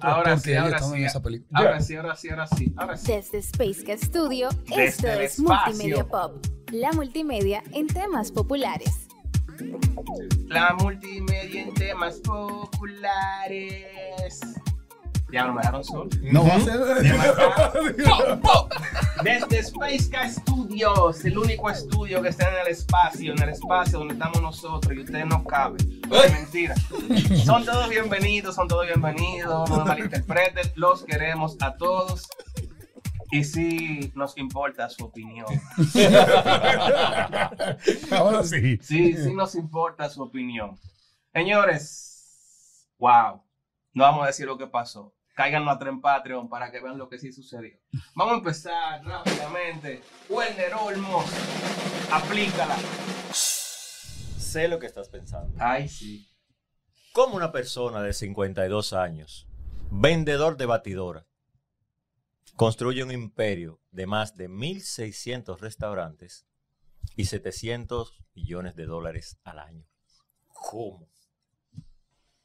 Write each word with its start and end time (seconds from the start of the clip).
Ahora 0.00 0.38
sí, 0.38 0.54
ahora 0.54 0.78
sí. 0.78 1.04
Ahora 1.52 1.80
sí, 1.80 1.96
ahora 1.96 2.16
sí, 2.16 2.28
ahora 2.28 2.46
sí, 2.46 2.72
ahora 2.76 2.96
sí. 2.96 3.12
Desde 3.12 3.38
Space 3.38 3.98
Studio, 3.98 4.48
Desde 4.66 4.84
esto 4.86 5.06
es 5.08 5.38
espacio. 5.38 5.72
Multimedia 5.72 6.08
Pop, 6.08 6.46
la 6.70 6.92
multimedia 6.92 7.62
en 7.72 7.86
temas 7.86 8.30
populares. 8.30 9.08
La 10.46 10.74
multimedia 10.74 11.62
en 11.62 11.74
temas 11.74 12.16
populares. 12.20 13.86
Ya 15.32 15.46
no 15.46 15.54
me 15.54 15.60
dejaron 15.60 15.84
solo. 15.84 16.10
No 16.22 16.46
va 16.46 16.56
a 16.56 16.60
ser. 16.60 16.78
Desde 19.24 19.58
Space 19.60 20.10
Car 20.10 20.30
Studios, 20.30 21.24
el 21.24 21.38
único 21.38 21.70
estudio 21.70 22.20
que 22.20 22.28
está 22.28 22.50
en 22.50 22.66
el 22.66 22.72
espacio, 22.72 23.32
en 23.32 23.42
el 23.42 23.48
espacio 23.48 24.00
donde 24.00 24.14
estamos 24.14 24.42
nosotros 24.42 24.92
y 24.94 25.00
ustedes 25.00 25.26
no 25.26 25.42
caben. 25.44 25.78
Mentira. 26.12 26.74
Son 27.44 27.64
todos 27.64 27.88
bienvenidos, 27.88 28.54
son 28.54 28.68
todos 28.68 28.86
bienvenidos, 28.86 29.70
no 29.70 29.78
me 29.78 29.84
malinterpreten, 29.84 30.70
los 30.74 31.04
queremos 31.04 31.56
a 31.60 31.74
todos. 31.76 32.28
Y 33.30 33.44
sí 33.44 34.12
nos 34.14 34.36
importa 34.36 34.90
su 34.90 35.04
opinión. 35.06 35.46
Ahora 38.10 38.44
sí. 38.44 38.78
Sí, 38.82 39.16
sí 39.16 39.32
nos 39.32 39.54
importa 39.54 40.10
su 40.10 40.22
opinión. 40.22 40.78
Señores, 41.32 42.86
wow. 42.98 43.42
No 43.94 44.04
vamos 44.04 44.24
a 44.24 44.26
decir 44.26 44.44
lo 44.46 44.58
que 44.58 44.66
pasó. 44.66 45.14
Cáiganos 45.34 45.74
a 45.74 45.78
tren 45.78 46.02
Patreon 46.02 46.50
para 46.50 46.70
que 46.70 46.80
vean 46.80 46.98
lo 46.98 47.08
que 47.08 47.18
sí 47.18 47.32
sucedió. 47.32 47.78
Vamos 48.14 48.34
a 48.34 48.38
empezar 48.38 49.02
rápidamente. 49.02 50.02
Werner 50.28 50.74
Olmos, 50.74 51.24
aplícala. 52.10 52.76
Sé 54.52 54.68
lo 54.68 54.78
que 54.78 54.86
estás 54.86 55.08
pensando. 55.08 55.56
Ay, 55.58 55.88
sí. 55.88 56.28
Como 57.14 57.36
una 57.36 57.52
persona 57.52 58.02
de 58.02 58.12
52 58.12 58.92
años, 58.92 59.48
vendedor 59.90 60.58
de 60.58 60.66
batidora, 60.66 61.26
construye 62.54 63.02
un 63.02 63.12
imperio 63.12 63.80
de 63.92 64.06
más 64.06 64.36
de 64.36 64.50
1.600 64.50 65.58
restaurantes 65.58 66.46
y 67.16 67.24
700 67.24 68.22
millones 68.34 68.76
de 68.76 68.84
dólares 68.84 69.38
al 69.42 69.58
año? 69.58 69.86
¿Cómo? 70.48 71.08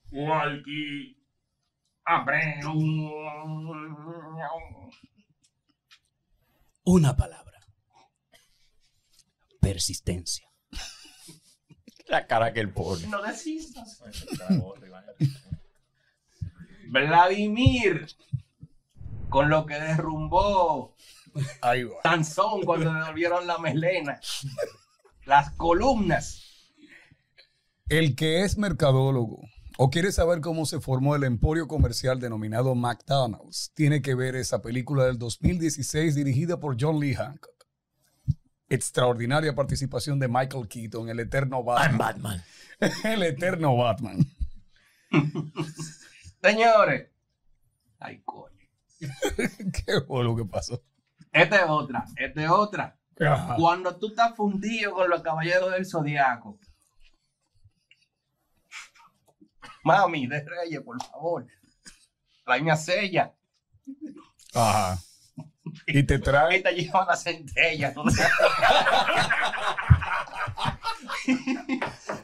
Walkie. 0.10 1.22
Una 6.86 7.18
palabra. 7.18 7.60
Persistencia. 9.60 10.47
La 12.10 12.26
cara 12.26 12.54
que 12.54 12.60
él 12.60 12.72
pone. 12.72 13.08
No 13.08 13.22
desistas. 13.22 14.02
Vladimir. 16.90 18.08
Con 19.30 19.50
lo 19.50 19.66
que 19.66 19.74
derrumbó 19.74 20.96
Ahí 21.62 21.84
va. 21.84 21.96
Sansón 22.04 22.64
cuando 22.64 22.94
le 22.94 23.00
devolvieron 23.00 23.48
la 23.48 23.58
melena. 23.58 24.20
Las 25.26 25.52
columnas. 25.52 26.44
El 27.90 28.16
que 28.16 28.44
es 28.44 28.58
mercadólogo 28.58 29.42
o 29.78 29.90
quiere 29.90 30.12
saber 30.12 30.42
cómo 30.42 30.66
se 30.66 30.80
formó 30.80 31.16
el 31.16 31.24
emporio 31.24 31.68
comercial 31.68 32.20
denominado 32.20 32.74
McDonald's, 32.74 33.72
tiene 33.76 34.02
que 34.02 34.16
ver 34.16 34.36
esa 34.36 34.62
película 34.62 35.06
del 35.06 35.20
2016 35.20 36.16
dirigida 36.16 36.60
por 36.60 36.78
John 36.80 37.00
Lee 37.00 37.14
Hancock. 37.14 37.57
Extraordinaria 38.70 39.56
participación 39.56 40.20
de 40.20 40.28
Michael 40.28 40.68
Keaton, 40.68 41.10
el 41.10 41.20
eterno 41.22 41.58
I'm 41.60 41.66
Batman. 41.66 41.98
Batman. 41.98 42.44
el 43.06 43.24
eterno 43.24 43.78
Batman. 43.78 44.20
Señores. 46.42 47.10
Ay, 48.00 48.22
coño. 48.26 48.58
¿Qué 49.00 50.02
fue 50.06 50.24
lo 50.24 50.36
que 50.36 50.46
pasó? 50.46 50.84
Esta 51.32 51.64
es 51.64 51.70
otra. 51.70 52.06
Esta 52.16 52.44
es 52.44 52.50
otra. 52.50 52.98
Ajá. 53.20 53.56
Cuando 53.56 53.98
tú 53.98 54.08
estás 54.08 54.36
fundido 54.36 54.94
con 54.94 55.10
los 55.10 55.22
caballeros 55.22 55.72
del 55.72 55.86
zodiaco. 55.86 56.60
Mami, 59.84 60.28
de 60.28 60.44
Reyes, 60.44 60.82
por 60.82 61.02
favor. 61.02 61.48
Tráeme 62.44 62.72
a 62.72 62.76
Sella. 62.76 63.34
Ajá. 64.54 65.00
Y 65.88 66.04
te 66.04 66.20
trae. 66.20 66.56
Ahí 66.56 66.64
te 66.64 66.74
llevan 66.74 67.08
la 67.08 67.16
centella. 67.16 67.94
¿no? 67.96 68.04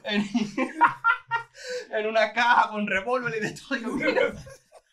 en, 0.03 0.25
en 1.91 2.07
una 2.07 2.33
caja 2.33 2.69
con 2.69 2.87
revólver 2.87 3.33
y 3.37 3.39
de 3.41 3.51
todo. 3.51 3.77
Yo, 3.77 3.89
mira, 3.95 4.33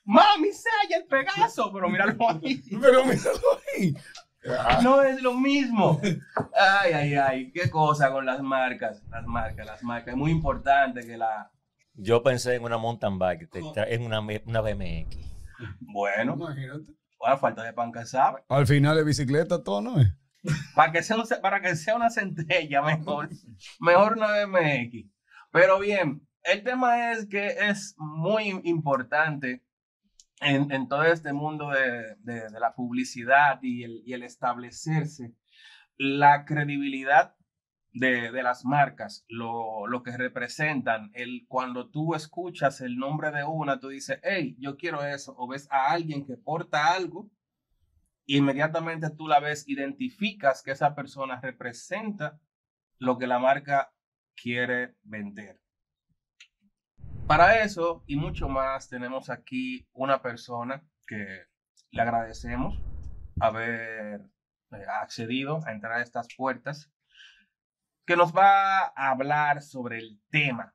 Mami, 0.05 0.49
Sella, 0.53 0.97
el 0.99 1.05
Pegaso. 1.07 1.73
Pero 1.73 1.89
míralo 1.89 2.17
ahí. 2.29 2.63
Pero 2.81 3.05
míralo 3.05 3.41
ahí. 3.77 3.95
Ajá. 4.59 4.81
No 4.83 5.03
es 5.03 5.21
lo 5.23 5.35
mismo. 5.35 6.01
Ay, 6.55 6.93
ay, 6.93 7.15
ay. 7.15 7.53
Qué 7.53 7.69
cosa 7.71 8.11
con 8.11 8.25
las 8.25 8.41
marcas. 8.41 9.03
Las 9.11 9.27
marcas, 9.27 9.67
las 9.67 9.83
marcas. 9.83 10.15
Es 10.15 10.17
muy 10.17 10.31
importante 10.31 11.01
que 11.07 11.17
la. 11.17 11.51
Yo 11.95 12.23
pensé 12.23 12.55
en 12.55 12.65
una 12.65 12.79
mountain 12.79 13.19
bike, 13.19 13.51
te 13.51 13.61
tra- 13.61 13.85
en 13.89 14.03
una, 14.03 14.21
una 14.21 14.61
BMX. 14.63 15.17
Bueno, 15.81 16.35
Imagínate. 16.35 16.93
A 17.25 17.37
falta 17.37 17.63
de 17.63 17.73
pan 17.73 17.93
que 17.93 18.05
sabe. 18.07 18.43
Al 18.49 18.67
final 18.67 18.97
de 18.97 19.05
bicicleta 19.05 19.63
todo, 19.63 19.81
¿no 19.81 20.01
es? 20.01 20.13
Para 20.75 20.91
que 20.93 21.03
sea, 21.03 21.17
para 21.43 21.61
que 21.61 21.77
sea 21.77 21.97
una 21.97 22.11
centella, 22.11 22.81
mejor. 22.83 23.29
Mejor 23.79 24.17
una 24.17 24.29
BMX. 24.47 25.07
Pero 25.53 25.79
bien, 25.79 26.27
el 26.45 26.63
tema 26.63 27.13
es 27.13 27.27
que 27.27 27.49
es 27.69 27.95
muy 27.99 28.61
importante 28.65 29.63
en, 30.41 30.73
en 30.73 30.89
todo 30.89 31.05
este 31.05 31.33
mundo 31.35 31.69
de, 31.71 32.17
de- 32.21 32.49
de 32.49 32.61
la 32.61 32.75
publicidad 32.75 33.59
y 33.63 33.83
el, 33.85 34.03
y 34.07 34.15
el 34.15 34.23
establecerse 34.23 35.35
la 35.99 36.47
credibilidad 36.47 37.35
de, 37.93 38.31
de 38.31 38.43
las 38.43 38.65
marcas, 38.65 39.25
lo, 39.29 39.87
lo 39.87 40.03
que 40.03 40.17
representan. 40.17 41.11
El, 41.15 41.47
cuando 41.49 41.91
tú 41.91 42.15
escuchas 42.15 42.81
el 42.81 42.97
nombre 42.97 43.31
de 43.31 43.45
una, 43.45 43.81
tú 43.81 43.89
dices, 43.89 44.21
hey, 44.23 44.57
yo 44.59 44.77
quiero 44.77 45.05
eso, 45.05 45.35
o 45.37 45.49
ves 45.49 45.69
a 45.71 45.91
alguien 45.91 46.25
que 46.25 46.37
porta 46.37 46.93
algo, 46.93 47.31
inmediatamente 48.27 49.11
tú 49.11 49.27
la 49.27 49.41
ves, 49.41 49.69
identificas 49.69 50.63
que 50.63 50.71
esa 50.71 50.95
persona 50.95 51.41
representa 51.41 52.41
lo 52.99 53.19
que 53.19 53.27
la 53.27 53.39
marca 53.39 53.93
quiere 54.37 54.95
vender. 55.03 55.61
Para 57.27 57.63
eso 57.63 58.03
y 58.07 58.17
mucho 58.17 58.49
más 58.49 58.89
tenemos 58.89 59.31
aquí 59.31 59.87
una 59.93 60.21
persona 60.21 60.85
que 61.07 61.45
le 61.91 62.03
agradecemos 62.03 62.81
haber 63.41 64.21
eh, 64.73 64.85
accedido 65.01 65.61
a 65.67 65.73
entrar 65.73 65.95
a 65.95 66.03
estas 66.03 66.29
puertas, 66.37 66.93
que 68.11 68.17
nos 68.17 68.33
va 68.33 68.87
a 68.87 69.13
hablar 69.13 69.63
sobre 69.63 69.99
el 69.99 70.21
tema. 70.31 70.75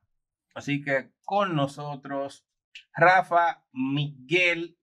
Así 0.54 0.80
que 0.80 1.10
con 1.22 1.54
nosotros, 1.54 2.46
Rafa 2.94 3.62
Miguel, 3.74 4.78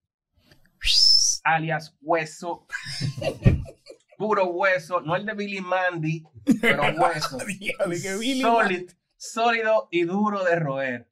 alias 1.43 1.97
Hueso, 1.99 2.67
puro 4.19 4.45
hueso, 4.51 5.01
no 5.01 5.15
el 5.15 5.25
de 5.25 5.33
Billy 5.33 5.61
Mandy, 5.61 6.23
pero 6.61 6.83
hueso. 6.95 7.39
Sólido, 8.41 8.85
sólido 9.17 9.87
y 9.89 10.03
duro 10.03 10.43
de 10.43 10.55
roer. 10.55 11.09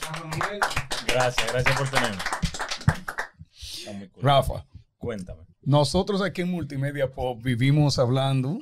Rafa 0.00 0.26
Miguel, 0.26 0.60
Gracias, 1.08 1.52
gracias 1.52 1.76
por 1.76 1.90
tenerme. 1.90 2.18
Cool. 4.12 4.22
Rafa, 4.22 4.64
Cuéntame. 4.96 5.42
nosotros 5.62 6.22
aquí 6.22 6.42
en 6.42 6.52
Multimedia 6.52 7.10
Pop 7.10 7.42
vivimos 7.42 7.98
hablando 7.98 8.60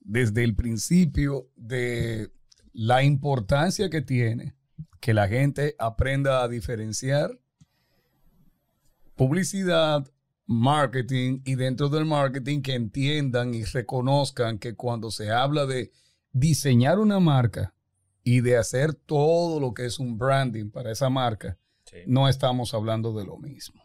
desde 0.00 0.44
el 0.44 0.54
principio 0.54 1.48
de 1.56 2.30
la 2.72 3.02
importancia 3.02 3.90
que 3.90 4.02
tiene 4.02 4.54
que 5.00 5.14
la 5.14 5.28
gente 5.28 5.74
aprenda 5.78 6.42
a 6.42 6.48
diferenciar 6.48 7.38
publicidad, 9.14 10.06
marketing 10.46 11.40
y 11.44 11.54
dentro 11.54 11.88
del 11.88 12.06
marketing 12.06 12.62
que 12.62 12.74
entiendan 12.74 13.54
y 13.54 13.64
reconozcan 13.64 14.58
que 14.58 14.74
cuando 14.74 15.10
se 15.10 15.30
habla 15.30 15.66
de 15.66 15.92
diseñar 16.32 16.98
una 16.98 17.20
marca 17.20 17.74
y 18.24 18.40
de 18.40 18.56
hacer 18.56 18.94
todo 18.94 19.60
lo 19.60 19.74
que 19.74 19.86
es 19.86 19.98
un 19.98 20.18
branding 20.18 20.70
para 20.70 20.90
esa 20.92 21.08
marca, 21.10 21.58
Sí. 21.84 21.98
no 22.06 22.28
estamos 22.28 22.72
hablando 22.72 23.12
de 23.12 23.24
lo 23.24 23.36
mismo. 23.38 23.82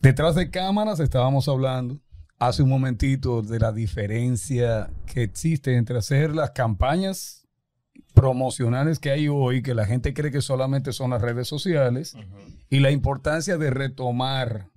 Detrás 0.00 0.34
de 0.34 0.50
cámaras 0.50 1.00
estábamos 1.00 1.48
hablando 1.48 2.00
hace 2.38 2.62
un 2.62 2.68
momentito 2.68 3.42
de 3.42 3.58
la 3.58 3.72
diferencia 3.72 4.90
que 5.06 5.22
existe 5.22 5.76
entre 5.76 5.98
hacer 5.98 6.34
las 6.34 6.50
campañas 6.50 7.46
promocionales 8.14 8.98
que 8.98 9.10
hay 9.10 9.28
hoy, 9.28 9.62
que 9.62 9.74
la 9.74 9.86
gente 9.86 10.14
cree 10.14 10.30
que 10.30 10.42
solamente 10.42 10.92
son 10.92 11.10
las 11.10 11.22
redes 11.22 11.48
sociales, 11.48 12.14
y 12.70 12.80
la 12.80 12.90
importancia 12.90 13.58
de 13.58 13.70
retomar, 13.70 14.70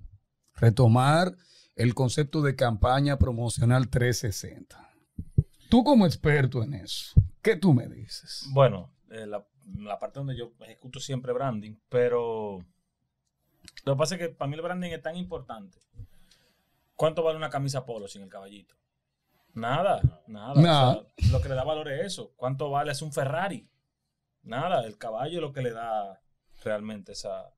retomar 0.54 1.34
el 1.76 1.94
concepto 1.94 2.42
de 2.42 2.56
campaña 2.56 3.18
promocional 3.18 3.88
360. 3.88 4.90
Tú 5.70 5.84
como 5.84 6.06
experto 6.06 6.62
en 6.62 6.74
eso, 6.74 7.14
¿qué 7.42 7.56
tú 7.56 7.72
me 7.72 7.88
dices? 7.88 8.46
Bueno, 8.52 8.92
eh, 9.10 9.26
la, 9.26 9.46
la 9.78 9.98
parte 9.98 10.18
donde 10.18 10.36
yo 10.36 10.52
ejecuto 10.60 11.00
siempre 11.00 11.32
branding, 11.32 11.76
pero 11.88 12.58
Lo 13.84 13.94
que 13.94 13.98
pasa 13.98 14.14
es 14.16 14.20
que 14.20 14.28
para 14.28 14.50
mí 14.50 14.56
el 14.56 14.62
branding 14.62 14.90
es 14.90 15.02
tan 15.02 15.16
importante. 15.16 15.78
¿Cuánto 17.00 17.22
vale 17.22 17.38
una 17.38 17.48
camisa 17.48 17.86
polo 17.86 18.08
sin 18.08 18.20
el 18.20 18.28
caballito? 18.28 18.74
Nada, 19.54 20.02
nada. 20.26 20.60
Nada. 20.60 20.98
O 20.98 21.06
sea, 21.16 21.32
lo 21.32 21.40
que 21.40 21.48
le 21.48 21.54
da 21.54 21.64
valor 21.64 21.90
es 21.90 22.04
eso. 22.04 22.34
¿Cuánto 22.36 22.68
vale 22.68 22.92
es 22.92 23.00
un 23.00 23.10
Ferrari? 23.10 23.66
Nada, 24.42 24.84
el 24.84 24.98
caballo 24.98 25.38
es 25.38 25.40
lo 25.40 25.50
que 25.50 25.62
le 25.62 25.72
da 25.72 26.20
realmente 26.62 27.12
esa, 27.12 27.54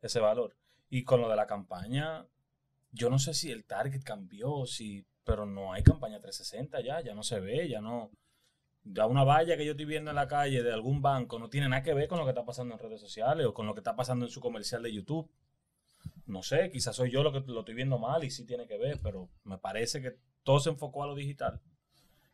ese 0.00 0.18
valor. 0.18 0.56
Y 0.88 1.04
con 1.04 1.20
lo 1.20 1.28
de 1.28 1.36
la 1.36 1.46
campaña, 1.46 2.26
yo 2.90 3.10
no 3.10 3.20
sé 3.20 3.32
si 3.32 3.52
el 3.52 3.64
target 3.64 4.02
cambió, 4.02 4.66
si, 4.66 5.06
pero 5.22 5.46
no 5.46 5.72
hay 5.72 5.84
campaña 5.84 6.18
360 6.18 6.80
ya, 6.80 7.00
ya 7.00 7.14
no 7.14 7.22
se 7.22 7.38
ve, 7.38 7.68
ya 7.68 7.80
no. 7.80 8.10
Ya 8.82 9.06
una 9.06 9.22
valla 9.22 9.56
que 9.56 9.64
yo 9.64 9.70
estoy 9.70 9.86
viendo 9.86 10.10
en 10.10 10.16
la 10.16 10.26
calle 10.26 10.64
de 10.64 10.72
algún 10.72 11.00
banco 11.00 11.38
no 11.38 11.48
tiene 11.48 11.68
nada 11.68 11.84
que 11.84 11.94
ver 11.94 12.08
con 12.08 12.18
lo 12.18 12.24
que 12.24 12.32
está 12.32 12.44
pasando 12.44 12.74
en 12.74 12.80
redes 12.80 13.00
sociales 13.00 13.46
o 13.46 13.54
con 13.54 13.68
lo 13.68 13.74
que 13.74 13.80
está 13.80 13.94
pasando 13.94 14.24
en 14.24 14.32
su 14.32 14.40
comercial 14.40 14.82
de 14.82 14.92
YouTube. 14.92 15.30
No 16.26 16.42
sé, 16.42 16.70
quizás 16.70 16.96
soy 16.96 17.10
yo 17.10 17.22
lo 17.22 17.32
que 17.32 17.40
lo 17.50 17.60
estoy 17.60 17.74
viendo 17.74 17.98
mal 17.98 18.24
y 18.24 18.30
sí 18.30 18.46
tiene 18.46 18.66
que 18.66 18.78
ver, 18.78 19.00
pero 19.02 19.28
me 19.44 19.58
parece 19.58 20.00
que 20.00 20.16
todo 20.42 20.58
se 20.60 20.70
enfocó 20.70 21.02
a 21.02 21.06
lo 21.06 21.14
digital. 21.14 21.60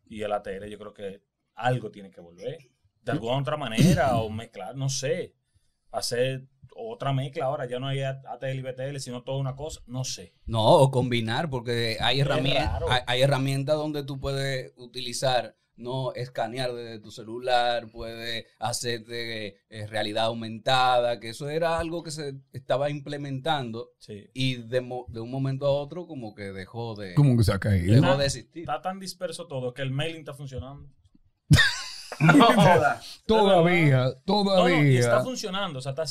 Y 0.07 0.23
el 0.23 0.33
ATL 0.33 0.67
yo 0.67 0.79
creo 0.79 0.95
que 0.95 1.23
algo 1.55 1.91
tiene 1.91 2.11
que 2.11 2.21
volver. 2.21 2.59
De 3.03 3.13
alguna 3.13 3.39
otra 3.39 3.57
manera 3.57 4.17
o 4.19 4.31
mezclar, 4.31 4.77
no 4.77 4.89
sé. 4.89 5.35
Hacer 5.93 6.47
otra 6.77 7.13
mezcla 7.13 7.45
ahora, 7.47 7.67
ya 7.69 7.79
no 7.79 7.89
hay 7.89 8.01
ATL 8.03 8.55
y 8.59 8.63
BTL, 8.63 8.99
sino 9.01 9.23
toda 9.23 9.39
una 9.39 9.57
cosa, 9.57 9.81
no 9.87 10.05
sé. 10.05 10.35
No, 10.47 10.65
o 10.67 10.91
combinar, 10.91 11.51
porque 11.51 11.97
hay 12.01 12.21
herramientas, 12.21 12.81
hay, 12.89 13.01
hay 13.07 13.23
herramientas 13.23 13.77
donde 13.77 14.05
tú 14.05 14.19
puedes 14.21 14.73
utilizar, 14.77 15.57
no 15.77 16.13
escanear 16.15 16.73
desde 16.75 16.99
tu 17.01 17.11
celular, 17.11 17.89
puedes 17.91 18.47
hacer 18.59 19.05
de 19.05 19.57
eh, 19.71 19.87
realidad 19.89 20.27
aumentada, 20.27 21.19
que 21.21 21.31
eso 21.31 21.49
era 21.49 21.79
algo 21.79 22.03
que 22.03 22.11
se 22.11 22.35
estaba 22.53 22.89
implementando 22.91 23.91
Sí. 23.99 24.27
y 24.35 24.57
de, 24.57 24.81
mo- 24.83 25.07
de 25.09 25.21
un 25.21 25.31
momento 25.31 25.67
a 25.67 25.71
otro 25.73 26.07
como 26.07 26.35
que 26.35 26.53
dejó 26.53 26.95
de, 26.95 27.15
Como 27.15 27.37
que 27.37 27.45
se 27.45 27.53
ha 27.53 27.59
caído. 27.59 28.01
dejó 28.01 28.17
de 28.17 28.27
existir. 28.27 28.63
Está 28.63 28.81
tan 28.83 28.99
disperso 29.01 29.47
todo 29.47 29.73
que 29.75 29.83
el 29.83 29.91
mailing 29.91 30.21
está 30.21 30.35
funcionando. 30.35 30.89
No. 32.21 32.49
Todavía, 33.27 34.13
todavía. 34.25 34.77
no, 34.77 34.83
y 34.85 34.97
está 34.97 35.23
funcionando, 35.23 35.79
o 35.79 35.83
sea, 35.83 35.91
está- 35.93 36.05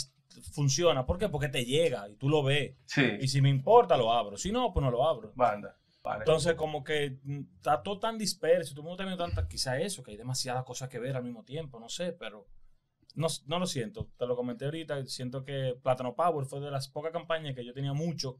funciona. 0.53 1.05
¿Por 1.05 1.17
qué? 1.17 1.29
Porque 1.29 1.49
te 1.49 1.65
llega 1.65 2.07
y 2.09 2.15
tú 2.15 2.29
lo 2.29 2.43
ves. 2.43 2.75
Y 3.19 3.27
si 3.27 3.41
me 3.41 3.49
importa, 3.49 3.97
lo 3.97 4.11
abro. 4.11 4.37
Si 4.37 4.51
no, 4.51 4.71
pues 4.73 4.83
no 4.83 4.91
lo 4.91 5.07
abro. 5.07 5.31
banda. 5.35 5.75
Vale. 6.01 6.19
Entonces, 6.19 6.55
como 6.55 6.81
que 6.83 7.19
mm, 7.23 7.39
está 7.57 7.83
todo 7.83 7.99
tan 7.99 8.17
disperso, 8.17 8.71
todo 8.73 8.81
el 8.81 8.87
mundo 8.87 9.03
está 9.03 9.05
viendo 9.05 9.23
tanta, 9.23 9.47
quizá 9.49 9.77
eso, 9.79 10.01
que 10.01 10.11
hay 10.11 10.17
demasiadas 10.17 10.63
cosas 10.63 10.87
que 10.87 10.97
ver 10.97 11.17
al 11.17 11.23
mismo 11.25 11.43
tiempo, 11.43 11.77
no 11.77 11.89
sé, 11.89 12.13
pero 12.13 12.47
no, 13.15 13.27
no 13.47 13.59
lo 13.59 13.65
siento. 13.67 14.09
Te 14.17 14.25
lo 14.25 14.37
comenté 14.37 14.63
ahorita, 14.65 15.05
siento 15.07 15.43
que 15.43 15.75
Plátano 15.83 16.15
Power 16.15 16.45
fue 16.45 16.61
de 16.61 16.71
las 16.71 16.87
pocas 16.87 17.11
campañas 17.11 17.53
que 17.53 17.65
yo 17.65 17.73
tenía 17.73 17.91
mucho, 17.93 18.39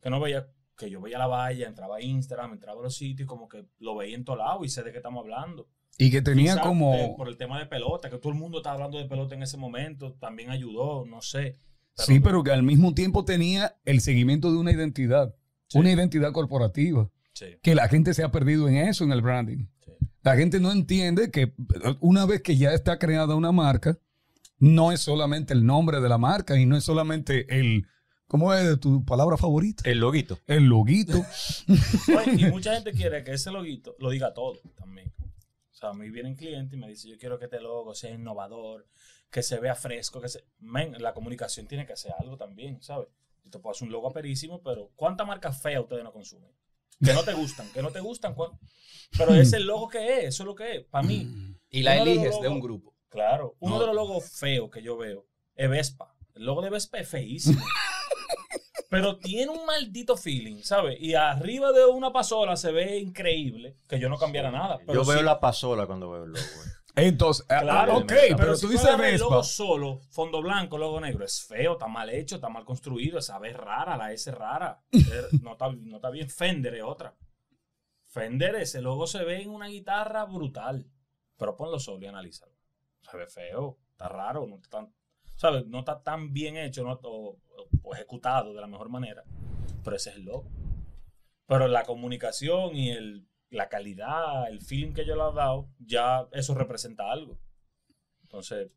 que 0.00 0.08
no 0.08 0.18
veía, 0.18 0.48
que 0.78 0.88
yo 0.88 1.00
veía 1.02 1.18
la 1.18 1.26
valla, 1.26 1.68
entraba 1.68 1.96
a 1.96 2.00
Instagram, 2.02 2.52
entraba 2.54 2.80
a 2.80 2.84
los 2.84 2.96
sitios, 2.96 3.26
y 3.26 3.28
como 3.28 3.48
que 3.48 3.66
lo 3.80 3.94
veía 3.94 4.16
en 4.16 4.24
todo 4.24 4.36
lado 4.36 4.64
y 4.64 4.70
sé 4.70 4.82
de 4.82 4.90
qué 4.90 4.96
estamos 4.96 5.20
hablando. 5.22 5.68
Y 5.98 6.10
que 6.10 6.22
tenía 6.22 6.60
como... 6.60 6.94
eh, 6.94 7.12
por 7.16 7.28
el 7.28 7.36
tema 7.36 7.58
de 7.58 7.66
pelota, 7.66 8.08
que 8.08 8.18
todo 8.18 8.32
el 8.32 8.38
mundo 8.38 8.58
estaba 8.58 8.74
hablando 8.74 8.98
de 8.98 9.04
pelota 9.06 9.34
en 9.34 9.42
ese 9.42 9.56
momento, 9.56 10.12
también 10.14 10.50
ayudó, 10.50 11.04
no 11.04 11.20
sé. 11.22 11.56
sí, 11.96 12.20
pero 12.20 12.42
que 12.44 12.52
al 12.52 12.62
mismo 12.62 12.94
tiempo 12.94 13.24
tenía 13.24 13.76
el 13.84 14.00
seguimiento 14.00 14.52
de 14.52 14.58
una 14.58 14.70
identidad. 14.72 15.34
Sí. 15.66 15.78
Una 15.78 15.90
identidad 15.92 16.32
corporativa. 16.32 17.10
Sí, 17.34 17.46
Que 17.62 17.74
la 17.74 17.88
gente 17.88 18.14
se 18.14 18.22
ha 18.24 18.30
perdido 18.30 18.68
en 18.68 18.76
eso, 18.76 19.04
en 19.04 19.12
el 19.12 19.22
branding. 19.22 19.66
sí. 19.84 19.92
La 20.22 20.36
gente 20.36 20.60
no 20.60 20.70
entiende 20.72 21.30
que 21.30 21.52
una 22.00 22.26
vez 22.26 22.42
que 22.42 22.56
ya 22.56 22.72
está 22.72 22.98
creada 22.98 23.34
una 23.34 23.52
marca, 23.52 23.98
no 24.58 24.90
es 24.92 25.00
solamente 25.00 25.52
el 25.54 25.64
nombre 25.66 26.00
de 26.00 26.08
la 26.08 26.18
marca 26.18 26.58
y 26.58 26.66
no 26.66 26.76
es 26.76 26.84
solamente 26.84 27.46
el, 27.58 27.86
¿cómo 28.26 28.52
es 28.54 28.78
tu 28.80 29.04
palabra 29.04 29.36
favorita? 29.36 29.88
El 29.88 29.98
loguito. 29.98 30.38
El 30.46 30.64
loguito. 30.64 31.24
Oye, 32.16 32.46
y 32.48 32.50
mucha 32.50 32.74
gente 32.76 32.92
quiere 32.92 33.22
que 33.24 33.32
ese 33.32 33.50
loguito 33.52 33.94
lo 33.98 34.10
diga 34.10 34.32
todo 34.34 34.58
también. 34.76 35.12
O 35.78 35.80
sea, 35.80 35.90
a 35.90 35.94
mí 35.94 36.10
viene 36.10 36.30
un 36.30 36.34
cliente 36.34 36.74
y 36.74 36.78
me 36.80 36.88
dice, 36.88 37.08
yo 37.08 37.16
quiero 37.18 37.38
que 37.38 37.44
este 37.44 37.60
logo 37.60 37.94
sea 37.94 38.10
innovador, 38.10 38.88
que 39.30 39.44
se 39.44 39.60
vea 39.60 39.76
fresco, 39.76 40.20
que 40.20 40.28
se... 40.28 40.44
La 40.98 41.14
comunicación 41.14 41.68
tiene 41.68 41.86
que 41.86 41.92
hacer 41.92 42.12
algo 42.18 42.36
también, 42.36 42.82
¿sabes? 42.82 43.06
Yo 43.44 43.50
te 43.50 43.58
puedo 43.60 43.70
hacer 43.76 43.86
un 43.86 43.92
logo 43.92 44.08
aperísimo, 44.08 44.60
pero 44.60 44.90
¿cuántas 44.96 45.24
marcas 45.24 45.62
feas 45.62 45.80
ustedes 45.82 46.02
no 46.02 46.12
consumen? 46.12 46.50
Que 47.00 47.12
no 47.12 47.22
te 47.22 47.32
gustan, 47.32 47.70
que 47.72 47.80
no 47.80 47.92
te 47.92 48.00
gustan. 48.00 48.34
¿cuán- 48.34 48.58
Pero 49.16 49.32
es 49.34 49.52
el 49.52 49.66
logo 49.68 49.88
que 49.88 50.18
es, 50.18 50.24
eso 50.34 50.42
es 50.42 50.46
lo 50.48 50.56
que 50.56 50.78
es. 50.78 50.84
Para 50.86 51.06
mí, 51.06 51.28
Y 51.70 51.82
la 51.84 51.92
de 51.92 52.00
eliges 52.02 52.40
de 52.40 52.48
un 52.48 52.58
grupo. 52.60 52.96
claro, 53.08 53.54
uno 53.60 53.76
No. 53.76 53.80
de 53.82 53.86
los 53.86 53.94
logos 53.94 54.32
feos 54.32 54.68
que 54.70 54.82
yo 54.82 54.96
veo 54.96 55.26
es 55.54 55.70
Vespa. 55.70 56.12
El 56.34 56.44
logo 56.44 56.60
de 56.60 56.70
Vespa 56.70 56.98
es 56.98 57.08
feísimo. 57.08 57.60
Pero 58.88 59.18
tiene 59.18 59.50
un 59.52 59.66
maldito 59.66 60.16
feeling, 60.16 60.62
¿sabes? 60.62 60.96
Y 61.00 61.14
arriba 61.14 61.72
de 61.72 61.84
una 61.84 62.10
pasola 62.12 62.56
se 62.56 62.72
ve 62.72 62.98
increíble, 62.98 63.76
que 63.86 63.98
yo 64.00 64.08
no 64.08 64.16
cambiara 64.16 64.50
nada. 64.50 64.78
Pero 64.86 64.94
Yo 65.02 65.04
veo 65.08 65.18
sí- 65.18 65.24
la 65.24 65.38
pasola 65.40 65.86
cuando 65.86 66.10
veo 66.10 66.24
el 66.24 66.30
logo. 66.32 66.44
güey. 66.56 66.68
Entonces, 67.06 67.46
ah, 67.50 67.60
Claro, 67.60 67.98
ok, 67.98 68.06
pero 68.08 68.36
pero, 68.38 68.56
si 68.56 68.62
tú 68.66 68.72
dices 68.72 68.86
agarras 68.86 69.06
el 69.06 69.12
Vespa. 69.12 69.28
logo 69.28 69.42
solo, 69.44 70.00
fondo 70.10 70.40
blanco, 70.42 70.78
logo 70.78 71.00
negro, 71.00 71.24
es 71.24 71.44
feo, 71.46 71.74
está 71.74 71.86
mal 71.86 72.08
hecho, 72.10 72.36
está 72.36 72.48
mal 72.48 72.64
construido, 72.64 73.18
esa 73.18 73.38
B 73.38 73.50
es 73.50 73.56
rara, 73.56 73.96
la 73.96 74.10
S 74.12 74.30
es 74.30 74.34
rara. 74.36 74.82
No 75.42 75.52
está, 75.52 75.70
no 75.70 75.96
está 75.96 76.10
bien. 76.10 76.28
Fender 76.28 76.74
es 76.74 76.82
otra. 76.82 77.14
Fender, 78.06 78.56
ese 78.56 78.80
logo 78.80 79.06
se 79.06 79.22
ve 79.22 79.42
en 79.42 79.50
una 79.50 79.68
guitarra 79.68 80.24
brutal. 80.24 80.90
Pero 81.36 81.54
ponlo 81.56 81.78
solo 81.78 82.02
y 82.02 82.06
analízalo. 82.06 82.52
Se 83.02 83.16
ve 83.16 83.26
feo, 83.28 83.78
está 83.92 84.08
raro, 84.08 84.46
no 84.48 84.56
está 84.56 84.68
tan, 84.78 84.92
¿sabes? 85.38 85.64
No 85.66 85.78
está 85.78 86.02
tan 86.02 86.32
bien 86.34 86.58
hecho 86.58 86.82
no, 86.84 86.98
o, 87.02 87.38
o 87.82 87.94
ejecutado 87.94 88.52
de 88.52 88.60
la 88.60 88.66
mejor 88.66 88.90
manera. 88.90 89.24
Pero 89.82 89.96
ese 89.96 90.10
es 90.10 90.16
el 90.16 90.24
logo. 90.24 90.44
Pero 91.46 91.66
la 91.68 91.84
comunicación 91.84 92.76
y 92.76 92.90
el, 92.90 93.26
la 93.48 93.70
calidad, 93.70 94.48
el 94.50 94.60
feeling 94.60 94.92
que 94.92 95.06
yo 95.06 95.14
le 95.16 95.22
he 95.22 95.34
dado, 95.34 95.70
ya 95.78 96.28
eso 96.32 96.54
representa 96.54 97.10
algo. 97.10 97.38
Entonces, 98.22 98.70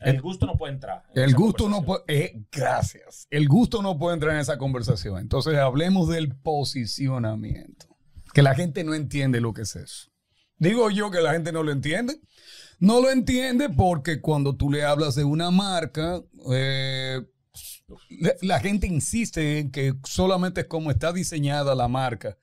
el 0.00 0.20
gusto 0.22 0.46
no 0.46 0.56
puede 0.56 0.72
entrar. 0.74 1.02
en 1.14 1.22
El 1.22 1.34
gusto 1.34 1.68
no 1.68 1.82
puede. 1.82 2.02
eh, 2.08 2.44
gracias. 2.50 3.26
El 3.30 3.48
gusto 3.48 3.82
no 3.82 3.98
puede 3.98 4.14
entrar 4.14 4.34
en 4.34 4.40
esa 4.40 4.56
conversación. 4.56 5.18
Entonces, 5.18 5.56
hablemos 5.58 6.08
del 6.08 6.34
posicionamiento. 6.36 7.86
Que 8.32 8.42
la 8.42 8.54
gente 8.54 8.84
no 8.84 8.94
entiende 8.94 9.40
lo 9.40 9.52
que 9.52 9.62
es 9.62 9.76
eso. 9.76 10.10
Digo 10.58 10.90
yo 10.90 11.10
que 11.10 11.20
la 11.20 11.32
gente 11.32 11.52
no 11.52 11.62
lo 11.62 11.72
entiende. 11.72 12.20
No 12.78 13.00
lo 13.00 13.10
entiende 13.10 13.68
porque 13.70 14.20
cuando 14.20 14.54
tú 14.56 14.70
le 14.70 14.84
hablas 14.84 15.14
de 15.14 15.24
una 15.24 15.50
marca, 15.50 16.20
eh, 16.52 17.22
la, 18.42 18.60
gente 18.60 18.86
insiste 18.86 19.58
en 19.58 19.70
que 19.70 19.94
solamente 20.04 20.62
es 20.62 20.66
como 20.66 20.90
está 20.90 21.12
diseñada 21.12 21.74
la 21.74 21.88
marca. 21.88 22.36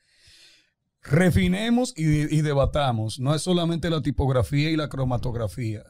Refinemos 1.02 1.94
y, 1.98 2.36
y 2.36 2.42
debatamos. 2.42 3.20
No 3.20 3.36
es 3.36 3.42
solamente 3.42 3.90
la 3.90 4.02
tipografía 4.02 4.70
y 4.70 4.78
la 4.78 4.90
cromatografía. 4.90 5.84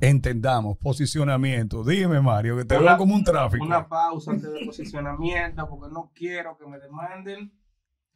Entendamos, 0.00 0.76
posicionamiento. 0.76 1.82
Dime, 1.82 2.20
Mario, 2.20 2.56
que 2.58 2.64
te 2.66 2.76
Una- 2.76 2.90
veo 2.90 2.98
como 2.98 3.14
un 3.14 3.24
tráfico. 3.24 3.64
Una 3.64 3.88
pausa 3.88 4.32
antes 4.32 4.52
del 4.52 4.66
posicionamiento 4.66 5.66
porque 5.68 5.92
no 5.92 6.12
quiero 6.14 6.58
que 6.58 6.66
me 6.66 6.78
demanden. 6.78 7.52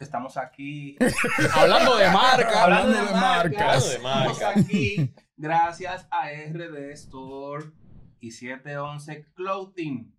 Estamos 0.01 0.39
aquí. 0.39 0.97
Hablando 1.55 1.97
de 1.97 2.11
marca. 2.11 2.65
Hablando 2.65 3.05
de 3.05 3.13
marcas. 3.13 3.89
De 3.89 3.97
Estamos 3.97 4.41
marcas. 4.41 4.57
aquí 4.57 5.15
gracias 5.37 6.07
a 6.11 6.31
RD 6.31 6.91
Store 6.93 7.67
y 8.19 8.31
711 8.31 9.27
Clothing. 9.35 10.17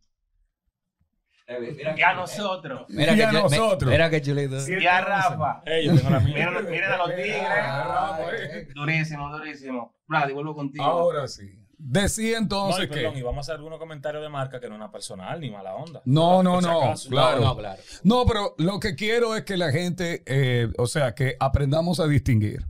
Y 1.97 2.01
a 2.01 2.13
nosotros. 2.13 2.85
Mira 2.89 3.13
Y 3.13 3.17
que 3.17 3.23
a 3.25 3.31
nosotros. 3.31 3.91
Mira 3.91 4.09
que 4.09 4.21
chulito. 4.21 4.57
Y 4.69 4.85
a 4.85 5.01
Rafa. 5.01 5.63
Eh, 5.65 5.83
yo 5.85 5.95
tengo 5.95 6.11
la 6.11 6.19
mía. 6.19 6.49
Miren, 6.49 6.69
miren 6.69 6.91
a 6.91 6.97
los 6.97 7.09
tigres. 7.15 7.41
Ah, 7.49 8.19
pues. 8.21 8.73
Durísimo, 8.73 9.35
durísimo. 9.35 9.95
Vlad, 10.07 10.31
vuelvo 10.31 10.55
contigo. 10.55 10.83
Ahora 10.85 11.27
sí. 11.27 11.60
Decía 11.83 12.37
No, 12.37 12.43
entonces 12.43 12.85
y 12.85 12.87
perdón, 12.87 13.13
y 13.13 13.15
que. 13.17 13.23
vamos 13.23 13.37
a 13.37 13.41
hacer 13.41 13.55
algunos 13.55 13.79
comentarios 13.79 14.21
de 14.21 14.29
marca 14.29 14.59
que 14.59 14.67
no 14.69 14.75
es 14.75 14.79
una 14.79 14.91
personal 14.91 15.39
ni 15.39 15.49
mala 15.49 15.75
onda. 15.75 16.01
No, 16.05 16.43
no, 16.43 16.61
no. 16.61 16.81
acaso. 16.81 17.09
Claro. 17.09 17.39
No, 17.39 17.47
no, 17.47 17.57
claro. 17.57 17.81
No, 18.03 18.25
pero 18.25 18.53
lo 18.59 18.79
que 18.79 18.95
quiero 18.95 19.35
es 19.35 19.43
que 19.43 19.57
la 19.57 19.71
gente, 19.71 20.21
eh, 20.27 20.71
o 20.77 20.85
sea, 20.85 21.15
que 21.15 21.35
aprendamos 21.39 21.99
a 21.99 22.07
distinguir. 22.07 22.67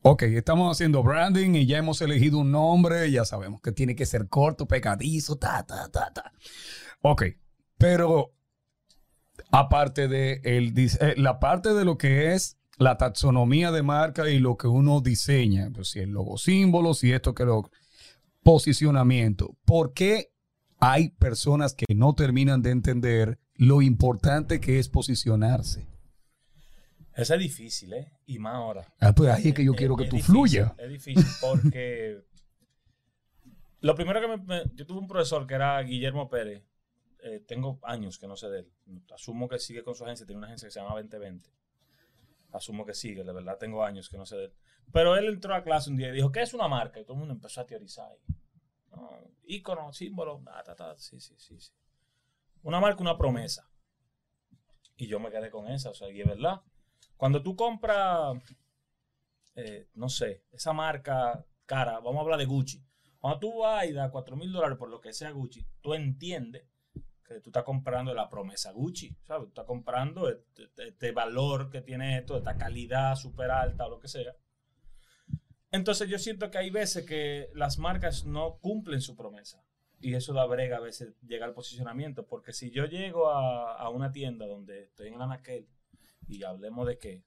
Ok, 0.00 0.22
estamos 0.22 0.74
haciendo 0.74 1.02
branding 1.02 1.54
y 1.54 1.66
ya 1.66 1.78
hemos 1.78 2.00
elegido 2.00 2.38
un 2.38 2.52
nombre, 2.52 3.10
ya 3.10 3.24
sabemos 3.24 3.60
que 3.60 3.72
tiene 3.72 3.94
que 3.94 4.06
ser 4.06 4.28
corto, 4.28 4.66
pegadizo, 4.66 5.36
ta, 5.36 5.64
ta, 5.66 5.90
ta, 5.90 6.10
ta. 6.12 6.32
Ok, 7.02 7.24
pero 7.76 8.34
aparte 9.50 10.08
de 10.08 10.40
el, 10.44 10.74
eh, 10.78 11.14
la 11.16 11.38
parte 11.38 11.74
de 11.74 11.84
lo 11.84 11.98
que 11.98 12.32
es 12.32 12.58
la 12.78 12.96
taxonomía 12.96 13.70
de 13.72 13.82
marca 13.82 14.28
y 14.28 14.38
lo 14.38 14.56
que 14.56 14.66
uno 14.66 15.00
diseña, 15.00 15.70
pues 15.72 15.90
si 15.90 16.00
el 16.00 16.10
logo 16.10 16.38
símbolo, 16.38 16.94
si 16.94 17.12
esto 17.12 17.34
que 17.34 17.44
lo 17.44 17.70
posicionamiento, 18.44 19.56
¿por 19.64 19.92
qué 19.92 20.30
hay 20.78 21.08
personas 21.10 21.74
que 21.74 21.86
no 21.94 22.14
terminan 22.14 22.62
de 22.62 22.70
entender 22.70 23.38
lo 23.56 23.82
importante 23.82 24.60
que 24.60 24.78
es 24.78 24.88
posicionarse? 24.88 25.86
Eso 27.16 27.34
es 27.34 27.40
difícil, 27.40 27.92
¿eh? 27.94 28.12
Y 28.26 28.38
más 28.38 28.54
ahora. 28.54 28.92
Ah, 29.00 29.12
pues 29.14 29.30
ahí 29.30 29.48
es 29.48 29.54
que 29.54 29.64
yo 29.64 29.74
quiero 29.74 29.96
que 29.96 30.04
tú 30.06 30.16
difícil, 30.16 30.32
fluyas. 30.34 30.72
Es 30.78 30.88
difícil 30.88 31.24
porque 31.40 32.18
lo 33.80 33.94
primero 33.94 34.20
que 34.20 34.28
me, 34.28 34.36
me- 34.38 34.62
yo 34.74 34.86
tuve 34.86 34.98
un 35.00 35.06
profesor 35.08 35.46
que 35.46 35.54
era 35.54 35.80
Guillermo 35.82 36.28
Pérez 36.28 36.62
eh, 37.22 37.40
tengo 37.46 37.78
años 37.84 38.18
que 38.18 38.26
no 38.26 38.36
sé 38.36 38.48
de 38.48 38.58
él. 38.60 38.72
Asumo 39.14 39.48
que 39.48 39.58
sigue 39.58 39.82
con 39.82 39.94
su 39.94 40.04
agencia, 40.04 40.26
tiene 40.26 40.38
una 40.38 40.48
agencia 40.48 40.68
que 40.68 40.72
se 40.72 40.80
llama 40.80 40.94
2020. 40.94 41.48
Asumo 42.54 42.86
que 42.86 42.94
sigue, 42.94 43.24
de 43.24 43.32
verdad 43.32 43.58
tengo 43.58 43.84
años 43.84 44.08
que 44.08 44.16
no 44.16 44.24
sé 44.24 44.36
de 44.36 44.44
él. 44.46 44.52
Pero 44.92 45.16
él 45.16 45.26
entró 45.26 45.54
a 45.54 45.62
clase 45.62 45.90
un 45.90 45.96
día 45.96 46.08
y 46.08 46.12
dijo, 46.12 46.30
¿qué 46.30 46.42
es 46.42 46.54
una 46.54 46.68
marca? 46.68 47.00
Y 47.00 47.04
todo 47.04 47.14
el 47.14 47.18
mundo 47.20 47.34
empezó 47.34 47.60
a 47.60 47.66
teorizar. 47.66 48.16
No, 48.90 49.10
ícono, 49.44 49.92
símbolo, 49.92 50.42
sí, 50.96 51.20
sí, 51.20 51.34
sí, 51.36 51.58
sí. 51.58 51.72
Una 52.62 52.80
marca, 52.80 53.00
una 53.00 53.18
promesa. 53.18 53.68
Y 54.96 55.08
yo 55.08 55.18
me 55.18 55.30
quedé 55.30 55.50
con 55.50 55.66
esa, 55.68 55.90
o 55.90 55.94
sea, 55.94 56.10
y 56.10 56.20
es 56.20 56.26
verdad. 56.26 56.62
Cuando 57.16 57.42
tú 57.42 57.56
compras, 57.56 58.36
eh, 59.56 59.88
no 59.94 60.08
sé, 60.08 60.44
esa 60.52 60.72
marca 60.72 61.44
cara, 61.66 61.98
vamos 61.98 62.18
a 62.18 62.20
hablar 62.20 62.38
de 62.38 62.44
Gucci. 62.44 62.84
Cuando 63.18 63.40
tú 63.40 63.58
vas 63.58 63.86
y 63.86 63.92
das 63.92 64.10
4 64.10 64.36
mil 64.36 64.52
dólares 64.52 64.78
por 64.78 64.90
lo 64.90 65.00
que 65.00 65.12
sea 65.12 65.30
Gucci, 65.30 65.66
tú 65.80 65.94
entiendes 65.94 66.64
que 67.24 67.40
tú 67.40 67.50
estás 67.50 67.64
comprando 67.64 68.12
la 68.14 68.28
promesa 68.28 68.72
Gucci, 68.72 69.16
¿sabes? 69.24 69.44
Tú 69.44 69.48
estás 69.48 69.64
comprando 69.64 70.28
este, 70.28 70.68
este 70.76 71.12
valor 71.12 71.70
que 71.70 71.80
tiene 71.80 72.18
esto, 72.18 72.36
esta 72.36 72.56
calidad 72.56 73.16
súper 73.16 73.50
alta 73.50 73.86
o 73.86 73.90
lo 73.90 73.98
que 73.98 74.08
sea. 74.08 74.34
Entonces 75.70 76.08
yo 76.08 76.18
siento 76.18 76.50
que 76.50 76.58
hay 76.58 76.70
veces 76.70 77.04
que 77.04 77.50
las 77.54 77.78
marcas 77.78 78.24
no 78.24 78.58
cumplen 78.58 79.00
su 79.00 79.16
promesa. 79.16 79.64
Y 80.00 80.14
eso 80.14 80.34
da 80.34 80.44
brega 80.44 80.76
a 80.76 80.80
veces 80.80 81.14
llega 81.26 81.46
al 81.46 81.54
posicionamiento. 81.54 82.26
Porque 82.26 82.52
si 82.52 82.70
yo 82.70 82.84
llego 82.84 83.30
a, 83.30 83.74
a 83.74 83.88
una 83.88 84.12
tienda 84.12 84.46
donde 84.46 84.84
estoy 84.84 85.08
en 85.08 85.14
el 85.14 85.22
anaquel 85.22 85.66
y 86.28 86.44
hablemos 86.44 86.86
de 86.86 86.98
qué, 86.98 87.24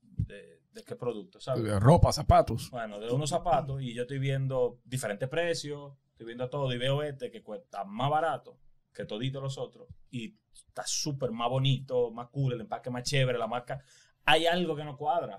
de, 0.00 0.62
de 0.72 0.82
qué 0.82 0.96
producto, 0.96 1.40
¿sabes? 1.40 1.78
Ropa, 1.80 2.12
zapatos. 2.12 2.70
Bueno, 2.70 3.00
de 3.00 3.10
unos 3.10 3.30
zapatos 3.30 3.82
y 3.82 3.92
yo 3.92 4.02
estoy 4.02 4.18
viendo 4.18 4.80
diferentes 4.84 5.28
precios, 5.28 5.92
estoy 6.20 6.26
viendo 6.26 6.50
todo 6.50 6.70
y 6.70 6.76
veo 6.76 7.02
este 7.02 7.30
que 7.30 7.42
cuesta 7.42 7.82
más 7.84 8.10
barato 8.10 8.58
que 8.92 9.06
todito 9.06 9.40
los 9.40 9.56
otros 9.56 9.88
y 10.10 10.36
está 10.52 10.82
súper 10.84 11.30
más 11.30 11.48
bonito, 11.48 12.10
más 12.10 12.28
cool, 12.28 12.52
el 12.52 12.60
empaque 12.60 12.90
más 12.90 13.04
chévere, 13.04 13.38
la 13.38 13.46
marca. 13.46 13.78
Hay 14.26 14.44
algo 14.46 14.76
que 14.76 14.84
no 14.84 14.98
cuadra, 14.98 15.38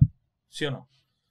¿sí 0.50 0.66
o 0.66 0.72
no? 0.72 0.90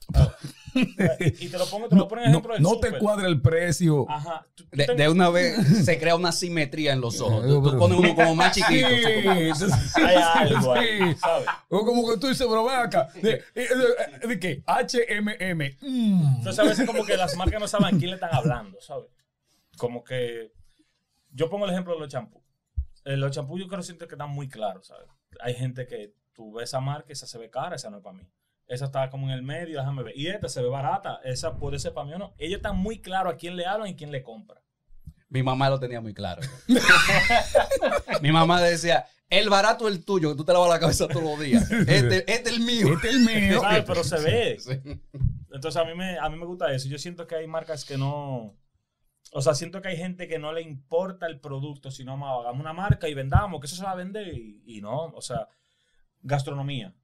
y 0.75 1.49
te 1.49 1.59
lo 1.59 1.67
pongo, 1.67 1.89
te 1.89 1.95
lo 1.97 2.03
No, 2.03 2.09
pongo 2.09 2.23
en 2.23 2.29
ejemplo 2.31 2.49
no- 2.51 2.55
del 2.55 2.63
no 2.63 2.79
te 2.79 2.97
cuadra 2.99 3.27
el 3.27 3.41
precio. 3.43 4.07
Ajá. 4.09 4.47
tú- 4.55 4.65
tú 4.65 4.77
De, 4.77 4.87
ten- 4.87 4.97
de 4.97 5.09
una 5.09 5.31
vez 5.31 5.85
se 5.85 5.99
crea 5.99 6.15
una 6.15 6.31
simetría 6.31 6.93
en 6.93 7.01
los 7.01 7.21
ojos. 7.21 7.45
Eh, 7.45 7.49
Tú, 7.49 7.77
pones 7.79 7.99
uno 7.99 8.15
como 8.15 8.35
más 8.37 8.55
chiquito. 8.55 8.87
como- 8.87 9.31
hay 10.07 10.17
algo 10.17 10.75
ahí. 10.75 11.15
¿sabes? 11.17 11.49
O 11.71 11.85
como 11.85 12.09
que 12.09 12.19
tú 12.19 12.29
dices, 12.29 12.47
pero 12.49 12.65
ven 12.65 12.77
acá. 12.77 13.09
¿De, 13.21 13.43
eh, 13.57 13.69
de, 14.23 14.29
de 14.29 14.39
qué? 14.39 14.63
HMM. 14.67 15.77
Mm. 15.81 16.37
Entonces 16.39 16.59
a 16.61 16.63
veces 16.69 16.87
como 16.87 17.05
que 17.05 17.17
las 17.17 17.37
marcas 17.37 17.61
no 17.61 17.67
saben 17.67 17.87
a 17.95 17.99
quién 17.99 18.11
le 18.11 18.15
están 18.15 18.33
hablando, 18.33 18.81
¿sabes? 18.81 19.07
Como 19.81 20.05
que 20.05 20.53
yo 21.31 21.49
pongo 21.49 21.65
el 21.65 21.71
ejemplo 21.71 21.95
de 21.95 22.01
los 22.01 22.09
champús. 22.11 22.43
Eh, 23.07 23.17
los 23.17 23.31
champús 23.31 23.59
yo 23.59 23.67
creo 23.67 23.83
siento 23.83 24.07
que 24.07 24.15
están 24.15 24.29
muy 24.29 24.47
claros, 24.47 24.89
¿sabes? 24.89 25.09
Hay 25.41 25.55
gente 25.55 25.87
que 25.87 26.13
tú 26.35 26.53
ves 26.53 26.69
esa 26.69 26.81
marca, 26.81 27.11
esa 27.11 27.27
se 27.27 27.39
ve 27.39 27.49
cara, 27.49 27.77
esa 27.77 27.89
no 27.89 27.97
es 27.97 28.03
para 28.03 28.19
mí. 28.19 28.29
Esa 28.67 28.85
está 28.85 29.09
como 29.09 29.27
en 29.29 29.33
el 29.33 29.43
medio, 29.43 29.79
déjame 29.79 30.03
ver. 30.03 30.19
Y 30.19 30.27
esta 30.27 30.51
se 30.51 30.61
ve 30.61 30.69
barata, 30.69 31.19
esa 31.25 31.57
puede 31.57 31.79
ser 31.79 31.95
para 31.95 32.07
mí 32.07 32.13
o 32.13 32.19
no. 32.19 32.35
Ellos 32.37 32.59
están 32.59 32.77
muy 32.77 33.01
claros 33.01 33.33
a 33.33 33.37
quién 33.39 33.57
le 33.57 33.65
hablan 33.65 33.89
y 33.89 33.97
quién 33.97 34.13
le 34.13 34.23
compra. 34.23 34.61
Mi 35.31 35.43
mamá 35.43 35.71
lo 35.71 35.81
tenía 35.81 36.03
muy 36.03 36.13
claro. 36.13 36.43
Mi 38.21 38.33
mamá 38.33 38.61
decía, 38.61 39.07
el 39.31 39.49
barato 39.49 39.89
es 39.89 39.95
el 39.95 40.05
tuyo, 40.05 40.31
que 40.33 40.37
tú 40.37 40.45
te 40.45 40.53
lavas 40.53 40.69
la 40.69 40.79
cabeza 40.79 41.09
todos 41.09 41.25
los 41.25 41.41
días. 41.41 41.71
Este, 41.71 42.31
este 42.31 42.51
es 42.51 42.57
el 42.57 42.61
mío. 42.61 42.93
Este 42.93 43.09
es 43.09 43.15
el 43.15 43.21
mío. 43.21 43.61
¿Sabes? 43.63 43.85
Pero 43.87 44.05
se 44.05 44.21
ve. 44.21 44.59
Sí. 44.61 44.73
Entonces 45.51 45.81
a 45.81 45.87
mí, 45.87 45.95
me, 45.95 46.19
a 46.19 46.29
mí 46.29 46.37
me 46.37 46.45
gusta 46.45 46.71
eso. 46.71 46.87
Yo 46.87 46.99
siento 46.99 47.27
que 47.27 47.37
hay 47.37 47.47
marcas 47.47 47.87
que 47.87 47.97
no... 47.97 48.55
O 49.33 49.41
sea, 49.43 49.55
siento 49.55 49.81
que 49.81 49.89
hay 49.89 49.97
gente 49.97 50.27
que 50.27 50.39
no 50.39 50.53
le 50.53 50.63
importa 50.63 51.27
el 51.27 51.39
producto, 51.39 51.91
sino 51.91 52.17
más 52.17 52.41
hagamos 52.41 52.61
una 52.61 52.73
marca 52.73 53.09
y 53.09 53.15
vendamos, 53.15 53.61
que 53.61 53.67
eso 53.67 53.77
se 53.77 53.85
va 53.85 53.93
a 53.93 53.97
vender 53.97 54.29
y, 54.37 54.81
no. 54.81 55.05
O 55.07 55.23
sea, 55.23 55.49
gastronomía. 56.23 56.95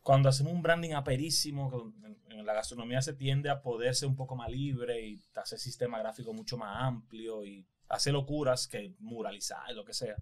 Cuando 0.00 0.28
hacemos 0.28 0.52
un 0.52 0.62
branding 0.62 0.92
aperísimo, 0.92 1.92
en, 2.30 2.46
la 2.46 2.54
gastronomía 2.54 3.02
se 3.02 3.12
tiende 3.12 3.50
a 3.50 3.62
poder 3.62 3.94
ser 3.94 4.08
un 4.08 4.16
poco 4.16 4.34
más 4.34 4.50
libre 4.50 5.00
y 5.06 5.20
hacer 5.36 5.58
sistema 5.58 5.98
gráfico 5.98 6.32
mucho 6.32 6.56
más 6.56 6.82
amplio 6.82 7.44
y 7.44 7.66
hacer 7.88 8.12
locuras 8.14 8.66
que 8.66 8.94
muralizar 8.98 9.70
y 9.70 9.74
lo 9.74 9.84
que 9.84 9.92
sea. 9.92 10.16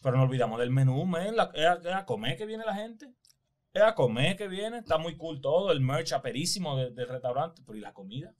Pero 0.00 0.16
no 0.16 0.22
olvidamos 0.22 0.58
del 0.58 0.70
menú, 0.70 1.04
men. 1.04 1.36
La- 1.36 1.50
es, 1.54 1.66
a, 1.86 2.06
comer 2.06 2.36
que 2.36 2.46
viene 2.46 2.64
la 2.64 2.74
gente. 2.74 3.12
Es 3.72 3.82
a 3.82 3.94
comer 3.94 4.36
que 4.36 4.48
viene. 4.48 4.78
Está 4.78 4.98
muy 4.98 5.16
cool 5.16 5.40
todo. 5.40 5.70
El 5.70 5.80
merch 5.80 6.12
aperísimo 6.12 6.76
de- 6.76 6.90
del 6.90 7.08
restaurante. 7.08 7.62
Pero 7.66 7.78
¿y 7.78 7.80
la 7.80 7.92
comida? 7.92 8.34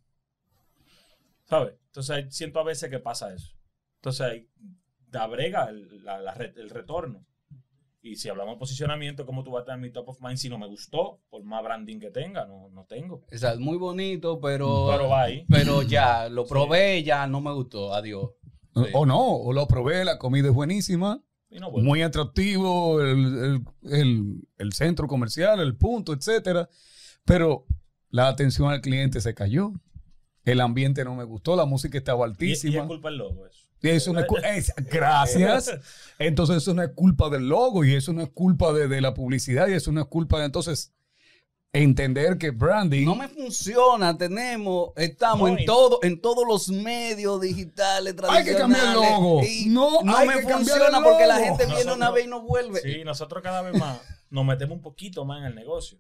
¿Sabes? 1.53 1.75
Entonces 1.89 2.35
siento 2.35 2.61
a 2.61 2.65
veces 2.65 2.89
que 2.89 2.99
pasa 2.99 3.35
eso. 3.35 3.53
Entonces 3.97 4.45
da 5.09 5.27
brega 5.27 5.69
el, 5.69 6.03
la- 6.03 6.19
la 6.19 6.33
re- 6.33 6.55
el 6.57 6.71
retorno. 6.71 7.27
Y 8.01 8.17
si 8.17 8.31
hablamos 8.31 8.55
de 8.55 8.59
posicionamiento, 8.59 9.27
¿cómo 9.27 9.45
tú 9.45 9.51
vas 9.51 9.61
a 9.61 9.63
estar 9.65 9.75
en 9.77 9.83
mi 9.83 9.91
top 9.93 10.09
of 10.09 10.21
mind 10.23 10.39
si 10.39 10.49
no 10.49 10.57
me 10.59 10.67
gustó? 10.67 11.21
Por 11.29 11.45
más 11.45 11.63
branding 11.63 12.01
que 12.01 12.11
tenga, 12.11 12.47
no, 12.47 12.71
no 12.71 12.87
tengo. 12.87 13.27
O 13.31 13.37
sea, 13.37 13.55
muy 13.57 13.77
bonito, 13.77 14.41
pero, 14.41 14.87
Pero 14.91 15.09
va 15.11 15.25
ahí. 15.25 15.45
pero 15.51 15.83
ya, 15.83 16.31
lo 16.31 16.47
probé, 16.47 17.03
ya 17.03 17.27
no 17.27 17.43
me 17.43 17.53
gustó. 17.53 17.93
Adiós. 17.93 18.31
Sí. 18.75 18.85
O 18.95 19.05
no, 19.05 19.21
o 19.37 19.53
lo 19.53 19.69
probé, 19.69 20.07
la 20.07 20.17
comida 20.19 20.49
es 20.49 20.55
buenísima, 20.55 21.23
Y 21.51 21.59
no 21.59 21.71
vuelvo. 21.71 21.87
muy 21.87 22.01
atractivo, 22.01 23.03
el, 23.03 23.19
el- 23.85 23.93
el- 23.93 24.49
el 24.57 24.73
centro 24.73 25.07
comercial, 25.07 25.61
el 25.61 25.77
punto, 25.77 26.15
etcétera. 26.15 26.69
Pero 27.27 27.67
la 28.09 28.29
atención 28.29 28.71
al 28.73 28.81
cliente 28.81 29.21
se 29.21 29.35
cayó. 29.35 29.75
El 30.45 30.61
ambiente 30.61 31.05
no 31.05 31.15
me 31.15 31.25
gustó, 31.25 31.55
la 31.57 31.65
música 31.65 31.97
estaba 31.99 32.27
Y, 32.27 32.29
y 32.29 32.31
altísima. 32.33 32.81
es 32.83 32.87
culpa 32.89 33.09
del 33.11 33.19
logo 33.19 33.47
eso. 33.47 33.67
Y 33.85 33.89
eso 33.89 34.13
no 34.13 34.21
es 34.21 34.27
es- 34.45 34.73
gracias. 34.91 35.73
Entonces 36.19 36.57
eso 36.59 36.73
no 36.75 36.83
es 36.83 36.91
culpa 36.95 37.29
del 37.31 37.49
logo 37.49 37.85
y 37.85 37.95
eso 37.95 38.13
no 38.13 38.23
es 38.23 38.31
culpa 38.31 38.73
de, 38.73 38.87
de 38.89 39.01
la 39.01 39.13
publicidad 39.15 39.67
y 39.69 39.73
eso 39.75 39.91
no 39.93 40.01
es 40.01 40.07
culpa 40.07 40.39
de 40.39 40.47
entonces 40.47 40.93
entender 41.73 42.37
que 42.39 42.51
branding 42.51 43.07
No 43.07 43.15
me 43.15 43.29
funciona, 43.29 44.17
tenemos, 44.19 44.91
estamos 44.97 45.49
No, 45.51 45.57
en 45.57 45.63
y- 45.63 45.67
todo, 45.67 46.01
en 46.03 46.21
todos 46.21 46.45
los 46.47 46.69
medios 46.69 47.41
digitales 47.41 48.15
Hay 48.29 48.45
que 48.45 48.55
cambiar 48.55 48.87
el 48.89 48.93
tradicionales, 48.93 49.11
logo. 49.19 49.43
y 49.43 49.67
No, 49.67 50.03
no 50.03 50.17
hay 50.17 50.29
me 50.29 50.35
que 50.41 50.43
funciona 50.53 51.01
porque 51.03 51.27
la 51.27 51.39
gente 51.39 51.67
viene 51.67 51.93
una 51.93 52.11
vez 52.11 52.27
y 52.27 52.29
no 52.29 52.43
vuelve. 52.43 52.81
Sí, 52.83 53.03
nosotros 53.05 53.43
cada 53.43 53.63
vez 53.63 53.79
más 53.79 54.01
nos 54.31 54.45
metemos 54.45 54.77
un 54.77 54.83
poquito 54.83 55.25
más 55.25 55.39
en 55.41 55.45
el 55.47 55.55
negocio. 55.55 55.99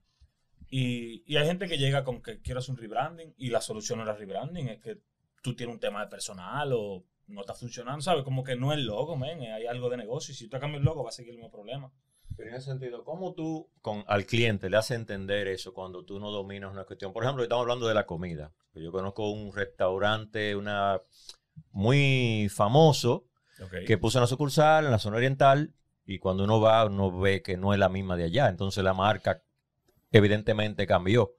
Y, 0.74 1.22
y 1.26 1.36
hay 1.36 1.46
gente 1.46 1.68
que 1.68 1.76
llega 1.76 2.02
con 2.02 2.22
que 2.22 2.40
quiero 2.40 2.60
hacer 2.60 2.72
un 2.72 2.78
rebranding 2.78 3.34
y 3.36 3.50
la 3.50 3.60
solución 3.60 3.98
no 3.98 4.04
era 4.04 4.14
rebranding, 4.14 4.68
es 4.68 4.80
que 4.80 5.02
tú 5.42 5.54
tienes 5.54 5.74
un 5.74 5.80
tema 5.80 6.00
de 6.00 6.06
personal 6.06 6.72
o 6.72 7.04
no 7.26 7.42
está 7.42 7.52
funcionando, 7.52 8.00
¿sabes? 8.00 8.24
Como 8.24 8.42
que 8.42 8.56
no 8.56 8.72
es 8.72 8.78
logo, 8.78 9.14
men, 9.14 9.42
hay 9.42 9.66
algo 9.66 9.90
de 9.90 9.98
negocio 9.98 10.32
y 10.32 10.34
si 10.34 10.48
tú 10.48 10.58
cambias 10.58 10.78
el 10.78 10.86
logo 10.86 11.04
va 11.04 11.10
a 11.10 11.12
seguir 11.12 11.32
el 11.32 11.36
mismo 11.36 11.50
problema. 11.50 11.92
Pero 12.38 12.48
en 12.48 12.54
ese 12.54 12.70
sentido, 12.70 13.04
¿cómo 13.04 13.34
tú 13.34 13.68
con, 13.82 14.02
al 14.06 14.24
cliente 14.24 14.70
le 14.70 14.78
haces 14.78 14.96
entender 14.96 15.46
eso 15.46 15.74
cuando 15.74 16.06
tú 16.06 16.18
no 16.18 16.30
dominas 16.30 16.72
una 16.72 16.84
cuestión? 16.84 17.12
Por 17.12 17.22
ejemplo, 17.22 17.42
estamos 17.42 17.64
hablando 17.64 17.86
de 17.86 17.92
la 17.92 18.06
comida. 18.06 18.54
Yo 18.72 18.90
conozco 18.92 19.30
un 19.30 19.52
restaurante 19.52 20.56
una 20.56 21.02
muy 21.70 22.48
famoso 22.50 23.26
que 23.86 23.98
puso 23.98 24.18
una 24.18 24.26
sucursal 24.26 24.86
en 24.86 24.90
la 24.90 24.98
zona 24.98 25.18
oriental 25.18 25.74
y 26.06 26.18
cuando 26.18 26.44
uno 26.44 26.62
va, 26.62 26.86
uno 26.86 27.20
ve 27.20 27.42
que 27.42 27.58
no 27.58 27.74
es 27.74 27.78
la 27.78 27.90
misma 27.90 28.16
de 28.16 28.24
allá. 28.24 28.48
Entonces 28.48 28.82
la 28.82 28.94
marca 28.94 29.42
evidentemente 30.12 30.86
cambió. 30.86 31.34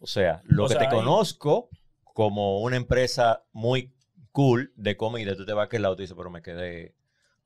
O 0.00 0.06
sea, 0.06 0.40
lo 0.44 0.64
O 0.64 0.68
que 0.68 0.74
sea, 0.74 0.88
te 0.88 0.94
conozco 0.94 1.68
como 2.14 2.60
una 2.62 2.76
empresa 2.76 3.44
muy 3.52 3.92
cool 4.32 4.72
de 4.76 4.96
comida, 4.96 5.36
tú 5.36 5.44
te 5.46 5.52
vas 5.52 5.62
a 5.62 5.66
aquel 5.66 5.82
lado 5.82 5.94
y 5.94 5.96
tú 5.98 6.02
dices, 6.02 6.16
pero 6.16 6.30
me 6.30 6.42
quedé 6.42 6.94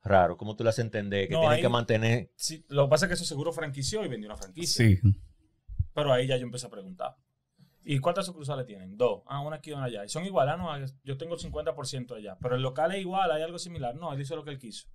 raro. 0.03 0.37
¿Cómo 0.37 0.57
tú 0.57 0.65
le 0.65 0.71
haces 0.71 0.85
entender 0.85 1.29
que 1.29 1.35
No, 1.35 1.49
ahí- 1.49 1.61
que 1.61 1.69
mantener 1.69 2.31
Sí, 2.37 2.65
lo 2.69 2.85
que 2.87 2.91
pasa 2.91 3.07
es 3.07 3.09
que 3.11 3.15
eso 3.15 3.25
seguro 3.25 3.53
franquició 3.53 4.05
y 4.05 4.09
vendió 4.09 4.29
una 4.29 4.37
franquicia. 4.37 4.85
sí. 4.87 4.99
Pero 5.95 6.13
ahí 6.13 6.27
ya 6.27 6.37
yo 6.39 6.45
empecé 6.45 6.67
a 6.67 6.71
preguntar. 6.71 7.17
¿Y 7.85 7.99
cuántas 7.99 8.25
sucursales 8.27 8.65
tienen? 8.65 8.97
Dos. 8.97 9.23
Ah, 9.27 9.41
una 9.41 9.57
aquí 9.57 9.71
y 9.71 9.73
una 9.75 9.85
allá. 9.85 10.05
Y 10.05 10.09
son 10.09 10.25
iguales. 10.25 10.55
Ah, 10.55 10.57
no, 10.57 10.87
yo 11.05 11.17
tengo 11.19 11.35
el 11.35 11.41
50% 11.41 12.15
allá. 12.15 12.39
Pero 12.41 12.55
el 12.57 12.63
local 12.63 12.93
es 12.93 13.01
igual, 13.01 13.31
hay 13.31 13.43
algo 13.43 13.59
similar. 13.59 13.95
No, 13.97 14.13
él 14.13 14.21
hizo 14.21 14.35
lo 14.37 14.45
que 14.45 14.51
él 14.51 14.59
quiso. 14.59 14.87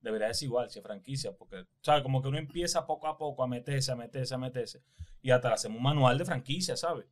Debería 0.00 0.32
ser 0.32 0.46
igual 0.46 0.70
si 0.70 0.78
es 0.78 0.82
franquicia, 0.84 1.32
porque, 1.36 1.64
¿sabes? 1.82 2.02
Como 2.02 2.22
que 2.22 2.28
uno 2.28 2.38
empieza 2.38 2.86
poco 2.86 3.06
a 3.06 3.18
poco 3.18 3.42
a 3.42 3.46
meterse, 3.46 3.92
a 3.92 3.96
meterse, 3.96 4.34
a 4.34 4.38
meterse. 4.38 4.82
Y 5.22 5.30
hasta 5.30 5.48
le 5.48 5.54
hacemos 5.54 5.76
un 5.76 5.82
manual 5.82 6.16
de 6.16 6.24
franquicia, 6.24 6.76
¿sabes? 6.76 7.06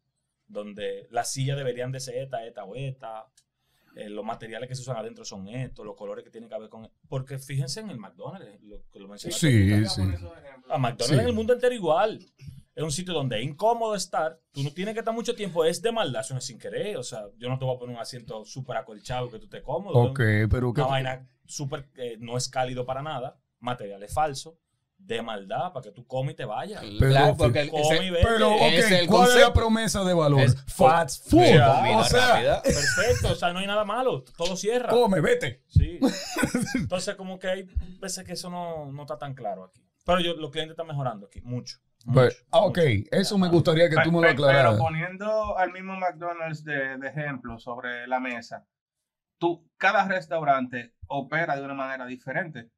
Donde 0.47 1.07
las 1.11 1.30
sillas 1.30 1.57
deberían 1.59 1.92
de 1.92 2.00
ser 2.00 2.16
esta, 2.16 2.47
esta 2.47 2.64
o 2.64 2.75
esta. 2.75 3.26
eh, 3.97 4.09
los 4.09 4.25
materiales 4.25 4.68
que 4.68 4.75
se 4.75 4.83
usan 4.83 4.97
adentro 4.97 5.25
son 5.25 5.49
estos, 5.49 5.85
los 5.85 5.97
colores 5.97 6.25
que 6.25 6.30
tienen 6.30 6.49
que 6.49 6.59
ver 6.59 6.68
con... 6.68 6.88
Porque 7.09 7.38
fíjense 7.38 7.80
en 7.80 7.90
el 7.90 7.99
McDonald's, 7.99 8.62
lo 8.62 8.83
que 8.90 9.00
lo 9.00 9.09
mencionaste 9.09 9.50
Sí, 9.50 9.87
sí. 9.88 10.02
A 10.71 10.78
McDonald's 10.78 11.07
Sí. 11.09 11.14
en 11.14 11.26
el 11.26 11.33
mundo 11.33 11.52
entero 11.52 11.75
igual. 11.75 12.21
Es 12.79 12.85
un 12.85 12.93
sitio 12.93 13.13
donde 13.13 13.39
es 13.41 13.45
incómodo 13.45 13.97
estar. 13.97 14.39
Tú 14.53 14.63
no 14.63 14.71
tienes 14.71 14.95
que 14.95 15.01
estar 15.01 15.13
mucho 15.13 15.35
tiempo. 15.35 15.65
Es 15.65 15.83
de 15.83 15.91
maldad, 15.91 16.21
eso 16.21 16.33
no 16.35 16.39
es 16.39 16.45
sin 16.47 16.61
querer. 16.61 16.97
O 16.97 17.03
sea, 17.03 17.25
yo 17.37 17.49
no 17.49 17.59
te 17.59 17.65
voy 17.65 17.75
a 17.75 17.79
poner 17.81 17.97
un 17.97 18.01
asiento 18.01 18.45
súper 18.45 18.77
acolchado 18.77 19.29
que 19.29 19.39
tú 19.39 19.47
estés 19.47 19.63
cómodo. 19.63 19.99
Ok, 19.99 20.21
pero 20.49 20.73
¿qué? 20.73 20.81
Una 20.83 20.91
vaina 20.91 21.29
súper... 21.45 21.89
eh, 21.97 22.17
no 22.21 22.37
es 22.37 22.49
cálido 22.49 22.87
para 22.87 23.03
nada. 23.03 23.37
Material 23.59 24.01
es 24.05 24.15
falso. 24.15 24.59
de 25.01 25.23
maldad 25.23 25.73
para 25.73 25.83
que 25.85 25.91
tú 25.93 26.05
comes 26.07 26.33
y 26.35 26.37
te 26.37 26.45
vayas. 26.45 26.83
Pero- 26.99 27.11
Claro, 27.13 27.37
porque 27.37 27.61
el- 27.61 27.71
come 27.71 27.83
ese- 27.83 28.05
y 28.05 28.11
vete. 28.11 28.27
Pero, 28.27 28.51
ok, 28.55 28.63
Es 28.63 28.91
el 28.91 29.07
¿cuál 29.07 29.29
es 29.31 29.37
la 29.37 29.53
promesa 29.53 30.03
de 30.05 30.13
valor? 30.15 30.41
Es- 30.41 30.57
Fast 30.67 31.29
food. 31.31 31.39
comida 31.41 31.99
o 31.99 32.05
sea, 32.05 32.29
rápida. 32.33 32.63
Perfecto, 32.63 33.29
o 33.33 33.35
sea, 33.37 33.53
no 33.53 33.59
hay 33.61 33.67
nada 33.69 33.85
malo, 33.85 34.23
todo 34.37 34.57
cierra. 34.57 34.89
come, 34.91 35.21
vete. 35.21 35.63
Sí. 35.69 35.99
Entonces, 36.75 37.15
como 37.17 37.39
que 37.39 37.49
hay 37.49 37.63
veces 38.01 38.25
que 38.25 38.33
eso 38.33 38.51
no, 38.51 38.87
no 38.93 39.03
está 39.03 39.17
tan 39.19 39.35
claro 39.35 39.65
aquí. 39.65 39.81
Pero 40.05 40.21
yo, 40.21 40.35
los 40.35 40.51
clientes 40.51 40.73
están 40.73 40.87
mejorando 40.87 41.27
aquí, 41.27 41.41
mucho. 41.43 41.79
But- 42.09 42.25
mucho, 42.25 42.37
ah, 42.50 42.61
ok, 42.61 42.79
mucho. 42.79 43.09
eso 43.12 43.38
me 43.38 43.49
gustaría 43.49 43.88
que 43.88 43.97
tú 44.03 44.12
me 44.12 44.23
lo 44.23 44.29
aclararas. 44.29 44.73
Pero 44.73 44.85
poniendo 44.85 45.59
al 45.59 45.73
mismo 45.73 45.97
McDonald's 45.97 46.65
de, 46.65 46.99
de 46.99 47.09
ejemplo 47.09 47.59
sobre 47.59 48.07
la 48.07 48.19
mesa, 48.21 48.67
tú, 49.38 49.69
cada 49.77 50.07
restaurante 50.09 50.95
opera 51.07 51.57
de 51.57 51.62
una 51.62 51.75
manera 51.75 52.07
diferente. 52.07 52.71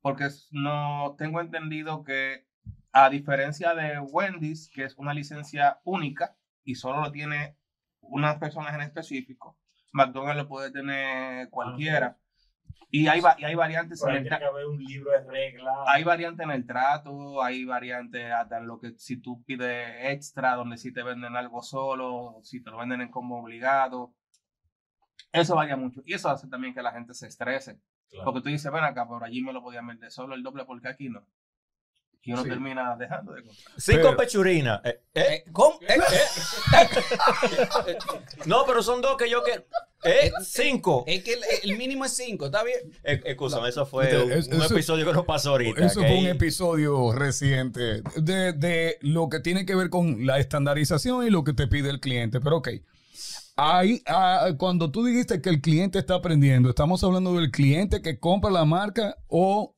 Porque 0.00 0.28
no 0.52 1.16
tengo 1.18 1.40
entendido 1.40 2.04
que, 2.04 2.46
a 2.92 3.10
diferencia 3.10 3.74
de 3.74 3.98
Wendy's, 3.98 4.70
que 4.72 4.84
es 4.84 4.96
una 4.96 5.12
licencia 5.12 5.80
única 5.84 6.36
y 6.64 6.76
solo 6.76 7.00
lo 7.00 7.12
tiene 7.12 7.56
unas 8.00 8.36
personas 8.36 8.74
en 8.74 8.82
específico, 8.82 9.58
McDonald's 9.92 10.42
lo 10.42 10.48
puede 10.48 10.70
tener 10.70 11.50
cualquiera. 11.50 12.16
Y 12.90 13.06
hay, 13.08 13.20
va- 13.20 13.36
y 13.38 13.44
hay 13.44 13.54
variantes 13.54 14.00
Pero 14.00 14.12
en 14.12 14.16
ahí 14.16 14.22
el 14.22 14.28
tiene 14.28 14.36
tra- 14.36 14.38
que 14.40 14.44
haber 14.46 14.66
un 14.66 14.82
libro 14.82 15.10
de 15.12 15.20
reglas. 15.30 15.74
hay 15.88 16.04
variantes 16.04 16.44
en 16.44 16.50
el 16.52 16.66
trato, 16.66 17.42
hay 17.42 17.64
variantes 17.66 18.32
hasta 18.32 18.56
en 18.58 18.66
lo 18.66 18.80
que 18.80 18.92
si 18.96 19.20
tú 19.20 19.42
pides 19.44 19.88
extra, 20.04 20.54
donde 20.54 20.78
si 20.78 20.92
te 20.92 21.02
venden 21.02 21.36
algo 21.36 21.62
solo, 21.62 22.40
si 22.42 22.62
te 22.62 22.70
lo 22.70 22.78
venden 22.78 23.02
en 23.02 23.10
como 23.10 23.40
obligado. 23.42 24.14
Eso 25.32 25.54
varía 25.54 25.76
mucho. 25.76 26.00
Y 26.06 26.14
eso 26.14 26.30
hace 26.30 26.48
también 26.48 26.72
que 26.74 26.80
la 26.82 26.92
gente 26.92 27.12
se 27.12 27.26
estrese. 27.26 27.78
Claro. 28.08 28.24
Porque 28.24 28.40
tú 28.40 28.48
dices, 28.48 28.72
ven 28.72 28.84
acá, 28.84 29.06
pero 29.06 29.22
allí 29.22 29.42
me 29.42 29.52
lo 29.52 29.62
podían 29.62 29.86
vender 29.86 30.10
solo 30.10 30.34
el 30.34 30.42
doble, 30.42 30.64
porque 30.64 30.88
aquí 30.88 31.10
no. 31.10 31.26
Y 32.22 32.32
uno 32.32 32.42
Sí. 32.42 32.48
termina 32.48 32.96
dejando 32.96 33.32
de 33.32 33.42
comprar. 33.42 33.74
Cinco 33.76 34.02
Pero- 34.02 34.16
pechurinas. 34.16 34.80
Eh, 34.84 35.02
eh, 35.14 35.44
Eh. 35.44 35.44
Eh, 35.88 35.98
no, 38.46 38.64
pero 38.66 38.82
son 38.82 39.00
dos 39.02 39.16
que 39.16 39.28
yo 39.30 39.42
quiero. 39.42 39.64
Eh, 40.04 40.30
cinco. 40.44 41.02
Es 41.08 41.24
que 41.24 41.32
el, 41.34 41.40
el 41.64 41.76
mínimo 41.76 42.04
es 42.04 42.12
5, 42.12 42.46
¿está 42.46 42.62
bien? 42.62 42.78
Eh, 43.02 43.20
Escúchame, 43.24 43.68
eso 43.68 43.84
fue 43.84 44.22
un, 44.24 44.30
es- 44.32 44.46
un 44.46 44.62
eso- 44.62 44.74
episodio 44.74 45.04
que 45.06 45.12
nos 45.12 45.24
pasó 45.24 45.50
ahorita. 45.50 45.84
Eso 45.84 46.00
fue 46.00 46.18
un 46.20 46.26
episodio 46.26 47.12
reciente 47.12 48.02
de, 48.16 48.52
de 48.52 48.98
lo 49.00 49.28
que 49.28 49.40
tiene 49.40 49.66
que 49.66 49.74
ver 49.74 49.90
con 49.90 50.24
la 50.24 50.38
estandarización 50.38 51.26
y 51.26 51.30
lo 51.30 51.42
que 51.42 51.52
te 51.52 51.66
pide 51.66 51.90
el 51.90 51.98
cliente. 51.98 52.40
Pero 52.40 52.58
ok, 52.58 52.68
ahí, 53.56 54.00
ah, 54.06 54.50
cuando 54.56 54.90
tú 54.92 55.04
dijiste 55.04 55.42
que 55.42 55.48
el 55.50 55.60
cliente 55.60 55.98
está 55.98 56.14
aprendiendo, 56.14 56.68
¿estamos 56.70 57.02
hablando 57.02 57.34
del 57.34 57.50
cliente 57.50 58.00
que 58.00 58.20
compra 58.20 58.50
la 58.52 58.64
marca 58.64 59.16
o 59.26 59.74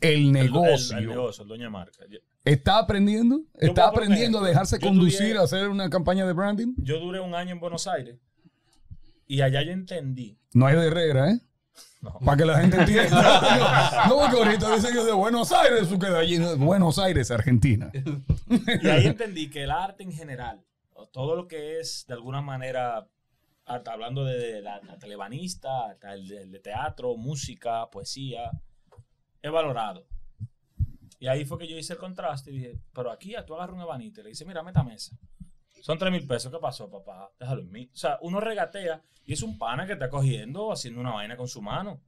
el 0.00 0.10
El- 0.10 0.18
el- 0.26 0.32
negocio? 0.32 0.98
El, 0.98 1.06
negocio, 1.08 1.42
el 1.42 1.48
dueño 1.48 1.64
de 1.64 1.70
marca. 1.70 1.98
¿Está 2.44 2.78
aprendiendo? 2.78 3.40
¿Está 3.54 3.86
aprendiendo 3.88 4.38
a 4.40 4.46
dejarse 4.46 4.78
conducir 4.80 5.36
a 5.36 5.42
hacer 5.42 5.68
una 5.68 5.88
campaña 5.90 6.26
de 6.26 6.32
branding? 6.32 6.74
yo 6.76 6.98
duré 7.00 7.20
un 7.20 7.34
año 7.34 7.52
en 7.52 7.60
Buenos 7.60 7.86
Aires 7.86 8.16
y 9.26 9.40
allá 9.42 9.62
yo 9.62 9.72
entendí. 9.72 10.38
No 10.52 10.66
hay 10.66 10.76
de 10.76 10.86
Herrera, 10.86 11.30
¿eh? 11.30 11.40
No. 12.00 12.18
Para 12.24 12.36
que 12.36 12.44
la 12.44 12.60
gente 12.60 12.76
entienda. 12.76 14.06
no, 14.08 14.18
porque 14.18 14.36
ahorita 14.36 14.74
dicen 14.74 14.92
que 14.92 15.04
de 15.04 15.12
Buenos 15.12 15.52
Aires, 15.52 15.82
eso 15.82 15.98
queda 15.98 16.18
allí. 16.18 16.38
Buenos 16.56 16.98
Aires, 16.98 17.30
Argentina. 17.30 17.90
Y 18.82 18.88
ahí 18.88 19.06
entendí 19.06 19.48
que 19.48 19.62
el 19.62 19.70
arte 19.70 20.02
en 20.02 20.12
general, 20.12 20.60
todo 21.12 21.36
lo 21.36 21.46
que 21.46 21.78
es 21.78 22.04
de 22.08 22.14
alguna 22.14 22.42
manera, 22.42 23.06
hasta 23.64 23.92
hablando 23.92 24.24
de 24.24 24.60
la, 24.62 24.80
la 24.82 24.98
telebanista, 24.98 25.90
hasta 25.90 26.14
el 26.14 26.26
de, 26.26 26.58
teatro, 26.58 27.16
música, 27.16 27.88
poesía, 27.90 28.50
es 29.40 29.50
valorado. 29.50 30.06
Y 31.20 31.28
ahí 31.28 31.44
fue 31.44 31.58
que 31.58 31.68
yo 31.68 31.78
hice 31.78 31.92
el 31.92 32.00
contraste 32.00 32.50
y 32.50 32.54
dije, 32.54 32.78
pero 32.92 33.12
aquí 33.12 33.34
tú 33.46 33.54
agarras 33.54 33.76
un 33.76 33.82
ebanito 33.82 34.20
y 34.20 34.24
le 34.24 34.30
dices, 34.30 34.46
mira, 34.46 34.64
esta 34.66 34.82
mesa. 34.82 35.16
Son 35.82 35.98
tres 35.98 36.10
mil 36.10 36.26
pesos. 36.26 36.50
¿Qué 36.50 36.58
pasó, 36.58 36.88
papá? 36.88 37.30
Déjalo 37.38 37.60
en 37.60 37.70
mí. 37.70 37.90
O 37.92 37.96
sea, 37.96 38.18
uno 38.22 38.40
regatea 38.40 39.02
y 39.26 39.34
es 39.34 39.42
un 39.42 39.58
pana 39.58 39.86
que 39.86 39.92
está 39.92 40.08
cogiendo, 40.08 40.72
haciendo 40.72 41.00
una 41.00 41.12
vaina 41.12 41.36
con 41.36 41.48
su 41.48 41.60
mano. 41.60 42.00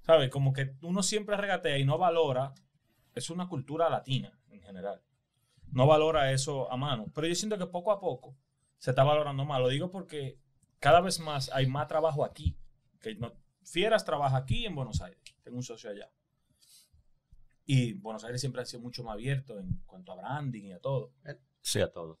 ¿Sabes? 0.00 0.30
Como 0.30 0.52
que 0.52 0.76
uno 0.82 1.02
siempre 1.02 1.36
regatea 1.36 1.76
y 1.76 1.84
no 1.84 1.98
valora. 1.98 2.54
Es 3.14 3.28
una 3.28 3.48
cultura 3.48 3.90
latina 3.90 4.32
en 4.48 4.62
general 4.62 5.02
no 5.72 5.86
valora 5.86 6.32
eso 6.32 6.70
a 6.70 6.76
mano. 6.76 7.06
Pero 7.14 7.26
yo 7.26 7.34
siento 7.34 7.58
que 7.58 7.66
poco 7.66 7.92
a 7.92 8.00
poco 8.00 8.36
se 8.78 8.90
está 8.90 9.04
valorando 9.04 9.44
más. 9.44 9.60
Lo 9.60 9.68
digo 9.68 9.90
porque 9.90 10.38
cada 10.78 11.00
vez 11.00 11.20
más 11.20 11.50
hay 11.52 11.66
más 11.66 11.88
trabajo 11.88 12.24
aquí. 12.24 12.56
Que 13.00 13.14
no, 13.14 13.32
Fieras 13.62 14.04
trabaja 14.04 14.36
aquí 14.36 14.66
en 14.66 14.74
Buenos 14.74 15.00
Aires. 15.00 15.20
Tengo 15.42 15.56
un 15.56 15.62
socio 15.62 15.90
allá. 15.90 16.10
Y 17.64 17.92
Buenos 17.94 18.24
Aires 18.24 18.40
siempre 18.40 18.62
ha 18.62 18.64
sido 18.64 18.82
mucho 18.82 19.04
más 19.04 19.14
abierto 19.14 19.58
en 19.58 19.82
cuanto 19.86 20.12
a 20.12 20.16
branding 20.16 20.64
y 20.64 20.72
a 20.72 20.80
todo. 20.80 21.12
Sí, 21.60 21.80
a 21.80 21.92
todo. 21.92 22.18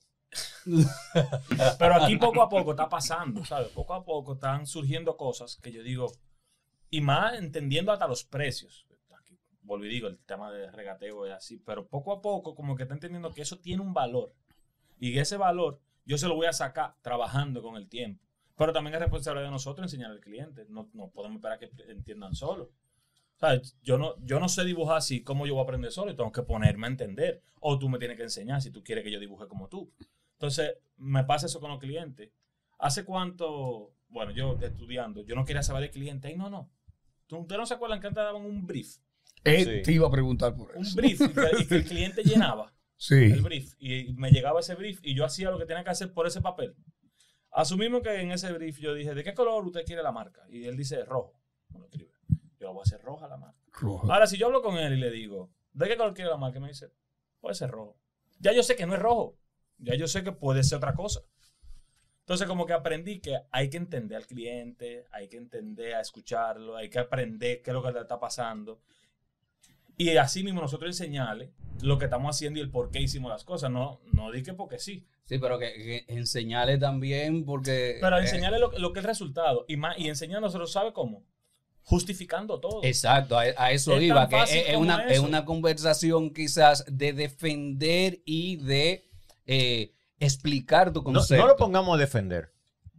Pero 1.78 1.94
aquí 1.94 2.16
poco 2.16 2.42
a 2.42 2.48
poco 2.48 2.72
está 2.72 2.88
pasando, 2.88 3.44
¿sabes? 3.44 3.68
Poco 3.68 3.94
a 3.94 4.04
poco 4.04 4.34
están 4.34 4.66
surgiendo 4.66 5.16
cosas 5.16 5.56
que 5.56 5.72
yo 5.72 5.82
digo, 5.82 6.12
y 6.90 7.00
más 7.00 7.38
entendiendo 7.38 7.92
hasta 7.92 8.08
los 8.08 8.24
precios. 8.24 8.86
Aquí, 9.18 9.38
volví 9.62 9.88
y 9.88 9.90
digo, 9.90 10.08
el 10.08 10.18
tema 10.18 10.50
de 10.50 10.70
regateo 10.70 11.26
es 11.26 11.32
así, 11.32 11.58
pero 11.58 11.86
poco 11.86 12.12
a 12.12 12.20
poco 12.20 12.54
como 12.54 12.76
que 12.76 12.82
está 12.82 12.94
entendiendo 12.94 13.32
que 13.32 13.42
eso 13.42 13.58
tiene 13.58 13.82
un 13.82 13.94
valor. 13.94 14.34
Y 14.98 15.18
ese 15.18 15.36
valor 15.36 15.80
yo 16.04 16.18
se 16.18 16.28
lo 16.28 16.34
voy 16.34 16.46
a 16.46 16.52
sacar 16.52 16.96
trabajando 17.02 17.62
con 17.62 17.76
el 17.76 17.88
tiempo. 17.88 18.26
Pero 18.56 18.72
también 18.72 18.94
es 18.94 19.00
responsabilidad 19.00 19.46
de 19.46 19.52
nosotros 19.52 19.84
enseñar 19.84 20.10
al 20.10 20.20
cliente. 20.20 20.66
No, 20.68 20.90
no 20.92 21.08
podemos 21.08 21.36
esperar 21.36 21.58
que 21.58 21.70
entiendan 21.88 22.34
solo. 22.34 22.72
¿Sabes? 23.36 23.78
Yo 23.82 23.96
no, 23.96 24.16
yo 24.22 24.38
no 24.38 24.50
sé 24.50 24.64
dibujar 24.64 24.98
así 24.98 25.22
como 25.22 25.46
yo 25.46 25.54
voy 25.54 25.62
a 25.62 25.64
aprender 25.64 25.92
solo 25.92 26.10
y 26.12 26.16
tengo 26.16 26.30
que 26.30 26.42
ponerme 26.42 26.86
a 26.86 26.90
entender. 26.90 27.42
O 27.60 27.78
tú 27.78 27.88
me 27.88 27.98
tienes 27.98 28.18
que 28.18 28.24
enseñar 28.24 28.60
si 28.60 28.70
tú 28.70 28.84
quieres 28.84 29.02
que 29.02 29.10
yo 29.10 29.18
dibuje 29.18 29.48
como 29.48 29.68
tú. 29.68 29.90
Entonces, 30.40 30.78
me 30.96 31.22
pasa 31.24 31.44
eso 31.46 31.60
con 31.60 31.70
los 31.70 31.78
clientes. 31.78 32.30
¿Hace 32.78 33.04
cuánto, 33.04 33.92
bueno, 34.08 34.32
yo 34.32 34.58
estudiando, 34.62 35.22
yo 35.22 35.34
no 35.34 35.44
quería 35.44 35.62
saber 35.62 35.82
del 35.82 35.90
cliente? 35.90 36.28
Ay, 36.28 36.36
no, 36.36 36.48
no. 36.48 36.70
¿Tú- 37.26 37.36
¿Ustedes 37.40 37.58
no 37.58 37.66
se 37.66 37.74
acuerdan 37.74 38.00
que 38.00 38.06
antes 38.06 38.24
daban 38.24 38.46
un 38.46 38.66
brief? 38.66 38.96
Eh, 39.44 39.64
Sí. 39.64 39.82
Te 39.82 39.92
iba 39.92 40.08
a 40.08 40.10
preguntar 40.10 40.54
por 40.56 40.74
Un 40.74 40.82
eso. 40.82 40.96
brief 40.96 41.20
y 41.20 41.28
que, 41.28 41.62
y 41.62 41.66
que 41.66 41.74
el 41.76 41.84
cliente 41.84 42.22
llenaba 42.24 42.72
Sí. 42.96 43.16
el 43.16 43.42
brief. 43.42 43.74
Y 43.78 44.14
me 44.14 44.30
llegaba 44.30 44.60
ese 44.60 44.74
brief 44.76 44.98
y 45.02 45.14
yo 45.14 45.26
hacía 45.26 45.50
lo 45.50 45.58
que 45.58 45.66
tenía 45.66 45.84
que 45.84 45.90
hacer 45.90 46.10
por 46.14 46.26
ese 46.26 46.40
papel. 46.40 46.74
Asumimos 47.50 48.00
que 48.02 48.14
en 48.20 48.30
ese 48.32 48.50
brief 48.52 48.78
yo 48.78 48.94
dije, 48.94 49.12
¿de 49.14 49.22
qué 49.22 49.34
color 49.34 49.62
usted 49.66 49.84
quiere 49.84 50.02
la 50.02 50.12
marca? 50.12 50.40
Y 50.48 50.64
él 50.64 50.76
dice, 50.76 51.04
rojo. 51.04 51.38
Escribe. 51.84 52.12
Yo 52.58 52.66
la 52.66 52.70
voy 52.70 52.80
a 52.80 52.82
hacer 52.84 53.02
roja 53.02 53.28
la 53.28 53.36
marca. 53.36 53.58
Rojo. 53.72 54.10
Ahora, 54.10 54.26
si 54.26 54.38
yo 54.38 54.46
hablo 54.46 54.62
con 54.62 54.78
él 54.78 54.94
y 54.94 55.00
le 55.00 55.10
digo, 55.10 55.50
¿de 55.72 55.86
qué 55.86 55.96
color 55.98 56.14
quiere 56.14 56.30
la 56.30 56.36
marca? 56.38 56.60
Me 56.60 56.68
dice, 56.68 56.90
puede 57.40 57.54
ser 57.54 57.70
rojo. 57.70 57.98
Ya 58.38 58.52
yo 58.52 58.62
sé 58.62 58.74
que 58.76 58.86
no 58.86 58.94
es 58.94 59.00
rojo. 59.00 59.36
Ya 59.80 59.94
yo 59.94 60.06
sé 60.06 60.22
que 60.22 60.32
puede 60.32 60.62
ser 60.62 60.78
otra 60.78 60.94
cosa. 60.94 61.20
Entonces, 62.20 62.46
como 62.46 62.64
que 62.64 62.72
aprendí 62.72 63.18
que 63.18 63.40
hay 63.50 63.68
que 63.70 63.76
entender 63.76 64.16
al 64.16 64.26
cliente, 64.26 65.04
hay 65.10 65.28
que 65.28 65.36
entender 65.36 65.94
a 65.94 66.00
escucharlo, 66.00 66.76
hay 66.76 66.88
que 66.88 67.00
aprender 67.00 67.60
qué 67.60 67.70
es 67.70 67.74
lo 67.74 67.82
que 67.82 67.90
le 67.90 68.00
está 68.00 68.20
pasando. 68.20 68.80
Y 69.96 70.16
así 70.16 70.44
mismo 70.44 70.60
nosotros 70.60 70.88
enseñarle 70.88 71.52
lo 71.82 71.98
que 71.98 72.04
estamos 72.04 72.34
haciendo 72.34 72.58
y 72.58 72.62
el 72.62 72.70
por 72.70 72.90
qué 72.90 73.00
hicimos 73.00 73.30
las 73.30 73.44
cosas. 73.44 73.70
No, 73.70 74.00
no 74.12 74.30
di 74.30 74.42
que 74.42 74.54
porque 74.54 74.78
sí. 74.78 75.04
Sí, 75.24 75.38
pero 75.38 75.58
que, 75.58 75.72
que 75.74 76.04
enseñarle 76.08 76.78
también 76.78 77.44
porque... 77.44 77.98
Pero 78.00 78.16
eh, 78.18 78.22
enseñarle 78.22 78.60
lo, 78.60 78.70
lo 78.78 78.92
que 78.92 79.00
es 79.00 79.04
el 79.04 79.08
resultado. 79.08 79.64
Y, 79.68 79.76
más, 79.76 79.98
y 79.98 80.08
enseñándoselo, 80.08 80.66
¿sabe 80.66 80.92
cómo? 80.92 81.24
Justificando 81.82 82.60
todo. 82.60 82.80
Exacto, 82.84 83.38
a, 83.38 83.42
a 83.56 83.72
eso 83.72 83.96
Es 83.96 84.04
iba, 84.04 84.28
que 84.28 84.70
es, 84.70 84.76
una, 84.76 85.04
es 85.08 85.18
una 85.18 85.44
conversación 85.44 86.32
quizás 86.32 86.84
de 86.86 87.12
defender 87.12 88.22
y 88.24 88.56
de 88.56 89.09
eh, 89.52 89.92
explicar 90.18 90.92
tu 90.92 91.00
No, 91.00 91.04
concepto. 91.04 91.42
no 91.42 91.48
lo 91.48 91.56
pongamos 91.56 91.96
a 91.96 91.98
defender. 92.00 92.52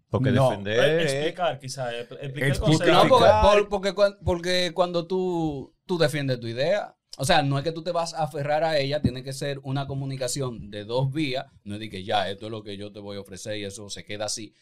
Porque 0.09 0.31
No. 0.31 0.49
defender. 0.49 0.79
Eh, 0.79 1.03
explicar, 1.03 1.59
quizás. 1.59 1.93
Explicar 1.93 2.19
el 2.23 2.29
Explicar. 2.29 2.59
concepto. 2.59 3.19
No, 3.19 3.69
porque, 3.69 3.93
porque 4.25 4.71
cuando 4.73 5.07
tú, 5.07 5.73
tú 5.85 5.97
defiendes 5.97 6.39
tu 6.41 6.47
idea, 6.47 6.95
o 7.17 7.23
sea, 7.23 7.41
no 7.43 7.57
es 7.57 7.63
que 7.63 7.71
tú 7.71 7.81
te 7.83 7.91
vas 7.91 8.13
a 8.13 8.23
aferrar 8.23 8.63
a 8.65 8.77
ella, 8.77 9.01
tiene 9.01 9.23
que 9.23 9.31
ser 9.31 9.59
una 9.63 9.87
comunicación 9.87 10.69
de 10.69 10.83
dos 10.83 11.13
vías, 11.13 11.45
no 11.63 11.75
es 11.75 11.79
de 11.79 11.89
que 11.89 12.03
ya, 12.03 12.29
esto 12.29 12.47
es 12.47 12.51
lo 12.51 12.61
que 12.63 12.75
yo 12.75 12.91
te 12.91 12.99
voy 12.99 13.15
a 13.15 13.21
ofrecer 13.21 13.57
y 13.57 13.63
eso 13.63 13.89
se 13.89 14.03
queda 14.03 14.25
así, 14.25 14.53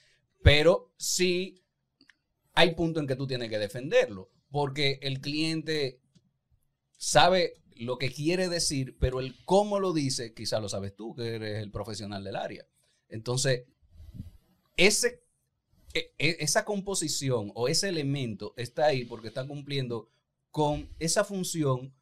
pero 0.43 0.91
sí 0.97 1.63
hay 2.53 2.75
puntos 2.75 3.01
en 3.01 3.07
que 3.07 3.15
tú 3.15 3.25
tienes 3.25 3.49
que 3.49 3.57
defenderlo, 3.57 4.29
porque 4.51 4.99
el 5.01 5.19
cliente 5.21 5.99
sabe 6.97 7.53
lo 7.79 7.97
que 7.97 8.11
quiere 8.11 8.49
decir, 8.49 8.97
pero 8.99 9.19
el 9.19 9.35
cómo 9.45 9.79
lo 9.79 9.93
dice, 9.93 10.33
quizá 10.33 10.59
lo 10.59 10.69
sabes 10.69 10.95
tú, 10.95 11.15
que 11.15 11.35
eres 11.35 11.63
el 11.63 11.71
profesional 11.71 12.23
del 12.23 12.35
área. 12.35 12.67
Entonces, 13.07 13.63
ese 14.77 15.21
e- 15.93 16.13
e- 16.19 16.37
esa 16.39 16.65
composición 16.65 17.51
o 17.55 17.67
ese 17.67 17.89
elemento 17.89 18.53
está 18.57 18.87
ahí 18.87 19.05
porque 19.05 19.29
está 19.29 19.47
cumpliendo 19.47 20.09
con 20.51 20.89
esa 20.99 21.23
función 21.23 21.93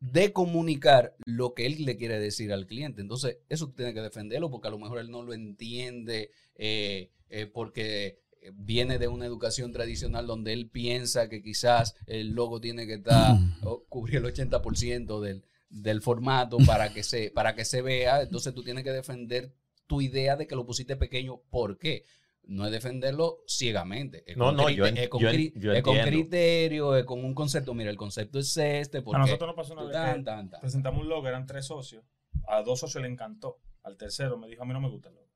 de 0.00 0.32
comunicar 0.32 1.16
lo 1.26 1.54
que 1.54 1.66
él 1.66 1.84
le 1.84 1.96
quiere 1.96 2.20
decir 2.20 2.52
al 2.52 2.66
cliente. 2.66 3.00
Entonces, 3.00 3.38
eso 3.48 3.66
tú 3.66 3.74
tienes 3.74 3.94
que 3.94 4.00
defenderlo 4.00 4.50
porque 4.50 4.68
a 4.68 4.70
lo 4.70 4.78
mejor 4.78 5.00
él 5.00 5.10
no 5.10 5.22
lo 5.22 5.34
entiende 5.34 6.30
eh, 6.54 7.10
eh, 7.28 7.46
porque 7.46 8.20
viene 8.54 8.98
de 8.98 9.08
una 9.08 9.26
educación 9.26 9.72
tradicional 9.72 10.26
donde 10.26 10.52
él 10.52 10.68
piensa 10.68 11.28
que 11.28 11.42
quizás 11.42 11.94
el 12.06 12.30
logo 12.30 12.60
tiene 12.60 12.86
que 12.86 12.94
estar 12.94 13.36
o 13.64 13.84
cubrir 13.88 14.16
el 14.16 14.24
80% 14.24 15.20
del, 15.20 15.44
del 15.70 16.00
formato 16.02 16.58
para 16.66 16.92
que 16.92 17.02
se, 17.02 17.30
para 17.34 17.54
que 17.54 17.64
se 17.64 17.82
vea. 17.82 18.22
Entonces 18.22 18.54
tú 18.54 18.62
tienes 18.62 18.84
que 18.84 18.92
defender 18.92 19.52
tu 19.86 20.00
idea 20.00 20.36
de 20.36 20.46
que 20.46 20.54
lo 20.56 20.66
pusiste 20.66 20.96
pequeño. 20.96 21.40
¿Por 21.50 21.78
qué? 21.78 22.04
No 22.44 22.64
es 22.64 22.72
defenderlo 22.72 23.40
ciegamente. 23.46 24.24
Es 24.26 24.36
No, 24.38 24.46
con 24.46 24.56
no, 24.56 24.70
yo 24.70 24.86
en- 24.86 24.96
es 24.96 25.08
con, 25.10 25.20
yo 25.20 25.28
en- 25.28 25.36
cri- 25.36 25.52
yo 25.60 25.72
es 25.72 25.82
con 25.82 25.98
criterio, 25.98 26.96
es 26.96 27.04
con 27.04 27.22
un 27.24 27.34
concepto. 27.34 27.74
Mira, 27.74 27.90
el 27.90 27.96
concepto 27.98 28.38
es 28.38 28.56
este. 28.56 29.02
Porque 29.02 29.16
A 29.16 29.20
nosotros 29.20 29.48
nos 29.48 29.56
pasó 29.56 29.74
una 29.74 29.82
vez 29.84 29.92
tan, 29.92 30.18
que 30.18 30.24
tan, 30.24 30.50
tan. 30.50 30.60
presentamos 30.60 31.02
un 31.02 31.08
logo, 31.10 31.28
eran 31.28 31.44
tres 31.46 31.66
socios. 31.66 32.04
A 32.46 32.62
dos 32.62 32.80
socios 32.80 33.02
le 33.02 33.08
encantó. 33.10 33.58
Al 33.82 33.96
tercero 33.98 34.38
me 34.38 34.48
dijo, 34.48 34.62
a 34.62 34.66
mí 34.66 34.72
no 34.72 34.80
me 34.80 34.88
gusta 34.88 35.08
el 35.10 35.16
logo. 35.16 35.28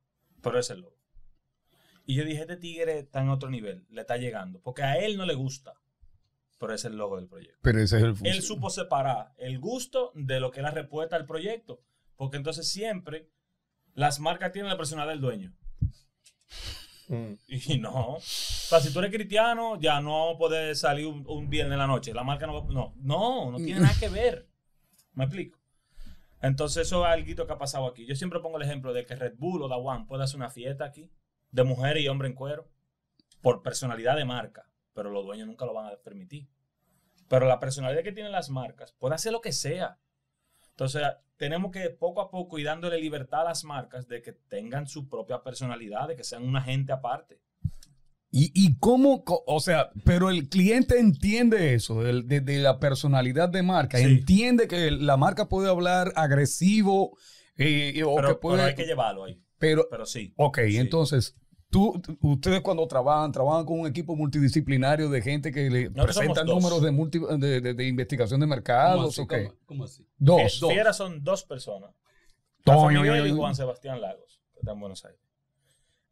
Pero 0.42 0.58
es 0.58 0.70
el 0.70 0.80
logo. 0.80 0.96
Y 2.04 2.14
yo 2.16 2.24
dije, 2.24 2.42
este 2.42 2.56
tigre 2.56 2.98
está 2.98 3.20
en 3.22 3.28
otro 3.28 3.48
nivel, 3.50 3.86
le 3.90 4.00
está 4.00 4.16
llegando. 4.16 4.60
Porque 4.60 4.82
a 4.82 4.98
él 4.98 5.16
no 5.16 5.26
le 5.26 5.34
gusta. 5.34 5.74
Pero 6.58 6.74
es 6.74 6.84
el 6.84 6.96
logo 6.96 7.16
del 7.16 7.26
proyecto. 7.28 7.58
Pero 7.62 7.80
ese 7.80 7.96
es 7.96 8.02
el 8.02 8.08
Él 8.10 8.16
función. 8.16 8.42
supo 8.42 8.70
separar 8.70 9.32
el 9.36 9.58
gusto 9.58 10.12
de 10.14 10.38
lo 10.40 10.50
que 10.50 10.60
es 10.60 10.64
la 10.64 10.70
respuesta 10.70 11.16
al 11.16 11.26
proyecto. 11.26 11.82
Porque 12.16 12.36
entonces 12.36 12.68
siempre 12.68 13.28
las 13.94 14.20
marcas 14.20 14.52
tienen 14.52 14.70
la 14.70 14.76
personalidad 14.76 15.12
del 15.12 15.20
dueño. 15.20 15.52
Mm. 17.08 17.32
Y 17.48 17.78
no. 17.80 18.14
O 18.14 18.20
sea, 18.20 18.80
si 18.80 18.92
tú 18.92 19.00
eres 19.00 19.12
cristiano, 19.12 19.78
ya 19.80 20.00
no 20.00 20.10
vamos 20.12 20.34
a 20.36 20.38
poder 20.38 20.76
salir 20.76 21.06
un, 21.06 21.24
un 21.26 21.50
viernes 21.50 21.72
en 21.74 21.78
la 21.80 21.86
noche. 21.86 22.14
La 22.14 22.24
marca 22.24 22.46
no 22.46 22.54
va 22.54 22.72
No, 22.72 22.94
no, 22.96 23.50
no 23.50 23.56
tiene 23.58 23.80
nada 23.80 23.94
que 23.98 24.08
ver. 24.08 24.48
¿Me 25.14 25.24
explico? 25.24 25.58
Entonces, 26.40 26.86
eso 26.86 27.06
es 27.06 27.12
algo 27.12 27.46
que 27.46 27.52
ha 27.52 27.58
pasado 27.58 27.86
aquí. 27.86 28.06
Yo 28.06 28.16
siempre 28.16 28.40
pongo 28.40 28.56
el 28.56 28.64
ejemplo 28.64 28.92
de 28.92 29.04
que 29.04 29.14
Red 29.14 29.34
Bull 29.36 29.62
o 29.62 29.68
Da 29.68 29.76
One 29.76 30.06
puede 30.06 30.24
hacer 30.24 30.36
una 30.36 30.50
fiesta 30.50 30.84
aquí 30.84 31.10
de 31.52 31.62
mujeres 31.64 32.02
y 32.02 32.08
hombres 32.08 32.30
en 32.30 32.36
cuero 32.36 32.68
por 33.40 33.62
personalidad 33.62 34.16
de 34.16 34.24
marca, 34.24 34.64
pero 34.94 35.10
los 35.10 35.24
dueños 35.24 35.46
nunca 35.46 35.64
lo 35.66 35.74
van 35.74 35.86
a 35.86 35.96
permitir. 35.96 36.48
Pero 37.28 37.46
la 37.46 37.60
personalidad 37.60 38.02
que 38.02 38.12
tienen 38.12 38.32
las 38.32 38.50
marcas 38.50 38.92
puede 38.98 39.14
hacer 39.14 39.32
lo 39.32 39.40
que 39.40 39.52
sea. 39.52 39.98
Entonces, 40.70 41.02
tenemos 41.36 41.70
que 41.70 41.90
poco 41.90 42.20
a 42.20 42.30
poco 42.30 42.58
ir 42.58 42.66
dándole 42.66 42.98
libertad 42.98 43.42
a 43.42 43.44
las 43.44 43.64
marcas 43.64 44.06
de 44.08 44.22
que 44.22 44.32
tengan 44.32 44.86
su 44.86 45.08
propia 45.08 45.42
personalidad, 45.42 46.08
de 46.08 46.16
que 46.16 46.24
sean 46.24 46.44
una 46.44 46.62
gente 46.62 46.92
aparte. 46.92 47.40
¿Y, 48.30 48.50
y 48.54 48.78
cómo, 48.78 49.22
o 49.26 49.60
sea, 49.60 49.90
pero 50.04 50.30
el 50.30 50.48
cliente 50.48 50.98
entiende 50.98 51.74
eso, 51.74 52.02
de, 52.02 52.40
de 52.40 52.58
la 52.58 52.78
personalidad 52.78 53.50
de 53.50 53.62
marca, 53.62 53.98
Sí. 53.98 54.04
entiende 54.04 54.68
que 54.68 54.90
la 54.90 55.18
marca 55.18 55.48
puede 55.50 55.68
hablar 55.68 56.12
agresivo 56.16 57.18
eh, 57.56 58.02
o 58.04 58.14
Pero, 58.16 58.28
que 58.28 58.34
pero 58.34 58.40
puede... 58.40 58.62
hay 58.62 58.74
que 58.74 58.86
llevarlo 58.86 59.24
ahí. 59.24 59.38
pero, 59.58 59.86
Pero 59.90 60.06
sí. 60.06 60.32
ok, 60.36 60.60
Sí. 60.68 60.78
entonces, 60.78 61.36
tú, 61.72 62.00
ustedes 62.20 62.60
cuando 62.60 62.86
trabajan, 62.86 63.32
trabajan 63.32 63.64
con 63.66 63.80
un 63.80 63.86
equipo 63.88 64.14
multidisciplinario 64.14 65.08
de 65.10 65.22
gente 65.22 65.50
que 65.50 65.68
le 65.70 65.90
Nosotros 65.90 66.16
presentan 66.18 66.46
dos. 66.46 66.56
números 66.56 66.82
de, 66.82 66.90
multi- 66.92 67.38
de, 67.40 67.60
de- 67.60 67.74
de 67.74 67.88
investigación 67.88 68.38
de 68.38 68.44
¿Cómo 68.46 68.54
mercados, 68.54 69.08
así? 69.14 69.20
¿o 69.22 69.26
qué? 69.26 69.44
¿Cómo- 69.46 69.56
cómo 69.66 69.84
así? 69.84 70.06
Dos. 70.18 70.60
Fie- 70.60 70.68
Fiera 70.72 70.92
son 70.92 71.24
dos 71.24 71.42
personas. 71.44 71.90
Toño, 72.62 73.26
y 73.26 73.32
Juan 73.32 73.56
Sebastián 73.56 74.00
Lagos, 74.00 74.40
que 74.52 74.60
está 74.60 74.72
en 74.72 74.80
Buenos 74.80 75.04
Aires. 75.04 75.20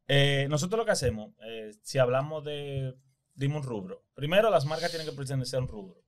Eh, 0.09 0.47
nosotros 0.51 0.79
lo 0.79 0.85
que 0.85 0.91
hacemos, 0.91 1.31
eh, 1.47 1.71
si 1.83 1.99
hablamos 1.99 2.43
de, 2.45 2.97
dime 3.37 3.57
un 3.59 3.63
rubro. 3.63 4.03
Primero, 4.15 4.51
las 4.51 4.65
marcas 4.67 4.91
tienen 4.91 5.07
que 5.09 5.15
pertenecer 5.15 5.59
a 5.61 5.63
un 5.63 5.69
rubro. 5.69 6.03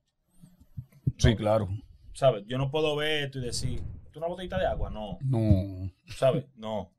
Sí, 1.17 1.35
claro. 1.37 1.69
¿Sabes? 2.13 2.43
Yo 2.47 2.57
no 2.57 2.69
puedo 2.69 2.95
ver 2.97 3.25
esto 3.25 3.39
y 3.39 3.43
decir, 3.43 3.81
¿tú 4.11 4.19
una 4.19 4.27
botellita 4.27 4.57
de 4.59 4.65
agua? 4.65 4.89
No. 4.89 5.17
No. 5.21 5.89
¿Sabes? 6.17 6.45
No. 6.55 6.91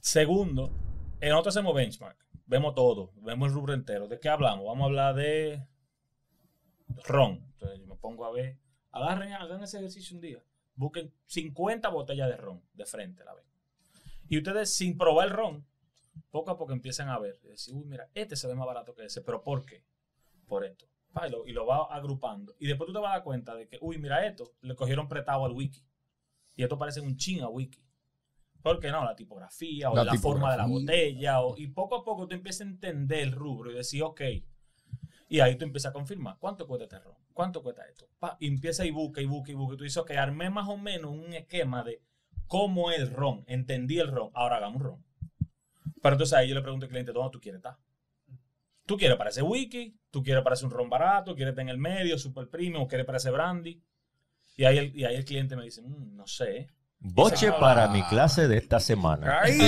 Segundo, 0.00 0.70
eh, 1.20 1.28
nosotros 1.30 1.56
hacemos 1.56 1.74
benchmark. 1.74 2.18
Vemos 2.46 2.74
todo. 2.74 3.12
Vemos 3.16 3.48
el 3.48 3.54
rubro 3.54 3.74
entero. 3.74 4.06
¿De 4.08 4.20
qué 4.20 4.28
hablamos? 4.28 4.66
Vamos 4.66 4.82
a 4.82 4.86
hablar 4.86 5.14
de 5.14 5.66
ron. 7.04 7.44
Entonces 7.52 7.80
yo 7.80 7.86
me 7.86 7.96
pongo 7.96 8.24
a 8.24 8.32
ver. 8.32 8.58
Hagan 8.90 9.62
ese 9.62 9.78
ejercicio 9.78 10.14
un 10.14 10.20
día. 10.20 10.42
Busquen 10.74 11.12
50 11.26 11.88
botellas 11.88 12.28
de 12.28 12.36
ron 12.36 12.62
de 12.74 12.86
frente, 12.86 13.24
la 13.24 13.34
ven. 13.34 13.44
Y 14.28 14.38
ustedes, 14.38 14.74
sin 14.74 14.96
probar 14.96 15.28
el 15.28 15.34
ron, 15.34 15.66
poco 16.30 16.50
a 16.50 16.58
poco 16.58 16.72
empiezan 16.72 17.08
a 17.08 17.18
ver. 17.18 17.38
Y 17.44 17.48
decir, 17.48 17.74
uy, 17.74 17.84
mira, 17.84 18.08
este 18.14 18.36
se 18.36 18.46
ve 18.46 18.54
más 18.54 18.66
barato 18.66 18.94
que 18.94 19.04
ese. 19.04 19.22
¿Pero 19.22 19.42
por 19.42 19.64
qué? 19.64 19.84
Por 20.46 20.64
esto. 20.64 20.86
Y 21.26 21.30
lo, 21.30 21.46
y 21.46 21.52
va 21.54 21.84
agrupando. 21.84 22.54
Y 22.58 22.66
después 22.66 22.86
tú 22.86 22.92
te 22.92 22.98
vas 22.98 23.10
a 23.10 23.14
dar 23.14 23.24
cuenta 23.24 23.54
de 23.54 23.66
que, 23.66 23.78
uy, 23.80 23.98
mira 23.98 24.26
esto, 24.26 24.52
le 24.60 24.74
cogieron 24.74 25.08
prestado 25.08 25.46
al 25.46 25.52
wiki. 25.52 25.82
Y 26.56 26.62
esto 26.62 26.78
parece 26.78 27.00
un 27.00 27.16
ching 27.16 27.42
a 27.42 27.48
wiki. 27.48 27.85
¿Por 28.66 28.80
qué 28.80 28.90
no? 28.90 29.04
La 29.04 29.14
tipografía 29.14 29.92
o 29.92 29.94
La 29.94 30.02
la, 30.02 30.14
forma 30.14 30.50
de 30.50 30.56
la 30.56 30.66
botella. 30.66 31.40
o- 31.40 31.56
y 31.56 31.68
poco 31.68 31.94
a 31.94 32.04
poco 32.04 32.26
tú 32.26 32.34
empiezas 32.34 32.62
a 32.62 32.64
entender 32.70 33.20
el 33.20 33.30
rubro 33.30 33.70
y 33.70 33.74
decir, 33.74 34.02
ok. 34.02 34.20
Y 35.28 35.38
ahí 35.38 35.54
tú 35.54 35.64
empiezas 35.64 35.90
a 35.90 35.92
confirmar. 35.92 36.36
¿Cuánto 36.40 36.66
cuesta 36.66 36.82
este 36.86 36.98
ron? 36.98 37.14
¿Cuánto 37.32 37.62
cuesta 37.62 37.86
esto? 37.88 38.08
Pa, 38.18 38.36
y 38.40 38.48
empieza 38.48 38.84
y 38.84 38.90
busca 38.90 39.20
y 39.20 39.26
busca 39.26 39.52
y 39.52 39.54
busca. 39.54 39.74
Y 39.74 39.76
tú 39.78 39.84
dices, 39.84 39.98
ok, 39.98 40.10
armé 40.10 40.50
más 40.50 40.66
o 40.68 40.76
menos 40.76 41.12
un 41.12 41.32
esquema 41.32 41.84
de 41.84 42.02
cómo 42.48 42.90
es 42.90 42.98
el 42.98 43.10
ron. 43.12 43.44
Entendí 43.46 44.00
el 44.00 44.08
ron. 44.08 44.30
Ahora 44.34 44.56
hagamos 44.56 44.82
ron. 44.82 45.04
Pero 46.02 46.14
entonces 46.16 46.32
ahí 46.36 46.48
yo 46.48 46.56
le 46.56 46.62
pregunto 46.62 46.86
al 46.86 46.90
cliente, 46.90 47.12
¿dónde 47.12 47.30
tú 47.30 47.40
quieres 47.40 47.60
estar? 47.60 47.76
¿Tú 48.84 48.96
quieres 48.96 49.16
para 49.16 49.30
ese 49.30 49.42
wiki? 49.42 49.96
¿Tú 50.10 50.24
quieres 50.24 50.42
para 50.42 50.54
ese 50.54 50.64
un 50.64 50.72
ron 50.72 50.90
barato? 50.90 51.36
¿Quieres 51.36 51.52
estar 51.52 51.62
en 51.62 51.68
el 51.68 51.78
medio, 51.78 52.18
super 52.18 52.48
premium? 52.48 52.82
¿O 52.82 52.88
quieres 52.88 53.06
para 53.06 53.18
ese 53.18 53.30
brandy? 53.30 53.80
Y 54.56 54.64
ahí 54.64 54.78
el, 54.78 54.96
y 54.96 55.04
ahí 55.04 55.14
el 55.14 55.24
cliente 55.24 55.54
me 55.54 55.62
dice, 55.62 55.82
"Mm, 55.82 56.16
no 56.16 56.26
sé. 56.26 56.68
Boche 56.98 57.52
para 57.52 57.88
mi 57.88 58.02
clase 58.04 58.48
de 58.48 58.56
esta 58.56 58.80
semana. 58.80 59.40
¡Ay! 59.42 59.58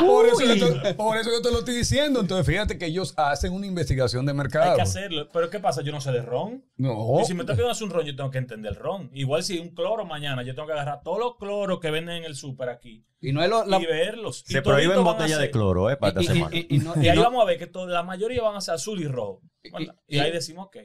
por, 0.00 0.26
eso 0.26 0.42
yo 0.54 0.80
te, 0.82 0.94
por 0.94 1.16
eso 1.16 1.30
yo 1.30 1.40
te 1.40 1.50
lo 1.50 1.60
estoy 1.60 1.76
diciendo. 1.76 2.20
Entonces, 2.20 2.46
fíjate 2.46 2.76
que 2.78 2.86
ellos 2.86 3.14
hacen 3.16 3.52
una 3.52 3.66
investigación 3.66 4.26
de 4.26 4.34
mercado. 4.34 4.70
Hay 4.72 4.76
que 4.76 4.82
hacerlo. 4.82 5.28
Pero 5.32 5.48
¿qué 5.50 5.60
pasa? 5.60 5.82
Yo 5.82 5.92
no 5.92 6.00
sé 6.00 6.12
de 6.12 6.20
ron. 6.22 6.64
No. 6.76 7.20
Y 7.20 7.24
si 7.24 7.32
me 7.34 7.44
tengo 7.44 7.64
que 7.64 7.70
hacer 7.70 7.84
un 7.84 7.90
ron, 7.90 8.04
yo 8.04 8.14
tengo 8.16 8.30
que 8.30 8.38
entender 8.38 8.72
el 8.72 8.76
ron. 8.78 9.10
Igual 9.14 9.42
si 9.44 9.58
un 9.60 9.70
cloro 9.74 10.04
mañana, 10.04 10.42
yo 10.42 10.54
tengo 10.54 10.66
que 10.66 10.74
agarrar 10.74 11.00
todos 11.02 11.18
los 11.18 11.36
cloros 11.36 11.80
que 11.80 11.90
venden 11.90 12.16
en 12.16 12.24
el 12.24 12.34
súper 12.34 12.68
aquí 12.68 13.06
Y 13.20 13.32
no 13.32 13.42
es 13.42 13.48
lo, 13.48 13.64
la- 13.64 13.78
y 13.80 13.86
verlos. 13.86 14.44
Y 14.48 14.52
Se 14.52 14.62
toditos 14.62 14.72
prohíben 14.92 15.04
botellas 15.04 15.38
de 15.38 15.50
cloro, 15.50 15.90
¿eh? 15.90 15.96
Para 15.96 16.20
y- 16.20 16.24
esta 16.24 16.32
y- 16.32 16.36
semana. 16.36 16.56
y- 16.56 16.66
y 16.70 16.78
no- 16.78 16.94
Y 16.96 17.06
y 17.06 17.08
ahí 17.08 17.16
no- 17.16 17.22
vamos 17.22 17.42
a 17.42 17.46
ver 17.46 17.58
que 17.58 17.66
toda, 17.66 17.86
la 17.86 18.02
mayoría 18.02 18.42
van 18.42 18.56
a 18.56 18.60
ser 18.60 18.74
azul 18.74 19.00
y 19.00 19.06
rojo. 19.06 19.40
Y- 19.62 19.88
Y, 20.08 20.18
ahí 20.18 20.28
y- 20.28 20.32
decimos, 20.32 20.66
ok. 20.66 20.76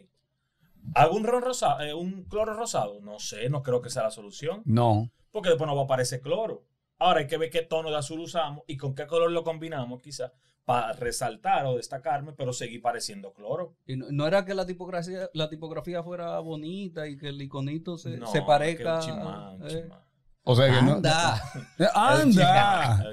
¿Hago 0.93 1.15
un 1.15 1.23
ron 1.23 1.41
rosado, 1.41 1.81
eh, 1.81 1.93
un 1.93 2.23
cloro 2.25 2.53
rosado? 2.53 2.99
No 3.01 3.19
sé, 3.19 3.49
no 3.49 3.63
creo 3.63 3.81
que 3.81 3.89
sea 3.89 4.03
la 4.03 4.11
solución. 4.11 4.61
No. 4.65 5.09
Porque 5.31 5.49
después 5.49 5.67
no 5.67 5.75
va 5.75 5.81
a 5.81 5.85
aparecer 5.85 6.21
cloro. 6.21 6.63
Ahora 6.99 7.19
hay 7.21 7.27
que 7.27 7.37
ver 7.37 7.49
qué 7.49 7.61
tono 7.63 7.89
de 7.89 7.97
azul 7.97 8.19
usamos 8.19 8.63
y 8.67 8.77
con 8.77 8.95
qué 8.95 9.05
color 9.07 9.31
lo 9.31 9.43
combinamos, 9.43 10.01
quizás, 10.01 10.31
para 10.63 10.93
resaltar 10.93 11.65
o 11.65 11.75
destacarme, 11.75 12.31
pero 12.33 12.53
seguir 12.53 12.81
pareciendo 12.81 13.33
cloro. 13.33 13.75
y 13.85 13.97
no, 13.97 14.05
no 14.11 14.25
era 14.27 14.45
que 14.45 14.53
la 14.53 14.65
tipografía, 14.65 15.29
la 15.33 15.49
tipografía 15.49 16.01
fuera 16.03 16.39
bonita 16.39 17.07
y 17.07 17.17
que 17.17 17.27
el 17.29 17.41
iconito 17.41 17.97
se, 17.97 18.17
No, 18.17 18.27
se 18.27 18.39
que 18.39 18.45
parezca. 18.45 18.99
es 18.99 19.05
un 19.07 19.11
eh. 19.11 19.15
chismán. 19.15 20.05
O 20.47 20.55
sea 20.55 20.65
que 20.73 20.81
no. 20.85 20.93
Anda. 20.93 21.41
Anda. 21.95 23.03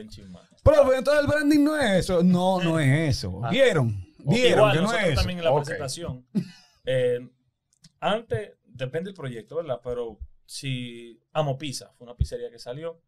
Pero 0.64 0.94
entonces 0.94 1.22
el 1.24 1.26
branding 1.28 1.64
no 1.64 1.76
es 1.76 1.90
eso. 1.90 2.22
No, 2.22 2.60
no 2.62 2.78
es 2.78 3.16
eso. 3.16 3.40
Ah. 3.42 3.50
¿Vieron? 3.50 4.04
¿Vieron 4.18 4.58
Igual, 4.58 4.72
que 4.72 4.76
no 4.76 4.82
nosotros 4.82 5.02
es 5.04 5.12
eso? 5.12 5.20
también 5.20 5.38
en 5.38 5.44
la 5.44 5.50
Ok. 5.50 5.64
presentación. 5.64 6.26
eh, 6.84 7.18
antes, 8.02 8.58
depende 8.64 9.08
del 9.08 9.14
proyecto, 9.14 9.56
¿verdad? 9.56 9.80
Pero 9.82 10.18
si 10.44 11.22
Amo 11.32 11.56
Pizza, 11.56 11.92
fue 11.92 12.04
una 12.04 12.16
pizzería 12.16 12.50
que 12.50 12.58
salió. 12.58 13.00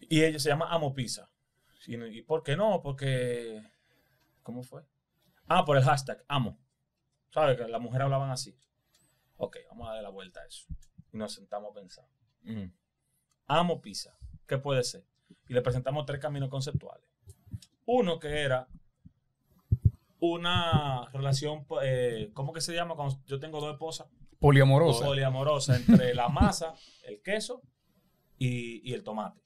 Y 0.00 0.24
ella 0.24 0.40
se 0.40 0.48
llama 0.48 0.74
Amo 0.74 0.92
Pizza. 0.92 1.30
Y, 1.86 1.94
¿Y 1.94 2.22
por 2.22 2.42
qué 2.42 2.56
no? 2.56 2.82
Porque. 2.82 3.62
¿Cómo 4.42 4.64
fue? 4.64 4.82
Ah, 5.46 5.64
por 5.64 5.76
el 5.76 5.84
hashtag 5.84 6.24
Amo. 6.26 6.58
¿Sabes? 7.30 7.56
Que 7.56 7.68
las 7.68 7.80
mujeres 7.80 8.06
hablaban 8.06 8.30
así. 8.30 8.58
Ok, 9.36 9.58
vamos 9.68 9.86
a 9.86 9.90
darle 9.90 10.02
la 10.02 10.10
vuelta 10.10 10.40
a 10.40 10.46
eso. 10.46 10.66
Y 11.12 11.16
nos 11.16 11.32
sentamos 11.32 11.70
a 11.70 11.74
pensar. 11.74 12.08
Mm. 12.42 12.72
Amo 13.46 13.80
Pizza. 13.80 14.18
¿Qué 14.48 14.58
puede 14.58 14.82
ser? 14.82 15.06
Y 15.46 15.54
le 15.54 15.62
presentamos 15.62 16.06
tres 16.06 16.18
caminos 16.18 16.48
conceptuales. 16.48 17.06
Uno 17.86 18.18
que 18.18 18.40
era 18.40 18.66
una 20.20 21.08
relación, 21.12 21.66
eh, 21.82 22.30
¿cómo 22.34 22.52
que 22.52 22.60
se 22.60 22.74
llama? 22.74 22.94
Cuando 22.94 23.18
yo 23.26 23.38
tengo 23.40 23.60
dos 23.60 23.72
esposas, 23.72 24.08
Poliamorosa. 24.38 25.04
poliamorosa 25.04 25.76
entre 25.76 26.14
la 26.14 26.28
masa, 26.28 26.74
el 27.04 27.20
queso 27.22 27.62
y, 28.38 28.88
y 28.88 28.94
el 28.94 29.02
tomate. 29.02 29.40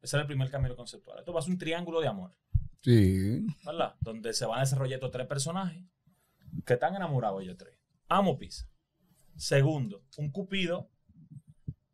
Ese 0.00 0.16
era 0.16 0.22
el 0.22 0.26
primer 0.26 0.50
camino 0.50 0.76
conceptual. 0.76 1.18
Esto 1.18 1.32
va 1.32 1.40
a 1.40 1.42
ser 1.42 1.52
un 1.52 1.58
triángulo 1.58 2.00
de 2.00 2.08
amor, 2.08 2.34
Sí. 2.82 3.44
¿verdad? 3.64 3.96
Donde 4.00 4.32
se 4.32 4.46
van 4.46 4.58
a 4.58 4.60
desarrollar 4.62 4.94
estos 4.98 5.10
tres 5.10 5.26
personajes 5.26 5.82
que 6.64 6.74
están 6.74 6.94
enamorados 6.94 7.42
ellos 7.42 7.56
tres. 7.58 7.76
Amo 8.08 8.38
pizza. 8.38 8.66
Segundo, 9.36 10.04
un 10.16 10.30
cupido 10.30 10.88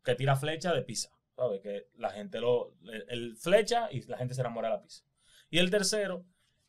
que 0.03 0.15
tira 0.15 0.35
flecha 0.35 0.73
de 0.73 0.81
pizza. 0.83 1.09
¿Sabes? 1.35 1.61
Que 1.61 1.87
la 1.97 2.11
gente 2.11 2.39
lo. 2.39 2.75
El, 2.83 3.05
el 3.09 3.35
flecha 3.37 3.89
y 3.91 4.01
la 4.03 4.17
gente 4.17 4.35
se 4.35 4.41
enamora 4.41 4.67
de 4.69 4.75
la 4.75 4.81
pizza. 4.81 5.03
Y 5.49 5.57
el 5.57 5.71
tercero 5.71 6.25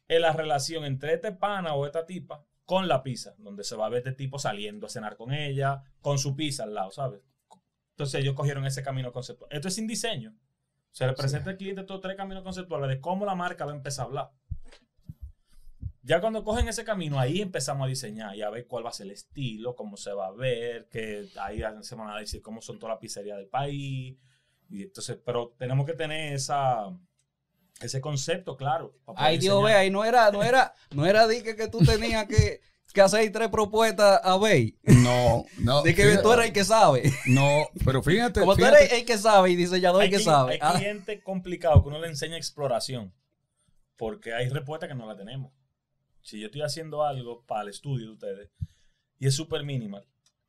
es 0.09 0.21
la 0.21 0.33
relación 0.33 0.85
entre 0.85 1.15
este 1.15 1.33
pana 1.33 1.75
o 1.75 1.87
esta 1.87 2.05
tipa 2.07 2.45
con 2.65 2.89
la 2.89 3.03
pizza, 3.03 3.35
donde 3.39 3.65
se 3.65 3.77
va 3.77 3.87
a 3.87 3.91
ver 3.91 3.99
este 3.99 4.13
tipo 4.13 4.39
saliendo 4.39 4.87
a 4.87 4.91
cenar 4.91 5.17
con 5.17 5.33
ella, 5.33 5.83
con 6.01 6.19
su 6.19 6.35
pizza 6.35 6.65
al 6.65 6.75
lado, 6.75 6.91
¿sabes? 6.91 7.23
Entonces 7.91 8.21
ellos 8.21 8.35
cogieron 8.35 8.67
ese 8.67 8.83
camino 8.83 9.13
conceptual. 9.13 9.51
Esto 9.53 9.69
es 9.69 9.75
sin 9.75 9.87
diseño. 9.87 10.35
Se 10.91 11.07
le 11.07 11.13
presenta 11.13 11.51
al 11.51 11.57
cliente 11.57 11.83
estos 11.83 12.01
tres 12.01 12.17
caminos 12.17 12.43
conceptuales 12.43 12.89
de 12.89 13.01
cómo 13.01 13.25
la 13.25 13.35
marca 13.35 13.65
va 13.65 13.73
a 13.73 13.77
empezar 13.77 14.05
a 14.05 14.07
hablar. 14.07 14.31
Ya 16.03 16.21
cuando 16.21 16.45
cogen 16.45 16.69
ese 16.69 16.85
camino, 16.85 17.19
ahí 17.19 17.41
empezamos 17.41 17.87
a 17.87 17.89
diseñar 17.89 18.37
y 18.37 18.43
a 18.43 18.51
ver 18.51 18.67
cuál 18.67 18.85
va 18.85 18.91
a 18.91 18.93
ser 18.93 19.07
el 19.07 19.13
estilo, 19.13 19.75
cómo 19.75 19.97
se 19.97 20.13
va 20.13 20.27
a 20.27 20.33
ver, 20.33 20.87
que 20.89 21.29
ahí 21.41 21.63
se 21.81 21.95
van 21.95 22.11
a 22.11 22.19
decir 22.19 22.43
cómo 22.43 22.61
son 22.61 22.79
todas 22.79 22.95
las 22.95 23.01
pizzerías 23.01 23.39
del 23.39 23.49
país. 23.49 24.19
Y 24.69 24.83
entonces, 24.83 25.19
pero 25.25 25.55
tenemos 25.57 25.87
que 25.87 25.95
tener 25.95 26.35
esa, 26.35 26.91
ese 27.85 28.01
concepto 28.01 28.57
claro. 28.57 28.95
Ay, 29.17 29.39
Dios, 29.39 29.63
ve, 29.63 29.73
ahí 29.75 29.91
no 29.91 30.05
era, 30.05 30.31
no 30.31 30.43
era, 30.43 30.75
no 30.95 31.07
era 31.07 31.27
di 31.29 31.43
que, 31.43 31.55
que 31.57 31.69
tú 31.69 31.79
tenías 31.79 32.27
que, 32.27 32.61
que 32.93 33.01
hacer 33.01 33.31
tres 33.33 33.49
propuestas 33.49 34.21
a 34.23 34.37
Bey. 34.39 34.79
No, 34.83 35.45
no. 35.59 35.83
De 35.85 35.95
que 35.95 36.03
fíjate- 36.05 36.23
tú 36.23 36.33
eres 36.33 36.47
el 36.47 36.53
que 36.53 36.65
sabe. 36.65 37.13
No, 37.27 37.69
pero 37.85 38.03
fíjate. 38.03 38.41
Como 38.41 38.57
tú 38.57 38.65
eres 38.65 38.93
el 38.93 39.05
que 39.05 39.19
sabe 39.19 39.51
y 39.51 39.57
diseñador 39.57 40.03
hay, 40.03 40.09
el 40.09 40.15
que 40.17 40.23
sabe. 40.23 40.53
hay 40.55 40.59
Ah, 40.63 40.75
clientes 40.77 41.23
complicados 41.23 41.83
que 41.83 41.89
uno 41.89 41.99
le 42.01 42.09
enseña 42.09 42.37
exploración. 42.37 43.13
Porque 43.97 44.33
hay 44.35 44.49
respuestas 44.49 44.89
que 44.89 44.95
no 44.95 45.07
la 45.07 45.17
tenemos. 45.17 45.53
Si 46.21 46.41
yo 46.41 46.47
estoy 46.47 46.63
haciendo 46.63 47.05
algo 47.05 47.45
para 47.47 47.63
el 47.63 47.69
estudio 47.69 48.07
de 48.07 48.13
ustedes 48.13 48.51
y 49.19 49.27
es 49.27 49.35
súper 49.37 49.63
minimal 49.63 50.07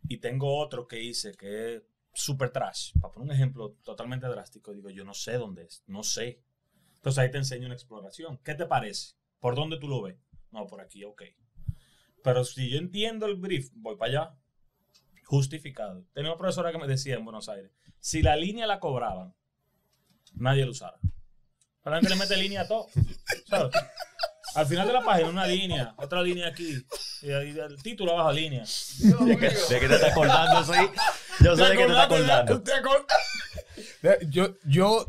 y 0.08 0.18
tengo 0.20 0.58
otro 0.60 0.88
que 0.88 1.02
hice 1.04 1.34
que 1.34 1.76
es 1.76 1.82
súper 2.14 2.50
trash, 2.52 2.94
para 3.02 3.14
poner 3.14 3.30
un 3.30 3.36
ejemplo 3.36 3.76
totalmente 3.84 4.26
drástico, 4.28 4.72
digo, 4.74 4.90
yo 4.90 5.04
no 5.04 5.14
sé 5.14 5.34
dónde 5.34 5.64
es, 5.64 5.84
no 5.88 6.02
sé. 6.04 6.42
Entonces 7.06 7.22
ahí 7.24 7.30
te 7.30 7.38
enseño 7.38 7.68
una 7.68 7.76
exploración. 7.76 8.40
¿Qué 8.44 8.56
te 8.56 8.66
parece? 8.66 9.14
¿Por 9.40 9.54
dónde 9.56 9.78
tú 9.78 9.88
lo 9.88 10.02
ves? 10.02 10.18
No, 10.50 10.66
por 10.66 10.82
aquí, 10.82 11.04
ok. 11.04 11.22
Pero 12.24 12.44
si 12.44 12.68
yo 12.72 12.80
entiendo 12.80 13.28
el 13.28 13.36
brief, 13.36 13.70
voy 13.76 13.96
para 13.96 14.10
allá. 14.12 14.36
Justificado. 15.24 16.04
Tenía 16.16 16.32
una 16.32 16.38
profesora 16.40 16.72
que 16.72 16.80
me 16.80 16.88
decía 16.88 17.14
en 17.14 17.24
Buenos 17.24 17.48
Aires, 17.48 17.70
si 18.00 18.24
la 18.24 18.36
línea 18.36 18.66
la 18.66 18.80
cobraban, 18.80 19.36
nadie 20.34 20.66
lo 20.66 20.72
usara. 20.72 20.98
Pero 21.84 21.96
la 21.96 22.02
gente 22.02 22.10
le 22.10 22.20
mete 22.20 22.38
línea 22.38 22.62
a 22.62 22.68
todo. 22.68 22.88
¿sabes? 23.48 23.72
Al 24.56 24.66
final 24.66 24.88
de 24.88 24.94
la 24.94 25.06
página, 25.06 25.30
una 25.30 25.46
línea, 25.46 25.94
otra 25.98 26.24
línea 26.24 26.48
aquí. 26.48 26.76
Y 27.22 27.30
ahí 27.32 27.56
el 27.56 27.84
título 27.84 28.14
abajo, 28.14 28.32
línea. 28.32 28.64
¿De 28.64 29.38
qué, 29.38 29.50
de 29.50 29.80
qué 29.80 29.88
te 29.88 29.94
estás 29.96 30.12
acordando, 30.12 30.74
sí? 30.74 30.80
Yo 31.44 31.56
sé 31.56 31.66
de 31.66 31.72
qué 31.72 31.84
te 31.86 31.90
estás 31.92 32.06
acordando. 32.06 32.64
¿Te 32.64 32.72
acor- 32.72 33.06
Eh, 34.04 34.20
Yo, 34.30 34.56
yo 34.66 35.06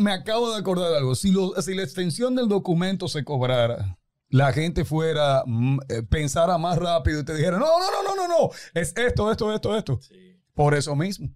me, 0.00 0.12
acabo 0.12 0.52
de 0.52 0.58
acordar 0.58 0.90
de 0.90 0.98
algo. 0.98 1.14
Si, 1.14 1.30
lo- 1.30 1.54
si 1.62 1.74
la 1.74 1.82
extensión 1.82 2.34
del 2.34 2.48
documento 2.48 3.08
se 3.08 3.24
cobrara, 3.24 3.98
la 4.28 4.52
gente 4.52 4.84
fuera, 4.84 5.42
mm, 5.46 5.78
eh, 5.88 6.02
pensara 6.02 6.58
más 6.58 6.78
rápido 6.78 7.20
y 7.20 7.24
te 7.24 7.34
dijera, 7.34 7.58
no, 7.58 7.66
no, 7.66 7.90
no, 7.90 8.02
no, 8.16 8.16
no, 8.16 8.28
no, 8.28 8.50
es 8.74 8.94
esto, 8.96 9.30
esto, 9.30 9.52
esto, 9.54 9.76
esto. 9.76 9.98
Sí. 10.00 10.38
Por 10.54 10.74
eso 10.74 10.94
mismo. 10.94 11.28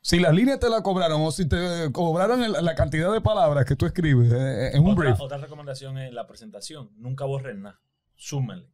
Si 0.00 0.18
las 0.20 0.32
líneas 0.32 0.58
te 0.60 0.70
la 0.70 0.82
cobraron 0.82 1.20
o 1.22 1.30
si 1.32 1.46
te 1.48 1.90
cobraron 1.92 2.42
el- 2.42 2.52
la 2.52 2.74
cantidad 2.74 3.12
de 3.12 3.20
palabras 3.20 3.64
que 3.66 3.76
tú 3.76 3.84
escribes 3.86 4.30
eh, 4.32 4.70
en 4.76 4.82
un 4.84 4.92
Otra, 4.92 5.04
brief. 5.04 5.20
otra 5.20 5.38
recomendación 5.38 5.98
es 5.98 6.12
la 6.12 6.26
presentación. 6.26 6.90
Nunca 6.96 7.24
borren 7.24 7.62
nada. 7.62 7.80
Súmenle. 8.16 8.70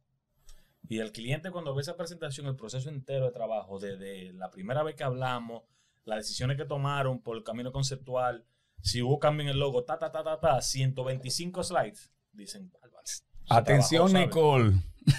Y 0.87 0.99
el 0.99 1.11
cliente 1.11 1.51
cuando 1.51 1.73
ve 1.73 1.81
esa 1.81 1.97
presentación, 1.97 2.45
el 2.47 2.55
proceso 2.55 2.89
entero 2.89 3.25
de 3.25 3.31
trabajo, 3.31 3.79
desde 3.79 4.33
la 4.33 4.51
primera 4.51 4.83
vez 4.83 4.95
que 4.95 5.03
hablamos, 5.03 5.63
las 6.05 6.17
decisiones 6.19 6.57
que 6.57 6.65
tomaron 6.65 7.21
por 7.21 7.35
el 7.37 7.43
camino 7.43 7.71
conceptual, 7.71 8.45
si 8.85 9.01
hubo 9.01 9.19
cambio 9.19 9.43
en 9.43 9.49
el 9.49 9.59
logo, 9.59 9.83
ta, 9.83 9.97
ta, 9.97 10.11
ta, 10.11 10.23
ta, 10.23 10.39
ta, 10.39 10.61
125 10.61 11.63
slides, 11.63 12.11
dicen, 12.31 12.71
"Bárbaro, 12.71 13.01
se 13.05 13.23
Atención, 13.49 14.11
trabajó, 14.11 14.59
Nicole. 14.59 14.73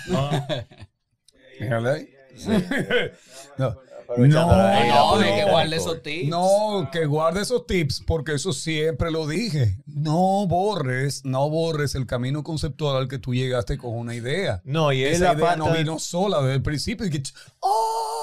¿sabes?". 0.09 0.67
No, 1.59 1.81
no. 3.59 3.87
Política 4.07 5.17
que 5.19 5.25
de 5.25 5.51
guarde 5.51 5.77
esos 5.77 6.03
tips. 6.03 6.29
No, 6.29 6.89
que 6.93 7.07
guarde 7.07 7.43
esos 7.43 7.67
tips, 7.67 8.05
porque 8.07 8.35
eso 8.35 8.53
siempre 8.53 9.11
lo 9.11 9.27
dije. 9.27 9.79
No 9.85 10.47
borres, 10.47 11.25
no 11.25 11.51
borres 11.51 11.97
el 11.97 12.07
camino 12.07 12.45
conceptual 12.45 12.97
al 12.97 13.09
que 13.09 13.19
tú 13.19 13.35
llegaste 13.35 13.79
con 13.79 13.95
una 13.97 14.15
idea. 14.15 14.63
No, 14.65 14.93
y 14.93 15.03
es 15.03 15.17
Esa 15.17 15.25
la 15.25 15.33
idea 15.35 15.47
parte... 15.47 15.59
no 15.59 15.73
vino 15.73 15.99
sola 15.99 16.41
desde 16.41 16.55
el 16.55 16.63
principio. 16.63 17.07
Y 17.07 17.11
que, 17.11 17.23
¡Ah! 17.65 18.16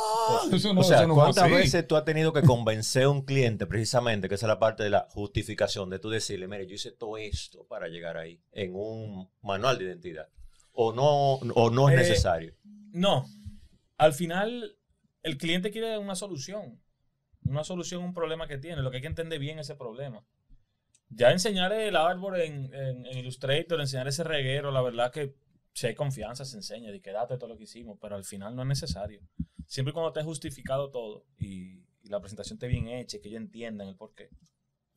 Eso 0.52 0.74
no, 0.74 0.82
o 0.82 0.84
sea, 0.84 0.98
eso 0.98 1.08
no 1.08 1.16
fue 1.16 1.24
¿cuántas 1.24 1.50
veces 1.50 1.88
tú 1.88 1.96
has 1.96 2.06
tenido 2.06 2.34
que 2.34 2.42
convencer 2.42 3.04
a 3.04 3.10
un 3.10 3.24
cliente 3.24 3.66
precisamente, 3.66 4.28
que 4.30 4.36
esa 4.36 4.46
es 4.46 4.50
la 4.50 4.60
parte 4.60 4.84
de 4.84 4.90
la 4.90 5.08
justificación, 5.12 5.90
de 5.90 6.00
tú 6.00 6.10
decirle, 6.10 6.48
mire, 6.48 6.68
yo 6.68 6.76
hice 6.76 6.92
todo 6.92 7.18
esto 7.18 7.66
para 7.68 7.88
llegar 7.88 8.18
ahí, 8.18 8.40
en 8.52 8.74
un 8.76 9.30
manual 9.42 9.78
de 9.78 9.86
identidad? 9.86 10.28
O 10.72 10.92
no, 10.94 11.34
o 11.36 11.70
no 11.70 11.90
es 11.90 11.96
Eh, 11.96 11.98
necesario. 11.98 12.56
No. 12.92 13.26
Al 13.98 14.14
final, 14.14 14.76
el 15.22 15.38
cliente 15.38 15.72
quiere 15.72 15.98
una 15.98 16.16
solución. 16.16 16.80
Una 17.46 17.64
solución 17.64 18.02
a 18.02 18.06
un 18.06 18.14
problema 18.14 18.48
que 18.48 18.58
tiene. 18.58 18.82
Lo 18.82 18.90
que 18.90 18.98
hay 18.98 19.02
que 19.02 19.08
entender 19.08 19.38
bien 19.40 19.60
ese 19.60 19.76
problema. 19.76 20.26
Ya 21.10 21.32
enseñar 21.32 21.72
el 21.74 21.96
árbol 21.96 22.40
en, 22.42 22.74
en- 22.74 23.06
en 23.06 23.18
Illustrator, 23.20 23.80
enseñar 23.80 24.08
ese 24.08 24.24
reguero, 24.24 24.72
la 24.72 24.82
verdad 24.82 25.12
que 25.12 25.36
si 25.74 25.88
hay 25.88 25.96
confianza 25.96 26.44
se 26.46 26.56
enseña, 26.58 26.92
de 26.92 27.02
que 27.02 27.12
date 27.12 27.38
todo 27.38 27.50
lo 27.50 27.58
que 27.58 27.64
hicimos, 27.66 27.98
pero 28.02 28.16
al 28.16 28.24
final 28.24 28.56
no 28.56 28.62
es 28.64 28.68
necesario. 28.68 29.22
Siempre 29.66 29.92
y 29.92 29.94
cuando 29.94 30.14
te 30.14 30.24
justificado 30.24 30.90
todo 30.90 31.26
y, 31.38 31.84
la 32.04 32.20
presentación 32.20 32.58
esté 32.58 32.68
bien 32.68 32.90
hecha 32.90 33.20
que 33.22 33.30
ellos 33.30 33.42
entiendan 33.42 33.88
el 33.88 33.96
porqué. 33.96 34.30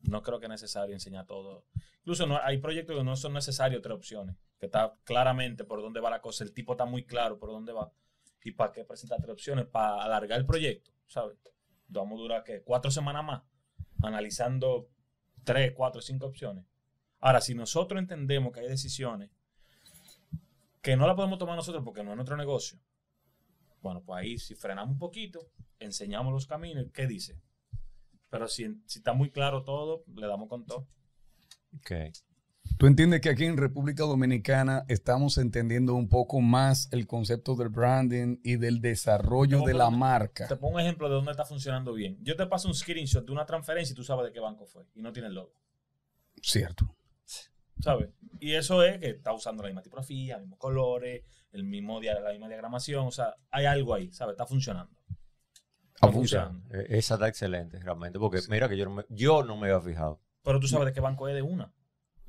No 0.01 0.21
creo 0.21 0.39
que 0.39 0.47
es 0.47 0.49
necesario 0.49 0.93
enseñar 0.93 1.25
todo. 1.25 1.65
Incluso 1.99 2.27
no, 2.27 2.37
hay 2.41 2.57
proyectos 2.57 2.97
que 2.97 3.03
no 3.03 3.15
son 3.15 3.33
necesarios 3.33 3.81
tres 3.81 3.95
opciones, 3.95 4.35
que 4.59 4.65
está 4.65 4.93
claramente 5.05 5.63
por 5.63 5.81
dónde 5.81 6.01
va 6.01 6.09
la 6.09 6.21
cosa, 6.21 6.43
el 6.43 6.53
tipo 6.53 6.73
está 6.73 6.85
muy 6.85 7.05
claro 7.05 7.39
por 7.39 7.49
dónde 7.49 7.71
va. 7.71 7.91
¿Y 8.43 8.51
para 8.51 8.73
qué 8.73 8.83
presentar 8.83 9.19
tres 9.21 9.31
opciones? 9.31 9.65
Para 9.67 10.03
alargar 10.03 10.37
el 10.37 10.45
proyecto, 10.45 10.91
¿sabes? 11.07 11.37
Vamos 11.87 12.19
a 12.19 12.21
durar, 12.21 12.43
¿qué? 12.43 12.61
Cuatro 12.61 12.91
semanas 12.91 13.23
más 13.23 13.41
analizando 14.03 14.89
tres, 15.43 15.73
cuatro, 15.75 16.01
cinco 16.01 16.27
opciones. 16.27 16.65
Ahora, 17.19 17.41
si 17.41 17.55
nosotros 17.55 17.99
entendemos 17.99 18.53
que 18.53 18.59
hay 18.59 18.67
decisiones 18.67 19.31
que 20.81 20.95
no 20.95 21.07
la 21.07 21.15
podemos 21.15 21.39
tomar 21.39 21.55
nosotros 21.55 21.83
porque 21.83 22.03
no 22.03 22.11
es 22.11 22.15
nuestro 22.15 22.37
negocio, 22.37 22.79
bueno, 23.87 24.03
pues 24.03 24.19
ahí 24.19 24.37
si 24.37 24.53
frenamos 24.53 24.91
un 24.91 24.99
poquito, 24.99 25.49
enseñamos 25.79 26.33
los 26.33 26.45
caminos, 26.45 26.87
¿qué 26.93 27.07
dice? 27.07 27.39
Pero 28.29 28.49
si, 28.49 28.65
si 28.85 28.99
está 28.99 29.13
muy 29.13 29.31
claro 29.31 29.63
todo, 29.63 30.03
le 30.13 30.27
damos 30.27 30.49
con 30.49 30.65
todo. 30.65 30.89
Ok. 31.77 31.91
Tú 32.77 32.85
entiendes 32.85 33.21
que 33.21 33.29
aquí 33.29 33.45
en 33.45 33.55
República 33.55 34.03
Dominicana 34.03 34.83
estamos 34.89 35.37
entendiendo 35.37 35.95
un 35.95 36.09
poco 36.09 36.41
más 36.41 36.89
el 36.91 37.07
concepto 37.07 37.55
del 37.55 37.69
branding 37.69 38.39
y 38.43 38.57
del 38.57 38.81
desarrollo 38.81 39.61
de 39.61 39.73
la 39.73 39.89
marca. 39.89 40.49
Te 40.49 40.57
pongo 40.57 40.75
un 40.75 40.81
ejemplo 40.81 41.07
de 41.07 41.15
dónde 41.15 41.31
está 41.31 41.45
funcionando 41.45 41.93
bien. 41.93 42.17
Yo 42.21 42.35
te 42.35 42.45
paso 42.45 42.67
un 42.67 42.75
screenshot 42.75 43.25
de 43.25 43.31
una 43.31 43.45
transferencia 43.45 43.93
y 43.93 43.95
tú 43.95 44.03
sabes 44.03 44.25
de 44.25 44.33
qué 44.33 44.41
banco 44.41 44.65
fue 44.65 44.83
y 44.95 45.01
no 45.01 45.13
tiene 45.13 45.29
el 45.29 45.35
logo. 45.35 45.53
Cierto. 46.41 46.93
¿Sabes? 47.81 48.09
Y 48.39 48.53
eso 48.53 48.83
es 48.83 48.99
que 48.99 49.09
está 49.09 49.33
usando 49.33 49.63
la 49.63 49.69
misma 49.69 49.81
tipografía, 49.81 50.35
los 50.35 50.43
mismos 50.43 50.59
colores, 50.59 51.23
el 51.51 51.63
mismo 51.63 51.99
dia- 51.99 52.19
la 52.19 52.31
misma 52.31 52.47
diagramación, 52.47 53.07
o 53.07 53.11
sea, 53.11 53.35
hay 53.49 53.65
algo 53.65 53.93
ahí, 53.93 54.11
¿sabes? 54.11 54.33
Está 54.33 54.45
funcionando. 54.45 54.95
Está 55.95 56.11
funcionando. 56.11 56.75
Eh, 56.75 56.85
Esa 56.89 57.15
está 57.15 57.27
excelente, 57.27 57.79
realmente. 57.79 58.19
Porque 58.19 58.39
mira 58.49 58.69
que 58.69 58.77
yo 58.77 58.85
no 58.85 58.91
me, 58.95 59.05
yo 59.09 59.43
no 59.43 59.57
me 59.57 59.67
había 59.71 59.81
fijado. 59.81 60.21
Pero 60.43 60.59
tú 60.59 60.67
sabes 60.67 60.85
de 60.87 60.93
qué 60.93 61.01
banco 61.01 61.27
es 61.27 61.33
de 61.35 61.41
una. 61.41 61.73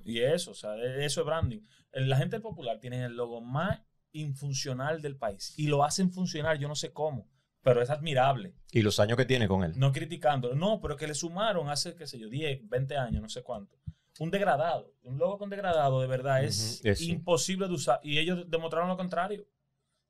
Y 0.04 0.20
eso, 0.20 0.52
o 0.52 0.54
sea, 0.54 0.74
e- 0.76 1.04
eso 1.04 1.20
es 1.20 1.26
branding. 1.26 1.60
La 1.92 2.16
gente 2.16 2.36
del 2.36 2.42
popular 2.42 2.78
tiene 2.80 3.04
el 3.04 3.14
logo 3.16 3.40
más 3.42 3.82
infuncional 4.12 5.02
del 5.02 5.16
país 5.16 5.54
y 5.58 5.66
lo 5.66 5.84
hacen 5.84 6.10
funcionar, 6.10 6.58
yo 6.58 6.66
no 6.68 6.74
sé 6.74 6.92
cómo, 6.92 7.28
pero 7.62 7.82
es 7.82 7.90
admirable. 7.90 8.54
Y 8.72 8.80
los 8.82 8.98
años 9.00 9.16
que 9.18 9.26
tiene 9.26 9.46
con 9.48 9.64
él. 9.64 9.72
No 9.76 9.92
criticándolo, 9.92 10.54
no, 10.54 10.80
pero 10.80 10.96
que 10.96 11.06
le 11.06 11.14
sumaron 11.14 11.68
hace, 11.68 11.94
qué 11.94 12.06
sé 12.06 12.18
yo, 12.18 12.28
10, 12.28 12.66
20 12.68 12.96
años, 12.96 13.20
no 13.22 13.28
sé 13.28 13.42
cuánto. 13.42 13.77
Un 14.18 14.30
degradado, 14.30 14.92
un 15.02 15.16
logo 15.18 15.38
con 15.38 15.48
degradado 15.50 16.00
de 16.00 16.06
verdad 16.08 16.42
es 16.44 16.82
imposible 17.00 17.68
de 17.68 17.74
usar. 17.74 18.00
Y 18.02 18.18
ellos 18.18 18.44
demostraron 18.48 18.88
lo 18.88 18.96
contrario. 18.96 19.46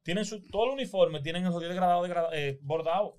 Tienen 0.03 0.25
su, 0.25 0.41
todo 0.49 0.65
el 0.65 0.71
uniforme, 0.71 1.21
tienen 1.21 1.45
el 1.45 1.53
jodido 1.53 1.69
degradado, 1.69 2.03
degrada- 2.03 2.31
eh, 2.33 2.59
bordado. 2.63 3.19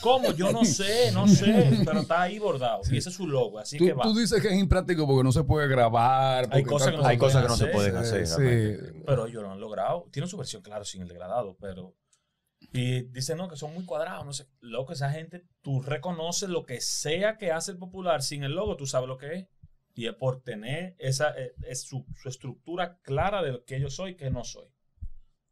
¿Cómo? 0.00 0.30
Yo 0.32 0.52
no 0.52 0.64
sé, 0.64 1.10
no 1.12 1.26
sé, 1.26 1.80
pero 1.84 2.00
está 2.00 2.22
ahí 2.22 2.38
bordado. 2.38 2.82
Y 2.88 2.98
ese 2.98 3.08
es 3.08 3.14
su 3.16 3.26
logo, 3.26 3.58
así 3.58 3.78
Tú, 3.78 3.86
que 3.86 3.92
va. 3.94 4.04
tú 4.04 4.14
dices 4.14 4.40
que 4.40 4.46
es 4.48 4.54
impráctico 4.60 5.06
porque 5.08 5.24
no 5.24 5.32
se 5.32 5.42
puede 5.42 5.66
grabar. 5.66 6.46
Hay 6.52 6.62
cosas 6.62 6.92
que 6.92 6.96
no 6.98 7.04
Hay 7.04 7.16
se 7.16 7.18
cosas 7.18 7.58
que 7.58 7.66
pueden 7.72 7.94
no 7.94 8.04
se 8.04 8.22
hacer. 8.22 8.36
pueden 8.36 8.76
hacer. 8.76 8.92
Sí. 8.92 9.02
Pero 9.06 9.26
ellos 9.26 9.42
lo 9.42 9.50
han 9.50 9.58
logrado. 9.60 10.06
Tienen 10.12 10.28
su 10.28 10.36
versión, 10.36 10.62
claro, 10.62 10.84
sin 10.84 11.02
el 11.02 11.08
degradado, 11.08 11.56
pero. 11.60 11.96
Y 12.72 13.02
dicen, 13.10 13.38
no, 13.38 13.48
que 13.48 13.56
son 13.56 13.74
muy 13.74 13.84
cuadrados, 13.84 14.24
no 14.24 14.32
sé. 14.32 14.46
Loco, 14.60 14.92
esa 14.92 15.10
gente, 15.10 15.42
tú 15.62 15.80
reconoces 15.82 16.48
lo 16.48 16.64
que 16.64 16.80
sea 16.80 17.38
que 17.38 17.50
hace 17.50 17.72
el 17.72 17.78
popular 17.78 18.22
sin 18.22 18.44
el 18.44 18.52
logo, 18.52 18.76
tú 18.76 18.86
sabes 18.86 19.08
lo 19.08 19.16
que 19.16 19.34
es. 19.34 19.48
Y 20.00 20.06
es 20.06 20.14
por 20.14 20.40
tener 20.40 20.96
esa, 20.98 21.38
eh, 21.38 21.54
es 21.66 21.82
su, 21.82 22.06
su 22.16 22.30
estructura 22.30 22.96
clara 23.02 23.42
de 23.42 23.52
lo 23.52 23.64
que 23.66 23.78
yo 23.78 23.90
soy 23.90 24.12
y 24.12 24.14
que 24.14 24.30
no 24.30 24.44
soy. 24.44 24.66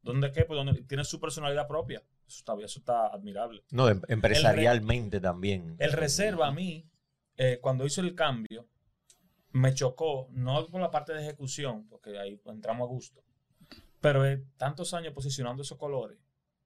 ¿Dónde 0.01 0.33
qué? 0.33 0.47
Pues 0.47 0.57
donde 0.57 0.81
tiene 0.85 1.05
su 1.05 1.21
personalidad 1.21 1.69
propia. 1.69 2.03
Eso 2.27 2.39
está, 2.39 2.55
eso 2.65 2.79
está 2.79 3.09
admirable. 3.09 3.63
No, 3.71 3.91
em- 3.91 4.01
empresarialmente 4.09 5.21
también. 5.21 5.77
El 5.79 5.93
reserva 5.93 6.49
a 6.49 6.51
mí, 6.51 6.89
eh, 7.37 7.59
cuando 7.61 7.85
hizo 7.85 8.01
el 8.01 8.15
cambio, 8.15 8.67
me 9.53 9.75
chocó, 9.75 10.29
no 10.31 10.67
por 10.69 10.81
la 10.81 10.91
parte 10.91 11.13
de 11.13 11.21
ejecución, 11.21 11.87
porque 11.87 12.19
ahí 12.19 12.41
entramos 12.47 12.87
a 12.87 12.89
gusto, 12.89 13.23
pero 14.01 14.25
eh, 14.25 14.43
tantos 14.57 14.95
años 14.95 15.13
posicionando 15.13 15.63
esos 15.63 15.77
colores, 15.77 16.17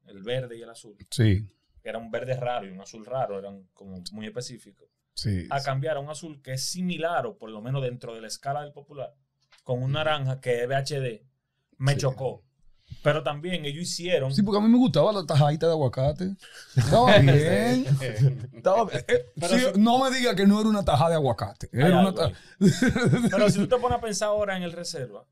el 0.06 0.22
verde 0.22 0.56
y 0.56 0.62
el 0.62 0.70
azul, 0.70 0.96
Sí, 1.10 1.48
que 1.82 1.88
era 1.88 1.98
un 1.98 2.12
verde 2.12 2.36
raro 2.36 2.64
y 2.64 2.70
un 2.70 2.80
azul 2.80 3.04
raro, 3.04 3.40
eran 3.40 3.64
como 3.72 4.00
muy 4.12 4.26
específicos, 4.26 4.88
sí. 5.14 5.46
a 5.50 5.60
cambiar 5.62 5.96
a 5.96 6.00
un 6.00 6.08
azul 6.10 6.40
que 6.42 6.52
es 6.54 6.64
similar, 6.68 7.26
o 7.26 7.36
por 7.38 7.50
lo 7.50 7.60
menos 7.60 7.82
dentro 7.82 8.14
de 8.14 8.20
la 8.20 8.28
escala 8.28 8.62
del 8.62 8.72
popular, 8.72 9.14
con 9.64 9.82
un 9.82 9.92
naranja 9.92 10.40
que 10.40 10.62
es 10.62 10.68
VHD, 10.68 11.22
Me 11.78 11.92
Sí. 11.94 11.98
chocó. 12.00 12.44
Pero 13.02 13.22
también 13.22 13.64
ellos 13.64 13.82
hicieron. 13.84 14.32
Sí, 14.34 14.42
porque 14.42 14.58
a 14.58 14.60
mí 14.60 14.68
me 14.68 14.76
gustaba 14.76 15.12
la 15.12 15.24
tajadita 15.24 15.66
de 15.66 15.72
aguacate. 15.72 16.36
Estaba 16.76 17.18
bien. 17.18 17.86
Estaba 18.52 18.84
bien. 18.84 19.04
Eh, 19.08 19.24
Pero 19.40 19.48
sí, 19.58 19.60
si- 19.74 19.80
No 19.80 19.98
me 19.98 20.14
diga 20.16 20.36
que 20.36 20.46
no 20.46 20.60
era 20.60 20.68
una 20.68 20.84
tajada 20.84 21.08
de 21.10 21.14
aguacate. 21.16 21.68
Era 21.72 22.00
una 22.00 22.14
ta-. 22.14 22.32
Pero 23.30 23.48
si 23.50 23.58
tú 23.60 23.66
te 23.68 23.76
pones 23.80 23.98
a 23.98 24.00
pensar 24.00 24.28
ahora 24.28 24.56
en 24.56 24.62
el 24.62 24.72
reserva, 24.72 25.26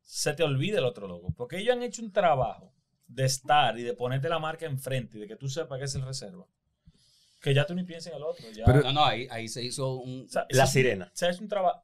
se 0.00 0.32
te 0.32 0.42
olvida 0.42 0.78
el 0.78 0.84
otro 0.84 1.06
logo. 1.06 1.32
Porque 1.36 1.58
ellos 1.58 1.76
han 1.76 1.82
hecho 1.82 2.02
un 2.02 2.12
trabajo 2.12 2.72
de 3.06 3.26
estar 3.26 3.78
y 3.78 3.82
de 3.82 3.92
ponerte 3.94 4.28
la 4.30 4.38
marca 4.38 4.64
enfrente 4.66 5.18
y 5.18 5.20
de 5.20 5.26
que 5.28 5.36
tú 5.36 5.48
sepas 5.48 5.78
que 5.78 5.84
es 5.84 5.94
el 5.94 6.02
reserva. 6.02 6.46
Que 7.42 7.52
ya 7.52 7.66
tú 7.66 7.74
ni 7.74 7.82
piensas 7.84 8.12
en 8.12 8.16
el 8.18 8.22
otro. 8.22 8.50
Ya. 8.52 8.64
Pero- 8.64 8.82
No, 8.82 8.92
no, 8.92 9.04
ahí, 9.04 9.26
ahí 9.30 9.48
se 9.48 9.62
hizo 9.62 9.96
un... 9.96 10.26
O 10.26 10.28
sea, 10.28 10.46
La 10.50 10.66
sirena. 10.66 11.10
Se 11.14 11.26
ha 11.26 11.30
hecho 11.30 11.42
un 11.42 11.48
trabajo. 11.48 11.82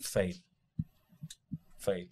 Fail. 0.00 0.42
Fail. 1.76 2.10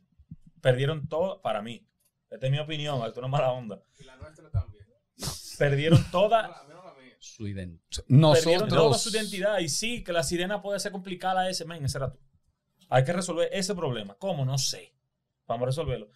Perdieron 0.60 1.08
todo 1.08 1.40
para 1.42 1.62
mí. 1.62 1.86
Esta 2.30 2.46
es 2.46 2.52
mi 2.52 2.58
opinión, 2.58 3.04
esto 3.06 3.20
no 3.20 3.26
es 3.28 3.30
mala 3.30 3.52
onda. 3.52 3.82
Y 3.98 4.04
la 4.04 4.16
nuestra 4.16 4.50
también. 4.50 4.84
Perdieron 5.58 6.04
toda, 6.10 6.62
su 7.20 7.44
ident- 7.46 7.80
perdieron 8.34 8.68
toda 8.68 8.82
Nosotros. 8.82 9.02
su 9.02 9.10
identidad. 9.10 9.58
Y 9.60 9.68
sí, 9.68 10.02
que 10.02 10.12
la 10.12 10.22
sirena 10.24 10.60
puede 10.60 10.80
ser 10.80 10.90
complicada 10.92 11.42
a 11.42 11.48
ese, 11.50 11.64
men, 11.64 11.84
ese 11.84 11.98
era 11.98 12.10
tú. 12.12 12.18
Hay 12.88 13.04
que 13.04 13.12
resolver 13.12 13.48
ese 13.52 13.74
problema. 13.74 14.14
¿Cómo? 14.16 14.44
No 14.44 14.58
sé. 14.58 14.94
Vamos 15.46 15.62
a 15.64 15.66
resolverlo. 15.66 16.08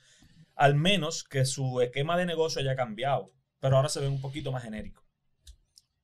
Al 0.57 0.74
menos 0.74 1.22
que 1.24 1.44
su 1.44 1.81
esquema 1.81 2.16
de 2.18 2.26
negocio 2.26 2.61
haya 2.61 2.74
cambiado. 2.74 3.33
Pero 3.61 3.76
ahora 3.76 3.88
se 3.88 4.00
ve 4.00 4.09
un 4.09 4.20
poquito 4.20 4.50
más 4.52 4.62
genérico. 4.64 5.04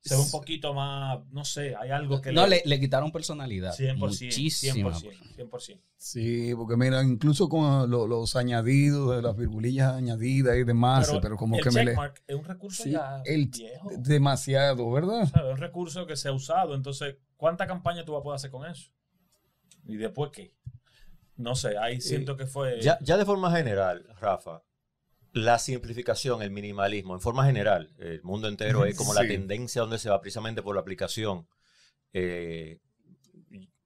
Se 0.05 0.15
ve 0.15 0.21
un 0.21 0.29
poquito 0.31 0.73
más, 0.73 1.19
no 1.31 1.43
sé, 1.43 1.75
hay 1.75 1.89
algo 1.89 2.21
que 2.21 2.31
No, 2.31 2.45
le, 2.45 2.61
le 2.65 2.79
quitaron 2.79 3.11
personalidad. 3.11 3.73
100%, 3.75 3.97
Muchísima. 3.97 4.91
100%, 4.91 5.11
100%. 5.49 5.81
Sí, 5.97 6.53
porque 6.55 6.77
mira, 6.77 7.01
incluso 7.03 7.49
con 7.49 7.89
lo- 7.89 8.05
los 8.05 8.35
añadidos 8.35 9.15
de 9.15 9.21
las 9.23 9.35
virgulillas 9.35 9.93
añadidas 9.95 10.55
y 10.57 10.63
demás, 10.63 11.09
pero, 11.21 11.35
como 11.37 11.55
el 11.57 11.63
que 11.63 11.71
me 11.71 11.83
le. 11.85 11.95
es 12.27 12.35
un 12.35 12.43
recurso 12.43 12.83
Sí, 12.83 12.91
ya 12.91 13.21
el- 13.25 13.47
viejo. 13.47 13.89
demasiado, 13.97 14.91
¿verdad? 14.91 15.23
Es 15.23 15.33
un 15.33 15.57
recurso 15.57 16.05
que 16.05 16.15
se 16.15 16.27
ha 16.27 16.31
usado. 16.33 16.75
Entonces, 16.75 17.15
¿cuánta 17.35 17.65
campaña 17.65 18.05
tú 18.05 18.11
vas 18.13 18.19
a 18.19 18.23
poder 18.23 18.35
hacer 18.35 18.51
con 18.51 18.69
eso? 18.69 18.91
¿Y 19.87 19.95
después 19.97 20.29
qué? 20.31 20.53
No 21.37 21.55
sé, 21.55 21.77
ahí 21.77 21.99
siento 21.99 22.37
que 22.37 22.45
fue... 22.45 22.79
Ya, 22.81 22.97
ya 23.01 23.17
de 23.17 23.25
forma 23.25 23.51
general, 23.51 24.05
Rafa, 24.21 24.61
la 25.35 25.59
simplificación, 25.59 26.41
el 26.41 26.49
minimalismo, 26.49 27.13
en 27.13 27.19
forma 27.19 27.45
general, 27.45 27.93
el 27.99 28.23
mundo 28.23 28.47
entero 28.47 28.85
es 28.85 28.95
como 28.95 29.13
la 29.13 29.27
tendencia 29.27 29.81
donde 29.81 29.99
se 29.99 30.09
va 30.09 30.21
precisamente 30.21 30.63
por 30.63 30.75
la 30.75 30.81
aplicación. 30.81 31.45
Eh, 32.13 32.79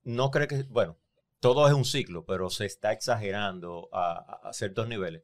no 0.03 0.29
cree 0.29 0.47
que, 0.47 0.61
bueno, 0.69 0.99
todo 1.39 1.67
es 1.67 1.73
un 1.73 1.85
ciclo, 1.85 2.23
pero 2.23 2.51
se 2.51 2.67
está 2.67 2.91
exagerando 2.91 3.89
a, 3.91 4.51
ciertos 4.53 4.87
niveles. 4.87 5.23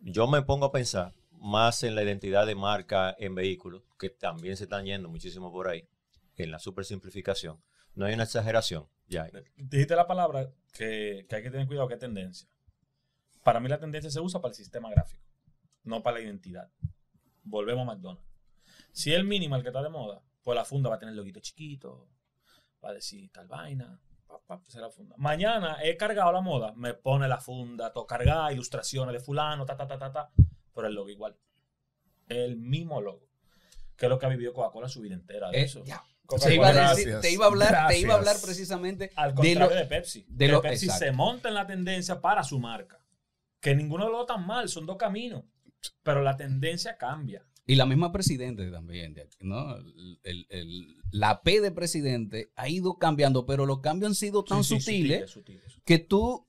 Yo 0.00 0.26
me 0.26 0.40
pongo 0.40 0.64
a 0.66 0.72
pensar 0.72 1.12
más 1.32 1.82
en 1.82 1.94
la 1.96 2.02
identidad 2.02 2.46
de 2.46 2.54
marca 2.54 3.14
en 3.18 3.34
vehículos, 3.34 3.82
que 3.98 4.08
también 4.08 4.56
se 4.56 4.64
están 4.64 4.86
yendo 4.86 5.10
muchísimo 5.10 5.52
por 5.52 5.68
ahí, 5.68 5.86
en 6.36 6.50
la 6.50 6.58
super 6.58 6.86
simplificación. 6.86 7.62
No 7.94 8.06
hay 8.06 8.14
una 8.14 8.22
exageración, 8.22 8.88
ya. 9.06 9.28
Dijiste 9.54 9.96
la 9.96 10.06
palabra 10.06 10.50
que, 10.72 11.26
que 11.28 11.36
hay 11.36 11.42
que 11.42 11.50
tener 11.50 11.66
cuidado, 11.66 11.88
que 11.88 11.98
tendencia. 11.98 12.48
Para 13.44 13.60
mí 13.60 13.68
la 13.68 13.78
tendencia 13.78 14.10
se 14.10 14.18
usa 14.18 14.40
para 14.40 14.52
el 14.52 14.56
sistema 14.56 14.90
gráfico, 14.90 15.25
no 15.86 16.02
para 16.02 16.18
la 16.18 16.24
identidad. 16.24 16.70
Volvemos 17.42 17.82
a 17.88 17.92
McDonald's. 17.94 18.24
Si 18.92 19.12
es 19.12 19.16
el 19.18 19.24
minimal 19.24 19.62
que 19.62 19.68
está 19.68 19.82
de 19.82 19.88
moda, 19.88 20.22
pues 20.42 20.56
la 20.56 20.64
funda 20.64 20.90
va 20.90 20.96
a 20.96 20.98
tener 20.98 21.12
el 21.12 21.16
loguito 21.18 21.40
chiquito, 21.40 22.08
va 22.84 22.90
a 22.90 22.94
decir 22.94 23.30
tal 23.32 23.46
vaina, 23.46 24.00
pa, 24.26 24.38
pa, 24.46 24.60
esa 24.66 24.78
es 24.78 24.82
la 24.82 24.90
funda. 24.90 25.14
Mañana 25.18 25.78
he 25.82 25.96
cargado 25.96 26.32
la 26.32 26.40
moda, 26.40 26.72
me 26.76 26.94
pone 26.94 27.28
la 27.28 27.38
funda, 27.40 27.92
todo 27.92 28.06
cargada, 28.06 28.52
ilustraciones 28.52 29.12
de 29.12 29.20
fulano, 29.20 29.64
ta, 29.64 29.76
ta, 29.76 29.86
ta, 29.86 29.98
ta, 29.98 30.12
ta, 30.12 30.30
pero 30.74 30.86
el 30.88 30.94
logo 30.94 31.08
igual. 31.10 31.36
El 32.28 32.56
mismo 32.56 33.00
logo. 33.00 33.28
Que 33.96 34.06
es 34.06 34.10
lo 34.10 34.18
que 34.18 34.26
ha 34.26 34.28
vivido 34.28 34.52
Coca-Cola 34.52 34.88
su 34.88 35.00
vida 35.00 35.14
entera. 35.14 35.50
De 35.50 35.58
Eh, 35.60 35.62
eso. 35.64 35.84
ya. 35.84 36.02
Te 36.42 36.54
iba, 36.54 36.68
a 36.68 36.72
Gracias. 36.72 36.96
decir- 37.06 37.20
te 37.20 37.30
iba 37.30 37.44
a 37.44 37.48
hablar, 37.48 37.86
te 37.88 37.98
iba 38.00 38.14
a 38.14 38.16
hablar 38.18 38.34
precisamente 38.42 39.12
al 39.14 39.30
de 39.30 39.34
contrario 39.36 39.68
lo, 39.68 39.74
de, 39.76 39.84
Pepsi. 39.86 40.26
de 40.28 40.46
que 40.46 40.52
lo- 40.52 40.60
Pepsi 40.60 40.86
exacto. 40.86 41.04
se 41.06 41.12
monta 41.12 41.48
en 41.48 41.54
la 41.54 41.66
tendencia 41.68 42.20
para 42.20 42.42
su 42.42 42.58
marca. 42.58 43.00
Que 43.60 43.76
ninguno 43.76 44.06
de 44.06 44.10
dos 44.10 44.26
tan 44.26 44.44
mal, 44.44 44.68
son 44.68 44.86
dos 44.86 44.96
caminos. 44.96 45.44
Pero 46.02 46.22
la 46.22 46.36
tendencia 46.36 46.96
cambia. 46.96 47.44
Y 47.68 47.74
la 47.74 47.84
misma 47.86 48.12
presidente 48.12 48.70
también, 48.70 49.16
¿no? 49.40 49.76
El- 50.22 50.46
el- 50.50 50.96
la 51.10 51.42
P 51.42 51.60
de 51.60 51.72
presidente 51.72 52.52
ha 52.54 52.68
ido 52.68 52.96
cambiando, 52.98 53.44
pero 53.44 53.66
los 53.66 53.80
cambios 53.80 54.10
han 54.10 54.14
sido 54.14 54.44
tan 54.44 54.62
Sí, 54.62 54.76
sí, 54.78 54.80
sutiles 54.80 55.38
que 55.84 55.98
tú 55.98 56.46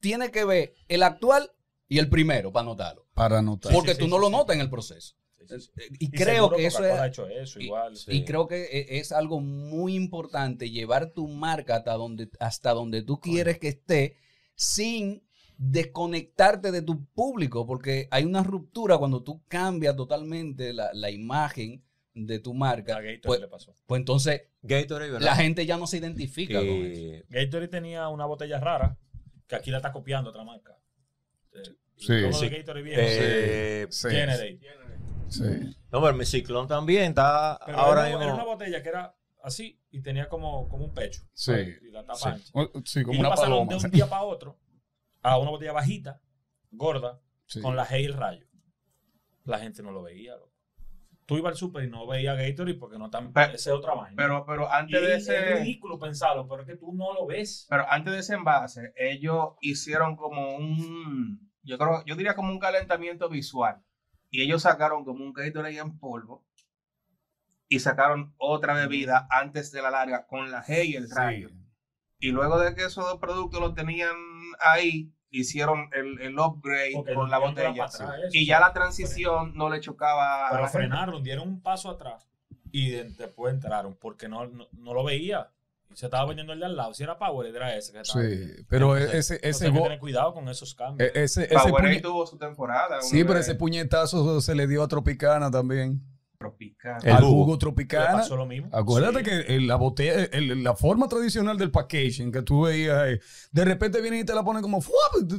tienes 0.00 0.30
que 0.30 0.44
ver 0.44 0.74
el 0.88 1.02
actual 1.02 1.50
y 1.88 1.98
el 1.98 2.10
primero 2.10 2.52
para 2.52 2.66
notarlo. 2.66 3.06
Para 3.14 3.38
anotar. 3.38 3.72
Porque 3.72 3.92
sí, 3.92 3.98
tú 3.98 4.04
sí, 4.04 4.10
no 4.10 4.16
sí, 4.16 4.20
lo 4.20 4.26
sí. 4.28 4.32
notas 4.32 4.56
en 4.56 4.60
el 4.60 4.68
proceso. 4.70 5.16
Sí, 5.38 5.44
sí, 5.48 5.60
sí. 5.60 5.70
Y, 6.00 6.04
Y 6.06 6.10
creo 6.10 6.50
que 6.50 6.66
eso 6.66 6.84
es... 6.84 6.92
ha 6.92 7.06
hecho 7.06 7.26
eso 7.28 7.58
y- 7.60 7.64
igual. 7.64 7.96
sí. 7.96 8.12
Y 8.12 8.24
creo 8.26 8.46
que 8.46 8.64
e- 8.64 8.98
es 8.98 9.10
algo 9.12 9.40
muy 9.40 9.94
importante 9.94 10.68
llevar 10.70 11.12
tu 11.14 11.28
marca 11.28 11.76
hasta 11.76 11.94
donde, 11.94 12.28
hasta 12.40 12.72
donde 12.74 13.00
tú 13.02 13.18
quieres 13.20 13.58
que 13.58 13.68
esté 13.68 14.16
sin 14.54 15.22
desconectarte 15.58 16.70
de 16.72 16.82
tu 16.82 17.04
público, 17.06 17.66
porque 17.66 18.08
hay 18.10 18.24
una 18.24 18.42
ruptura 18.42 18.96
cuando 18.98 19.22
tú 19.22 19.42
cambias 19.48 19.96
totalmente 19.96 20.72
la, 20.72 20.90
la 20.94 21.10
imagen 21.10 21.84
de 22.14 22.38
tu 22.38 22.52
A 22.52 22.54
marca. 22.54 22.94
Gatorade 22.94 23.20
Pues, 23.24 23.40
le 23.40 23.48
pasó. 23.48 23.74
pues 23.86 23.98
entonces 24.00 24.42
Gatorade, 24.62 25.10
¿verdad? 25.12 25.26
la 25.26 25.36
gente 25.36 25.66
ya 25.66 25.76
no 25.76 25.86
se 25.86 25.98
identifica 25.98 26.58
con 26.58 26.68
eso. 26.68 27.00
Eh, 27.14 27.24
Gatorade 27.28 27.68
tenía 27.68 28.08
una 28.08 28.24
botella 28.26 28.58
rara 28.60 28.96
que 29.46 29.56
aquí 29.56 29.70
la 29.70 29.78
está 29.78 29.92
copiando 29.92 30.30
otra 30.30 30.44
marca. 30.44 30.76
Eh, 31.52 31.62
Sí, 31.96 32.12
el 32.12 32.22
logo 32.22 32.34
sí. 32.34 32.48
de 32.48 32.58
Gatorade 32.58 32.82
viejo. 32.84 33.00
eh, 33.02 33.86
Sí, 33.90 34.08
Generate. 34.10 34.60
sí. 35.28 35.42
no, 35.90 36.00
pero 36.00 36.14
mi 36.14 36.24
ciclón 36.24 36.68
también 36.68 37.10
está 37.10 37.58
Pero 37.66 37.78
ahora 37.78 38.06
era, 38.08 38.16
una- 38.16 38.24
era 38.26 38.34
una 38.34 38.42
mismo. 38.44 38.54
botella 38.56 38.82
que 38.82 38.88
era 38.88 39.16
así 39.42 39.80
y 39.90 40.00
tenía 40.00 40.28
como, 40.28 40.68
como 40.68 40.84
un 40.84 40.94
pecho. 40.94 41.22
Sí. 41.32 41.52
Y 41.82 41.90
la 41.90 42.02
tapa 42.02 42.14
Sí. 42.18 42.28
ancha. 42.28 42.50
O- 42.52 42.70
sí, 42.84 43.00
Y 43.00 43.02
como 43.02 43.14
ellos 43.14 43.20
una 43.20 43.30
pasaron 43.30 43.50
paloma. 43.66 43.76
de 43.80 43.84
un 43.86 43.90
día 43.92 44.06
para 44.08 44.22
otro 44.22 44.56
a 45.22 45.38
una 45.38 45.50
botella 45.50 45.72
bajita, 45.72 46.20
gorda, 46.70 47.20
Sí. 47.46 47.60
con 47.62 47.76
la 47.76 47.86
G 47.86 48.02
y 48.02 48.04
el 48.04 48.14
rayo. 48.14 48.46
La 49.44 49.58
gente 49.58 49.82
no 49.82 49.90
lo 49.90 50.02
veía. 50.02 50.36
loco. 50.36 50.52
Tú 51.26 51.36
ibas 51.36 51.52
al 51.52 51.56
súper 51.58 51.84
y 51.84 51.90
no 51.90 52.06
veías 52.06 52.36
Gatorade 52.38 52.74
porque 52.78 52.98
no 52.98 53.06
están. 53.06 53.32
Pero- 53.34 53.52
Esa 53.54 53.70
es 53.70 53.76
otra 53.76 53.94
vaina. 53.94 54.14
Pero, 54.16 54.44
pero 54.46 54.62
Y 54.64 54.68
antes 54.72 55.00
de 55.02 55.14
es 55.16 55.22
ese. 55.28 55.54
ridículo 55.56 55.98
pensarlo, 55.98 56.48
pero 56.48 56.62
es 56.62 56.68
que 56.68 56.76
tú 56.76 56.92
no 56.94 57.12
lo 57.12 57.26
ves. 57.26 57.66
Pero 57.68 57.84
antes 57.90 58.12
de 58.14 58.18
ese 58.20 58.34
envase, 58.34 58.92
ellos 58.96 59.54
hicieron 59.60 60.16
como 60.16 60.56
un, 60.56 61.50
yo 61.62 61.76
creo, 61.78 62.02
yo 62.06 62.16
diría 62.16 62.34
como 62.34 62.50
un 62.50 62.58
calentamiento 62.58 63.28
visual. 63.28 63.82
Y 64.30 64.42
ellos 64.42 64.62
sacaron 64.62 65.04
como 65.04 65.22
un 65.24 65.32
Gatorade 65.34 65.78
en 65.78 65.98
polvo 65.98 66.46
y 67.68 67.80
sacaron 67.80 68.34
otra 68.38 68.74
bebida 68.74 69.26
antes 69.30 69.70
de 69.72 69.82
la 69.82 69.90
larga 69.90 70.26
con 70.26 70.50
la 70.50 70.62
G 70.64 70.86
y 70.86 70.96
el 70.96 71.10
rayo. 71.10 71.50
Y 72.18 72.30
luego 72.32 72.58
de 72.58 72.74
que 72.74 72.84
esos 72.84 73.04
dos 73.04 73.18
productos 73.20 73.60
los 73.60 73.74
tenían 73.74 74.16
ahí, 74.60 75.12
hicieron 75.30 75.90
el, 75.92 76.20
el 76.20 76.38
upgrade 76.38 76.92
Porque 76.94 77.14
con 77.14 77.30
la 77.30 77.38
para 77.38 77.50
botella. 77.50 77.84
atrás 77.84 78.10
eso, 78.26 78.28
y 78.32 78.46
ya 78.46 78.60
la 78.60 78.72
transición 78.72 79.52
no 79.54 79.68
le 79.68 79.80
chocaba 79.80 80.46
a 80.46 80.50
Pero 80.50 80.62
la 80.62 80.68
gente. 80.68 80.78
frenaron, 80.86 81.22
dieron 81.22 81.48
un 81.48 81.60
paso 81.62 81.90
atrás 81.90 82.26
y 82.72 82.90
de- 82.90 83.04
después 83.10 83.52
entraron 83.54 83.96
porque 84.00 84.28
no, 84.28 84.46
no, 84.46 84.66
no 84.72 84.94
lo 84.94 85.04
veía. 85.04 85.50
Y 85.90 85.96
se 85.96 86.04
estaba 86.06 86.26
vendiendo 86.26 86.52
el 86.52 86.60
de 86.60 86.66
al 86.66 86.76
lado. 86.76 86.92
Si 86.92 87.02
era 87.02 87.18
Power, 87.18 87.46
era 87.54 87.74
ese 87.74 87.92
que 87.92 88.00
estaba 88.00 88.22
Sí, 88.22 88.52
pero 88.68 88.94
Entonces, 88.96 89.18
ese, 89.18 89.34
Entonces 89.36 89.56
ese, 89.56 89.66
hay 89.66 89.72
que 89.72 89.80
tener 89.82 89.98
cuidado 89.98 90.34
con 90.34 90.48
esos 90.50 90.74
cambios. 90.74 91.10
e- 91.14 91.22
ese, 91.24 91.44
ese 91.44 91.54
puñe- 91.70 92.02
tuvo 92.02 92.26
su 92.26 92.36
temporada. 92.36 93.00
Sí, 93.00 93.22
pero 93.24 93.34
vez 93.34 93.48
ese 93.48 93.54
puñetazo 93.54 94.40
se 94.42 94.54
le 94.54 94.66
dio 94.66 94.82
a 94.82 94.88
Tropicana 94.88 95.50
también. 95.50 96.02
Tropical. 96.38 97.00
El 97.04 97.12
al 97.12 97.24
jugo. 97.24 97.58
pasó 97.58 98.36
lo 98.36 98.46
mismo. 98.46 98.68
Acuérdate 98.72 99.18
Sí. 99.18 99.24
que 99.24 99.56
el- 99.56 99.66
la 99.66 99.74
botella, 99.76 100.24
el- 100.32 100.62
la 100.62 100.74
forma 100.74 101.08
tradicional 101.08 101.58
del 101.58 101.70
packaging 101.70 102.30
que 102.32 102.42
tú 102.42 102.62
veías 102.62 102.96
ahí, 102.96 103.18
de 103.52 103.64
repente 103.64 104.00
vienen 104.00 104.20
y 104.20 104.24
te 104.24 104.34
la 104.34 104.44
ponen 104.44 104.62
como 104.62 104.80
¡fuap! 104.80 104.96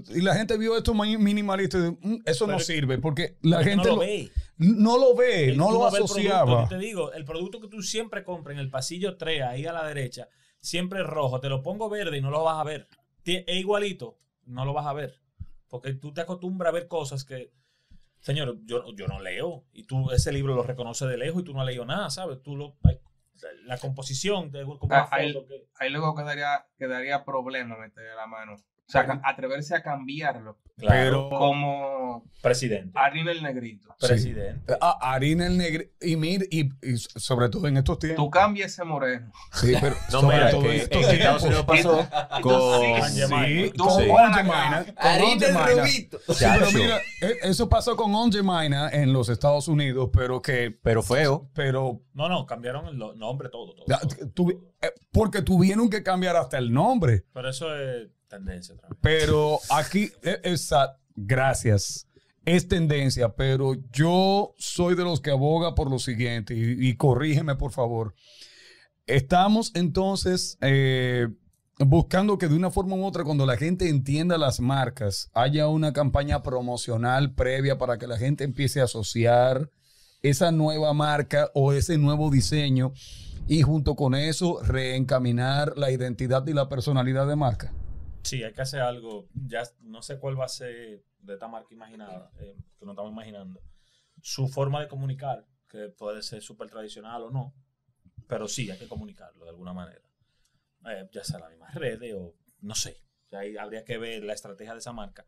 y 0.09 0.21
la 0.21 0.35
gente 0.35 0.57
vio 0.57 0.77
esto 0.77 0.93
minimalista 0.93 1.77
y 1.77 2.07
"Mm, 2.07 2.21
eso 2.25 2.45
no 2.47 2.59
sirve 2.59 2.97
porque 2.99 3.37
la 3.41 3.57
Porque 3.57 3.69
gente 3.71 3.87
no 3.89 3.95
lo 3.95 4.01
lo- 4.01 4.01
ve. 4.01 4.31
no 4.57 4.97
lo 4.97 5.15
ve, 5.15 5.53
no 5.55 5.71
lo 5.71 5.79
ve 5.79 5.85
el 5.85 5.91
producto. 5.91 6.03
asociaba. 6.03 6.67
Te 6.67 6.77
digo, 6.77 7.13
el 7.13 7.23
producto 7.25 7.61
que 7.61 7.67
tú 7.69 7.81
siempre 7.81 8.23
compras 8.23 8.53
en 8.55 8.59
el 8.59 8.69
pasillo 8.69 9.15
3, 9.17 9.41
ahí 9.43 9.65
a 9.65 9.73
la 9.73 9.87
derecha, 9.87 10.27
siempre 10.59 10.99
es 10.99 11.07
rojo. 11.07 11.39
Te 11.39 11.47
lo 11.49 11.63
pongo 11.63 11.89
verde 11.89 12.17
y 12.17 12.21
no 12.21 12.29
lo 12.29 12.43
vas 12.43 12.59
a 12.59 12.63
ver. 12.63 12.87
Es 13.25 13.43
igualito, 13.55 14.17
no 14.45 14.65
lo 14.65 14.73
vas 14.73 14.85
a 14.87 14.93
ver. 14.93 15.15
Porque 15.69 15.93
tú 15.93 16.11
te 16.13 16.21
acostumbras 16.21 16.69
a 16.69 16.73
ver 16.73 16.87
cosas 16.87 17.23
que, 17.23 17.51
señor, 18.19 18.57
yo, 18.63 18.83
yo 18.95 19.07
no 19.07 19.19
leo. 19.19 19.65
Y 19.73 19.83
tú 19.85 20.11
ese 20.11 20.31
libro 20.31 20.55
lo 20.55 20.63
reconoces 20.63 21.07
de 21.07 21.17
lejos 21.17 21.41
y 21.41 21.45
tú 21.45 21.53
no 21.53 21.61
has 21.61 21.65
leído 21.67 21.85
nada, 21.85 22.09
¿sabes? 22.09 22.41
Tú 22.41 22.55
lo, 22.55 22.77
la 23.65 23.77
composición 23.77 24.51
de 24.51 24.65
Ah, 24.89 25.07
ahí- 25.11 25.33
que- 25.47 25.67
ahí 25.79 25.89
luego 25.89 26.15
quedaría, 26.15 26.65
quedaría 26.77 27.23
problema 27.23 27.77
meter 27.77 28.13
la 28.15 28.27
mano. 28.27 28.57
O 28.89 28.91
sea, 28.91 29.21
atreverse 29.23 29.75
a 29.75 29.83
cambiarlo. 29.83 30.57
Claro, 30.77 31.27
Pero 31.27 31.29
Como 31.37 32.23
presidente. 32.41 32.91
Harina 32.97 33.31
el 33.31 33.43
Negrito. 33.43 33.93
Presidente. 33.99 34.77
ah, 34.81 34.97
harina 35.01 35.45
el 35.45 35.57
negro 35.57 35.83
y 36.01 36.15
mir 36.15 36.47
y, 36.49 36.69
y 36.81 36.97
sobre 36.97 37.49
todo 37.49 37.67
en 37.67 37.77
estos 37.77 37.99
tiempos. 37.99 38.25
Tú 38.25 38.29
cambias 38.31 38.71
ese 38.71 38.83
moreno. 38.85 39.31
Sí, 39.53 39.73
pero 39.79 39.95
No, 40.11 40.21
sobre 40.21 40.37
mira, 40.37 40.49
todo 40.51 40.63
en 40.65 40.71
estos 40.71 41.05
Estados 41.13 41.43
Unidos 41.43 41.65
pasó 41.65 42.07
con... 42.41 43.09
Sí, 43.09 43.71
con 43.77 43.89
Harina 44.97 45.25
Onge 45.25 45.45
el 45.45 45.55
rubito. 45.77 46.19
Sí, 46.33 46.45
pero 46.59 46.71
mira, 46.71 46.97
e- 47.21 47.37
eso 47.49 47.69
pasó 47.69 47.95
con 47.95 48.15
Onge 48.15 48.41
Maina 48.41 48.89
en 48.89 49.13
los 49.13 49.29
Estados 49.29 49.67
Unidos, 49.67 50.09
pero 50.13 50.41
que, 50.41 50.71
Pero 50.81 51.03
feo. 51.03 51.49
pero 51.53 52.01
No, 52.13 52.29
no, 52.29 52.45
cambiaron 52.45 52.87
el 52.87 52.97
nombre, 52.97 53.49
todo, 53.49 53.75
todo. 53.75 53.85
todo. 53.85 54.27
tuvi- 54.33 54.59
eh, 54.81 54.91
porque 55.11 55.41
tuvieron 55.41 55.89
que 55.89 56.01
cambiar 56.03 56.35
hasta 56.37 56.57
el 56.57 56.71
nombre. 56.71 57.25
Pero 57.33 57.49
eso 57.49 57.75
es 57.75 58.07
tendencia 58.29 58.75
otra. 58.75 58.89
Pero 59.01 59.59
aquí, 59.69 60.11
eh, 60.23 60.39
esa, 60.43 60.97
gracias. 61.15 62.07
Es 62.45 62.67
tendencia, 62.67 63.35
pero 63.35 63.75
yo 63.91 64.55
soy 64.57 64.95
de 64.95 65.03
los 65.03 65.19
que 65.19 65.31
aboga 65.31 65.75
por 65.75 65.91
lo 65.91 65.99
siguiente, 65.99 66.55
y, 66.55 66.87
y 66.89 66.95
corrígeme 66.95 67.55
por 67.55 67.71
favor. 67.71 68.15
Estamos 69.05 69.71
entonces 69.75 70.57
eh, 70.61 71.27
buscando 71.79 72.37
que 72.37 72.47
de 72.47 72.55
una 72.55 72.71
forma 72.71 72.95
u 72.95 73.05
otra, 73.05 73.23
cuando 73.23 73.45
la 73.45 73.57
gente 73.57 73.89
entienda 73.89 74.37
las 74.37 74.59
marcas, 74.59 75.29
haya 75.33 75.67
una 75.67 75.93
campaña 75.93 76.43
promocional 76.43 77.33
previa 77.33 77.77
para 77.77 77.97
que 77.97 78.07
la 78.07 78.17
gente 78.17 78.43
empiece 78.43 78.81
a 78.81 78.85
asociar 78.85 79.69
esa 80.21 80.51
nueva 80.51 80.93
marca 80.93 81.49
o 81.53 81.73
ese 81.73 81.97
nuevo 81.97 82.29
diseño 82.29 82.93
y 83.47 83.61
junto 83.61 83.95
con 83.95 84.13
eso 84.13 84.61
reencaminar 84.61 85.77
la 85.77 85.91
identidad 85.91 86.45
y 86.47 86.53
la 86.53 86.69
personalidad 86.69 87.27
de 87.27 87.35
marca. 87.35 87.73
Sí, 88.23 88.43
hay 88.43 88.53
que 88.53 88.61
hacer 88.61 88.81
algo. 88.81 89.27
Ya 89.33 89.63
no 89.81 90.01
sé 90.01 90.19
cuál 90.19 90.39
va 90.39 90.45
a 90.45 90.49
ser 90.49 91.03
de 91.19 91.33
esta 91.33 91.47
marca 91.47 91.73
imaginada, 91.73 92.31
eh, 92.39 92.55
que 92.77 92.85
no 92.85 92.91
estamos 92.91 93.11
imaginando. 93.11 93.61
Su 94.21 94.47
forma 94.47 94.81
de 94.81 94.87
comunicar, 94.87 95.45
que 95.67 95.89
puede 95.89 96.21
ser 96.21 96.41
súper 96.41 96.69
tradicional 96.69 97.23
o 97.23 97.31
no, 97.31 97.53
pero 98.27 98.47
sí 98.47 98.69
hay 98.69 98.77
que 98.77 98.87
comunicarlo 98.87 99.43
de 99.45 99.51
alguna 99.51 99.73
manera. 99.73 100.07
Eh, 100.85 101.09
ya 101.11 101.23
sea 101.23 101.39
las 101.39 101.49
mismas 101.49 101.73
redes 101.75 102.13
o 102.15 102.35
no 102.61 102.75
sé. 102.75 103.01
Ahí 103.31 103.57
habría 103.57 103.85
que 103.85 103.97
ver 103.97 104.23
la 104.23 104.33
estrategia 104.33 104.73
de 104.73 104.79
esa 104.79 104.93
marca. 104.93 105.25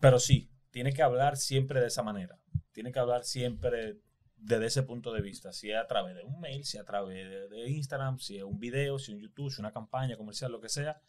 Pero 0.00 0.18
sí, 0.18 0.50
tiene 0.70 0.92
que 0.92 1.02
hablar 1.02 1.36
siempre 1.36 1.80
de 1.80 1.86
esa 1.86 2.02
manera. 2.02 2.38
Tiene 2.72 2.92
que 2.92 2.98
hablar 2.98 3.24
siempre 3.24 3.98
desde 4.36 4.66
ese 4.66 4.82
punto 4.82 5.12
de 5.12 5.20
vista. 5.20 5.52
Si 5.52 5.70
es 5.70 5.76
a 5.76 5.86
través 5.86 6.14
de 6.14 6.22
un 6.22 6.38
mail, 6.38 6.64
si 6.64 6.76
es 6.76 6.82
a 6.82 6.86
través 6.86 7.28
de, 7.28 7.48
de 7.48 7.70
Instagram, 7.70 8.18
si 8.18 8.36
es 8.36 8.44
un 8.44 8.60
video, 8.60 8.98
si 8.98 9.12
es 9.12 9.16
un 9.16 9.22
YouTube, 9.22 9.50
si 9.50 9.54
es 9.54 9.58
una 9.58 9.72
campaña 9.72 10.16
comercial, 10.16 10.52
lo 10.52 10.60
que 10.60 10.68
sea 10.68 11.00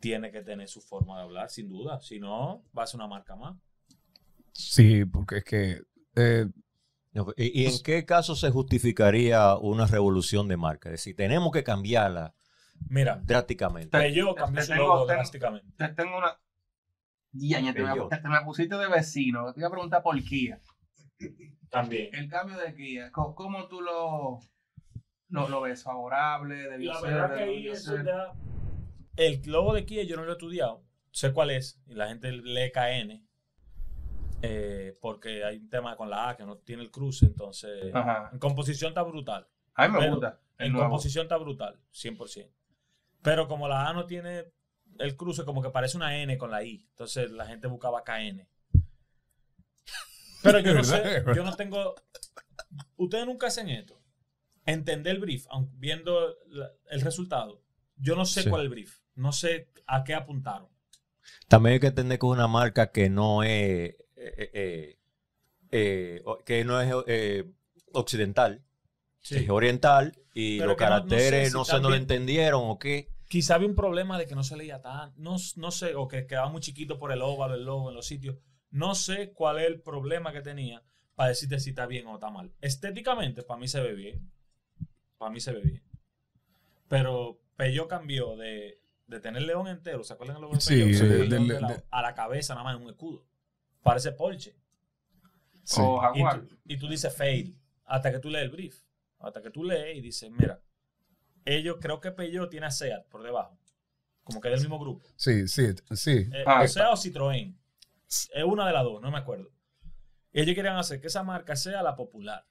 tiene 0.00 0.30
que 0.30 0.42
tener 0.42 0.68
su 0.68 0.80
forma 0.80 1.16
de 1.18 1.22
hablar, 1.24 1.50
sin 1.50 1.68
duda. 1.68 2.00
Si 2.00 2.18
no, 2.18 2.62
va 2.76 2.82
a 2.84 2.86
ser 2.86 2.98
una 2.98 3.08
marca 3.08 3.34
más. 3.36 3.56
Sí, 4.52 5.04
porque 5.04 5.38
es 5.38 5.44
que 5.44 5.82
eh, 6.16 6.46
¿Y, 7.36 7.62
y 7.62 7.66
en 7.66 7.82
qué 7.82 8.04
caso 8.04 8.34
se 8.36 8.50
justificaría 8.50 9.56
una 9.56 9.86
revolución 9.86 10.48
de 10.48 10.56
marca? 10.58 10.88
Es 10.90 10.94
decir, 10.94 11.16
tenemos 11.16 11.50
que 11.52 11.64
cambiarla 11.64 12.34
Mira, 12.90 13.20
drásticamente. 13.24 13.88
Te- 13.98 14.14
cambió 14.34 14.60
te 14.60 14.62
su 14.66 14.72
tengo- 14.72 14.82
logo 14.86 15.06
tengo- 15.06 15.14
drásticamente. 15.14 15.66
Te 15.78 15.88
tengo 15.94 16.18
una. 16.18 16.38
Ya, 17.32 17.60
ya 17.60 17.72
te, 17.72 17.82
me, 17.82 17.90
Bello. 17.90 18.08
te 18.08 18.28
me 18.28 18.40
pusiste 18.44 18.76
de 18.76 18.88
vecino. 18.88 19.52
Te 19.54 19.60
iba 19.60 19.68
a 19.68 19.70
preguntar 19.70 20.02
por 20.02 20.22
Kia. 20.22 20.60
También. 21.70 22.14
El 22.14 22.28
cambio 22.28 22.56
de 22.58 22.74
Kia, 22.74 23.10
¿cómo, 23.12 23.34
cómo 23.34 23.66
tú 23.68 23.80
lo, 23.80 24.40
lo, 25.28 25.48
lo 25.48 25.60
ves? 25.62 25.82
¿Favorable? 25.82 26.54
¿Debió 26.68 26.92
La 26.94 27.00
ser? 27.00 27.10
verdad 27.14 27.28
que 27.34 27.40
¿Debió 27.44 27.54
ahí 27.54 27.68
eso 27.68 27.96
ser? 27.96 28.06
El 29.16 29.42
logo 29.46 29.72
de 29.74 29.84
Kia 29.86 30.02
yo 30.04 30.16
no 30.16 30.24
lo 30.24 30.30
he 30.30 30.32
estudiado. 30.34 30.84
Sé 31.10 31.32
cuál 31.32 31.50
es. 31.50 31.80
Y 31.86 31.94
la 31.94 32.08
gente 32.08 32.30
lee 32.32 32.70
KN. 32.72 33.26
eh, 34.42 34.96
porque 35.00 35.44
hay 35.44 35.56
un 35.56 35.68
tema 35.70 35.96
con 35.96 36.10
la 36.10 36.28
A 36.28 36.36
que 36.36 36.44
no 36.44 36.58
tiene 36.58 36.82
el 36.82 36.90
cruce. 36.90 37.24
Entonces, 37.26 37.92
Ajá. 37.94 38.28
en 38.32 38.38
composición 38.38 38.90
está 38.90 39.02
brutal. 39.02 39.48
A 39.74 39.88
mí 39.88 39.94
me 39.94 40.00
Pero 40.00 40.12
gusta. 40.12 40.40
En 40.58 40.72
nuevo. 40.72 40.88
composición 40.88 41.24
está 41.24 41.36
brutal, 41.38 41.80
100%. 41.92 42.50
Pero 43.22 43.48
como 43.48 43.66
la 43.66 43.88
A 43.88 43.92
no 43.94 44.04
tiene 44.06 44.44
el 44.98 45.16
cruce, 45.16 45.44
como 45.44 45.62
que 45.62 45.70
parece 45.70 45.96
una 45.96 46.16
N 46.18 46.36
con 46.38 46.50
la 46.50 46.62
I. 46.62 46.86
Entonces 46.90 47.30
la 47.30 47.46
gente 47.46 47.66
buscaba 47.66 48.04
KN. 48.04 48.46
Pero 50.42 50.60
yo 50.60 50.74
no 50.74 50.84
sé, 50.84 51.24
yo 51.34 51.42
no 51.42 51.56
tengo... 51.56 51.94
Ustedes 52.96 53.26
nunca 53.26 53.46
hacen 53.48 53.68
esto. 53.68 54.00
Entender 54.64 55.14
el 55.16 55.20
brief, 55.20 55.46
viendo 55.72 56.36
el 56.90 57.00
resultado. 57.00 57.62
Yo 57.96 58.16
no 58.16 58.24
sé 58.26 58.42
Sí. 58.42 58.50
cuál 58.50 58.62
es 58.62 58.64
el 58.64 58.70
brief. 58.70 58.98
No 59.16 59.32
sé 59.32 59.68
a 59.86 60.04
qué 60.04 60.14
apuntaron. 60.14 60.68
También 61.48 61.74
hay 61.74 61.80
que 61.80 61.86
entender 61.88 62.18
que 62.18 62.26
es 62.26 62.32
una 62.32 62.46
marca 62.48 62.92
que 62.92 63.10
no 63.10 63.42
es, 63.42 63.50
eh, 63.50 63.96
eh, 64.16 64.98
eh, 65.72 66.22
que 66.44 66.64
no 66.64 66.80
es 66.80 66.92
occidental, 67.92 68.62
es 69.28 69.48
oriental 69.50 70.16
y 70.34 70.58
Pero 70.58 70.68
los 70.68 70.76
que 70.76 70.84
no- 70.84 70.90
no 70.90 71.00
sé 71.00 71.06
caracteres 71.08 71.48
si 71.48 71.54
no 71.56 71.64
sé, 71.64 71.80
no 71.80 71.88
lo 71.90 71.94
entendieron 71.96 72.62
o 72.64 72.78
qué. 72.78 73.08
Quizá 73.28 73.56
había 73.56 73.66
un 73.68 73.74
problema 73.74 74.18
de 74.18 74.26
que 74.26 74.36
no 74.36 74.44
se 74.44 74.56
leía 74.56 74.80
tan, 74.82 75.12
no, 75.16 75.36
no 75.56 75.70
sé, 75.72 75.96
o 75.96 76.06
que 76.06 76.26
quedaba 76.26 76.48
muy 76.48 76.60
chiquito 76.60 76.98
por 76.98 77.10
el 77.10 77.22
óvalo, 77.22 77.54
el 77.54 77.64
logo 77.64 77.88
en 77.88 77.96
los 77.96 78.06
sitios. 78.06 78.36
No 78.70 78.94
sé 78.94 79.32
cuál 79.32 79.58
es 79.58 79.66
el 79.66 79.80
problema 79.80 80.32
que 80.32 80.42
tenía 80.42 80.82
para 81.16 81.30
decirte 81.30 81.58
si 81.58 81.70
está 81.70 81.86
bien 81.86 82.06
o 82.06 82.14
está 82.14 82.30
mal. 82.30 82.52
Estéticamente, 82.60 83.42
para 83.42 83.58
mí 83.58 83.66
se 83.66 83.80
ve 83.80 83.94
bien. 83.94 84.30
Para 85.18 85.32
mí 85.32 85.40
se 85.40 85.52
ve 85.52 85.60
bien. 85.60 85.82
Pero 86.88 87.40
Peugeot 87.56 87.88
cambió 87.88 88.36
de, 88.36 88.78
de 89.06 89.20
tener 89.20 89.42
león 89.42 89.68
entero, 89.68 90.02
¿se 90.04 90.12
acuerdan 90.14 90.40
de 90.40 90.60
Sí, 90.60 90.74
Peugeot? 90.82 91.08
de- 91.08 91.18
de- 91.18 91.26
león 91.28 91.46
de- 91.48 91.84
a 91.90 92.02
la 92.02 92.14
cabeza 92.14 92.54
nada 92.54 92.64
más 92.64 92.76
en 92.76 92.82
un 92.82 92.88
escudo. 92.90 93.24
Parece 93.82 94.12
Porsche. 94.12 94.56
sí. 95.64 95.80
O 95.80 95.96
Y 96.14 96.20
Jaguar. 96.22 96.46
tú, 96.46 96.56
y 96.64 96.76
tú 96.78 96.88
dices 96.88 97.14
fail. 97.14 97.58
Hasta 97.84 98.10
que 98.10 98.18
tú 98.18 98.30
lees 98.30 98.44
el 98.44 98.50
brief. 98.50 98.82
Hasta 99.18 99.40
que 99.42 99.50
tú 99.50 99.64
lees 99.64 99.96
y 99.96 100.00
dices, 100.00 100.30
mira, 100.30 100.60
ellos 101.44 101.76
creo 101.80 102.00
que 102.00 102.10
Peugeot 102.12 102.50
tiene 102.50 102.66
a 102.66 102.70
SEAT 102.70 103.06
por 103.08 103.22
debajo. 103.22 103.58
Como 104.24 104.40
que 104.40 104.48
es 104.48 104.52
del 104.52 104.60
mismo 104.60 104.78
grupo. 104.80 105.06
sí, 105.16 105.46
sí, 105.46 105.68
sí. 105.94 106.28
Eh, 106.32 106.42
Ah, 106.46 106.62
o 106.62 106.68
sea, 106.68 106.90
o 106.90 106.96
Citroën. 106.96 107.56
Es 108.08 108.30
una 108.44 108.66
de 108.66 108.72
las 108.72 108.82
dos, 108.84 109.00
no 109.00 109.10
me 109.10 109.18
acuerdo. 109.18 109.50
Y 110.32 110.40
ellos 110.40 110.54
querían 110.54 110.76
hacer 110.76 111.00
que 111.00 111.06
esa 111.06 111.22
marca 111.22 111.54
sea 111.56 111.82
la 111.82 111.94
popular. 111.96 112.44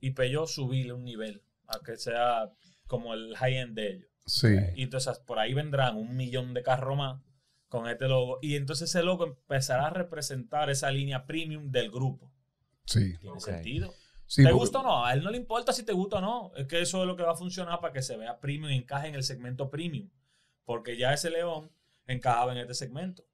Y 0.00 0.10
Peugeot 0.12 0.48
subirle 0.48 0.92
un 0.94 1.04
nivel 1.04 1.42
a 1.66 1.78
que 1.80 1.96
sea 1.96 2.50
como 2.86 3.12
el 3.14 3.36
high-end 3.36 3.74
de 3.74 3.90
ellos. 3.90 4.08
Sí. 4.28 4.56
Y 4.76 4.82
entonces 4.82 5.18
por 5.20 5.38
ahí 5.38 5.54
vendrán 5.54 5.96
un 5.96 6.14
millón 6.16 6.52
de 6.54 6.62
carros 6.62 6.96
más 6.96 7.20
con 7.68 7.88
este 7.88 8.06
logo. 8.08 8.38
Y 8.42 8.56
entonces 8.56 8.90
ese 8.90 9.02
logo 9.02 9.24
empezará 9.26 9.86
a 9.86 9.90
representar 9.90 10.70
esa 10.70 10.90
línea 10.90 11.26
premium 11.26 11.70
del 11.70 11.90
grupo. 11.90 12.30
Sí. 12.84 13.16
Tiene 13.18 13.40
sentido. 13.40 13.92
Sí, 14.26 14.42
¿Te 14.42 14.50
porque- 14.50 14.60
gusta 14.60 14.80
o 14.80 14.82
no? 14.82 15.04
A 15.04 15.14
él 15.14 15.22
no 15.24 15.30
le 15.30 15.38
importa 15.38 15.72
si 15.72 15.82
te 15.82 15.92
gusta 15.92 16.18
o 16.18 16.20
no. 16.20 16.52
Es 16.56 16.66
que 16.66 16.80
eso 16.80 17.00
es 17.00 17.06
lo 17.06 17.16
que 17.16 17.22
va 17.22 17.32
a 17.32 17.36
funcionar 17.36 17.80
para 17.80 17.92
que 17.92 18.02
se 18.02 18.16
vea 18.16 18.38
premium 18.38 18.70
y 18.70 18.76
encaje 18.76 19.08
en 19.08 19.14
el 19.14 19.22
segmento 19.24 19.70
premium. 19.70 20.10
Porque 20.64 20.98
ya 20.98 21.14
ese 21.14 21.30
león 21.30 21.70
encajaba 22.06 22.52
en 22.52 22.58
este 22.58 22.74
segmento. 22.74 23.24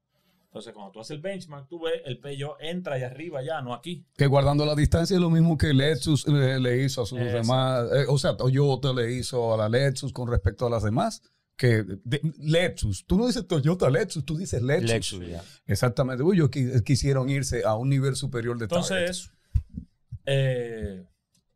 Entonces, 0.55 0.73
cuando 0.73 0.93
tú 0.93 1.01
haces 1.01 1.17
el 1.17 1.21
benchmark, 1.21 1.67
tú 1.67 1.81
ves 1.81 1.95
el 2.05 2.21
Peugeot 2.21 2.57
entra 2.61 2.95
allá 2.95 3.07
arriba 3.07 3.43
ya, 3.43 3.61
no 3.61 3.75
aquí. 3.75 4.07
Que 4.17 4.29
guardando 4.29 4.65
la 4.65 4.77
distancia 4.77 5.17
es 5.17 5.21
lo 5.21 5.29
mismo 5.29 5.59
que 5.59 5.75
Lexus 5.75 6.25
eh, 6.29 6.61
le 6.61 6.85
hizo 6.85 7.03
a 7.03 7.07
sus 7.07 7.19
Exacto. 7.19 7.39
demás. 7.39 7.85
eh, 7.93 8.05
o 8.09 8.17
sea, 8.19 8.37
Toyota 8.37 8.93
le 8.93 9.11
hizo 9.15 9.53
a 9.53 9.57
la 9.57 9.69
Lexus 9.69 10.13
con 10.13 10.31
respecto 10.31 10.65
a 10.65 10.71
las 10.71 10.85
demás. 10.85 11.23
Que 11.57 11.83
de- 12.05 12.21
Lexus, 12.39 13.05
tú 13.05 13.19
no 13.19 13.27
dices 13.27 13.49
Toyota 13.49 13.91
Lexus, 13.91 14.25
tú 14.25 14.37
dices 14.37 14.63
Lexus. 14.63 14.91
Lexus, 14.91 15.27
ya. 15.29 15.43
Exactamente. 15.67 16.23
Uy, 16.23 16.37
Ellos 16.37 16.51
qui- 16.51 16.85
quisieron 16.85 17.29
irse 17.31 17.65
a 17.65 17.75
un 17.75 17.89
nivel 17.91 18.15
superior 18.15 18.57
de. 18.57 18.67
Entonces, 18.67 19.33
eh, 20.25 21.05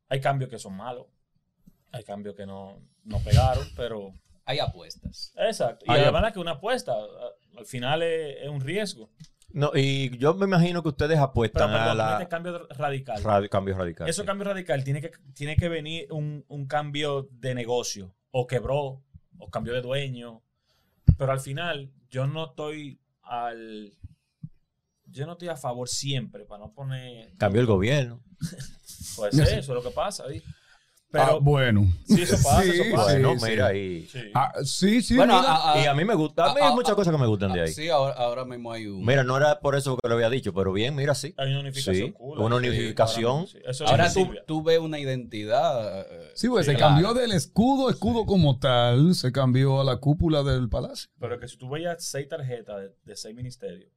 hay 0.09 0.20
cambios 0.20 0.51
que 0.51 0.59
son 0.59 0.76
malos. 0.76 1.07
Hay 1.92 2.03
cambios 2.03 2.34
que 2.34 2.46
no, 2.46 2.80
no 3.05 3.18
pegaron, 3.20 3.64
pero... 3.76 4.12
Hay 4.44 4.59
apuestas. 4.61 5.32
Exacto. 5.36 5.84
Y 5.86 5.90
Hay 5.92 6.01
además 6.01 6.24
es 6.28 6.32
que 6.32 6.38
una 6.40 6.53
apuesta, 6.53 6.94
al 7.59 7.66
final 7.66 8.02
es, 8.02 8.36
es 8.42 8.48
un 8.48 8.61
riesgo. 8.61 9.11
No, 9.50 9.70
y 9.74 10.16
yo 10.18 10.34
me 10.34 10.44
imagino 10.46 10.82
que 10.82 10.90
ustedes 10.90 11.12
Pero 11.16 11.24
apuestan 11.24 11.70
a 11.70 11.78
perdón, 11.78 11.96
la 11.98 12.12
este 12.14 12.28
cambio 12.28 12.68
radical. 12.68 13.22
radi- 13.22 13.48
cambio 13.48 13.76
radical. 13.76 14.09
Eso 14.09 14.22
sí. 14.22 14.26
cambio 14.26 14.44
radical 14.44 14.84
tiene 14.84 15.00
que, 15.00 15.11
tiene 15.34 15.56
que 15.56 15.68
venir 15.70 16.06
un, 16.12 16.44
un 16.48 16.66
cambio 16.66 17.28
de 17.32 17.54
negocio. 17.54 18.14
O 18.30 18.46
quebró, 18.46 19.02
o 19.38 19.50
cambió 19.50 19.72
de 19.72 19.80
dueño. 19.80 20.42
Pero 21.16 21.32
al 21.32 21.40
final, 21.40 21.90
yo 22.11 22.26
no 22.26 22.46
estoy 22.50 23.00
al. 23.22 23.92
Yo 25.06 25.24
no 25.24 25.32
estoy 25.32 25.48
a 25.48 25.56
favor 25.56 25.88
siempre, 25.88 26.44
para 26.44 26.64
no 26.64 26.72
poner. 26.74 27.32
Cambió 27.38 27.62
el 27.62 27.66
gobierno. 27.66 28.22
Puede 29.16 29.32
ser, 29.32 29.59
eso 29.59 29.72
es 29.72 29.82
lo 29.82 29.82
que 29.82 29.94
pasa. 29.94 30.24
¿sí? 30.30 30.42
Pero 31.11 31.24
Ah, 31.24 31.38
bueno. 31.40 31.86
sí, 32.04 32.20
eso 32.20 32.36
pasa, 32.36 32.62
Sí, 32.64 32.70
eso 32.70 32.84
pasa. 32.94 33.12
Bueno, 33.12 33.38
sí, 33.38 33.44
mira 33.50 33.68
sí. 33.70 33.74
ahí. 33.74 34.06
Sí. 34.12 34.18
Ah, 34.34 34.52
sí, 34.62 35.00
sí. 35.02 35.16
Bueno, 35.16 35.38
mira. 35.40 35.52
a- 35.52 35.72
a- 35.72 35.82
Y 35.82 35.86
a 35.86 35.94
mí 35.94 36.04
me 36.04 36.14
gusta, 36.14 36.50
a 36.50 36.54
mí 36.54 36.61
hay 36.62 36.74
muchas 36.74 36.94
cosas 36.94 37.14
que 37.14 37.18
me 37.18 37.26
gustan 37.26 37.52
de 37.54 37.62
ahí. 37.62 37.72
Sí, 37.72 37.88
ahora, 37.88 38.12
ahora 38.14 38.44
mismo 38.44 38.70
hay 38.72 38.86
un. 38.88 39.02
Mira, 39.06 39.24
no 39.24 39.34
era 39.38 39.59
por 39.61 39.74
eso 39.74 39.96
que 39.96 40.06
lo 40.06 40.14
había 40.16 40.28
dicho, 40.28 40.52
pero 40.52 40.70
bien, 40.70 40.94
mira, 40.94 41.14
sí. 41.14 41.32
Hay 41.38 41.48
una 41.50 41.61
unificación 41.61 42.09
Sí, 42.09 42.12
cool. 42.12 42.38
una 42.40 42.61
Sí, 42.61 42.68
unificación. 42.68 43.46
sí, 43.46 43.59
eso 43.66 43.84
es 43.84 43.90
ahora 43.90 44.09
que 44.12 44.22
tú, 44.22 44.34
tú 44.46 44.62
ves 44.62 44.78
una 44.80 44.98
identidad. 44.98 46.00
eh, 46.02 46.30
Sí, 46.34 46.48
pues 46.48 46.66
Sí, 46.66 46.72
se 46.72 46.76
claro. 46.76 46.94
cambió 46.94 47.14
del 47.14 47.32
escudo, 47.32 47.88
escudo 47.88 48.26
como 48.26 48.59
tal, 48.59 49.14
se 49.14 49.32
cambió 49.32 49.80
a 49.80 49.84
la 49.84 49.96
cúpula 49.96 50.42
del 50.42 50.68
palacio. 50.68 51.09
Pero 51.18 51.40
que 51.40 51.48
si 51.48 51.56
tú 51.56 51.70
veías 51.70 52.04
seis 52.04 52.28
tarjetas 52.28 52.76
de, 52.82 52.90
de 53.04 53.16
seis 53.16 53.34
ministerios, 53.34 53.90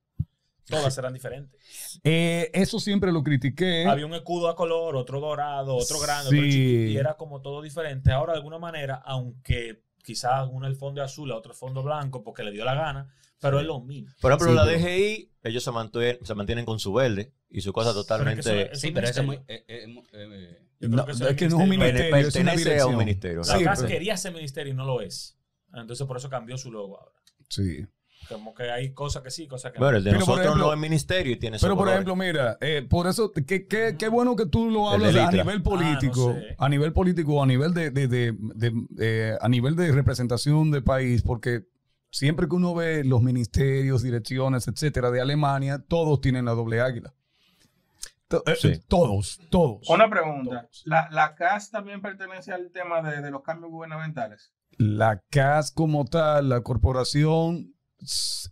todas 0.72 0.98
eran 0.98 1.14
diferentes. 1.14 2.00
Eh, 2.04 2.50
eso 2.54 2.80
siempre 2.80 3.12
lo 3.12 3.22
critiqué. 3.24 3.86
Había 3.86 4.06
un 4.08 4.14
escudo 4.16 4.50
a 4.50 4.56
color, 4.56 4.96
otro 4.96 5.20
dorado, 5.20 5.76
otro 5.76 6.00
grande, 6.00 6.30
Sí. 6.32 6.38
otro 6.38 6.50
chiquito, 6.50 6.92
y 6.92 6.98
era 6.98 7.14
como 7.16 7.42
todo 7.42 7.62
diferente. 7.62 8.12
Ahora, 8.12 8.34
de 8.34 8.38
alguna 8.40 8.58
manera, 8.58 8.96
aunque 9.06 9.84
quizás 10.04 10.48
uno 10.52 10.66
el 10.68 10.76
fondo 10.76 11.04
es 11.04 11.12
azul, 11.12 11.32
a 11.32 11.36
otro 11.38 11.52
el 11.52 11.58
fondo 11.58 11.84
blanco, 11.84 12.24
porque 12.24 12.44
le 12.44 12.52
dio 12.52 12.66
la 12.66 12.74
gana, 12.74 13.14
pero 13.40 13.60
es 13.60 13.66
lo 13.66 13.80
mismo. 13.82 14.12
Por 14.22 14.32
ejemplo, 14.32 14.50
Sí, 14.50 14.56
la 14.56 14.66
pero- 14.66 14.80
DGI, 14.80 15.32
ellos 15.44 15.64
se 15.64 15.72
mantienen, 15.72 16.18
se 16.26 16.36
mantienen 16.36 16.66
con 16.66 16.80
su 16.80 16.94
verde 16.94 17.32
y 17.50 17.62
su 17.62 17.72
cosa 17.74 17.94
totalmente. 17.94 18.42
Pero 18.44 18.60
es 18.60 18.66
que 18.68 18.72
eso 18.74 18.82
Sí, 18.82 18.92
pero 18.92 19.08
es 19.08 19.24
muy. 19.24 19.36
eh, 19.48 19.64
eh, 19.68 19.86
No, 20.80 21.06
que 21.06 21.12
es 21.12 21.20
que 21.36 21.48
no 21.48 21.58
es 21.58 21.64
un 21.64 21.70
ministerio. 21.70 22.12
pertenece 22.12 22.80
a 22.80 22.88
un 22.88 22.98
ministerio. 22.98 23.38
La 23.40 23.44
Sí, 23.58 23.64
CAS 23.64 23.80
pero- 23.80 23.90
quería 23.90 24.18
ser 24.18 24.34
ministerio 24.34 24.74
y 24.74 24.76
no 24.76 24.86
lo 24.86 25.02
es. 25.02 25.38
Entonces, 25.74 26.06
por 26.08 26.18
eso 26.18 26.30
cambió 26.30 26.58
su 26.58 26.72
logo 26.72 27.00
ahora. 27.00 27.12
Sí. 27.50 27.86
Como 28.30 28.54
que 28.54 28.70
hay 28.72 28.94
cosas 28.94 29.24
que 29.24 29.32
sí, 29.32 29.48
cosas 29.48 29.72
que 29.74 29.80
Bueno, 29.80 29.98
el 29.98 30.04
de 30.04 30.12
Pero, 30.12 30.20
nosotros 30.22 30.46
ejemplo- 30.46 30.68
no 30.68 30.74
es 30.74 30.80
ministerio 30.80 31.34
y 31.34 31.36
tiene 31.38 31.58
Pero 31.60 31.76
por 31.76 31.90
ejemplo, 31.90 32.16
mira, 32.16 32.58
eh, 32.62 32.86
por 32.90 33.08
eso, 33.08 33.32
qué 33.34 33.68
qué- 33.68 33.96
qué 34.00 34.08
bueno 34.08 34.36
que 34.36 34.46
tú 34.46 34.70
lo 34.70 34.90
hablas 34.90 35.14
de 35.14 35.22
a 35.22 35.32
nivel 35.32 35.62
político, 35.62 36.30
Ah, 36.30 36.34
no 36.34 36.40
sé. 36.40 36.56
a 36.58 36.70
nivel 36.70 36.94
político, 36.94 37.44
a 37.44 37.46
nivel 37.46 37.74
de, 37.74 37.90
de- 37.92 38.08
de- 38.08 38.34
de- 38.56 38.74
eh, 39.00 39.38
a 39.42 39.50
nivel 39.50 39.76
de 39.76 39.92
representación 39.92 40.72
de 40.72 40.82
país, 40.82 41.24
porque 41.24 41.64
siempre 42.10 42.48
que 42.48 42.56
uno 42.56 42.74
ve 42.74 43.04
los 43.04 43.22
ministerios, 43.22 44.02
direcciones, 44.04 44.68
etcétera, 44.68 45.12
de 45.12 45.20
Alemania, 45.22 45.84
todos 45.86 46.22
tienen 46.22 46.46
la 46.46 46.52
doble 46.52 46.80
águila. 46.82 47.14
Eh, 48.46 48.56
Sí. 48.58 48.82
Todos, 48.88 49.42
todos. 49.50 49.90
Una 49.90 50.10
pregunta. 50.10 50.62
Todos. 50.62 50.82
¿La, 50.86 51.10
la 51.12 51.36
CAS 51.36 51.70
también 51.70 52.02
pertenece 52.02 52.54
al 52.54 52.72
tema 52.72 53.02
de, 53.02 53.22
de 53.22 53.30
los 53.30 53.42
cambios 53.44 53.72
gubernamentales? 53.72 54.54
La 54.78 55.22
CAS 55.30 55.72
como 55.72 56.06
tal, 56.06 56.48
la 56.48 56.62
corporación, 56.62 57.74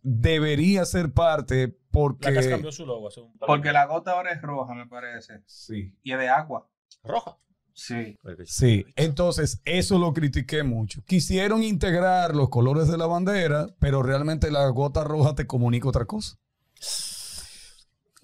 debería 0.04 0.86
ser 0.86 1.12
parte 1.14 1.76
porque... 1.91 2.30
La 2.30 2.36
CAS 2.36 2.47
cambió 2.47 2.72
su 2.72 2.86
logo 2.86 3.08
hace 3.08 3.22
un 3.22 3.38
par 3.38 3.47
de 3.47 3.54
Porque 3.54 3.72
la 3.72 3.86
gota 3.86 4.12
ahora 4.12 4.32
es 4.32 4.41
roja, 4.41 4.74
me 4.74 4.88
parece. 4.88 5.41
Sí. 5.45 5.95
Y 6.04 6.12
es 6.12 6.20
de 6.20 6.30
agua. 6.30 6.70
roja. 7.04 7.38
Sí. 7.74 8.18
Sí, 8.43 8.86
entonces 8.97 9.62
eso 9.64 9.97
lo 10.00 10.12
critiqué 10.14 10.64
mucho. 10.64 11.02
Quisieron 11.06 11.64
integrar 11.64 12.36
los 12.36 12.50
colores 12.50 12.89
de 12.89 12.97
la 12.97 13.06
bandera, 13.06 13.68
pero 13.80 14.04
realmente 14.04 14.52
la 14.52 14.68
gota 14.68 15.06
roja 15.06 15.34
te 15.34 15.47
comunica 15.47 15.88
otra 15.88 16.04
cosa. 16.04 16.38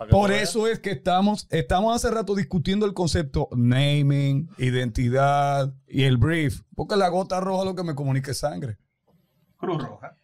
Por 0.10 0.34
eso 0.34 0.68
es 0.68 0.80
que 0.80 0.92
estamos, 0.92 1.48
estamos 1.50 1.96
hace 1.96 2.12
rato 2.14 2.36
discutiendo 2.36 2.86
el 2.86 2.94
concepto 2.94 3.48
naming, 3.56 4.50
identidad 4.58 5.74
y 5.88 6.04
el 6.04 6.18
brief, 6.18 6.64
porque 6.76 6.98
la 6.98 7.08
gota 7.08 7.40
roja 7.40 7.64
lo 7.64 7.76
que 7.76 7.84
me 7.84 7.96
comunica 7.96 8.32
es 8.32 8.40
sangre. 8.40 8.78
Cruz 9.56 9.82
Roja. 9.82 10.18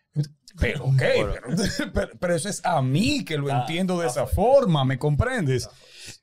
Pero, 0.59 0.85
ok, 0.85 0.97
pero, 0.97 1.33
pero- 1.93 2.09
pero 2.19 2.35
eso 2.35 2.49
es 2.49 2.61
a 2.65 2.81
mí 2.81 3.23
que 3.25 3.37
lo 3.37 3.51
Ah, 3.53 3.61
entiendo 3.61 3.97
de 3.99 4.05
ah, 4.05 4.09
esa 4.09 4.25
fue. 4.27 4.35
forma, 4.45 4.83
¿me 4.85 4.97
comprendes? 4.99 5.69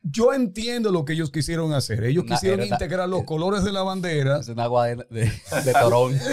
Yo 0.02 0.32
entiendo 0.32 0.90
lo 0.92 1.04
que 1.04 1.12
ellos 1.14 1.30
quisieron 1.30 1.72
hacer. 1.72 2.04
Ellos 2.04 2.24
Una- 2.24 2.34
quisieron 2.34 2.60
era- 2.60 2.74
integrar 2.74 3.08
los 3.08 3.24
colores 3.24 3.62
de 3.64 3.72
la 3.72 3.82
bandera 3.82 4.38
Es 4.40 4.48
un 4.48 4.60
agua 4.60 4.86
de, 4.86 4.96
de, 5.10 5.32
de 5.64 5.72
torón. 5.72 6.18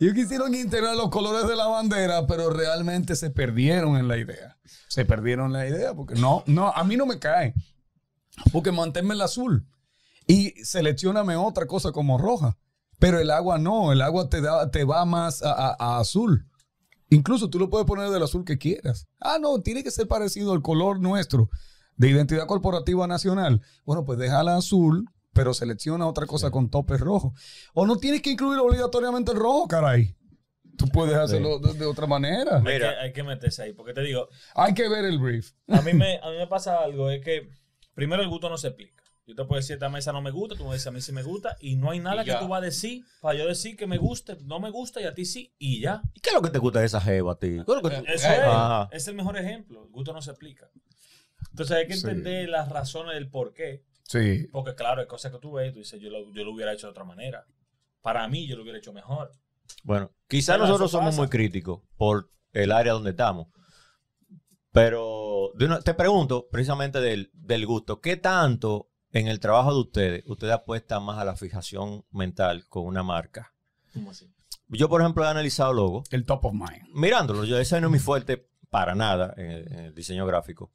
Ellos 0.00 0.14
quisieron 0.14 0.54
integrar 0.54 0.96
los 0.96 1.10
colores 1.10 1.46
de 1.48 1.54
la 1.56 1.66
bandera, 1.66 2.26
pero 2.26 2.50
realmente 2.50 3.14
se 3.16 3.30
perdieron 3.30 3.96
en 3.96 4.08
la 4.08 4.16
idea. 4.16 4.56
Se 4.88 5.04
perdieron 5.04 5.52
la 5.52 5.66
idea 5.68 5.94
porque 5.94 6.14
no, 6.14 6.42
no, 6.46 6.68
a 6.70 6.82
mí 6.84 6.96
no 6.96 7.06
me 7.06 7.18
cae. 7.18 7.54
Porque 8.52 8.72
manténme 8.72 9.14
el 9.14 9.20
azul 9.20 9.66
y 10.26 10.50
seleccioname 10.64 11.36
otra 11.36 11.66
cosa 11.66 11.92
como 11.92 12.16
roja. 12.18 12.56
Pero 13.00 13.18
el 13.18 13.30
agua 13.32 13.58
no, 13.58 13.90
el 13.92 14.00
agua 14.02 14.28
te, 14.28 14.40
da, 14.40 14.70
te 14.70 14.84
va 14.84 15.04
más 15.04 15.42
a, 15.42 15.52
a- 15.52 15.76
a 15.78 15.98
azul. 15.98 16.46
Incluso 17.08 17.50
tú 17.50 17.58
lo 17.58 17.68
puedes 17.70 17.86
poner 17.88 18.08
del 18.10 18.22
azul 18.22 18.44
que 18.44 18.56
quieras. 18.58 19.08
Ah, 19.18 19.38
no, 19.40 19.60
tiene 19.62 19.82
que 19.82 19.90
ser 19.90 20.06
parecido 20.06 20.52
al 20.52 20.62
color 20.62 21.00
nuestro 21.00 21.48
de 21.96 22.08
identidad 22.10 22.46
corporativa 22.46 23.06
nacional. 23.08 23.62
Bueno, 23.84 24.04
pues 24.04 24.18
déjala 24.18 24.56
azul, 24.56 25.06
pero 25.32 25.52
selecciona 25.54 26.06
otra 26.06 26.26
cosa 26.26 26.50
con 26.52 26.70
topes 26.70 27.00
rojos. 27.00 27.32
O 27.74 27.84
no 27.86 27.96
tienes 27.96 28.22
que 28.22 28.30
incluir 28.30 28.60
obligatoriamente 28.60 29.32
el 29.32 29.38
rojo, 29.38 29.66
caray. 29.66 30.14
Tú 30.76 30.86
puedes 30.86 31.16
hacerlo 31.16 31.58
de, 31.58 31.74
de 31.74 31.84
otra 31.84 32.06
manera. 32.06 32.58
Hay 32.58 32.62
que, 32.64 32.70
Mira. 32.72 33.00
hay 33.00 33.12
que 33.12 33.22
meterse 33.22 33.62
ahí. 33.64 33.72
Porque 33.72 33.92
te 33.92 34.02
digo, 34.02 34.28
Hay 34.54 34.72
que 34.72 34.88
ver 34.88 35.04
el 35.04 35.18
brief. 35.18 35.50
a 35.68 35.82
mí, 35.82 35.92
me, 35.94 36.18
a 36.22 36.30
mí 36.30 36.36
me 36.38 36.46
pasa 36.46 36.78
algo, 36.78 37.10
es 37.10 37.22
que 37.24 37.48
primero 37.94 38.22
el 38.22 38.28
gusto 38.28 38.48
no 38.48 38.56
se 38.56 38.68
explica. 38.68 38.99
Yo 39.30 39.36
te 39.36 39.44
puedo 39.44 39.60
decir, 39.60 39.74
esta 39.74 39.88
mesa 39.88 40.12
no 40.12 40.20
me 40.20 40.30
gusta, 40.32 40.56
tú 40.56 40.64
me 40.64 40.72
dices, 40.72 40.86
a 40.88 40.90
mí 40.90 41.00
sí 41.00 41.12
me 41.12 41.22
gusta, 41.22 41.56
y 41.60 41.76
no 41.76 41.90
hay 41.90 42.00
nada 42.00 42.24
que 42.24 42.34
tú 42.34 42.48
vas 42.48 42.58
a 42.62 42.64
decir 42.64 43.04
para 43.20 43.38
yo 43.38 43.46
decir 43.46 43.76
que 43.76 43.86
me 43.86 43.96
guste, 43.96 44.36
no 44.42 44.58
me 44.58 44.70
gusta 44.70 45.00
y 45.00 45.04
a 45.04 45.14
ti 45.14 45.24
sí, 45.24 45.54
y 45.58 45.80
ya. 45.80 46.02
¿Y 46.14 46.20
qué 46.20 46.30
es 46.30 46.34
lo 46.34 46.42
que 46.42 46.50
te 46.50 46.58
gusta 46.58 46.80
de 46.80 46.86
esa 46.86 47.00
jeva 47.00 47.32
a 47.32 47.38
ti? 47.38 47.48
¿Qué 47.50 47.60
es 47.60 47.66
lo 47.68 47.80
que 47.82 47.90
tú- 47.96 48.04
Eso 48.08 48.28
Eh, 48.28 48.88
es, 48.92 49.02
es 49.02 49.08
el 49.08 49.14
mejor 49.14 49.36
ejemplo. 49.38 49.84
El 49.84 49.90
gusto 49.90 50.12
no 50.12 50.20
se 50.20 50.30
explica. 50.30 50.68
Entonces 51.50 51.76
hay 51.76 51.86
que 51.86 51.94
Sí. 51.94 52.06
entender 52.06 52.48
las 52.48 52.68
razones 52.68 53.14
del 53.14 53.28
por 53.30 53.54
qué. 53.54 53.84
Sí. 54.02 54.48
Porque 54.50 54.74
claro, 54.74 55.00
hay 55.00 55.06
cosas 55.06 55.30
que 55.32 55.38
tú 55.38 55.52
ves 55.52 55.70
y 55.70 55.72
tú 55.72 55.78
dices, 55.78 56.00
yo 56.00 56.10
lo, 56.10 56.32
yo 56.34 56.44
lo 56.44 56.52
hubiera 56.52 56.72
hecho 56.72 56.88
de 56.88 56.90
otra 56.90 57.04
manera. 57.04 57.46
Para 58.02 58.26
mí, 58.28 58.46
yo 58.48 58.56
lo 58.56 58.62
hubiera 58.62 58.78
hecho 58.78 58.92
mejor. 58.92 59.30
Bueno, 59.84 60.10
quizás 60.28 60.58
nosotros 60.58 60.90
somos 60.90 61.10
pasa. 61.10 61.18
muy 61.20 61.28
críticos 61.28 61.80
por 61.96 62.28
el 62.52 62.72
área 62.72 62.92
donde 62.94 63.10
estamos. 63.10 63.46
Pero 64.72 65.50
de 65.56 65.64
una- 65.66 65.80
te 65.80 65.94
pregunto 65.94 66.48
precisamente 66.50 67.00
del, 67.00 67.30
del 67.34 67.66
gusto, 67.66 68.00
¿qué 68.00 68.16
tanto 68.16 68.89
en 69.12 69.28
el 69.28 69.40
trabajo 69.40 69.72
de 69.72 69.80
ustedes, 69.80 70.24
ustedes 70.26 70.52
apuestan 70.54 71.02
más 71.02 71.18
a 71.18 71.24
la 71.24 71.36
fijación 71.36 72.04
mental 72.10 72.66
con 72.68 72.84
una 72.84 73.02
marca? 73.02 73.52
¿Cómo 73.92 74.10
así? 74.10 74.32
Yo, 74.68 74.88
por 74.88 75.00
ejemplo, 75.00 75.24
he 75.24 75.28
analizado 75.28 75.72
logo. 75.72 76.04
El 76.10 76.24
top 76.24 76.46
of 76.46 76.52
mind. 76.52 76.86
Mirándolo, 76.94 77.44
yo 77.44 77.58
ese 77.58 77.80
no 77.80 77.88
es 77.88 77.92
mi 77.92 77.98
fuerte 77.98 78.48
para 78.68 78.94
nada 78.94 79.34
en 79.36 79.50
el, 79.50 79.72
en 79.72 79.78
el 79.86 79.94
diseño 79.94 80.26
gráfico. 80.26 80.72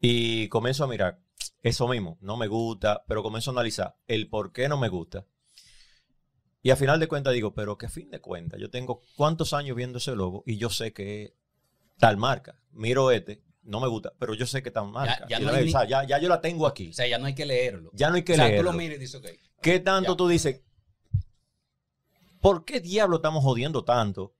Y 0.00 0.48
comienzo 0.48 0.84
a 0.84 0.88
mirar 0.88 1.20
eso 1.62 1.88
mismo, 1.88 2.18
no 2.20 2.36
me 2.36 2.46
gusta, 2.46 3.04
pero 3.06 3.22
comienzo 3.22 3.50
a 3.50 3.54
analizar 3.54 3.96
el 4.06 4.28
por 4.28 4.52
qué 4.52 4.68
no 4.68 4.78
me 4.78 4.88
gusta. 4.88 5.26
Y 6.62 6.70
a 6.70 6.76
final 6.76 7.00
de 7.00 7.08
cuentas 7.08 7.34
digo, 7.34 7.54
pero 7.54 7.78
que 7.78 7.86
a 7.86 7.90
fin 7.90 8.10
de 8.10 8.20
cuentas, 8.20 8.60
yo 8.60 8.70
tengo 8.70 9.02
cuántos 9.16 9.52
años 9.52 9.76
viendo 9.76 9.98
ese 9.98 10.14
logo 10.14 10.42
y 10.46 10.56
yo 10.56 10.70
sé 10.70 10.92
que 10.92 11.22
es 11.22 11.32
tal 11.98 12.16
marca. 12.16 12.60
Miro 12.72 13.10
este, 13.10 13.42
no 13.68 13.80
me 13.80 13.86
gusta, 13.88 14.12
pero 14.18 14.34
yo 14.34 14.46
sé 14.46 14.62
que 14.62 14.70
tal 14.70 14.88
marca. 14.90 15.26
ya 15.28 15.38
Y 15.40 15.44
no 15.44 15.52
la- 15.52 15.58
hay 15.58 15.64
ni- 15.64 15.70
o 15.70 15.78
sea, 15.78 15.84
ya, 15.88 16.04
ya 16.04 16.18
yo 16.18 16.28
la 16.28 16.40
tengo 16.40 16.66
aquí. 16.66 16.90
O 16.90 16.92
sea, 16.92 17.06
ya 17.06 17.18
no 17.18 17.26
hay 17.26 17.34
que 17.34 17.46
leerlo. 17.46 17.90
Ya 17.92 18.08
no 18.10 18.16
hay 18.16 18.22
que 18.24 18.32
o 18.32 18.36
sea, 18.36 18.48
leerlo. 18.48 18.70
tú 18.70 18.72
lo 18.72 18.78
miras 18.78 18.96
y 18.96 19.00
dices, 19.00 19.14
ok. 19.16 19.26
¿Qué 19.62 19.78
tanto 19.80 20.12
Ya. 20.12 20.16
tú 20.16 20.28
dices? 20.28 20.62
¿Por 22.40 22.64
qué 22.64 22.80
diablo 22.80 23.16
estamos 23.16 23.42
jodiendo 23.44 23.84
tanto? 23.84 24.34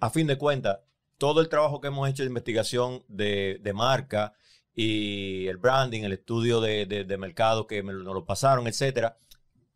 A 0.00 0.10
fin 0.10 0.26
de 0.26 0.36
cuentas, 0.38 0.78
todo 1.18 1.40
el 1.40 1.48
trabajo 1.48 1.80
que 1.80 1.88
hemos 1.88 2.08
hecho 2.08 2.22
de 2.22 2.28
investigación 2.28 3.04
de, 3.08 3.58
de 3.60 3.72
marca 3.72 4.34
y 4.74 5.46
el 5.48 5.56
branding, 5.58 6.02
el 6.02 6.12
estudio 6.12 6.60
de, 6.60 6.86
de- 6.86 7.04
de 7.04 7.18
mercado 7.18 7.66
que 7.66 7.82
me 7.82 7.92
lo- 7.92 8.02
nos 8.04 8.14
lo 8.14 8.24
pasaron, 8.24 8.66
etcétera. 8.66 9.18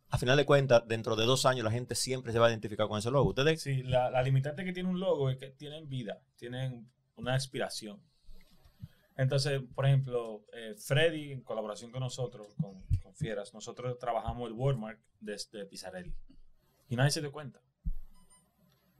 A 0.09 0.17
final 0.17 0.37
de 0.37 0.45
cuentas, 0.45 0.83
dentro 0.87 1.15
de 1.17 1.25
dos 1.25 1.45
años 1.45 1.65
la 1.65 1.71
gente 1.71 1.93
siempre 1.93 2.31
se 2.31 2.39
va 2.39 2.47
a 2.47 2.49
identificar 2.49 2.87
con 2.87 2.97
ese 2.97 3.11
logo. 3.11 3.29
Ustedes, 3.29 3.61
Sí, 3.61 3.83
la, 3.83 4.09
la 4.09 4.21
limitante 4.23 4.63
que 4.63 4.71
tiene 4.71 4.89
un 4.89 4.99
logo 5.01 5.29
es 5.29 5.37
que 5.37 5.49
tienen 5.49 5.89
vida, 5.89 6.21
tienen 6.37 6.89
una 7.15 7.35
expiración. 7.35 8.01
Entonces, 9.17 9.61
por 9.73 9.87
ejemplo, 9.87 10.45
eh, 10.53 10.75
Freddy, 10.77 11.31
en 11.31 11.41
colaboración 11.41 11.91
con 11.91 12.01
nosotros, 12.01 12.55
con, 12.61 12.85
Fieras, 13.15 13.51
nosotros 13.51 13.97
trabajamos 13.97 14.47
el 14.47 14.53
Wordmark 14.53 14.99
desde 15.19 15.65
Pizarelli. 15.65 16.13
Y 16.87 16.95
nadie 16.95 17.09
se 17.09 17.19
dio 17.19 17.31
cuenta. 17.31 17.59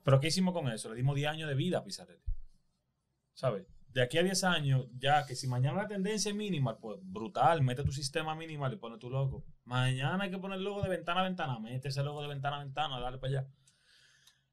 Pero 0.03 0.20
¿qué 0.20 0.30
hicimos 0.30 0.55
con 0.55 0.68
eso? 0.70 0.89
Le 0.89 0.95
dimos 0.95 1.15
10 1.15 1.30
años 1.30 1.47
de 1.47 1.53
vida 1.53 1.78
a 1.78 1.84
Pizarelli. 1.84 2.24
¿Sabes? 3.36 3.68
De 3.89 4.01
aquí 4.01 4.18
a 4.18 4.24
10 4.24 4.43
años, 4.45 4.88
ya 4.97 5.24
que 5.28 5.36
si 5.36 5.47
mañana 5.47 5.84
la 5.84 5.88
tendencia 5.88 6.30
es 6.30 6.36
minimal, 6.36 6.80
pues 6.82 6.97
brutal, 7.03 7.61
mete 7.61 7.84
tu 7.84 7.91
sistema 7.91 8.34
minimal 8.34 8.74
y 8.74 8.78
pone 8.78 8.97
tu 8.97 9.11
logo. 9.11 9.45
Mañana 9.65 10.24
hay 10.24 10.32
que 10.32 10.39
poner 10.39 10.59
logo 10.59 10.82
de 10.82 10.89
ventana 10.89 11.22
a 11.22 11.24
ventana, 11.26 11.59
mete 11.59 11.89
ese 11.89 12.01
logo 12.01 12.24
de 12.24 12.28
ventana 12.28 12.55
a 12.55 12.63
ventana, 12.63 12.99
dale 12.99 13.20
para 13.20 13.39
allá. 13.39 13.49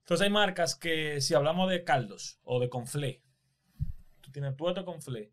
Entonces 0.01 0.27
hay 0.27 0.31
marcas 0.31 0.75
que 0.75 1.23
si 1.23 1.33
hablamos 1.33 1.71
de 1.71 1.85
caldos 1.85 2.39
o 2.43 2.61
de 2.61 2.69
conflé, 2.69 3.23
tú 4.21 4.31
tienes 4.31 4.55
tu 4.57 4.67
otro 4.67 4.85
conflé, 4.85 5.33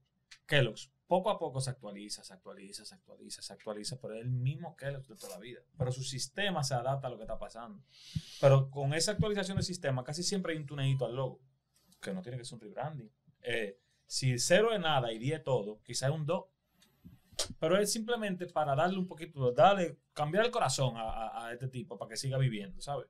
Kellogg's, 0.56 0.92
poco 1.08 1.30
a 1.30 1.40
poco 1.40 1.62
se 1.62 1.70
actualiza, 1.70 2.24
se 2.24 2.34
actualiza, 2.34 2.84
se 2.86 2.96
actualiza, 2.96 3.42
se 3.42 3.54
actualiza, 3.54 4.00
pero 4.02 4.16
es 4.16 4.22
el 4.22 4.30
mismo 4.32 4.76
Kellogg's 4.76 5.08
de 5.08 5.16
toda 5.16 5.36
la 5.36 5.40
vida. 5.40 5.62
Pero 5.78 5.92
su 5.92 6.04
sistema 6.04 6.64
se 6.64 6.74
adapta 6.74 7.08
a 7.08 7.10
lo 7.10 7.18
que 7.18 7.24
está 7.24 7.38
pasando. 7.40 7.84
Pero 8.40 8.70
con 8.70 8.94
esa 8.94 9.12
actualización 9.14 9.58
del 9.58 9.66
sistema 9.66 10.04
casi 10.04 10.24
siempre 10.24 10.54
hay 10.54 10.60
un 10.60 10.66
tunedito 10.66 11.06
al 11.06 11.16
logo, 11.16 11.40
que 12.02 12.14
no 12.14 12.22
tiene 12.22 12.38
que 12.38 12.46
ser 12.46 12.56
un 12.56 12.62
rebranding. 12.62 13.12
Eh, 13.42 13.80
si 14.06 14.38
cero 14.40 14.74
es 14.74 14.80
nada 14.80 15.12
y 15.14 15.20
10 15.20 15.44
todo, 15.44 15.82
quizás 15.84 16.10
es 16.10 16.16
un 16.16 16.26
2. 16.26 16.46
Pero 17.60 17.78
es 17.78 17.92
simplemente 17.92 18.46
para 18.48 18.76
darle 18.76 19.00
un 19.00 19.08
poquito, 19.08 19.52
darle, 19.52 19.98
cambiar 20.14 20.46
el 20.46 20.52
corazón 20.52 20.96
a, 20.98 21.46
a- 21.46 21.54
este 21.54 21.68
tipo 21.68 21.98
para 21.98 22.10
que 22.10 22.18
siga 22.18 22.38
viviendo, 22.38 22.80
¿sabes? 22.82 23.08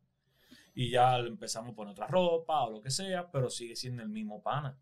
Y 0.73 0.89
ya 0.89 1.17
empezamos 1.17 1.71
a 1.73 1.75
poner 1.75 1.91
otra 1.91 2.07
ropa 2.07 2.63
o 2.63 2.71
lo 2.71 2.81
que 2.81 2.91
sea, 2.91 3.29
pero 3.29 3.49
sigue 3.49 3.75
siendo 3.75 4.03
el 4.03 4.09
mismo 4.09 4.41
pana. 4.41 4.77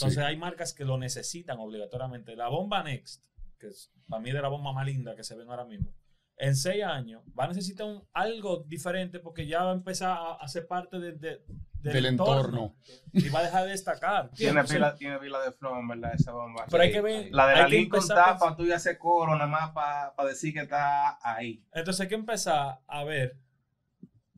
Entonces 0.00 0.18
Sí. 0.18 0.24
hay 0.24 0.36
marcas 0.36 0.72
que 0.72 0.84
lo 0.84 0.96
necesitan 0.96 1.58
obligatoriamente. 1.58 2.36
La 2.36 2.48
bomba 2.48 2.82
Next, 2.84 3.24
que 3.58 3.66
es 3.68 3.90
para 4.08 4.22
mí 4.22 4.30
de 4.30 4.40
la 4.40 4.48
bomba 4.48 4.72
más 4.72 4.86
linda 4.86 5.16
que 5.16 5.24
se 5.24 5.34
ven 5.36 5.50
ahora 5.50 5.64
mismo, 5.64 5.92
en 6.36 6.54
seis 6.54 6.84
años 6.84 7.22
va 7.36 7.44
a 7.44 7.48
necesitar 7.48 7.84
un- 7.84 8.06
algo 8.12 8.58
diferente 8.68 9.18
porque 9.18 9.46
ya 9.48 9.64
va 9.64 9.72
a 9.72 9.74
empezar 9.74 10.10
a, 10.16 10.32
a 10.34 10.46
ser 10.46 10.68
parte 10.68 11.00
de- 11.00 11.12
de- 11.14 11.42
del, 11.80 11.92
Del 11.94 12.06
entorno. 12.06 12.76
y 13.12 13.28
va 13.28 13.40
a 13.40 13.42
dejar 13.44 13.64
de 13.64 13.70
destacar. 13.70 14.30
Tiene 14.34 14.60
¿entiendes? 14.60 14.72
pila, 14.72 14.94
tiene 14.94 15.18
pila 15.18 15.40
de 15.40 15.50
flow, 15.52 15.74
verdad, 15.88 16.12
esa 16.14 16.30
bomba. 16.32 16.64
Pero 16.70 16.82
hay 16.82 16.92
que 16.92 17.00
ver. 17.00 17.28
La 17.32 17.46
de 17.48 17.54
hay 17.54 17.62
la 17.62 17.68
Lincoln 17.68 17.98
empezar 18.00 18.18
a 18.18 18.20
está 18.20 18.30
pensar- 18.32 18.38
para 18.38 18.56
tú 18.56 18.64
y 18.66 18.72
hacer 18.72 18.98
coro, 18.98 19.32
nada 19.34 19.46
más 19.48 19.70
para 19.70 20.12
decir 20.28 20.52
que 20.54 20.60
está 20.60 21.18
ahí. 21.22 21.64
Entonces 21.72 22.00
hay 22.02 22.08
que 22.08 22.14
empezar 22.14 22.80
a 22.86 23.04
ver 23.04 23.36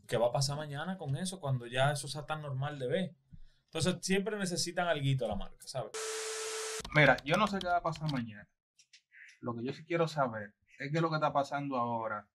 qué 0.06 0.16
va 0.16 0.28
a 0.28 0.32
pasar 0.32 0.56
mañana 0.56 0.96
con 0.98 1.16
eso 1.16 1.38
cuando 1.38 1.66
ya 1.66 1.92
eso 1.92 2.08
sea 2.08 2.24
tan 2.26 2.40
normal 2.42 2.78
de 2.78 2.86
ver. 2.88 3.14
Entonces 3.72 3.98
siempre 4.04 4.36
necesitan 4.36 4.88
algo 4.88 5.28
la 5.28 5.36
marca, 5.36 5.64
¿sabes? 5.64 5.92
Mira, 6.92 7.16
yo 7.24 7.36
no 7.36 7.46
sé 7.46 7.60
qué 7.60 7.68
va 7.68 7.76
a 7.76 7.82
pasar 7.82 8.10
mañana. 8.10 8.48
Lo 9.40 9.54
que 9.54 9.62
yo 9.62 9.72
sí 9.72 9.84
quiero 9.84 10.08
saber 10.08 10.54
es 10.80 10.90
qué 10.90 10.96
es 10.96 11.00
lo 11.02 11.08
que 11.08 11.14
está 11.14 11.32
pasando 11.32 11.76
ahora, 11.76 12.26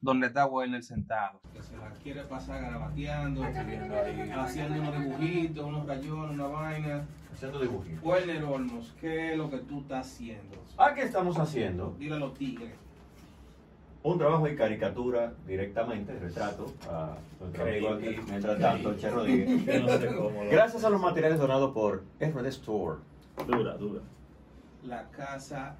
donde 0.00 0.28
está 0.28 0.46
Werner 0.46 0.82
sentado. 0.82 1.42
Que 1.52 1.62
se 1.62 1.76
la 1.76 1.90
quiere 1.90 2.24
pasar 2.24 2.62
garabateando, 2.62 3.44
haciendo 3.44 4.80
unos 4.80 4.98
dibujitos, 4.98 5.66
unos 5.66 5.86
rayones, 5.86 6.30
una 6.30 6.46
vaina. 6.46 7.06
Haciendo 7.30 7.60
dibujitos. 7.60 8.02
Werner 8.02 8.44
Olmos, 8.44 8.94
¿qué 9.02 9.32
es 9.32 9.36
lo 9.36 9.50
que 9.50 9.58
tú 9.58 9.82
estás 9.82 10.06
haciendo? 10.06 10.64
Ah, 10.78 10.94
¿qué 10.94 11.02
estamos 11.02 11.36
haciendo? 11.36 11.94
Dile 11.98 12.14
a 12.14 12.18
los 12.18 12.32
tigres. 12.32 12.72
Un 14.04 14.18
trabajo 14.18 14.46
de 14.46 14.56
caricatura 14.56 15.32
directamente, 15.46 16.12
retrato 16.18 16.72
a 16.90 17.16
nuestro 17.40 17.62
amigo 17.62 17.88
aquí, 17.90 18.16
mientras 18.28 18.58
tanto, 18.58 18.96
Che 18.96 19.10
Rodríguez. 19.14 19.64
Yo 19.64 19.80
no 19.80 19.98
sé 19.98 20.06
cómo 20.16 20.42
lo- 20.44 20.50
Gracias 20.50 20.82
a 20.84 20.90
los 20.90 21.00
materiales 21.00 21.38
donados 21.38 21.72
por 21.72 22.02
RD 22.20 22.46
Store, 22.48 22.96
Dura, 23.46 23.74
dura. 23.76 24.00
La 24.84 25.08
casa 25.10 25.76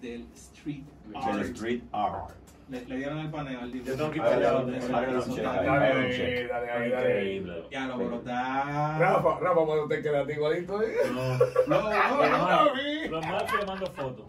del 0.00 0.26
street 0.34 0.84
del 1.06 1.16
art. 1.16 1.42
Street 1.42 1.82
Art. 1.92 2.30
Le, 2.70 2.84
le 2.86 2.96
dieron 2.98 3.18
el 3.18 3.30
paneo 3.30 3.60
al 3.60 3.72
Yo 3.72 3.94
tengo 3.96 4.10
que 4.12 4.20
ahí. 4.20 4.40
Dale, 4.40 4.66
dale, 5.36 6.46
dale. 6.48 6.86
Increíble. 6.86 7.64
Ya 7.70 7.86
lo 7.86 7.98
pero 7.98 8.14
está. 8.16 8.98
Rafa, 8.98 9.38
Rafa, 9.40 9.60
cuando 9.66 9.86
te 9.88 10.00
quedaste 10.02 10.32
igualito. 10.32 10.82
¿eh? 10.82 10.94
No, 11.12 11.38
no, 11.80 12.38
no. 12.38 12.74
Los 13.10 13.26
más 13.26 13.42
que 13.42 13.58
le 13.58 13.66
mando 13.66 13.86
fotos. 13.86 14.24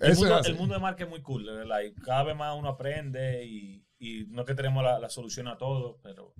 El 0.00 0.12
Eso 0.12 0.20
mundo, 0.20 0.40
el 0.44 0.54
mundo 0.54 0.74
de 0.74 0.80
marca 0.80 1.04
es 1.04 1.10
muy 1.10 1.22
cool, 1.22 1.44
verdad. 1.44 1.80
Y 1.80 1.94
cada 1.94 2.22
vez 2.22 2.36
más 2.36 2.56
uno 2.56 2.68
aprende 2.68 3.44
y, 3.44 3.84
y 3.98 4.26
no 4.28 4.42
es 4.42 4.46
que 4.46 4.54
tenemos 4.54 4.82
la, 4.82 4.98
la 4.98 5.10
solución 5.10 5.48
a 5.48 5.58
todo, 5.58 5.98
pero 6.02 6.34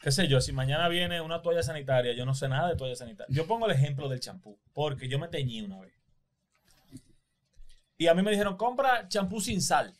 qué 0.00 0.10
sé 0.10 0.26
yo, 0.28 0.40
si 0.40 0.52
mañana 0.52 0.88
viene 0.88 1.20
una 1.20 1.42
toalla 1.42 1.62
sanitaria, 1.62 2.14
yo 2.14 2.24
no 2.24 2.34
sé 2.34 2.48
nada 2.48 2.68
de 2.68 2.76
toalla 2.76 2.96
sanitaria. 2.96 3.34
Yo 3.34 3.46
pongo 3.46 3.66
el 3.66 3.72
ejemplo 3.72 4.08
del 4.08 4.20
champú, 4.20 4.58
porque 4.72 5.08
yo 5.08 5.18
me 5.18 5.28
teñí 5.28 5.60
una 5.60 5.80
vez. 5.80 5.94
Y 7.96 8.06
a 8.06 8.14
mí 8.14 8.22
me 8.22 8.30
dijeron, 8.30 8.56
compra 8.56 9.08
champú 9.08 9.40
sin 9.40 9.60
sal. 9.60 9.94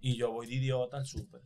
Y 0.00 0.16
yo 0.16 0.32
voy 0.32 0.46
de 0.46 0.54
idiota 0.54 0.96
al 0.96 1.06
súper. 1.06 1.42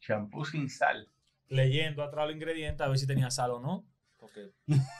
Champú 0.00 0.44
sin 0.44 0.68
sal. 0.68 1.08
Leyendo 1.48 2.02
atrás 2.02 2.26
los 2.26 2.36
ingredientes 2.36 2.82
a 2.82 2.88
ver 2.88 2.98
si 2.98 3.06
tenía 3.06 3.30
sal 3.30 3.52
o 3.52 3.60
no. 3.60 3.86
Porque 4.24 4.52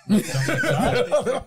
no 0.06 0.18
quiero 0.20 0.40
mezclar. 0.52 1.46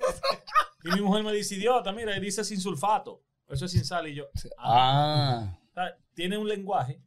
Y 0.83 0.89
mi 0.91 1.01
mujer 1.01 1.23
me 1.23 1.33
dice, 1.33 1.55
idiota, 1.55 1.91
mira, 1.91 2.15
y 2.15 2.19
dice 2.19 2.43
sin 2.43 2.59
sulfato. 2.61 3.23
Eso 3.47 3.65
es 3.65 3.71
sin 3.71 3.85
sal. 3.85 4.07
Y 4.07 4.15
yo, 4.15 4.25
ah. 4.57 5.57
Ah, 5.75 5.91
tiene 6.13 6.37
un 6.37 6.47
lenguaje 6.47 7.01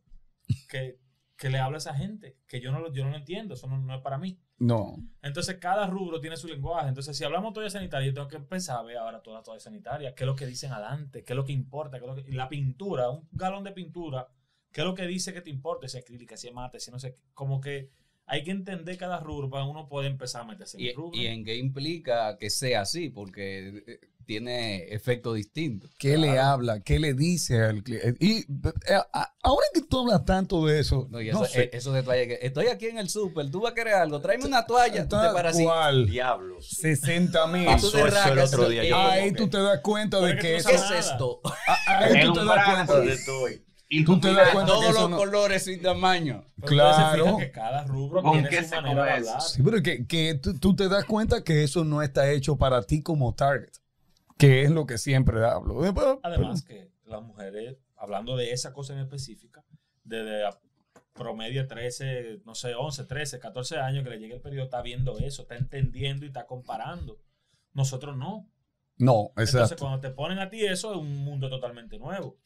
que, 0.68 0.98
que 1.36 1.50
le 1.50 1.58
habla 1.58 1.76
a 1.76 1.78
esa 1.78 1.94
gente, 1.94 2.36
que 2.46 2.60
yo 2.60 2.70
no 2.72 2.80
lo, 2.80 2.92
yo 2.92 3.04
no 3.04 3.10
lo 3.10 3.16
entiendo, 3.16 3.54
eso 3.54 3.66
no, 3.66 3.78
no 3.78 3.94
es 3.94 4.00
para 4.02 4.18
mí. 4.18 4.38
no. 4.58 4.96
Entonces, 5.22 5.56
cada 5.60 5.86
rubro 5.86 6.20
tiene 6.20 6.36
su 6.36 6.46
lenguaje. 6.48 6.88
Entonces, 6.88 7.16
si 7.16 7.24
hablamos 7.24 7.50
de 7.50 7.54
toalla 7.54 7.70
sanitaria, 7.70 8.08
yo 8.08 8.14
tengo 8.14 8.28
que 8.28 8.36
empezar 8.36 8.78
a 8.78 8.82
ver 8.82 8.98
ahora 8.98 9.22
toda 9.22 9.42
toalla 9.42 9.60
sanitaria, 9.60 10.14
qué 10.14 10.24
es 10.24 10.26
lo 10.26 10.36
que 10.36 10.46
dicen 10.46 10.72
adelante, 10.72 11.24
qué 11.24 11.32
es 11.32 11.36
lo 11.36 11.44
que 11.44 11.52
importa, 11.52 11.98
qué 11.98 12.04
es 12.04 12.10
lo 12.16 12.22
que- 12.22 12.32
la 12.32 12.48
pintura, 12.48 13.10
un 13.10 13.28
galón 13.32 13.64
de 13.64 13.72
pintura, 13.72 14.28
qué 14.72 14.82
es 14.82 14.86
lo 14.86 14.94
que 14.94 15.06
dice 15.06 15.32
que 15.32 15.40
te 15.40 15.50
importa, 15.50 15.88
si 15.88 15.98
es 15.98 16.04
acrílica, 16.04 16.36
si 16.36 16.48
es 16.48 16.54
mate, 16.54 16.78
si 16.80 16.90
no 16.90 16.98
sé, 16.98 17.14
qué. 17.14 17.20
como 17.34 17.60
que 17.60 17.90
hay 18.31 18.45
que 18.45 18.53
entender 18.53 18.97
cada 18.97 19.18
rubro 19.20 19.51
para 19.51 19.64
uno 19.64 19.89
poder 19.89 20.11
empezar 20.11 20.43
a 20.43 20.45
meterse 20.45 20.76
en 20.78 20.85
Y, 20.85 20.89
el 20.91 20.95
rubro. 20.97 21.20
y 21.20 21.26
en 21.26 21.45
qué 21.45 21.57
implica 21.57 22.37
que 22.39 22.49
sea 22.49 22.83
así, 22.83 23.09
porque 23.11 23.83
eh, 23.87 24.01
tiene 24.24 24.85
efecto 24.95 25.33
distinto. 25.35 25.89
¿Qué 25.99 26.16
le 26.16 26.39
habla? 26.39 26.81
¿Qué 26.85 27.01
le 27.01 27.14
dice 27.14 27.61
al 27.61 27.83
cliente? 27.83 28.14
Y 28.24 28.43
eh, 28.43 28.95
a- 29.12 29.35
ahora 29.43 29.66
que 29.74 29.81
tú 29.83 29.99
hablas 29.99 30.24
tanto 30.24 30.64
de 30.64 30.78
eso, 30.78 31.09
No, 31.11 31.20
y 31.20 31.33
no 31.33 31.43
eso, 31.43 31.53
sé, 31.53 31.62
eh, 31.62 31.70
eso 31.72 31.93
de 31.93 32.05
toalla 32.05 32.26
que 32.28 32.39
estoy 32.47 32.68
aquí 32.68 32.87
en 32.87 32.99
el 32.99 33.09
súper, 33.09 33.51
tú 33.51 33.61
vas 33.62 33.72
a 33.72 33.74
querer 33.74 33.95
algo, 33.95 34.20
tráeme 34.20 34.45
una 34.47 34.64
toalla, 34.64 35.03
tú 35.09 35.16
te 35.20 35.33
paras 35.33 35.57
así. 35.57 35.66
Diablos. 36.09 36.68
60 36.68 37.47
mil. 37.49 37.64
Pasó 37.66 37.99
el 38.07 38.39
otro 38.39 38.68
día, 38.68 38.85
yo 38.85 38.95
eh, 38.95 38.99
Ahí 39.01 39.33
tú 39.33 39.49
te 39.49 39.59
das 39.61 39.81
cuenta 39.81 40.20
de 40.20 40.37
que 40.37 40.41
que 40.43 40.49
tú 40.53 40.57
eso... 40.59 40.68
¿Qué 40.68 40.78
sabes 40.78 41.01
es 41.01 41.07
nada. 41.07 41.12
esto? 41.14 41.41
Ahí 41.89 42.20
El 42.20 42.26
tú 42.28 42.35
te 42.35 42.45
das 42.45 42.64
cuenta 42.64 42.93
¿Dónde 42.93 43.09
de 43.11 43.16
estoy? 43.16 43.62
Y 43.93 44.05
Tú 44.05 44.20
te 44.20 44.32
das 44.32 44.51
cuenta 44.53 44.72
Todos 44.72 44.84
que 44.84 44.91
eso 44.93 45.01
los 45.01 45.11
no- 45.11 45.16
colores 45.16 45.66
y 45.66 45.74
se 45.74 45.80
Claro. 46.64 47.36
que 47.38 47.51
cada 47.51 47.82
rubro 47.84 48.22
¿Con 48.22 48.34
tiene 48.34 48.49
qué 48.49 48.62
su 48.62 48.76
manera 48.76 49.05
de 49.05 49.11
hablar. 49.11 49.41
Sí, 49.41 49.62
pero 49.64 49.82
que, 49.82 50.07
que 50.07 50.34
tú, 50.36 50.57
tú 50.61 50.76
te 50.76 50.88
das 50.88 51.05
cuenta 51.07 51.43
que 51.43 51.64
eso 51.64 51.84
no 51.84 52.01
está 52.01 52.30
hecho 52.30 52.57
para 52.57 52.82
ti 52.84 53.03
como 53.03 53.34
target, 53.34 53.72
que 54.38 54.62
es 54.62 54.70
lo 54.70 54.86
que 54.86 54.97
siempre 54.97 55.45
hablo. 55.45 55.80
Pero- 55.93 56.20
Además 56.22 56.62
que 56.62 56.93
las 57.05 57.20
mujeres, 57.20 57.78
hablando 57.97 58.36
de 58.36 58.53
esa 58.53 58.72
cosa 58.72 58.93
en 58.93 59.01
específica, 59.01 59.64
desde 60.05 60.45
promedio 61.12 61.66
13, 61.66 62.43
no 62.47 62.55
sé, 62.55 62.76
11, 62.76 63.05
13, 63.07 63.41
14 63.41 63.78
años 63.78 64.05
que 64.05 64.11
le 64.11 64.18
llegue 64.20 64.34
el 64.34 64.41
periodo, 64.41 64.66
está 64.66 64.82
viendo 64.82 65.18
eso, 65.18 65.43
está 65.43 65.57
entendiendo 65.57 66.24
y 66.24 66.28
está 66.28 66.47
comparando. 66.47 67.20
Nosotros 67.72 68.16
no. 68.16 68.49
no, 68.99 69.30
Entonces, 69.30 69.55
exacto. 69.57 69.84
cuando 69.84 70.01
te 70.01 70.11
ponen 70.11 70.38
a 70.38 70.49
ti 70.49 70.64
eso, 70.64 70.93
es 70.93 70.97
un 70.99 71.16
mundo 71.24 71.51
totalmente 71.51 71.99
nuevo. 71.99 72.36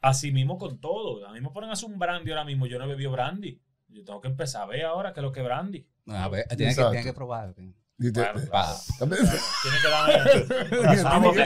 Así 0.00 0.32
mismo 0.32 0.58
con 0.58 0.80
todo. 0.80 1.26
A 1.26 1.32
mí 1.32 1.40
me 1.40 1.50
ponen 1.50 1.70
a 1.70 1.72
hacer 1.72 1.90
un 1.90 1.98
brandy 1.98 2.30
ahora 2.30 2.44
mismo. 2.44 2.66
Yo 2.66 2.78
no 2.78 2.84
he 2.84 2.88
bebido 2.88 3.10
brandy. 3.10 3.60
Yo 3.88 4.04
tengo 4.04 4.20
que 4.20 4.28
empezar 4.28 4.62
a 4.62 4.66
ver 4.66 4.84
ahora 4.84 5.12
qué 5.12 5.20
es 5.20 5.24
lo 5.24 5.32
que 5.32 5.40
es 5.40 5.46
brandy. 5.46 5.86
A 6.06 6.28
ver, 6.28 6.46
tienes 6.56 6.76
que, 6.76 6.82
tienes 6.84 7.06
que 7.06 7.12
probar. 7.12 7.54
Tiene 7.54 7.74
que 7.74 7.80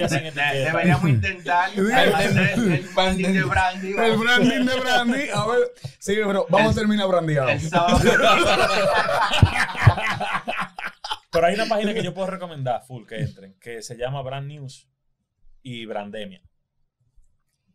etiqueta. 0.04 0.52
deberíamos 0.52 1.08
intentar 1.08 1.70
el 1.76 1.84
branding 2.94 3.32
de 3.32 3.44
brandy. 3.44 3.92
El 3.92 4.16
branding 4.18 4.64
de 4.66 4.80
brandy. 4.80 5.30
A 5.30 5.46
ver, 5.46 5.72
sí, 5.98 6.14
pero 6.14 6.46
vamos 6.50 6.72
a 6.72 6.74
terminar 6.78 7.08
brandeado. 7.08 7.48
Pero 11.32 11.46
hay 11.46 11.54
una 11.54 11.64
página 11.64 11.94
que 11.94 12.02
yo 12.02 12.12
puedo 12.12 12.26
recomendar, 12.26 12.82
full, 12.86 13.06
que 13.06 13.16
entren, 13.16 13.54
que 13.58 13.80
se 13.80 13.96
llama 13.96 14.20
Brand 14.20 14.46
News 14.48 14.86
y 15.62 15.86
Brandemia. 15.86 16.42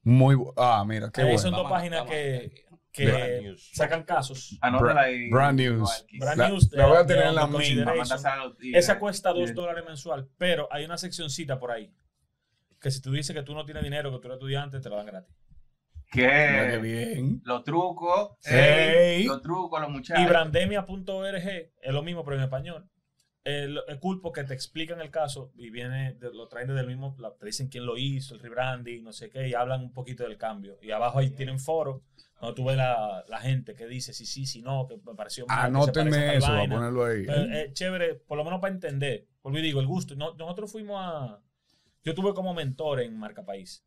Muy 0.07 0.37
Ah, 0.55 0.85
mira, 0.87 1.11
qué 1.13 1.21
bueno. 1.23 1.37
son 1.37 1.51
dos 1.51 1.69
páginas 1.69 2.03
que, 2.05 2.63
Brand 3.05 3.25
que 3.25 3.41
News. 3.41 3.71
sacan 3.73 4.03
casos. 4.03 4.57
Anótala 4.61 5.01
ahí. 5.01 5.29
Brand 5.29 5.59
News. 5.59 6.05
Brand 6.17 6.37
La- 6.39 6.47
News 6.49 6.69
la 6.71 6.85
voy 6.87 6.97
a 6.97 7.05
tener 7.05 7.25
en 7.27 7.35
la 7.35 7.45
misma. 7.47 7.93
Esa 8.73 8.99
cuesta 8.99 9.29
dos 9.33 9.43
Bien. 9.43 9.55
dólares 9.55 9.83
mensual, 9.85 10.29
pero 10.37 10.69
hay 10.71 10.85
una 10.85 10.97
seccioncita 10.97 11.59
por 11.59 11.71
ahí. 11.71 11.93
Que 12.79 12.89
si 12.89 13.01
tú 13.01 13.11
dices 13.11 13.35
que 13.35 13.43
tú 13.43 13.53
no 13.53 13.65
tienes 13.65 13.83
dinero, 13.83 14.09
que 14.11 14.19
tú 14.19 14.27
eres 14.27 14.35
estudiante, 14.37 14.79
te 14.79 14.89
la 14.89 14.95
dan 14.95 15.05
gratis. 15.07 15.35
Qué 16.09 16.21
Que 16.71 16.77
bien. 16.77 17.41
los 17.43 17.65
trucos, 17.65 18.37
Ey. 18.45 18.59
ey, 18.59 19.23
los 19.25 19.41
trucos, 19.41 19.81
los 19.81 19.89
muchachos. 19.89 20.23
Y 20.23 20.25
brandemia.org 20.25 21.35
es 21.35 21.93
lo 21.93 22.01
mismo, 22.01 22.23
pero 22.23 22.37
en 22.37 22.43
español. 22.43 22.89
El- 23.47 23.79
Es 23.87 23.97
cool 23.97 24.19
porque 24.21 24.43
te 24.43 24.53
explican 24.53 24.99
el 24.99 25.09
caso 25.09 25.51
y 25.55 25.69
viene, 25.69 26.13
de- 26.15 26.33
lo 26.33 26.47
traen 26.47 26.67
desde 26.67 26.81
el 26.81 26.87
mismo, 26.87 27.15
la- 27.19 27.33
te 27.33 27.45
dicen 27.45 27.67
quién 27.69 27.85
lo 27.85 27.97
hizo, 27.97 28.33
el 28.35 28.41
rebranding, 28.41 29.03
no 29.03 29.13
sé 29.13 29.29
qué, 29.29 29.47
y 29.47 29.53
hablan 29.53 29.81
un 29.81 29.93
poquito 29.93 30.23
del 30.23 30.37
cambio. 30.37 30.77
Y 30.81 30.91
abajo 30.91 31.19
ahí 31.19 31.29
tienen 31.29 31.59
foro, 31.59 32.01
donde 32.41 32.55
tú 32.55 32.65
ves 32.65 32.77
la, 32.77 33.23
la 33.27 33.39
gente 33.39 33.73
que 33.73 33.87
dice 33.87 34.13
si 34.13 34.25
sí, 34.25 34.45
si 34.45 34.61
no, 34.61 34.85
que 34.87 34.97
me 34.97 35.15
pareció 35.15 35.45
mal, 35.47 35.57
que 35.57 35.61
a 35.63 35.65
Anótenme 35.65 36.35
eso, 36.37 36.47
a 36.47 36.55
vaina. 36.55 36.75
ponerlo 36.75 37.05
ahí. 37.05 37.25
Pero 37.25 37.41
es 37.53 37.73
chévere, 37.73 38.15
por 38.15 38.37
lo 38.37 38.43
menos 38.43 38.59
para 38.59 38.73
entender. 38.73 39.25
Porque 39.41 39.59
digo, 39.59 39.79
el 39.79 39.87
gusto. 39.87 40.15
No- 40.15 40.33
nosotros 40.35 40.71
fuimos 40.71 40.97
a. 40.99 41.39
Yo 42.07 42.15
tuve 42.15 42.33
como 42.33 42.53
mentor 42.53 43.01
en 43.01 43.19
Marca 43.19 43.43
País. 43.43 43.83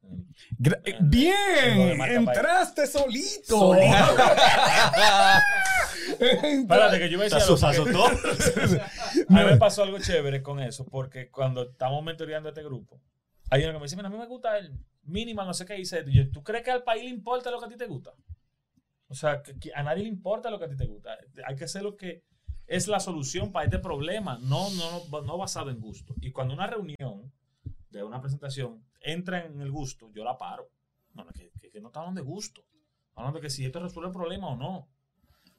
Gra- 0.58 0.78
Bien, 1.00 1.96
marca 1.96 2.14
entraste 2.16 2.86
solito. 2.86 3.58
Solito. 3.58 3.86
Espérate, 6.20 6.98
que 6.98 7.08
yo 7.08 7.16
iba 7.16 7.24
a 7.24 7.28
Se 7.30 7.36
decir. 7.36 7.54
asu- 7.54 7.66
algo, 7.66 7.86
se 7.86 7.92
porque- 7.92 8.60
asustó. 8.60 8.82
A 9.28 9.32
mí 9.38 9.44
me 9.50 9.56
pasó 9.56 9.82
algo 9.84 9.98
chévere 10.00 10.42
con 10.42 10.60
eso, 10.60 10.84
porque 10.84 11.30
cuando 11.30 11.62
estamos 11.70 12.04
mentoreando 12.04 12.48
a 12.48 12.52
este 12.52 12.62
grupo, 12.62 13.00
hay 13.48 13.62
uno 13.64 13.72
que 13.72 13.78
me 13.78 13.84
dice, 13.84 13.96
mira, 13.96 14.08
a 14.08 14.12
mí 14.12 14.18
me 14.18 14.26
gusta 14.26 14.58
el 14.58 14.70
mínima, 15.04 15.46
no 15.46 15.54
sé 15.54 15.64
qué, 15.64 15.74
dice, 15.74 16.04
yo, 16.08 16.30
¿tú 16.30 16.42
crees 16.44 16.62
que 16.62 16.70
al 16.72 16.82
país 16.82 17.04
le 17.04 17.10
importa 17.10 17.50
lo 17.50 17.58
que 17.58 17.66
a 17.66 17.68
ti 17.68 17.76
te 17.76 17.86
gusta? 17.86 18.10
O 19.08 19.14
sea, 19.14 19.42
que, 19.42 19.58
que 19.58 19.72
a 19.74 19.82
nadie 19.82 20.02
le 20.02 20.08
importa 20.10 20.50
lo 20.50 20.58
que 20.58 20.66
a 20.66 20.68
ti 20.68 20.76
te 20.76 20.86
gusta. 20.86 21.16
Hay 21.46 21.56
que 21.56 21.64
hacer 21.64 21.82
lo 21.82 21.96
que 21.96 22.22
es 22.66 22.86
la 22.86 23.00
solución 23.00 23.50
para 23.50 23.64
este 23.64 23.78
problema, 23.78 24.38
no, 24.42 24.68
no, 24.70 25.22
no 25.22 25.38
basado 25.38 25.70
en 25.70 25.80
gusto. 25.80 26.14
Y 26.20 26.30
cuando 26.32 26.52
una 26.54 26.66
reunión 26.66 27.32
de 27.90 28.02
una 28.04 28.20
presentación 28.20 28.82
entra 29.02 29.44
en 29.44 29.60
el 29.60 29.70
gusto, 29.70 30.10
yo 30.14 30.24
la 30.24 30.36
paro. 30.38 30.68
No, 31.14 31.26
que, 31.26 31.50
que- 31.60 31.70
que 31.70 31.80
no 31.80 31.88
está 31.88 32.00
hablando 32.00 32.20
de 32.20 32.26
gusto. 32.26 32.62
Hablando 33.14 33.38
de 33.38 33.42
que 33.42 33.50
si 33.50 33.64
esto 33.64 33.80
resuelve 33.80 34.08
el 34.08 34.14
problema 34.14 34.48
o 34.48 34.56
no. 34.56 34.88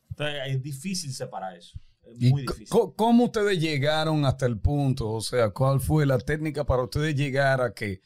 Entonces, 0.10 0.36
es 0.48 0.62
difícil 0.62 1.14
separar 1.14 1.56
eso. 1.58 1.78
Es 2.04 2.22
¿Y 2.22 2.30
muy 2.32 2.42
difícil. 2.44 2.68
cómo 2.96 3.26
ustedes 3.26 3.60
llegaron 3.60 4.26
hasta 4.26 4.46
el 4.46 4.60
punto? 4.60 5.12
O 5.12 5.22
sea, 5.22 5.50
¿cuál 5.52 5.80
fue 5.80 6.06
la 6.06 6.18
técnica 6.18 6.66
para 6.66 6.84
ustedes 6.84 7.16
llegar 7.16 7.62
a 7.62 7.74
que 7.74 8.02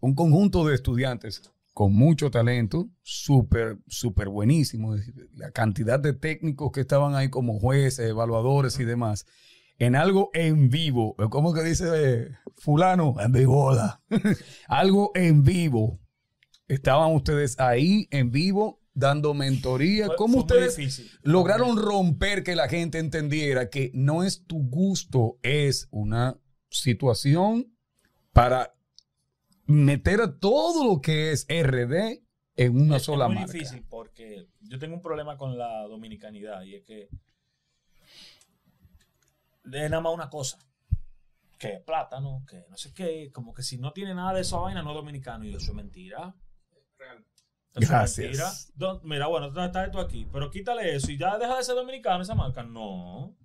un 0.00 0.14
conjunto 0.14 0.66
de 0.66 0.74
estudiantes 0.74 1.42
con 1.72 1.94
mucho 1.94 2.30
talento, 2.30 2.88
súper, 3.02 3.78
súper 3.86 4.28
buenísimo, 4.28 4.96
la 5.34 5.50
cantidad 5.52 6.00
de 6.00 6.12
técnicos 6.12 6.72
que 6.72 6.80
estaban 6.80 7.14
ahí 7.14 7.30
como 7.30 7.58
jueces, 7.60 8.08
evaluadores 8.10 8.78
y 8.80 8.84
demás, 8.84 9.24
en 9.80 9.96
algo 9.96 10.30
en 10.34 10.68
vivo, 10.70 11.16
¿cómo 11.30 11.52
que 11.52 11.62
dice 11.64 12.28
fulano? 12.56 13.16
En 13.18 13.32
vivo, 13.32 13.72
algo 14.68 15.10
en 15.14 15.42
vivo. 15.42 15.98
Estaban 16.68 17.12
ustedes 17.14 17.58
ahí 17.58 18.06
en 18.12 18.30
vivo 18.30 18.80
dando 18.94 19.34
mentoría. 19.34 20.06
Fue- 20.06 20.16
¿Cómo 20.16 20.46
fue 20.46 20.68
ustedes 20.68 21.18
lograron 21.22 21.76
romper 21.76 22.44
que 22.44 22.54
la 22.54 22.68
gente 22.68 22.98
entendiera 22.98 23.70
que 23.70 23.90
no 23.94 24.22
es 24.22 24.44
tu 24.46 24.58
gusto, 24.68 25.38
es 25.42 25.88
una 25.90 26.38
situación 26.68 27.74
para 28.32 28.74
meter 29.66 30.20
a 30.20 30.38
todo 30.38 30.84
lo 30.84 31.00
que 31.00 31.32
es 31.32 31.46
RD 31.48 32.22
en 32.56 32.76
una 32.80 32.96
es, 32.98 33.02
sola 33.02 33.24
es 33.24 33.28
muy 33.30 33.38
marca. 33.40 33.52
difícil 33.52 33.84
porque 33.88 34.46
yo 34.60 34.78
tengo 34.78 34.94
un 34.94 35.02
problema 35.02 35.36
con 35.36 35.56
la 35.56 35.84
dominicanidad 35.88 36.62
y 36.62 36.74
es 36.76 36.84
que 36.84 37.08
es 39.64 39.90
nada 39.90 40.00
más 40.00 40.14
una 40.14 40.30
cosa. 40.30 40.58
Que 41.58 41.82
plátano, 41.84 42.44
que 42.48 42.64
no 42.70 42.76
sé 42.76 42.94
qué, 42.94 43.30
como 43.32 43.52
que 43.52 43.62
si 43.62 43.76
no 43.76 43.92
tiene 43.92 44.14
nada 44.14 44.32
de 44.32 44.40
esa 44.40 44.56
vaina 44.56 44.82
no 44.82 44.90
es 44.90 44.96
dominicano 44.96 45.44
y 45.44 45.54
eso 45.54 45.70
es 45.70 45.74
mentira. 45.74 46.34
Eso 46.98 47.80
es 47.80 47.88
Gracias. 47.88 48.72
mentira. 48.76 49.00
Mira, 49.04 49.26
bueno, 49.26 49.48
está, 49.48 49.66
está 49.66 49.84
esto 49.84 50.00
aquí, 50.00 50.26
pero 50.32 50.50
quítale 50.50 50.94
eso 50.96 51.10
y 51.10 51.18
ya 51.18 51.38
deja 51.38 51.56
de 51.56 51.62
ser 51.62 51.74
dominicano 51.74 52.22
esa 52.22 52.34
marca. 52.34 52.62
No. 52.62 53.36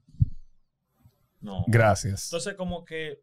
No. 1.42 1.64
Gracias. 1.68 2.26
Entonces, 2.28 2.56
como 2.56 2.86
que 2.86 3.22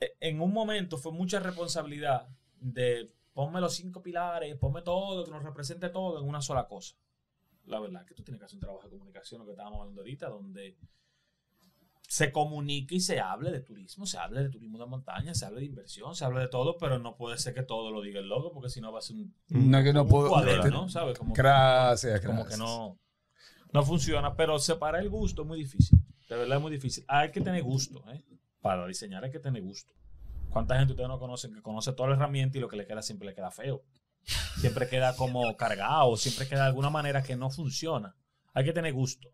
eh, 0.00 0.16
en 0.20 0.40
un 0.40 0.52
momento 0.52 0.96
fue 0.98 1.12
mucha 1.12 1.40
responsabilidad 1.40 2.28
de 2.60 3.10
ponme 3.32 3.60
los 3.60 3.74
cinco 3.74 4.02
pilares, 4.02 4.56
ponme 4.56 4.82
todo, 4.82 5.24
que 5.24 5.30
nos 5.30 5.42
represente 5.42 5.88
todo 5.88 6.20
en 6.20 6.28
una 6.28 6.42
sola 6.42 6.66
cosa. 6.68 6.96
La 7.64 7.80
verdad 7.80 8.04
que 8.04 8.14
tú 8.14 8.22
tienes 8.22 8.38
que 8.38 8.44
hacer 8.44 8.56
un 8.56 8.60
trabajo 8.60 8.84
de 8.84 8.90
comunicación, 8.90 9.40
lo 9.40 9.46
que 9.46 9.52
estábamos 9.52 9.80
hablando 9.80 10.02
ahorita, 10.02 10.28
donde 10.28 10.76
se 12.08 12.32
comunique 12.32 12.96
y 12.96 13.00
se 13.00 13.20
hable 13.20 13.50
de 13.52 13.60
turismo, 13.60 14.04
se 14.06 14.18
hable 14.18 14.42
de 14.42 14.48
turismo 14.50 14.78
de 14.78 14.86
montaña, 14.86 15.32
se 15.34 15.46
hable 15.46 15.60
de 15.60 15.66
inversión, 15.66 16.14
se 16.16 16.24
hable 16.24 16.40
de 16.40 16.48
todo, 16.48 16.76
pero 16.78 16.98
no 16.98 17.16
puede 17.16 17.38
ser 17.38 17.54
que 17.54 17.62
todo 17.62 17.92
lo 17.92 18.00
diga 18.02 18.18
el 18.20 18.28
logo, 18.28 18.52
porque 18.52 18.68
si 18.68 18.80
no 18.80 18.90
va 18.92 18.98
a 18.98 19.02
ser 19.02 19.16
un, 19.16 19.34
No, 19.48 19.82
que 19.82 19.92
no 19.92 20.02
un 20.02 20.08
puedo. 20.08 20.28
cuadro, 20.28 20.68
¿no? 20.70 20.88
¿Sabes? 20.88 21.16
Como 21.18 21.32
que- 21.34 21.42
Gracias, 21.42 22.20
como 22.20 22.44
gracias. 22.44 22.58
que 22.58 22.64
no, 22.64 22.98
no 23.72 23.82
funciona. 23.84 24.34
Pero 24.34 24.58
separar 24.58 25.00
el 25.02 25.08
gusto 25.10 25.42
es 25.42 25.48
muy 25.48 25.58
difícil. 25.58 25.98
De 26.28 26.36
verdad 26.36 26.56
es 26.56 26.62
muy 26.62 26.72
difícil. 26.72 27.04
Hay 27.08 27.30
que 27.30 27.40
tener 27.40 27.62
gusto, 27.62 28.02
¿eh? 28.12 28.22
Para 28.60 28.86
diseñar 28.86 29.24
hay 29.24 29.30
que 29.30 29.38
tener 29.40 29.62
gusto. 29.62 29.92
¿Cuánta 30.50 30.76
gente 30.76 30.92
ustedes 30.94 31.08
no 31.08 31.18
conocen 31.20 31.54
que 31.54 31.62
conoce 31.62 31.92
toda 31.92 32.08
la 32.08 32.16
herramienta 32.16 32.58
y 32.58 32.60
lo 32.60 32.68
que 32.68 32.76
le 32.76 32.86
queda 32.86 33.02
siempre 33.02 33.28
le 33.28 33.34
queda 33.34 33.50
feo? 33.52 33.82
Siempre 34.58 34.88
queda 34.88 35.14
como 35.16 35.56
cargado, 35.56 36.16
siempre 36.16 36.46
queda 36.48 36.62
de 36.62 36.66
alguna 36.66 36.90
manera 36.90 37.22
que 37.22 37.36
no 37.36 37.50
funciona. 37.50 38.16
Hay 38.52 38.64
que 38.64 38.72
tener 38.72 38.92
gusto. 38.92 39.28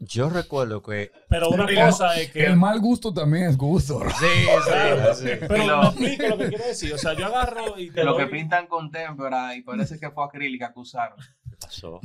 Yo 0.00 0.30
recuerdo 0.30 0.82
que 0.82 1.12
Pero 1.28 1.50
una 1.50 1.66
El- 1.66 1.76
cosa 1.76 2.18
es 2.18 2.30
que... 2.32 2.44
El 2.46 2.56
mal 2.56 2.80
gusto 2.80 3.12
también 3.12 3.44
es 3.50 3.56
gusto. 3.58 4.00
Sí, 4.18 4.46
claro. 4.66 5.12
Pero 5.46 5.56
Y 5.62 5.66
lo- 5.66 5.82
me 5.82 5.88
explico 5.88 6.26
lo 6.28 6.38
que 6.38 6.48
quiero 6.48 6.64
decir. 6.66 6.94
O 6.94 6.98
sea, 6.98 7.12
yo 7.14 7.26
agarro 7.26 7.78
y 7.78 7.90
te 7.90 8.00
De 8.00 8.04
lo 8.04 8.16
que 8.16 8.26
pintan 8.26 8.66
con 8.66 8.90
témpera 8.90 9.54
y 9.54 9.62
parece 9.62 10.00
que 10.00 10.10
fue 10.10 10.24
acrílica 10.24 10.72
que 10.72 10.80
usaron. 10.80 11.18
pasó. 11.60 12.00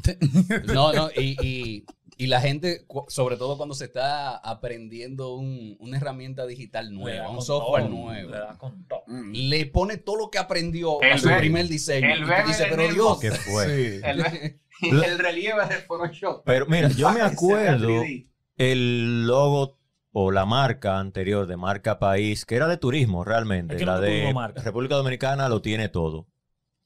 No, 0.73 0.91
no, 0.93 1.09
y, 1.15 1.37
y- 1.41 1.85
y 2.17 2.27
la 2.27 2.39
gente, 2.39 2.85
sobre 3.09 3.35
todo 3.35 3.57
cuando 3.57 3.75
se 3.75 3.85
está 3.85 4.37
aprendiendo 4.37 5.35
un- 5.35 5.75
una 5.79 5.97
herramienta 5.97 6.45
digital 6.45 6.93
nueva, 6.93 7.29
un 7.29 7.41
software 7.41 7.83
todo, 7.87 7.93
nuevo, 7.93 8.31
Le 8.31 8.37
da 8.37 8.57
con 8.57 8.85
todo. 8.87 9.03
le 9.07 9.65
pone 9.65 9.97
todo 9.97 10.15
lo 10.17 10.29
que 10.29 10.37
aprendió 10.37 11.01
a 11.03 11.07
El 11.07 11.19
su 11.19 11.27
ve- 11.27 11.37
primer 11.37 11.67
diseño. 11.67 12.07
el 12.13 12.19
y 12.19 12.23
tú 12.23 12.27
bebé 12.29 12.43
dices, 12.47 12.59
del 12.59 12.69
pero. 12.69 12.93
Dios, 12.93 13.19
¿Qué 13.19 13.31
fue? 13.31 13.65
Sí. 13.65 14.01
El, 14.03 14.59
el 15.03 15.17
relieve 15.19 15.65
de 15.67 15.75
Photoshop. 15.77 16.43
Pero 16.45 16.65
mira, 16.67 16.89
yo 16.89 17.11
me 17.11 17.21
acuerdo 17.21 17.87
3D. 17.89 18.27
el 18.57 19.25
logo 19.27 19.77
o 20.11 20.31
la 20.31 20.45
marca 20.45 20.99
anterior 20.99 21.45
de 21.47 21.57
marca 21.57 21.99
país, 21.99 22.45
que 22.45 22.55
era 22.55 22.67
de 22.67 22.77
turismo 22.77 23.23
realmente, 23.25 23.75
Es 23.75 23.79
que 23.79 23.85
la 23.85 23.95
no 23.95 24.01
de. 24.01 24.33
República 24.63 24.95
Dominicana 24.95 25.49
lo 25.49 25.61
tiene 25.61 25.89
todo. 25.89 26.27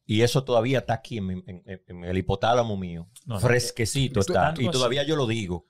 Y 0.06 0.22
eso 0.24 0.44
todavía 0.44 0.80
está 0.80 0.94
aquí 0.96 1.20
en, 1.20 1.26
mi- 1.28 1.44
en- 1.46 1.62
en- 1.68 1.82
en 1.86 2.04
el 2.06 2.18
hipotálamo 2.18 2.76
mío. 2.78 3.08
No, 3.28 3.40
Fresquecito 3.40 4.22
está. 4.22 4.54
Y 4.58 4.64
así. 4.66 4.72
todavía 4.72 5.04
yo 5.04 5.16
lo 5.16 5.28
digo. 5.28 5.68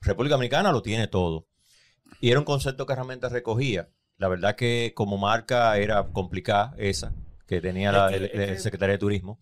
República 0.00 0.34
Dominicana 0.36 0.70
lo 0.70 0.82
tiene 0.82 1.08
todo. 1.08 1.48
Y 2.20 2.30
era 2.30 2.38
un 2.38 2.44
concepto 2.44 2.86
que 2.86 2.94
realmente 2.94 3.28
recogía. 3.28 3.88
La 4.18 4.28
verdad 4.28 4.54
que 4.54 4.92
como 4.94 5.18
marca 5.18 5.76
era 5.78 6.06
complicada 6.12 6.74
esa, 6.78 7.12
que 7.48 7.60
tenía 7.60 7.90
la- 7.90 8.10
el, 8.14 8.24
el 8.26 8.58
Secretaría 8.60 8.92
de 8.92 8.98
Turismo. 8.98 9.40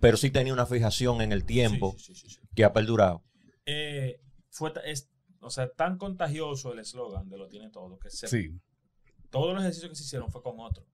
Pero 0.00 0.16
sí 0.16 0.30
tenía 0.30 0.52
una 0.52 0.66
fijación 0.66 1.20
en 1.22 1.32
el 1.32 1.44
tiempo 1.44 1.94
Sí, 1.98 2.06
sí, 2.06 2.14
sí, 2.14 2.28
sí, 2.28 2.36
sí. 2.36 2.48
que 2.54 2.64
ha 2.64 2.72
perdurado. 2.72 3.22
eh, 3.66 4.20
fue 4.50 4.72
es, 4.84 5.10
o 5.40 5.50
sea, 5.50 5.68
tan 5.70 5.98
contagioso 5.98 6.72
el 6.72 6.78
eslogan 6.78 7.28
de 7.28 7.38
lo 7.38 7.48
tiene 7.48 7.70
todo 7.70 7.98
que 7.98 8.10
se, 8.10 8.28
Sí. 8.28 8.50
todos 9.30 9.52
los 9.54 9.62
ejercicios 9.62 9.90
que 9.90 9.96
se 9.96 10.04
hicieron 10.04 10.30
fue 10.30 10.42
con 10.42 10.60
otro 10.60 10.86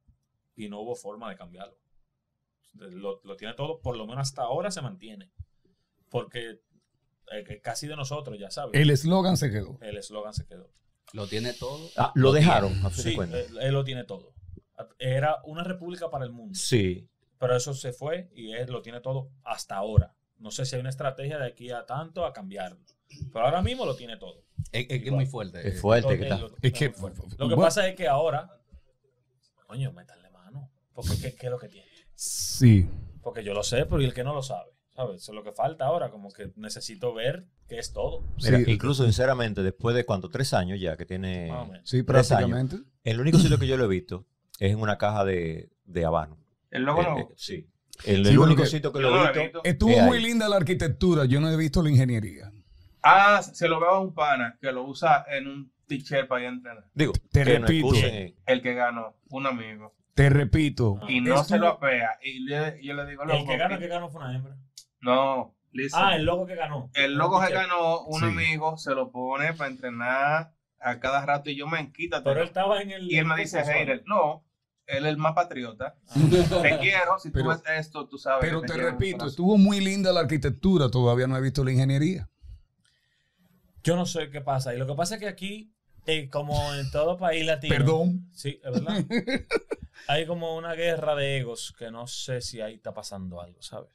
y 0.57 0.69
no 0.69 0.81
hubo 0.81 0.95
forma 0.95 1.29
de 1.31 1.37
cambiarlo. 1.37 1.77
Lo, 2.75 3.21
lo 3.25 3.37
tiene 3.37 3.55
todo, 3.55 3.81
por 3.81 3.97
lo 3.97 4.07
menos 4.07 4.29
hasta 4.29 4.43
ahora 4.43 4.71
se 4.71 4.81
mantiene. 4.81 5.31
Porque 6.09 6.61
eh, 7.33 7.45
que 7.47 7.61
casi 7.61 7.87
de 7.89 7.97
nosotros, 7.97 8.39
ya 8.39 8.51
sabes, 8.51 8.81
El 8.81 8.91
eslogan 8.91 9.37
se 9.37 9.51
quedó. 9.51 9.79
el 9.81 9.97
eslogan 9.99 10.33
se 10.35 10.47
quedó. 10.47 10.71
lo 11.13 11.27
tiene 11.27 11.53
todo. 11.53 11.89
Ah, 11.97 12.13
lo 12.15 12.33
dejaron, 12.33 12.73
a 12.85 12.91
fin 12.91 13.05
de 13.05 13.11
Sí, 13.11 13.17
cuentas. 13.17 13.41
él, 13.51 13.59
él 13.61 13.73
lo 13.75 13.85
tiene 13.85 14.05
todo. 14.05 14.33
Era 14.99 15.37
una 15.45 15.65
república 15.65 16.09
para 16.11 16.25
el 16.25 16.31
mundo. 16.33 16.55
Sí. 16.59 17.09
Pero 17.41 17.57
eso 17.57 17.75
se 17.75 17.93
fue 17.93 18.29
y 18.35 18.53
él 18.53 18.71
lo 18.71 18.83
tiene 18.83 19.01
todo 19.01 19.31
hasta 19.43 19.75
ahora. 19.75 20.15
No 20.39 20.51
sé 20.51 20.65
si 20.67 20.77
hay 20.77 20.81
una 20.81 20.91
estrategia 20.91 21.39
de 21.39 21.47
aquí 21.47 21.71
a 21.71 21.85
tanto 21.87 22.25
a 22.25 22.33
cambiarlo. 22.33 22.79
Pero 23.33 23.45
ahora 23.47 23.63
mismo 23.63 23.85
lo 23.87 23.97
tiene 23.97 24.17
todo. 24.19 24.45
Es, 24.73 24.87
es 24.89 25.01
que 25.03 25.07
es 25.07 25.13
muy 25.13 25.27
fuerte. 25.27 25.67
Es 25.67 25.81
fuerte 25.81 26.19
que 26.19 26.29
Lo- 26.29 26.35
está. 26.35 26.39
lo- 26.49 26.55
Es 26.63 26.73
que- 26.73 26.95
lo 27.39 27.57
pasa 27.57 27.89
es 27.89 27.97
que 27.97 28.07
ahora, 28.07 28.61
coño, 29.67 29.91
métanle 29.93 30.31
mano. 30.31 30.71
Porque 30.95 31.13
¿qué, 31.21 31.35
qué 31.35 31.47
es 31.47 31.51
lo 31.51 31.59
que 31.59 31.69
tiene? 31.69 31.89
Sí. 32.15 32.89
Porque 33.23 33.43
yo 33.43 33.55
lo 33.55 33.63
sé, 33.63 33.87
pero 33.87 34.01
y 34.03 34.05
el 34.05 34.15
que 34.15 34.25
no 34.25 34.35
lo 34.35 34.43
sabe. 34.43 34.71
¿Sabes? 34.95 35.23
Eso 35.23 35.33
es 35.33 35.37
lo 35.37 35.43
que 35.45 35.53
falta 35.53 35.87
ahora. 35.87 36.11
Como 36.11 36.31
que 36.31 36.53
necesito 36.57 37.15
ver 37.15 37.47
qué 37.69 37.79
es 37.79 37.93
todo. 37.93 38.23
Mira, 38.43 38.59
Sí. 38.59 38.65
incluso 38.71 39.05
sinceramente, 39.05 39.63
después 39.63 39.95
de 39.97 40.05
cuánto, 40.05 40.29
tres 40.29 40.53
años 40.53 40.79
ya 40.81 40.97
que 40.97 41.07
tiene. 41.07 41.51
Sí, 41.85 42.03
prácticamente. 42.03 42.77
El 43.05 43.21
único 43.21 43.39
sitio 43.39 43.59
que 43.59 43.67
yo 43.67 43.77
lo 43.79 43.85
he 43.85 43.89
visto 43.89 44.27
es 44.59 44.73
en 44.73 44.81
una 44.81 44.99
caja 44.99 45.25
de, 45.25 45.71
de 45.85 46.05
habano. 46.05 46.37
El 46.71 46.83
logo 46.85 47.03
Eh, 47.03 47.07
no. 47.09 47.19
eh, 47.19 47.29
sí. 47.37 47.67
El, 48.05 48.25
Sí, 48.25 48.31
el 48.33 48.39
único 48.39 48.65
sitio 48.65 48.93
que 48.93 49.01
lo 49.01 49.09
he 49.09 49.11
lo 49.11 49.17
he 49.25 49.27
visto. 49.29 49.41
visto. 49.43 49.61
Estuvo 49.65 49.99
muy 50.01 50.17
ahí. 50.19 50.23
linda 50.25 50.49
la 50.49 50.57
arquitectura. 50.57 51.25
Yo 51.27 51.41
no 51.41 51.51
he 51.51 51.57
visto 51.57 51.83
la 51.83 51.91
ingeniería. 51.91 52.51
Ah, 53.03 53.43
se 53.43 53.69
lo 53.69 53.81
veo 53.81 53.91
a 53.91 54.01
un 54.01 54.15
pana 54.15 54.59
que 54.61 54.73
lo 54.73 54.85
usa 54.85 55.25
en 55.31 55.47
un 55.49 55.73
t-shirt 55.87 56.29
para 56.29 56.43
ir 56.43 56.47
a 56.49 56.51
entrenar. 56.51 56.85
Digo, 56.95 57.13
Te 57.31 57.45
que 57.45 57.59
repito. 57.59 57.89
El 58.47 58.63
que 58.63 58.75
ganó, 58.75 59.17
un 59.31 59.47
amigo. 59.47 59.95
Te 60.15 60.29
repito. 60.31 60.99
Y 61.09 61.21
no 61.21 61.45
se 61.45 61.59
lo 61.59 61.69
apea. 61.69 62.19
Y 62.23 62.41
le- 62.41 62.79
yo 62.83 62.95
le 62.95 63.07
digo, 63.07 63.23
El 63.23 63.29
loco, 63.31 63.47
que 63.47 63.57
ganó, 63.57 63.75
que- 63.77 63.81
que 63.83 63.89
ganó 63.89 64.11
fue 64.11 64.23
una 64.23 64.35
hembra. 64.37 64.57
No, 65.01 65.57
listen. 65.73 66.01
Ah, 66.03 66.17
el 66.17 66.25
logo 66.25 66.47
que 66.47 66.55
ganó. 66.57 66.91
el 66.95 67.15
logo 67.15 67.43
se 67.45 67.53
ganó 67.53 68.03
un 68.05 68.21
Sí. 68.21 68.27
amigo, 68.27 68.77
se 68.77 68.95
lo 68.95 69.11
pone 69.11 69.55
para 69.55 69.71
entrenar 69.71 70.53
a 70.79 70.99
cada 71.01 71.25
rato 71.25 71.51
y 71.51 71.57
yo 71.57 71.67
me 71.67 71.91
quítate. 71.93 72.25
Pero 72.25 72.41
él 72.41 72.47
estaba 72.49 72.81
en 72.83 72.91
el. 72.91 73.11
Y 73.11 73.17
él 73.19 73.25
me 73.27 73.37
dice, 73.37 73.61
Heider, 73.61 74.03
no, 74.07 74.45
él 74.91 75.07
es 75.07 75.11
el 75.11 75.17
más 75.17 75.33
patriota. 75.35 75.97
Te 76.63 76.79
quiero, 76.79 77.19
si 77.19 77.31
Pero- 77.31 77.45
tú 77.45 77.51
ves 77.51 77.63
esto, 77.87 78.07
tú 78.09 78.19
sabes. 78.19 78.41
Pero 78.41 78.61
te 78.63 78.73
quiero 78.73 78.91
repito, 78.91 79.27
estuvo 79.27 79.57
muy 79.59 79.81
linda 79.81 80.13
la 80.13 80.21
arquitectura. 80.21 80.91
Todavía 80.91 81.27
no 81.27 81.37
he 81.37 81.41
visto 81.41 81.65
la 81.65 81.73
ingeniería. 81.73 82.29
Yo 83.83 83.97
no 83.97 84.07
sé 84.07 84.31
qué 84.31 84.41
pasa. 84.41 84.75
Y 84.75 84.79
lo 84.79 84.87
que 84.87 84.95
pasa 84.95 85.15
es 85.15 85.21
que 85.21 85.29
aquí, 85.29 85.73
eh, 86.07 86.29
como 86.29 86.75
en 86.75 86.91
todo 86.91 87.17
país 87.17 87.47
latino. 87.47 87.75
Perdón. 87.75 88.29
Sí, 88.33 88.61
es 88.63 88.73
verdad. 88.73 89.05
hay 90.09 90.27
como 90.27 90.57
una 90.57 90.75
guerra 90.75 91.15
de 91.15 91.39
egos 91.39 91.75
que 91.79 91.91
no 91.91 92.07
sé 92.07 92.41
si 92.41 92.61
ahí 92.61 92.75
está 92.75 92.93
pasando 92.93 93.41
algo, 93.41 93.61
¿sabes? 93.63 93.91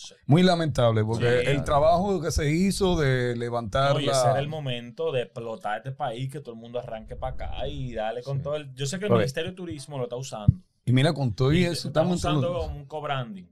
No 0.00 0.06
sé. 0.06 0.14
Muy 0.26 0.42
lamentable, 0.44 1.04
porque 1.04 1.24
Sí, 1.24 1.34
el 1.38 1.44
claro. 1.44 1.64
trabajo 1.64 2.20
que 2.20 2.30
se 2.30 2.48
hizo 2.50 2.96
de 2.96 3.34
levantar 3.36 4.00
la- 4.00 4.12
ese 4.12 4.28
era 4.30 4.38
el 4.38 4.46
momento 4.48 5.10
de 5.10 5.22
explotar 5.22 5.78
este 5.78 5.90
país, 5.92 6.30
que 6.30 6.38
todo 6.40 6.54
el 6.54 6.60
mundo 6.60 6.78
arranque 6.78 7.16
para 7.16 7.34
acá 7.34 7.66
y 7.68 7.94
dale 7.94 8.22
con 8.22 8.36
Sí. 8.38 8.42
todo 8.44 8.54
el... 8.56 8.72
Yo 8.74 8.86
sé 8.86 8.98
que 9.00 9.06
el 9.06 9.12
Oye. 9.12 9.18
Ministerio 9.20 9.50
de 9.50 9.56
Turismo 9.56 9.98
lo 9.98 10.04
está 10.04 10.14
usando. 10.16 10.60
Y 10.84 10.92
mira, 10.92 11.12
con 11.12 11.34
todo 11.34 11.52
y 11.52 11.64
eso, 11.64 11.88
estamos 11.88 12.18
usando 12.18 12.52
los- 12.52 12.66
como 12.66 12.76
un 12.78 12.86
co-branding. 12.86 13.46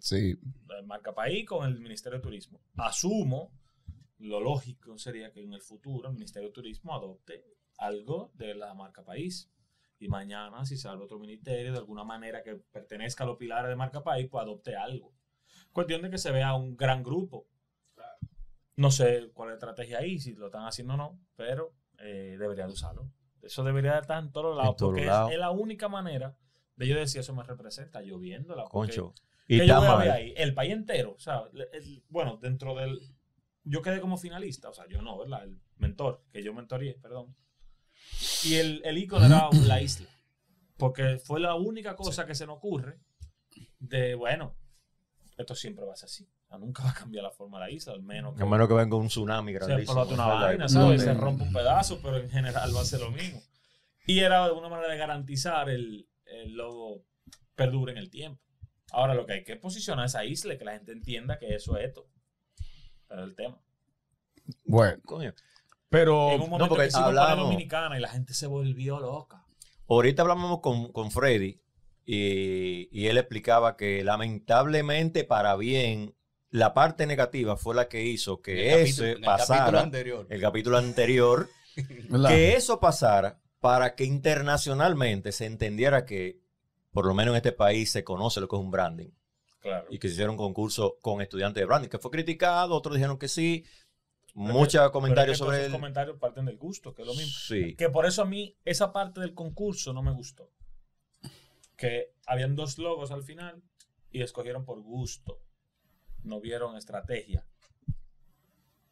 Sí, 0.00 0.36
el 0.78 0.86
marca 0.86 1.14
país 1.14 1.46
con 1.46 1.64
el 1.66 1.78
Ministerio 1.80 2.18
de 2.18 2.22
Turismo. 2.22 2.60
Asumo 2.76 3.50
lo 4.18 4.40
lógico 4.40 4.98
sería 4.98 5.30
que 5.30 5.42
en 5.42 5.52
el 5.52 5.60
futuro 5.62 6.08
el 6.08 6.14
Ministerio 6.14 6.48
de 6.48 6.52
Turismo 6.54 6.94
adopte 6.94 7.44
algo 7.78 8.30
de 8.34 8.54
la 8.54 8.74
marca 8.74 9.02
país. 9.04 9.48
Y 9.98 10.08
mañana, 10.08 10.64
si 10.66 10.76
sale 10.76 11.02
otro 11.02 11.18
ministerio 11.18 11.72
de 11.72 11.78
alguna 11.78 12.04
manera 12.04 12.42
que 12.42 12.56
pertenezca 12.56 13.24
a 13.24 13.26
los 13.26 13.36
pilares 13.38 13.68
de 13.70 13.76
marca 13.76 14.02
país, 14.02 14.28
pues 14.30 14.42
adopte 14.42 14.76
algo. 14.76 15.12
Cuestión 15.76 16.00
de 16.00 16.08
que 16.08 16.16
se 16.16 16.30
vea 16.32 16.54
un 16.54 16.74
gran 16.74 17.02
grupo. 17.02 17.46
No 18.76 18.90
sé 18.90 19.30
cuál 19.34 19.48
es 19.48 19.52
la 19.52 19.56
estrategia 19.56 19.98
ahí, 19.98 20.18
si 20.18 20.32
lo 20.34 20.46
están 20.46 20.64
haciendo 20.64 20.94
o 20.94 20.96
no, 20.96 21.20
pero 21.36 21.74
eh, 21.98 22.36
debería 22.38 22.66
de 22.66 22.72
usarlo. 22.72 23.10
Eso 23.42 23.62
debería 23.62 23.98
estar 23.98 24.22
en 24.22 24.32
todos 24.32 24.56
lados, 24.56 24.76
En 24.80 24.86
porque 24.86 25.02
es- 25.02 25.38
la 25.38 25.50
única 25.50 25.88
manera 25.90 26.34
de 26.76 26.86
yo 26.88 26.96
decir 26.96 27.20
eso 27.20 27.34
me 27.34 27.42
representa, 27.42 28.00
yo 28.02 28.18
viéndola. 28.18 28.64
Concho. 28.64 29.12
¿Qué 29.46 29.56
Y 29.56 29.58
yo 29.58 29.64
está 29.64 29.78
voy 29.80 29.86
a 29.88 29.96
ver 29.96 30.08
mal. 30.08 30.16
ahí? 30.16 30.32
El 30.36 30.54
país 30.54 30.72
entero. 30.72 31.12
O 31.12 31.18
sea, 31.18 31.42
el- 31.52 31.68
el- 31.72 32.04
bueno, 32.08 32.38
dentro 32.38 32.74
del. 32.74 32.98
Yo 33.64 33.82
quedé 33.82 34.00
como 34.00 34.16
finalista, 34.16 34.70
o 34.70 34.72
sea, 34.74 34.86
yo 34.88 35.02
no, 35.02 35.18
¿verdad? 35.18 35.44
El 35.44 35.60
mentor, 35.76 36.22
que 36.32 36.42
yo 36.42 36.54
mentoreé, 36.54 36.94
perdón. 36.94 37.36
Y 38.44 38.54
el, 38.54 38.80
el 38.84 38.96
ícono 38.98 39.26
era 39.26 39.48
la 39.66 39.80
isla. 39.82 40.08
Porque 40.78 41.18
fue 41.18 41.38
la 41.40 41.54
única 41.54 41.96
cosa 41.96 42.24
que 42.26 42.34
se 42.34 42.46
nos 42.46 42.56
ocurre 42.56 42.98
de, 43.78 44.14
bueno, 44.14 44.56
esto 45.36 45.54
siempre 45.54 45.84
va 45.84 45.92
a 45.92 45.96
ser 45.96 46.06
así. 46.06 46.24
O 46.44 46.48
sea, 46.48 46.58
nunca 46.58 46.82
va 46.84 46.90
a 46.90 46.94
cambiar 46.94 47.24
la 47.24 47.30
forma 47.30 47.58
de 47.58 47.66
la 47.66 47.70
isla, 47.70 47.92
al 47.92 48.02
menos 48.02 48.34
que 48.36 48.42
A 48.42 48.46
menos 48.46 48.68
que 48.68 48.74
venga 48.74 48.96
un 48.96 49.08
tsunami 49.08 49.52
se 49.52 49.58
grandísimo. 49.58 50.02
explota 50.02 50.14
una 50.14 50.26
vaina, 50.34 50.68
¿sabes? 50.68 50.98
No, 51.00 51.04
se 51.04 51.14
no. 51.14 51.20
rompe 51.20 51.42
un 51.44 51.52
pedazo, 51.52 52.00
pero 52.02 52.16
en 52.18 52.30
general 52.30 52.74
va 52.74 52.80
a 52.80 52.84
ser 52.84 53.00
lo 53.00 53.10
mismo. 53.10 53.40
Y 54.06 54.20
era 54.20 54.52
una 54.52 54.68
manera 54.68 54.88
de 54.92 54.98
garantizar 54.98 55.68
el, 55.68 56.08
el 56.26 56.52
logo 56.54 57.04
perdure 57.54 57.92
en 57.92 57.98
el 57.98 58.08
tiempo. 58.10 58.40
Ahora 58.92 59.14
lo 59.14 59.26
que 59.26 59.32
hay 59.34 59.44
que 59.44 59.56
posicionar 59.56 60.06
esa 60.06 60.24
isla 60.24 60.54
y 60.54 60.58
que 60.58 60.64
la 60.64 60.72
gente 60.72 60.92
entienda 60.92 61.38
que 61.38 61.54
eso 61.54 61.76
es 61.76 61.88
esto. 61.88 62.08
Pero 63.08 63.24
el 63.24 63.34
tema. 63.34 63.58
Bueno, 64.64 65.00
Coño. 65.04 65.34
pero 65.88 66.30
en 66.30 66.40
un 66.40 66.50
momento 66.50 66.68
porque 66.68 66.88
que 66.88 66.96
hablamos- 66.96 67.44
Dominicana 67.46 67.98
y 67.98 68.00
la 68.00 68.08
gente 68.08 68.32
se 68.32 68.46
volvió 68.46 69.00
loca. 69.00 69.44
Ahorita 69.88 70.22
hablamos 70.22 70.60
con, 70.60 70.92
con 70.92 71.10
Freddy 71.10 71.60
y, 72.06 72.88
y 72.92 73.08
él 73.08 73.18
explicaba 73.18 73.76
que 73.76 74.02
lamentablemente 74.04 75.24
para 75.24 75.56
bien 75.56 76.14
la 76.50 76.72
parte 76.72 77.04
negativa 77.06 77.56
fue 77.56 77.74
la 77.74 77.88
que 77.88 78.04
hizo 78.04 78.40
que 78.40 78.72
el 78.82 78.88
eso 78.88 79.02
capítulo- 79.02 79.04
en 79.04 79.10
el 79.16 79.20
capítulo 79.24 79.36
pasara, 79.36 79.80
anterior. 79.82 80.26
el 80.30 80.40
capítulo 80.40 80.78
anterior, 80.78 81.48
que 82.28 82.54
eso 82.54 82.80
pasara 82.80 83.40
para 83.60 83.94
que 83.96 84.04
internacionalmente 84.04 85.32
se 85.32 85.46
entendiera 85.46 86.06
que 86.06 86.38
por 86.92 87.04
lo 87.06 87.12
menos 87.14 87.32
en 87.32 87.36
este 87.36 87.52
país 87.52 87.90
se 87.90 88.04
conoce 88.04 88.40
lo 88.40 88.48
que 88.48 88.56
es 88.56 88.62
un 88.62 88.70
branding 88.70 89.10
Claro. 89.60 89.86
y 89.90 89.98
que 89.98 90.06
se 90.06 90.14
hicieron 90.14 90.34
un 90.34 90.38
concurso 90.38 90.96
con 91.02 91.20
estudiantes 91.20 91.60
de 91.60 91.64
branding, 91.66 91.88
que 91.88 91.98
fue 91.98 92.12
criticado, 92.12 92.76
otros 92.76 92.94
dijeron 92.94 93.18
que 93.18 93.26
sí, 93.26 93.64
muchos 94.32 94.90
comentarios 94.92 95.38
sobre 95.38 95.68
comentarios 95.70 96.18
parten 96.18 96.44
del 96.44 96.56
gusto, 96.56 96.94
que 96.94 97.02
es 97.02 97.08
lo 97.08 97.14
mismo. 97.14 97.32
Sí. 97.48 97.74
Que 97.74 97.88
por 97.90 98.06
eso 98.06 98.22
a 98.22 98.26
mí 98.26 98.56
esa 98.64 98.92
parte 98.92 99.20
del 99.20 99.34
concurso 99.34 99.92
no 99.92 100.02
me 100.02 100.12
gustó. 100.12 100.52
Que 101.76 102.12
habían 102.26 102.56
dos 102.56 102.78
logos 102.78 103.10
al 103.10 103.22
final 103.22 103.62
y 104.10 104.22
escogieron 104.22 104.64
por 104.64 104.80
gusto. 104.80 105.40
No 106.22 106.40
vieron 106.40 106.76
estrategia. 106.76 107.46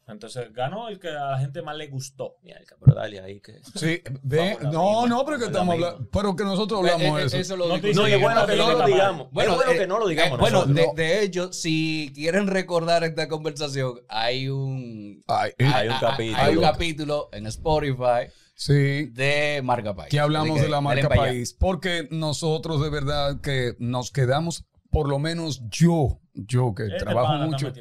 Entonces 0.07 0.53
ganó 0.53 0.87
el 0.87 0.99
que 0.99 1.09
a 1.09 1.31
la 1.31 1.39
gente 1.39 1.63
más 1.63 1.75
le 1.75 1.87
gustó. 1.87 2.35
Mierda, 2.43 2.75
pero 2.79 2.93
dale 2.93 3.19
ahí 3.21 3.41
que... 3.41 3.59
Sí, 3.73 4.03
no, 4.21 5.01
misma, 5.01 5.07
no, 5.07 5.25
pero 5.25 5.39
que 5.39 5.45
estamos 5.45 5.73
hablando, 5.73 6.07
pero 6.11 6.35
que 6.35 6.43
nosotros 6.43 6.79
hablamos 6.81 7.17
eh, 7.17 7.21
de 7.21 7.25
eso. 7.25 7.37
eso 7.37 7.57
lo 7.57 7.67
No 7.67 7.79
digo. 7.79 8.01
No, 8.03 8.07
y 8.07 8.11
es 8.13 8.21
bueno 8.21 8.41
no 8.41 8.45
que 8.45 8.55
no 8.55 8.71
lo 8.71 8.85
digamos. 8.85 9.31
Bueno, 9.31 9.51
es 9.53 9.57
bueno 9.57 9.71
eh, 9.71 9.77
que 9.79 9.87
no 9.87 9.97
lo 9.99 10.07
digamos 10.07 10.37
Eh, 10.37 10.41
bueno, 10.41 10.65
de, 10.67 10.87
de 10.95 11.23
hecho, 11.23 11.51
si 11.51 12.11
quieren 12.13 12.45
recordar 12.45 13.03
esta 13.03 13.27
conversación, 13.27 13.99
hay 14.07 14.47
un, 14.47 15.23
Ay, 15.25 15.53
eh, 15.57 15.65
Hay 15.73 15.87
un 15.87 15.93
hay- 15.95 15.99
capítulo. 15.99 16.37
hay 16.43 16.55
un 16.55 16.61
capítulo 16.61 17.29
en 17.31 17.47
Spotify 17.47 18.31
sí, 18.55 19.05
de 19.11 19.61
Marca 19.63 19.95
País. 19.95 20.09
que 20.09 20.19
hablamos 20.19 20.57
que 20.57 20.63
de 20.63 20.69
la 20.69 20.81
marca 20.81 21.07
país, 21.09 21.53
porque 21.53 22.07
nosotros 22.11 22.81
de 22.81 22.89
verdad 22.89 23.39
que 23.41 23.75
nos 23.79 24.09
quedamos, 24.11 24.65
por 24.89 25.07
lo 25.07 25.19
menos 25.19 25.61
yo, 25.69 26.19
yo 26.33 26.73
que 26.73 26.83
Este 26.87 26.97
trabajo 26.99 27.33
mucho. 27.45 27.71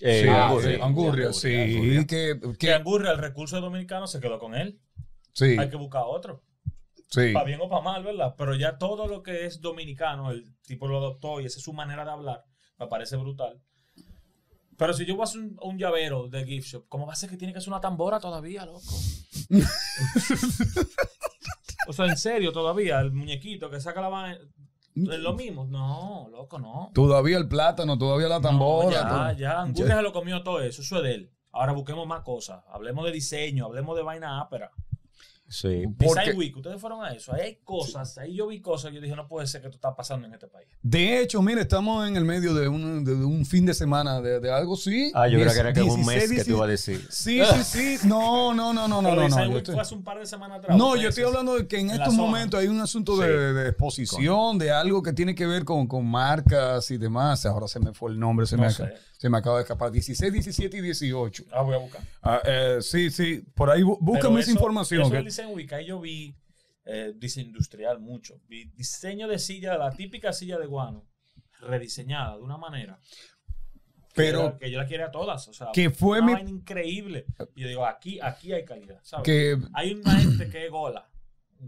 Eh, 0.00 0.22
sí, 0.24 0.28
Ah, 0.28 0.48
Angurria, 0.48 0.60
sí, 0.74 0.80
Angurria, 0.82 0.84
Angurria, 0.84 1.32
sí, 1.32 1.54
Angurria. 1.76 2.06
que, 2.06 2.40
Que 2.40 2.58
que 2.58 2.74
Angurria, 2.74 3.12
el 3.12 3.18
recurso 3.18 3.60
dominicano, 3.60 4.06
se 4.06 4.20
quedó 4.20 4.38
con 4.38 4.54
él. 4.54 4.78
sí, 5.32 5.56
Hay 5.58 5.70
que 5.70 5.76
buscar 5.76 6.02
otro. 6.06 6.42
sí. 7.08 7.32
Para 7.32 7.46
bien 7.46 7.60
o 7.62 7.68
para 7.70 7.80
mal, 7.82 8.04
¿verdad? 8.04 8.34
Pero 8.36 8.54
ya 8.54 8.76
todo 8.76 9.06
lo 9.06 9.22
que 9.22 9.46
es 9.46 9.60
dominicano, 9.62 10.32
el 10.32 10.54
tipo 10.66 10.86
lo 10.86 10.98
adoptó 10.98 11.40
y 11.40 11.46
esa 11.46 11.58
es 11.58 11.64
su 11.64 11.72
manera 11.72 12.04
de 12.04 12.10
hablar, 12.10 12.44
me 12.78 12.88
parece 12.88 13.16
brutal. 13.16 13.58
Pero 14.76 14.92
si 14.92 15.06
yo 15.06 15.14
voy 15.14 15.22
a 15.22 15.24
hacer 15.24 15.40
un, 15.40 15.58
un 15.62 15.78
llavero 15.78 16.28
de 16.28 16.44
gift 16.44 16.68
shop, 16.68 16.84
¿cómo 16.88 17.06
va 17.06 17.12
a 17.14 17.16
ser 17.16 17.30
que 17.30 17.36
tiene 17.36 17.52
que 17.54 17.60
ser 17.60 17.68
una 17.70 17.80
tambora 17.80 18.20
todavía, 18.20 18.64
loco? 18.66 18.80
o 21.88 21.92
sea, 21.92 22.06
en 22.06 22.16
serio, 22.16 22.52
todavía, 22.52 23.00
el 23.00 23.12
muñequito 23.12 23.70
que 23.70 23.80
saca 23.80 24.00
la 24.00 24.08
vaina, 24.08 24.38
¿es 24.94 25.18
lo 25.18 25.34
mismo? 25.34 25.66
No, 25.66 26.28
loco, 26.30 26.58
no. 26.58 26.90
Todavía 26.94 27.38
el 27.38 27.48
plátano, 27.48 27.96
todavía 27.98 28.28
la 28.28 28.36
No, 28.36 28.42
tambora. 28.42 28.90
ya, 28.90 29.08
todo. 29.08 29.32
ya, 29.32 29.60
Angurria 29.60 29.96
se 29.96 30.02
lo 30.02 30.12
comió 30.12 30.42
todo 30.42 30.60
eso, 30.60 30.82
eso 30.82 30.96
es 30.98 31.02
de 31.02 31.14
él. 31.14 31.32
Ahora 31.52 31.72
busquemos 31.72 32.06
más 32.06 32.20
cosas. 32.22 32.62
Hablemos 32.68 33.04
de 33.06 33.12
diseño, 33.12 33.64
hablemos 33.64 33.96
de 33.96 34.02
vaina 34.02 34.40
ápera. 34.40 34.70
Sí. 35.48 35.84
Porque- 35.98 36.32
Week, 36.32 36.56
ustedes 36.56 36.80
fueron 36.80 37.04
a 37.04 37.10
eso. 37.12 37.32
Ahí 37.32 37.40
hay 37.42 37.58
cosas, 37.62 38.18
ahí 38.18 38.34
yo 38.34 38.48
vi 38.48 38.60
cosas. 38.60 38.92
Yo 38.92 39.00
dije, 39.00 39.14
no 39.14 39.28
puede 39.28 39.46
ser 39.46 39.60
que 39.60 39.68
esto 39.68 39.76
está 39.76 39.94
pasando 39.94 40.26
en 40.26 40.34
este 40.34 40.48
país. 40.48 40.66
De 40.82 41.20
hecho, 41.20 41.40
mire, 41.40 41.60
estamos 41.62 42.06
en 42.08 42.16
el 42.16 42.24
medio 42.24 42.52
de 42.52 42.66
un, 42.68 43.04
de 43.04 43.12
un 43.14 43.46
fin 43.46 43.64
de 43.64 43.72
semana 43.74 44.20
de, 44.20 44.40
de 44.40 44.52
algo, 44.52 44.76
sí. 44.76 45.12
Ah, 45.14 45.28
yo 45.28 45.38
creo 45.38 45.52
que 45.52 45.58
era 45.60 45.72
que 45.72 45.82
un 45.82 45.96
16, 46.04 46.30
mes 46.30 46.38
que 46.38 46.44
te 46.44 46.50
iba 46.50 46.64
a 46.64 46.68
decir. 46.68 47.06
Sí, 47.10 47.40
sí, 47.62 47.96
sí. 47.98 48.08
No, 48.08 48.52
no, 48.54 48.72
no, 48.72 48.88
no, 48.88 49.00
no, 49.02 49.08
Pero 49.10 49.28
no. 49.28 49.36
No, 49.36 49.50
yo 49.52 49.58
estoy- 49.58 49.74
fue 49.74 49.82
hace 49.82 49.94
un 49.94 50.02
par 50.02 50.18
de 50.18 50.26
semanas 50.26 50.58
atrás. 50.58 50.76
No, 50.76 50.96
yo 50.96 51.08
estoy 51.08 51.24
hablando 51.24 51.56
de 51.56 51.66
que 51.68 51.78
en, 51.78 51.90
en 51.90 51.96
estos 51.96 52.14
momentos 52.14 52.58
hay 52.60 52.66
un 52.68 52.80
asunto 52.80 53.14
Sí. 53.16 53.22
de, 53.22 53.52
de 53.54 53.68
exposición, 53.68 54.58
de 54.58 54.70
algo 54.72 55.02
que 55.02 55.12
tiene 55.12 55.34
que 55.34 55.46
ver 55.46 55.64
con, 55.64 55.86
con 55.86 56.04
marcas 56.06 56.90
y 56.90 56.98
demás. 56.98 57.46
Ahora 57.46 57.68
se 57.68 57.78
me 57.80 57.92
fue 57.92 58.10
el 58.10 58.18
nombre, 58.18 58.46
se, 58.46 58.56
No 58.56 58.62
me, 58.62 58.68
acaba, 58.68 58.90
se 59.18 59.28
me 59.30 59.38
acaba 59.38 59.56
de 59.56 59.62
escapar. 59.62 59.90
16, 59.90 60.32
17 60.32 60.76
y 60.76 60.80
18. 60.80 61.44
Ah, 61.52 61.62
voy 61.62 61.74
a 61.74 61.78
buscar. 61.78 62.02
Ah, 62.22 62.40
eh, 62.44 62.78
sí, 62.80 63.10
sí, 63.10 63.42
por 63.54 63.70
ahí 63.70 63.82
bú- 63.82 63.98
búscame 64.00 64.40
esa 64.40 64.50
información. 64.52 65.00
Eso 65.02 65.42
que- 65.42 65.46
Week, 65.54 65.72
ahí 65.72 65.86
yo 65.86 66.00
vi 66.00 66.36
eh, 66.84 67.12
diseño 67.16 67.48
industrial 67.48 67.98
mucho. 67.98 68.40
Vi 68.46 68.66
diseño 68.66 69.26
de 69.26 69.38
silla, 69.40 69.76
la 69.76 69.90
típica 69.90 70.32
silla 70.32 70.56
de 70.58 70.66
guano, 70.66 71.04
rediseñada 71.60 72.36
de 72.36 72.42
una 72.42 72.56
manera. 72.58 73.00
que 74.14 74.22
Pero- 74.22 74.40
era- 74.46 74.58
que 74.58 74.70
yo 74.70 74.78
la 74.78 74.86
quiero 74.86 75.04
a 75.06 75.10
todas. 75.10 75.46
O 75.48 75.52
sea, 75.52 75.68
que 75.74 75.90
fue 75.90 76.18
una 76.20 76.26
mi- 76.28 76.32
vaina 76.34 76.48
increíble. 76.50 77.26
Y 77.54 77.62
yo 77.62 77.68
digo, 77.68 77.84
aquí, 77.84 78.18
aquí 78.22 78.50
hay 78.52 78.64
calidad. 78.64 78.98
¿sabes? 79.02 79.24
que 79.24 79.58
Hay 79.74 79.92
una 79.92 80.18
gente 80.18 80.48
que 80.48 80.64
es 80.64 80.70
Gola. 80.70 81.10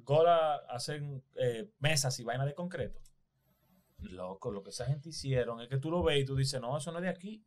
Gola 0.04 0.54
hacen 0.70 1.22
eh, 1.36 1.68
mesas 1.80 2.18
y 2.20 2.24
vainas 2.24 2.46
de 2.46 2.54
concreto. 2.54 3.00
Loco, 4.00 4.52
lo 4.52 4.62
que 4.62 4.70
esa 4.70 4.86
gente 4.86 5.08
hicieron 5.08 5.60
es 5.60 5.68
que 5.68 5.78
tú 5.78 5.90
lo 5.90 6.02
ves 6.02 6.22
y 6.22 6.24
tú 6.24 6.36
dices, 6.36 6.60
no, 6.60 6.76
eso 6.76 6.92
no 6.92 6.98
es 6.98 7.04
de 7.04 7.10
aquí. 7.10 7.44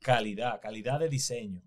Calidad, 0.00 0.60
calidad 0.60 1.00
de 1.00 1.08
diseño. 1.08 1.62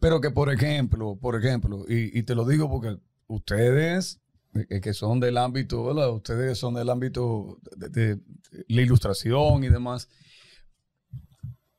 Pero 0.00 0.20
que, 0.20 0.30
por 0.30 0.52
ejemplo, 0.52 1.16
por 1.16 1.36
ejemplo, 1.36 1.84
y, 1.88 2.22
te 2.24 2.34
lo 2.34 2.44
digo 2.44 2.68
porque 2.68 2.98
ustedes, 3.28 4.20
eh, 4.68 4.80
que 4.80 4.92
son 4.94 5.20
del 5.20 5.38
ámbito, 5.38 5.84
¿verdad? 5.84 6.10
Ustedes 6.12 6.58
son 6.58 6.74
del 6.74 6.90
ámbito 6.90 7.58
de, 7.76 8.18
la 8.66 8.82
ilustración 8.82 9.62
y 9.62 9.68
demás. 9.68 10.08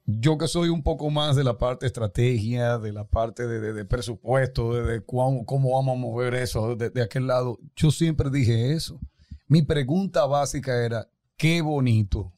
Yo 0.05 0.37
que 0.37 0.47
soy 0.47 0.69
un 0.69 0.83
poco 0.83 1.09
más 1.09 1.35
de 1.35 1.43
la 1.43 1.57
parte 1.57 1.85
estrategia, 1.85 2.77
de 2.77 2.93
la 2.93 3.05
parte 3.05 3.45
de, 3.45 3.85
presupuesto, 3.85 4.73
de, 4.73 5.01
cuán- 5.01 5.43
cómo 5.43 5.75
vamos 5.75 5.97
a 5.97 5.99
mover 5.99 6.33
eso 6.35 6.75
de 6.75 7.01
aquel 7.01 7.27
lado, 7.27 7.59
yo 7.75 7.91
siempre 7.91 8.29
dije 8.29 8.71
eso. 8.71 8.99
Mi 9.47 9.61
pregunta 9.61 10.25
básica 10.25 10.83
era, 10.85 11.09
qué 11.37 11.61
bonito, 11.61 12.33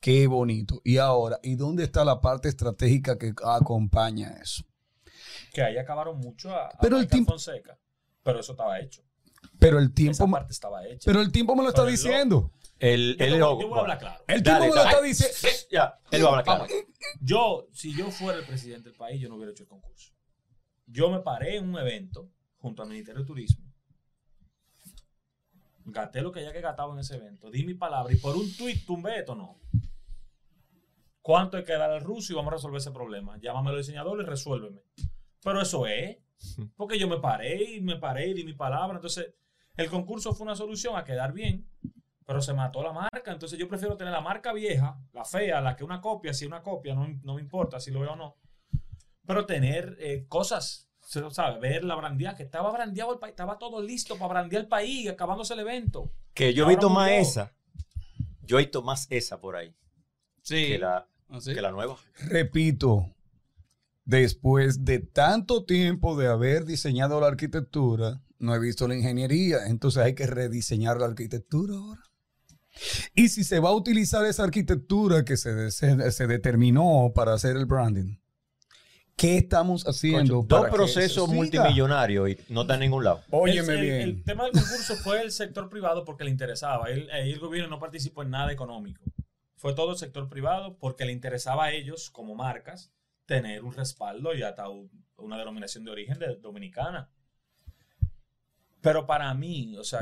qué 0.00 0.26
bonito. 0.26 0.80
Y 0.84 0.98
ahora, 0.98 1.38
¿y 1.42 1.54
dónde 1.56 1.84
está 1.84 2.04
la 2.04 2.20
parte 2.20 2.48
estratégica 2.48 3.18
que 3.18 3.32
acompaña 3.44 4.30
eso? 4.42 4.64
Que 5.52 5.62
ahí 5.62 5.78
acabaron 5.78 6.18
mucho 6.18 6.50
a, 6.54 6.66
a 6.68 6.78
Pero 6.80 6.98
el 6.98 7.06
tiempo- 7.08 7.32
Fonseca. 7.32 7.78
Pero 8.22 8.40
eso 8.40 8.52
estaba 8.52 8.78
hecho. 8.80 9.02
Pero 9.58 9.78
el 9.78 9.92
tiempo, 9.92 10.12
Esa 10.12 10.26
parte 10.26 10.52
estaba 10.52 10.86
hecha. 10.86 11.02
pero 11.10 11.20
el 11.20 11.32
tiempo 11.32 11.54
me 11.56 11.62
lo 11.62 11.68
está 11.70 11.82
Pero 11.82 11.88
el 11.90 11.96
diciendo. 11.96 12.52
El, 12.78 13.10
el 13.12 13.16
te 13.18 13.30
voy- 13.30 13.38
logo. 13.38 13.60
yo 13.62 13.68
voy 13.68 13.78
a 13.78 13.80
hablar 13.82 13.98
claro. 13.98 14.24
El 14.26 14.42
tiempo 14.42 14.60
me 14.64 14.68
lo 14.74 14.82
está 14.82 15.02
diciendo. 15.02 15.36
Ya, 15.70 15.98
él 16.10 16.22
va 16.24 16.26
a 16.26 16.30
hablar 16.30 16.44
claro. 16.44 16.66
Yo, 17.20 17.68
si 17.72 17.94
yo 17.96 18.10
fuera 18.10 18.38
el 18.38 18.46
presidente 18.46 18.88
del 18.88 18.98
país, 18.98 19.20
yo 19.20 19.28
no 19.28 19.36
hubiera 19.36 19.52
hecho 19.52 19.62
el 19.64 19.68
concurso. 19.68 20.12
Yo 20.86 21.10
me 21.10 21.20
paré 21.20 21.56
en 21.56 21.68
un 21.68 21.78
evento 21.78 22.28
junto 22.58 22.82
al 22.82 22.88
Ministerio 22.88 23.20
de 23.20 23.26
Turismo. 23.26 23.69
Gasté 25.90 26.22
lo 26.22 26.32
que 26.32 26.40
haya 26.40 26.52
que 26.52 26.60
gastaba 26.60 26.92
en 26.92 27.00
ese 27.00 27.16
evento. 27.16 27.50
Di 27.50 27.64
mi 27.64 27.74
palabra 27.74 28.12
y 28.12 28.16
por 28.16 28.36
un 28.36 28.56
tuit 28.56 28.84
tumbé 28.84 29.18
esto, 29.18 29.34
no. 29.34 29.60
¿Cuánto 31.22 31.56
hay 31.56 31.64
que 31.64 31.72
dar 31.72 31.90
al 31.90 32.00
ruso 32.00 32.32
y 32.32 32.36
vamos 32.36 32.52
a 32.52 32.56
resolver 32.56 32.78
ese 32.78 32.90
problema? 32.90 33.38
Llámame 33.38 33.70
al 33.70 33.76
diseñador 33.76 34.20
y 34.20 34.24
resuélveme. 34.24 34.82
Pero 35.42 35.60
eso 35.60 35.86
es. 35.86 36.18
Porque 36.76 36.98
yo 36.98 37.08
me 37.08 37.18
paré 37.18 37.76
y 37.76 37.80
me 37.80 37.96
paré 37.96 38.28
y 38.28 38.34
di 38.34 38.44
mi 38.44 38.54
palabra. 38.54 38.96
Entonces, 38.96 39.34
el 39.76 39.88
concurso 39.88 40.34
fue 40.34 40.44
una 40.44 40.56
solución 40.56 40.96
a 40.96 41.04
quedar 41.04 41.32
bien, 41.32 41.68
pero 42.26 42.40
se 42.40 42.54
mató 42.54 42.82
la 42.82 42.92
marca. 42.92 43.32
Entonces, 43.32 43.58
yo 43.58 43.68
prefiero 43.68 43.96
tener 43.96 44.12
la 44.12 44.20
marca 44.20 44.52
vieja, 44.52 44.98
la 45.12 45.24
fea, 45.24 45.60
la 45.60 45.76
que 45.76 45.84
una 45.84 46.00
copia, 46.00 46.32
si 46.32 46.46
una 46.46 46.62
copia, 46.62 46.94
no, 46.94 47.06
no 47.22 47.34
me 47.34 47.42
importa 47.42 47.78
si 47.80 47.90
lo 47.90 48.00
veo 48.00 48.12
o 48.12 48.16
no. 48.16 48.36
Pero 49.26 49.46
tener 49.46 49.96
eh, 50.00 50.26
cosas, 50.26 50.89
¿sabes? 51.30 51.60
Ver 51.60 51.84
la 51.84 51.94
brandeada, 51.96 52.36
que 52.36 52.42
estaba 52.44 52.70
brandeado 52.70 53.12
el 53.12 53.18
país, 53.18 53.32
estaba 53.32 53.58
todo 53.58 53.82
listo 53.82 54.16
para 54.16 54.28
brandear 54.28 54.62
el 54.62 54.68
país, 54.68 55.08
acabándose 55.08 55.54
el 55.54 55.60
evento. 55.60 56.12
Que 56.34 56.54
yo 56.54 56.64
he 56.66 56.68
visto 56.68 56.88
más 56.90 57.10
esa. 57.10 57.52
Yo 58.42 58.58
he 58.58 58.62
visto 58.62 58.82
más 58.82 59.06
esa 59.10 59.40
por 59.40 59.56
ahí 59.56 59.74
Sí. 60.42 60.66
que, 60.68 60.78
la, 60.78 61.06
¿Ah, 61.28 61.40
sí? 61.40 61.54
que 61.54 61.60
la 61.62 61.70
nueva. 61.72 61.96
Repito, 62.28 63.06
después 64.04 64.84
de 64.84 64.98
tanto 65.00 65.64
tiempo 65.64 66.16
de 66.16 66.26
haber 66.28 66.64
diseñado 66.64 67.20
la 67.20 67.26
arquitectura, 67.28 68.20
no 68.38 68.54
he 68.54 68.58
visto 68.58 68.88
la 68.88 68.96
ingeniería, 68.96 69.66
entonces 69.66 70.02
hay 70.02 70.14
que 70.14 70.26
rediseñar 70.26 70.98
la 70.98 71.06
arquitectura 71.06 71.74
ahora. 71.76 72.02
Y 73.14 73.28
si 73.28 73.44
se 73.44 73.58
va 73.60 73.70
a 73.70 73.74
utilizar 73.74 74.24
esa 74.24 74.44
arquitectura 74.44 75.24
que 75.24 75.36
se, 75.36 75.70
se- 75.70 76.10
se 76.12 76.26
determinó 76.26 77.12
para 77.14 77.34
hacer 77.34 77.56
el 77.56 77.66
branding, 77.66 78.16
¿qué 79.20 79.36
estamos 79.38 79.84
haciendo? 79.86 80.42
Dos 80.46 80.68
procesos 80.70 81.28
multimillonarios 81.28 82.30
y 82.30 82.38
no 82.48 82.62
está 82.62 82.74
en 82.74 82.80
ningún 82.80 83.04
lado. 83.04 83.22
Óyeme 83.30 83.74
el, 83.74 83.78
el- 83.78 83.84
bien. 83.84 84.00
el 84.02 84.24
tema 84.24 84.44
del 84.44 84.52
concurso 84.52 84.96
fue 84.96 85.20
el 85.22 85.30
sector 85.30 85.68
privado 85.68 86.04
porque 86.04 86.24
le 86.24 86.30
interesaba. 86.30 86.90
El, 86.90 87.10
el 87.10 87.38
gobierno 87.38 87.68
no 87.68 87.78
participó 87.78 88.22
en 88.22 88.30
nada 88.30 88.50
económico. 88.52 89.02
Fue 89.56 89.74
todo 89.74 89.90
el 89.92 89.98
sector 89.98 90.28
privado 90.28 90.76
porque 90.78 91.04
le 91.04 91.12
interesaba 91.12 91.66
a 91.66 91.72
ellos, 91.72 92.08
como 92.10 92.34
marcas, 92.34 92.92
tener 93.26 93.62
un 93.62 93.74
respaldo 93.74 94.34
y 94.34 94.42
hasta 94.42 94.68
un- 94.68 94.90
una 95.18 95.36
denominación 95.38 95.84
de 95.84 95.90
origen 95.90 96.18
de- 96.18 96.36
dominicana. 96.36 97.10
Pero 98.80 99.06
para 99.06 99.32
mí, 99.34 99.76
o 99.76 99.84
sea, 99.84 100.00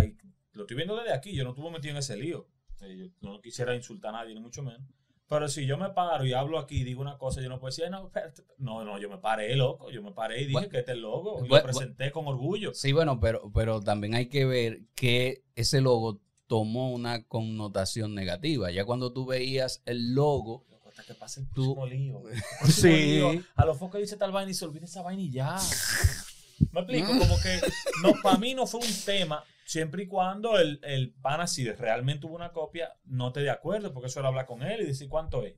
lo 0.53 0.63
estoy 0.63 0.77
viendo 0.77 0.97
desde 0.97 1.13
aquí, 1.13 1.35
yo 1.35 1.43
no 1.45 1.51
estuve 1.51 1.71
metido 1.71 1.93
en 1.93 1.99
ese 1.99 2.17
lío. 2.17 2.47
Eh, 2.81 3.11
Yo 3.21 3.31
no 3.33 3.41
quisiera 3.41 3.75
insultar 3.75 4.15
a 4.15 4.19
nadie, 4.19 4.35
ni 4.35 4.41
mucho 4.41 4.63
menos. 4.63 4.83
Pero 5.29 5.47
si 5.49 5.67
yo 5.67 5.77
me 5.77 5.91
paro 5.91 6.25
y 6.25 6.33
hablo 6.33 6.59
aquí 6.59 6.77
y 6.81 6.85
digo 6.85 7.03
una 7.03 7.19
cosa, 7.19 7.43
yo 7.43 7.49
no 7.51 7.59
puedo 7.61 7.71
decir, 7.71 7.85
"Ay, 7.85 7.91
no, 7.91 8.07
espérate". 8.07 8.43
no, 8.59 8.83
no, 8.85 8.99
yo 8.99 9.11
me 9.11 9.19
paré, 9.19 9.55
loco. 9.57 9.91
Yo 9.91 10.03
me 10.03 10.13
paré 10.13 10.37
y 10.39 10.41
dije 10.47 10.53
Bueno, 10.55 10.69
que 10.71 10.79
este 10.79 10.93
es 10.93 10.97
el 10.97 11.03
logo. 11.03 11.45
Y 11.45 11.49
lo 11.49 11.63
presenté 11.63 12.11
con 12.11 12.27
orgullo. 12.27 12.73
Sí, 12.73 12.93
bueno, 12.93 13.21
pero, 13.21 13.51
pero 13.53 13.81
también 13.81 14.15
hay 14.15 14.29
que 14.29 14.47
ver 14.47 14.81
que 14.95 15.43
ese 15.55 15.81
logo 15.83 16.21
tomó 16.47 16.93
una 16.93 17.25
connotación 17.25 18.15
negativa. 18.15 18.71
Ya 18.71 18.87
cuando 18.87 19.13
tú 19.13 19.27
veías 19.27 19.83
el 19.85 20.15
logo, 20.15 20.65
Loco, 20.71 20.89
Hasta 20.89 21.03
que 21.05 21.15
pase 21.15 21.41
el 21.43 21.49
Tú- 21.51 21.77
lío. 21.87 22.23
El 22.65 22.73
Sí. 22.73 22.89
lío, 22.89 23.31
A 23.55 23.67
los 23.67 23.77
focos 23.79 24.01
dice 24.01 24.17
tal 24.17 24.33
vaina 24.33 24.51
y 24.51 24.55
se 24.55 24.65
olvida 24.65 24.87
esa 24.87 25.03
vaina 25.03 25.23
y 25.23 25.31
ya. 25.31 25.57
Me 26.73 26.81
explico, 26.81 27.09
como 27.19 27.37
que 27.41 27.61
no, 28.03 28.15
para 28.23 28.39
mí 28.39 28.55
no 28.55 28.67
fue 28.67 28.81
un 28.81 28.95
tema, 29.05 29.45
siempre 29.69 30.05
y 30.05 30.07
cuando 30.07 30.59
el, 30.59 30.81
el 30.83 31.13
pana, 31.13 31.47
si 31.47 31.71
realmente 31.71 32.27
hubo 32.27 32.35
una 32.35 32.53
copia, 32.53 32.95
no 33.05 33.33
te 33.33 33.41
de 33.41 33.51
acuerdo, 33.51 33.93
porque 33.93 34.07
eso 34.07 34.19
era 34.19 34.31
hablar 34.31 34.47
con 34.47 34.63
él 34.63 34.81
y 34.81 34.87
decir 34.87 35.11
cuánto 35.11 35.45
es. 35.45 35.57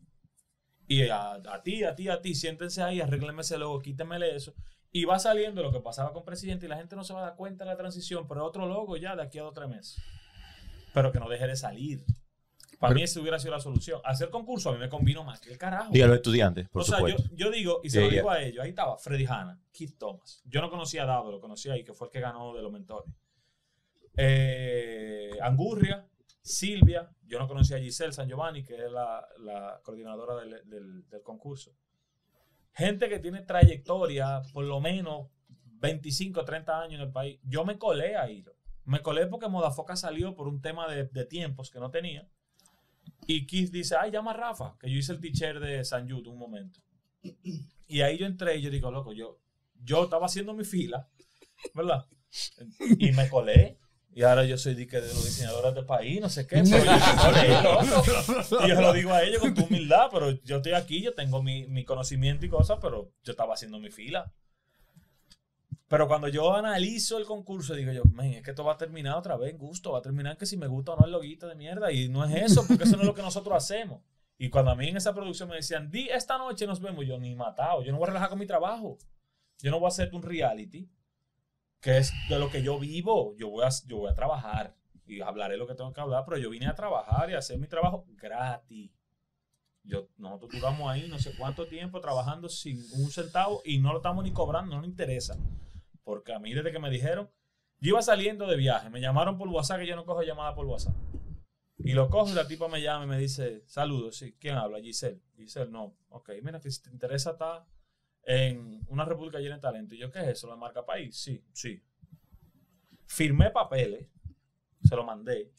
Y 0.89 1.09
a, 1.09 1.35
a 1.35 1.63
ti, 1.63 1.85
a 1.85 1.95
ti, 1.95 2.09
a 2.09 2.21
ti, 2.21 2.35
siéntense 2.35 2.83
ahí, 2.83 3.01
arréglenme 3.01 3.43
ese 3.43 3.57
logo, 3.57 3.81
quítemele 3.81 4.35
eso. 4.35 4.53
Y 4.91 5.05
va 5.05 5.21
saliendo 5.21 5.63
lo 5.63 5.71
que 5.71 5.79
pasaba 5.79 6.13
con 6.13 6.25
presidente 6.25 6.67
y 6.67 6.69
la 6.69 6.77
gente 6.77 6.97
no 6.97 7.05
se 7.05 7.13
va 7.13 7.21
a 7.21 7.27
dar 7.27 7.37
cuenta 7.37 7.63
de 7.63 7.71
la 7.71 7.77
transición, 7.77 8.27
pero 8.27 8.45
otro 8.45 8.67
logo 8.67 8.97
ya 8.97 9.15
de 9.15 9.23
aquí 9.23 9.39
a 9.39 9.43
dos 9.43 9.53
o 9.53 9.55
tres 9.55 9.69
meses. 9.69 10.03
Pero 10.93 11.13
que 11.13 11.21
no 11.21 11.29
deje 11.29 11.47
de 11.47 11.55
salir. 11.55 12.05
Para 12.81 12.95
mí 12.95 13.05
esa 13.05 13.21
hubiera 13.21 13.39
sido 13.39 13.53
la 13.53 13.61
solución. 13.61 14.01
Hacer 14.05 14.31
concurso 14.31 14.71
a 14.71 14.73
mí 14.73 14.81
me 14.81 14.89
convino 14.89 15.23
más 15.23 15.41
que 15.41 15.53
el 15.53 15.59
carajo. 15.59 15.93
Y 15.95 16.03
a 16.03 16.09
los 16.09 16.17
estudiantes, 16.17 16.69
por 16.69 16.83
o 16.83 16.85
sea, 16.85 16.99
yo, 17.33 17.51
digo, 17.53 17.81
y 17.85 17.91
se 17.91 17.99
Yeah, 17.99 18.07
lo 18.07 18.11
digo 18.11 18.29
yeah. 18.29 18.39
a 18.39 18.43
ellos, 18.43 18.65
ahí 18.65 18.71
estaba 18.71 18.99
Freddy 18.99 19.27
Hanna, 19.27 19.61
Keith 19.71 19.97
Thomas. 19.99 20.43
Yo 20.47 20.61
no 20.61 20.69
conocía 20.69 21.05
a 21.05 21.07
Dado, 21.07 21.31
lo 21.31 21.41
conocía 21.41 21.75
ahí, 21.75 21.85
que 21.85 21.95
fue 21.95 22.09
el 22.09 22.11
que 22.11 22.19
ganó 22.19 22.53
de 22.53 22.63
los 22.63 22.73
mentores. 22.73 23.09
Eh, 24.17 25.31
Angurria, 25.41 26.07
Silvia, 26.43 27.11
yo 27.27 27.39
no 27.39 27.47
conocía 27.47 27.77
a 27.77 27.81
Giselle 27.81 28.13
San 28.13 28.29
Giovanni, 28.29 28.65
que 28.65 28.75
es 28.75 28.91
la, 28.91 29.81
coordinadora 29.83 30.45
del, 30.45 31.05
concurso. 31.23 31.73
Gente 32.73 33.09
que 33.09 33.19
tiene 33.19 33.43
trayectoria, 33.43 34.43
por 34.53 34.65
lo 34.65 34.81
menos 34.81 35.29
25, 35.81 36.45
30 36.45 36.81
años 36.83 36.95
en 36.95 37.07
el 37.07 37.13
país. 37.13 37.39
Yo 37.45 37.65
me 37.65 37.79
colé 37.79 38.17
ahí. 38.17 38.45
Me 38.85 39.01
colé 39.01 39.27
porque 39.27 39.49
Modafoca 39.49 39.97
salió 39.97 40.35
por 40.35 40.49
un 40.49 40.61
tema 40.61 40.89
de, 40.89 41.25
tiempos 41.27 41.71
que 41.71 41.81
no 41.81 41.91
tenía. 41.91 42.29
Y 43.27 43.47
Keith 43.47 43.71
dice, 43.71 43.97
ay, 43.99 44.11
llama 44.11 44.33
a 44.33 44.35
Rafa, 44.35 44.77
que 44.81 44.91
yo 44.91 44.97
hice 44.99 45.13
el 45.13 45.21
teacher 45.21 45.61
de 45.61 45.85
San 45.85 46.11
Jude 46.11 46.29
un 46.29 46.39
momento. 46.39 46.81
Y 47.87 48.03
ahí 48.03 48.19
yo 48.19 48.27
entré 48.27 48.57
y 48.57 48.63
yo 48.63 48.71
digo, 48.71 48.91
loco, 48.91 49.13
yo, 49.13 49.41
yo 49.75 50.05
estaba 50.05 50.27
haciendo 50.27 50.55
mi 50.55 50.65
fila, 50.65 51.09
¿verdad? 51.75 52.07
Y 52.99 53.11
me 53.13 53.29
colé. 53.29 53.80
Y 54.13 54.23
ahora 54.23 54.45
yo 54.45 54.59
soy 54.59 54.75
dique 54.75 55.01
de 55.01 55.09
los 55.09 55.25
diseñadores 55.25 55.75
del 55.75 55.87
país, 55.87 56.21
no 56.21 56.29
sé 56.29 56.47
qué. 56.47 56.59
Y 56.59 56.71
yo 58.69 58.81
lo 58.81 58.93
digo 58.93 59.13
a 59.13 59.23
ellos 59.23 59.41
con 59.41 59.55
tu 59.55 59.65
humildad, 59.65 60.09
pero 60.13 60.31
yo 60.43 60.57
estoy 60.57 60.73
aquí, 60.73 61.01
yo 61.01 61.15
tengo 61.15 61.43
mi, 61.43 61.67
mi 61.67 61.85
conocimiento 61.85 62.45
y 62.45 62.49
cosas, 62.49 62.79
pero 62.81 63.13
yo 63.23 63.31
estaba 63.31 63.55
haciendo 63.55 63.79
mi 63.79 63.91
fila. 63.91 64.33
Pero 65.91 66.07
cuando 66.07 66.29
yo 66.29 66.55
analizo 66.55 67.19
el 67.19 67.25
concurso, 67.25 67.75
digo 67.75 67.91
yo, 67.91 68.03
es 68.23 68.43
que 68.43 68.51
esto 68.51 68.63
va 68.63 68.75
a 68.75 68.77
terminar 68.77 69.17
otra 69.17 69.37
vez 69.37 69.51
en 69.51 69.59
gusto, 69.59 69.91
va 69.91 69.99
a 69.99 70.03
terminar 70.03 70.37
que 70.37 70.47
si 70.47 70.57
me 70.57 70.69
gusta 70.69 70.93
o 70.93 70.97
no 70.97 71.05
el 71.05 71.11
loguito 71.11 71.49
de 71.49 71.57
mierda. 71.57 71.91
Y 71.91 72.09
no 72.09 72.25
es 72.25 72.53
eso, 72.53 72.65
porque 72.67 72.85
eso 72.85 72.95
no 72.95 73.03
es 73.03 73.09
lo 73.09 73.15
que 73.15 73.23
nosotros 73.23 73.57
hacemos. 73.57 74.01
Y 74.39 74.51
cuando 74.51 74.71
a 74.71 74.77
mí 74.77 74.87
en 74.87 74.97
esa 74.97 75.13
producción 75.13 75.49
me 75.49 75.57
decían, 75.57 75.91
di 75.91 76.09
esta 76.09 76.39
noche 76.39 76.67
nos 76.67 76.81
vemos, 76.81 77.05
yo 77.07 77.19
ni 77.19 77.35
matado, 77.35 77.83
yo 77.83 77.91
no 77.91 77.99
voy 77.99 78.05
a 78.05 78.11
relajar 78.11 78.29
con 78.29 78.39
mi 78.39 78.47
trabajo. 78.47 78.99
Yo 79.59 79.73
no 79.73 79.81
voy 79.81 79.87
a 79.87 79.89
hacerte 79.89 80.15
un 80.15 80.23
reality, 80.23 80.89
que 81.81 81.99
es 81.99 82.13
de 82.29 82.39
lo 82.39 82.51
que 82.51 82.63
yo 82.63 82.79
vivo. 82.79 83.35
Yo 83.37 83.49
voy 83.49 83.65
a, 83.65 83.69
yo 83.87 83.99
voy 83.99 84.11
a 84.11 84.15
trabajar 84.15 84.77
y 85.07 85.21
hablaré 85.21 85.57
lo 85.57 85.67
que 85.67 85.75
tengo 85.75 85.93
que 85.93 86.01
hablar, 86.01 86.25
pero 86.27 86.39
yo 86.39 86.51
vine 86.51 86.67
a 86.67 86.75
trabajar 86.75 87.31
y 87.31 87.35
a 87.35 87.39
hacer 87.39 87.59
mi 87.59 87.67
trabajo 87.67 88.05
gratis. 88.11 88.91
Yo, 89.83 90.09
nosotros 90.19 90.51
duramos 90.53 90.91
ahí 90.91 91.09
no 91.09 91.19
sé 91.19 91.35
cuánto 91.37 91.67
tiempo 91.67 92.01
trabajando 92.01 92.49
sin 92.49 92.79
un 92.93 93.11
centavo 93.11 93.63
y 93.65 93.79
no 93.79 93.93
lo 93.93 93.99
estamos 93.99 94.23
ni 94.23 94.33
cobrando, 94.33 94.75
no 94.75 94.83
nos 94.83 94.91
interesa. 94.91 95.37
Porque 96.05 96.33
a 96.33 96.39
mí 96.39 96.53
desde 96.53 96.71
que 96.71 96.79
me 96.79 96.91
dijeron, 96.91 97.31
yo 97.81 97.91
iba 97.91 98.03
saliendo 98.03 98.47
de 98.47 98.57
viaje, 98.57 98.91
me 98.91 99.01
llamaron 99.01 99.39
por 99.39 99.49
WhatsApp, 99.49 99.81
que 99.81 99.87
yo 99.87 99.97
no 99.97 100.05
cojo 100.05 100.23
llamada 100.23 100.55
por 100.55 100.67
WhatsApp. 100.67 100.95
Y 101.79 101.95
lo 101.95 102.11
cojo 102.11 102.31
y 102.31 102.35
la 102.35 102.47
tipa 102.47 102.69
me 102.69 102.83
llama 102.83 103.05
y 103.05 103.09
me 103.09 103.19
dice, 103.19 103.65
saludos, 103.67 104.23
¿quién 104.39 104.57
habla? 104.57 104.81
Giselle. 104.81 105.23
Giselle, 105.35 105.71
no. 105.71 105.97
Ok, 106.11 106.31
mira, 106.43 106.61
que 106.61 106.71
si 106.71 106.83
te 106.83 106.91
interesa 106.91 107.31
está 107.31 107.67
en 108.25 108.81
una 108.89 109.05
república 109.05 109.39
llena 109.39 109.57
de 109.57 109.61
talento. 109.61 109.95
Y 109.95 109.99
yo, 109.99 110.11
¿qué 110.11 110.21
es 110.21 110.29
eso? 110.29 110.49
¿La 110.49 110.57
marca 110.57 110.85
país? 110.85 111.17
Sí, 111.17 111.43
sí. 111.53 111.81
Firmé 113.07 113.51
papeles, 113.51 114.07
se 114.85 114.95
lo 114.97 115.05
mandé. 115.05 115.51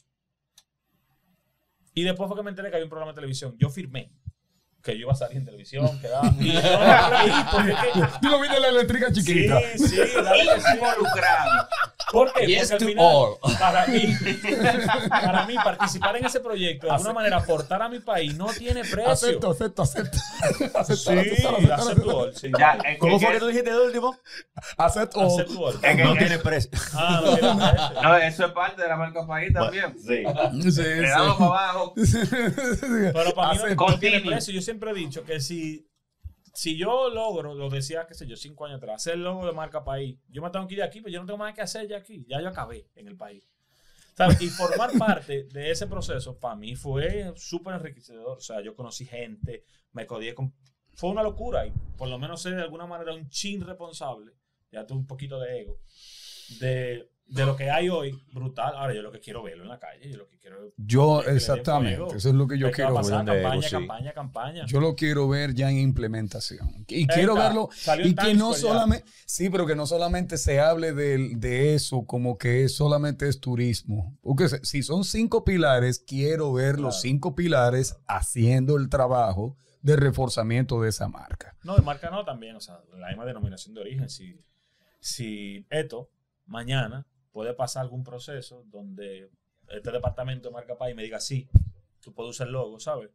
Y 1.94 2.02
después 2.04 2.26
fue 2.28 2.36
que 2.36 2.42
me 2.42 2.50
enteré 2.50 2.70
que 2.70 2.76
había 2.76 2.84
un 2.86 2.90
programa 2.90 3.12
de 3.12 3.16
televisión. 3.16 3.54
Yo 3.58 3.68
firmé 3.68 4.12
que 4.82 4.94
yo 4.94 5.02
iba 5.02 5.12
a 5.12 5.14
salir 5.14 5.36
en 5.38 5.44
televisión, 5.44 5.86
que 6.00 6.08
daba- 6.08 6.30
Tú 8.20 8.28
lo 8.28 8.40
viste 8.40 8.56
en 8.56 8.62
la 8.62 8.68
eléctrica 8.68 9.12
chiquita. 9.12 9.60
Sí, 9.76 9.86
sí, 9.88 9.96
claro 10.12 10.38
que 10.54 10.60
sí. 10.60 10.66
Involucrado. 10.74 11.68
¿Por 12.10 12.32
qué? 12.32 12.46
Yes 12.46 12.70
Porque 12.70 12.72
al 12.74 12.78
to 12.80 12.86
final, 12.86 13.04
all. 13.04 13.58
para 13.58 13.86
mí, 13.86 14.16
para 15.08 15.46
mí, 15.46 15.54
participar 15.54 16.16
en 16.16 16.26
ese 16.26 16.40
proyecto, 16.40 16.86
de 16.86 16.92
alguna 16.92 17.12
manera, 17.12 17.36
aportar 17.38 17.82
a 17.82 17.88
mi 17.88 18.00
país, 18.00 18.36
no 18.36 18.46
tiene 18.46 18.80
precio. 18.82 19.10
Acepto, 19.10 19.50
acepto, 19.50 19.82
acepto. 19.82 20.18
Acepto, 20.74 20.96
Sí, 20.96 21.18
acepto, 21.18 21.48
acepto, 21.56 21.74
acepto 21.74 22.18
all, 22.18 22.34
sí. 22.34 22.50
Ya, 22.58 22.78
¿Cómo 22.98 23.18
fue 23.20 23.32
que- 23.32 23.38
tú 23.38 23.46
dijiste 23.46 23.70
de 23.70 23.80
último? 23.80 24.16
Acepto. 24.76 25.20
No 25.22 26.14
tiene 26.16 26.38
precio. 26.38 26.70
Ah, 26.94 27.20
no 27.24 27.36
tiene 27.36 27.54
precio. 27.56 28.02
No, 28.02 28.16
eso 28.16 28.46
es 28.46 28.52
parte 28.52 28.82
de 28.82 28.88
la 28.88 28.96
marca 28.96 29.26
país 29.26 29.52
también. 29.52 29.94
Sí. 29.98 30.24
Sí, 30.72 30.82
Le 30.82 31.08
damos 31.08 31.36
para 31.36 31.70
abajo. 31.70 31.94
Pero 31.96 33.34
para 33.34 33.52
mí 33.54 33.60
no, 33.76 33.98
tiene 33.98 34.20
precio. 34.20 34.52
Yo 34.54 34.60
siempre 34.62 34.90
he 34.90 34.94
dicho 34.94 35.24
que 35.24 35.40
si, 35.40 35.86
si 36.52 36.76
yo 36.76 37.08
logro, 37.08 37.54
lo 37.54 37.70
decía, 37.70 38.06
qué 38.06 38.14
sé 38.14 38.26
yo, 38.26 38.36
cinco 38.36 38.66
años 38.66 38.76
atrás, 38.78 38.96
hacer 38.96 39.14
el 39.14 39.24
logo 39.24 39.46
de 39.46 39.52
marca 39.52 39.84
país, 39.84 40.18
yo 40.28 40.42
me 40.42 40.50
tengo 40.50 40.66
que 40.66 40.74
ir 40.74 40.80
de 40.80 40.86
aquí, 40.86 41.00
pero 41.00 41.12
yo 41.12 41.20
no 41.20 41.26
tengo 41.26 41.38
más 41.38 41.54
que 41.54 41.62
hacer 41.62 41.88
ya 41.88 41.96
aquí. 41.96 42.26
Ya 42.28 42.40
yo 42.40 42.48
acabé 42.48 42.88
en 42.94 43.08
el 43.08 43.16
país. 43.16 43.48
¿Sabes? 44.14 44.40
Y 44.42 44.48
formar 44.48 44.90
parte 44.98 45.44
de 45.44 45.70
ese 45.70 45.86
proceso 45.86 46.38
para 46.38 46.54
mí 46.54 46.76
fue 46.76 47.32
súper 47.36 47.74
enriquecedor. 47.74 48.36
O 48.36 48.40
sea, 48.40 48.60
yo 48.60 48.74
conocí 48.74 49.06
gente, 49.06 49.64
me 49.92 50.06
codié 50.06 50.34
con... 50.34 50.52
Fue 50.94 51.08
una 51.08 51.22
locura 51.22 51.66
y 51.66 51.72
por 51.96 52.08
lo 52.08 52.18
menos 52.18 52.42
ser 52.42 52.54
de 52.54 52.62
alguna 52.62 52.86
manera 52.86 53.14
un 53.14 53.28
chin 53.30 53.62
responsable, 53.62 54.32
ya 54.70 54.86
tuve 54.86 54.98
un 54.98 55.06
poquito 55.06 55.40
de 55.40 55.62
ego, 55.62 55.78
de, 56.60 57.08
de 57.32 57.46
lo 57.46 57.56
que 57.56 57.70
hay 57.70 57.88
hoy, 57.88 58.22
brutal. 58.32 58.74
Ahora 58.76 58.94
yo 58.94 59.00
lo 59.02 59.10
que 59.10 59.18
quiero 59.20 59.42
verlo 59.42 59.62
en 59.62 59.70
la 59.70 59.78
calle, 59.78 60.10
yo 60.10 60.18
lo 60.18 60.28
que 60.28 60.38
quiero... 60.38 60.72
Yo, 60.76 61.22
que 61.24 61.30
exactamente. 61.32 62.16
Eso 62.16 62.28
es 62.28 62.34
lo 62.34 62.46
que 62.46 62.58
yo 62.58 62.70
quiero 62.70 62.94
ver. 62.94 63.04
de 63.04 63.10
campaña, 63.10 63.52
ego, 63.54 63.62
sí. 63.62 63.70
campaña, 63.70 64.12
campaña. 64.12 64.66
Yo 64.66 64.80
lo 64.80 64.94
quiero 64.94 65.28
ver 65.28 65.54
ya 65.54 65.70
en 65.70 65.78
implementación. 65.78 66.84
Y 66.88 66.94
Ahí 66.94 67.06
quiero 67.06 67.34
verlo. 67.34 67.70
Y 68.04 68.14
que 68.14 68.34
no 68.34 68.52
solamente. 68.52 69.06
Sí, 69.24 69.48
pero 69.48 69.66
que 69.66 69.74
no 69.74 69.86
solamente 69.86 70.36
se 70.36 70.60
hable 70.60 70.92
del- 70.92 71.40
de, 71.40 71.74
eso 71.74 72.04
como 72.04 72.36
que 72.36 72.68
solamente 72.68 73.28
es 73.28 73.40
turismo. 73.40 74.18
Porque 74.20 74.48
si 74.62 74.82
son 74.82 75.04
cinco 75.04 75.42
pilares, 75.44 76.04
quiero 76.06 76.52
ver 76.52 76.74
los 76.78 76.96
Claro. 76.96 77.00
cinco 77.02 77.34
pilares 77.34 77.96
haciendo 78.06 78.76
el 78.76 78.90
trabajo 78.90 79.56
de 79.80 79.96
reforzamiento 79.96 80.82
de 80.82 80.90
esa 80.90 81.08
marca. 81.08 81.56
No, 81.64 81.76
de 81.76 81.82
marca 81.82 82.10
no 82.10 82.24
también, 82.26 82.56
o 82.56 82.60
sea, 82.60 82.78
la 82.98 83.08
misma 83.08 83.24
denominación 83.24 83.74
de 83.74 83.80
origen. 83.80 84.08
Si, 84.10 84.36
si 85.00 85.66
esto 85.70 86.10
mañana 86.46 87.06
puede 87.32 87.54
pasar 87.54 87.82
algún 87.82 88.04
proceso 88.04 88.62
donde 88.66 89.30
este 89.68 89.90
departamento 89.90 90.48
de 90.48 90.52
marca 90.54 90.76
país 90.76 90.94
me 90.94 91.02
diga 91.02 91.18
sí, 91.20 91.48
tú 92.00 92.12
puedes 92.12 92.30
usar 92.30 92.46
el 92.48 92.52
logo, 92.52 92.78
¿sabes? 92.78 93.10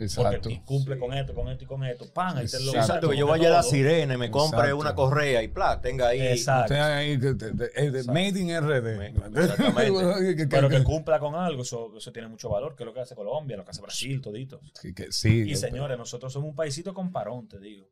Exacto. 0.00 0.42
Porque 0.42 0.62
cumple 0.64 0.96
con 0.96 1.12
esto, 1.12 1.34
con 1.34 1.48
esto 1.48 1.64
y 1.64 1.66
con 1.66 1.82
esto. 1.84 2.12
Pan, 2.12 2.38
ahí 2.38 2.46
te 2.46 2.60
lo 2.60 2.72
Exacto, 2.72 3.10
que 3.10 3.16
yo 3.16 3.26
vaya 3.26 3.48
a 3.48 3.50
la 3.50 3.62
sirena 3.64 4.14
y 4.14 4.16
me 4.16 4.30
compre 4.30 4.60
Exacto. 4.60 4.76
una 4.76 4.94
correa 4.94 5.42
y 5.42 5.48
plá, 5.48 5.80
tenga 5.80 6.06
ahí. 6.08 6.20
Exacto. 6.20 6.72
Ahí, 6.74 7.16
de- 7.16 7.34
de- 7.34 7.50
de- 7.50 7.64
Exacto. 7.74 8.12
Made 8.12 8.38
in 8.38 8.50
RD. 8.56 9.06
Exactamente. 9.08 10.36
Que- 10.36 10.46
Pero 10.46 10.68
que 10.68 10.76
que- 10.78 10.84
cumpla 10.84 11.18
con 11.18 11.34
algo, 11.34 11.62
eso, 11.62 11.96
eso 11.96 12.12
tiene 12.12 12.28
mucho 12.28 12.48
valor, 12.48 12.76
que 12.76 12.84
es 12.84 12.86
lo 12.86 12.94
que 12.94 13.00
hace 13.00 13.16
Colombia, 13.16 13.56
lo 13.56 13.64
que 13.64 13.70
hace 13.72 13.82
Brasil, 13.82 14.20
toditos. 14.20 14.60
que 14.94 15.10
sí. 15.10 15.50
Y 15.50 15.56
señores, 15.56 15.98
nosotros 15.98 16.32
somos 16.32 16.48
un 16.50 16.54
paisito 16.54 16.94
comparón, 16.94 17.48
te 17.48 17.58
digo. 17.58 17.88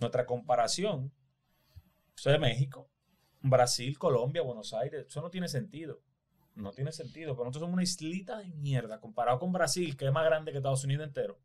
Nuestra 0.00 0.26
comparación, 0.26 1.10
eso 2.14 2.30
es 2.30 2.38
México, 2.40 2.90
Brasil, 3.42 3.98
Colombia, 3.98 4.42
Buenos 4.42 4.72
Aires, 4.72 5.06
eso 5.08 5.20
no 5.20 5.30
tiene 5.30 5.48
sentido. 5.48 6.00
No 6.54 6.70
tiene 6.72 6.92
sentido, 6.92 7.34
pero 7.34 7.44
nosotros 7.44 7.62
somos 7.62 7.72
una 7.74 7.82
islita 7.82 8.38
de 8.38 8.48
mierda 8.48 9.00
comparado 9.00 9.38
con 9.38 9.52
Brasil, 9.52 9.96
que 9.96 10.06
es 10.06 10.12
más 10.12 10.24
grande 10.24 10.52
que 10.52 10.58
Estados 10.58 10.84
Unidos 10.84 11.06
entero. 11.06 11.38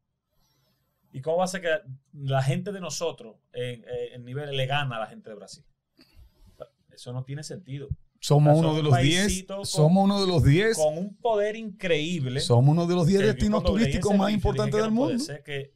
¿Y 1.13 1.21
cómo 1.21 1.37
va 1.37 1.45
a 1.45 1.47
ser 1.47 1.61
que 1.61 1.69
la 2.13 2.43
gente 2.43 2.71
de 2.73 2.81
nosotros 2.81 3.37
en, 3.53 3.83
eh, 3.85 4.09
en 4.13 4.25
nivel 4.25 4.55
le 4.55 4.65
gana 4.65 4.97
a 4.97 4.99
la 4.99 5.07
gente 5.07 5.29
de 5.29 5.35
Brasil? 5.37 5.63
Eso 6.91 7.13
no 7.13 7.23
tiene 7.23 7.43
sentido. 7.43 7.87
Somos 8.19 8.57
uno 8.57 8.75
de 8.75 8.83
los 8.83 8.97
10. 8.99 9.23
paisito 9.25 9.55
con- 9.57 9.65
Somos 9.65 10.03
uno 10.03 10.19
de 10.21 10.27
los 10.27 10.43
10. 10.43 10.75
Con 10.77 10.97
un 10.97 11.15
poder 11.15 11.55
increíble. 11.55 12.39
Somos 12.41 12.71
uno 12.71 12.85
de 12.87 12.95
los 12.95 13.05
10 13.07 13.19
que 13.21 13.27
yo 13.27 13.33
destinos 13.33 13.63
turísticos 13.63 14.15
más 14.15 14.31
importantes 14.31 14.81
del 14.81 14.89
no 14.93 14.95
puede 15.01 15.09
mundo. 15.13 15.23
ser 15.23 15.43
que, 15.43 15.73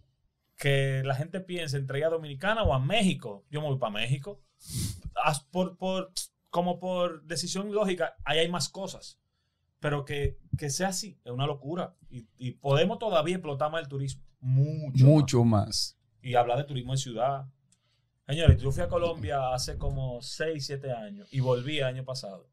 que 0.62 1.02
la 1.04 1.16
gente 1.16 1.42
piense 1.42 1.78
en 1.78 1.88
traer 1.88 2.06
a 2.06 2.10
Dominicana 2.10 2.62
o 2.62 2.72
a 2.72 2.80
México. 2.80 3.44
Yo 3.50 3.62
me 3.62 3.68
voy 3.68 3.80
para 3.80 3.94
México. 3.94 4.44
Por, 5.50 5.76
por, 5.76 6.14
como 6.52 6.80
por 6.80 7.24
decisión 7.24 7.74
lógica, 7.74 8.16
ahí 8.24 8.38
hay 8.38 8.48
más 8.48 8.70
cosas. 8.70 9.20
Pero 9.80 10.06
que, 10.06 10.38
que 10.60 10.70
sea 10.70 10.90
así, 10.90 11.20
es 11.26 11.32
una 11.32 11.48
locura. 11.48 11.96
Y, 12.12 12.28
y 12.38 12.52
podemos 12.52 13.00
todavía 13.00 13.38
explotar 13.38 13.72
más 13.72 13.82
el 13.82 13.88
turismo. 13.88 14.24
Mucho. 14.40 15.04
más. 15.04 15.14
Mucho 15.14 15.44
más. 15.44 15.98
Y 16.22 16.36
hablar 16.36 16.60
de 16.60 16.66
turismo 16.66 16.94
en 16.94 17.00
ciudad. 17.00 17.48
Señores, 18.28 18.62
yo 18.62 18.72
fui 18.72 18.84
a 18.84 18.88
Colombia 18.88 19.56
hace 19.56 19.80
como 19.80 20.22
6, 20.22 20.64
7 20.64 20.92
años 20.92 21.28
y 21.34 21.40
volví 21.40 21.80
el 21.80 21.86
año 21.86 22.06
pasado. 22.06 22.52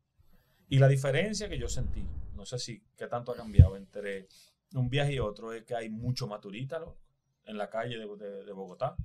Y 0.71 0.79
la 0.79 0.89
diferencia 0.89 1.51
que 1.51 1.59
yo 1.59 1.69
sentí, 1.69 2.07
no 2.33 2.47
sé 2.47 2.59
si 2.59 2.83
qué 2.97 3.07
tanto 3.07 3.33
ha 3.33 3.37
cambiado 3.37 3.77
entre 3.77 4.29
un 4.73 4.89
viaje 4.89 5.13
y 5.13 5.19
otro, 5.19 5.53
es 5.53 5.65
que 5.65 5.75
hay 5.75 5.91
mucho 5.91 6.27
más 6.27 6.41
turistas 6.41 6.81
loco, 6.81 6.99
en 7.49 7.59
la 7.59 7.71
calle 7.71 7.99
de, 7.99 8.07
de- 8.45 8.53
Bogotá. 8.53 8.97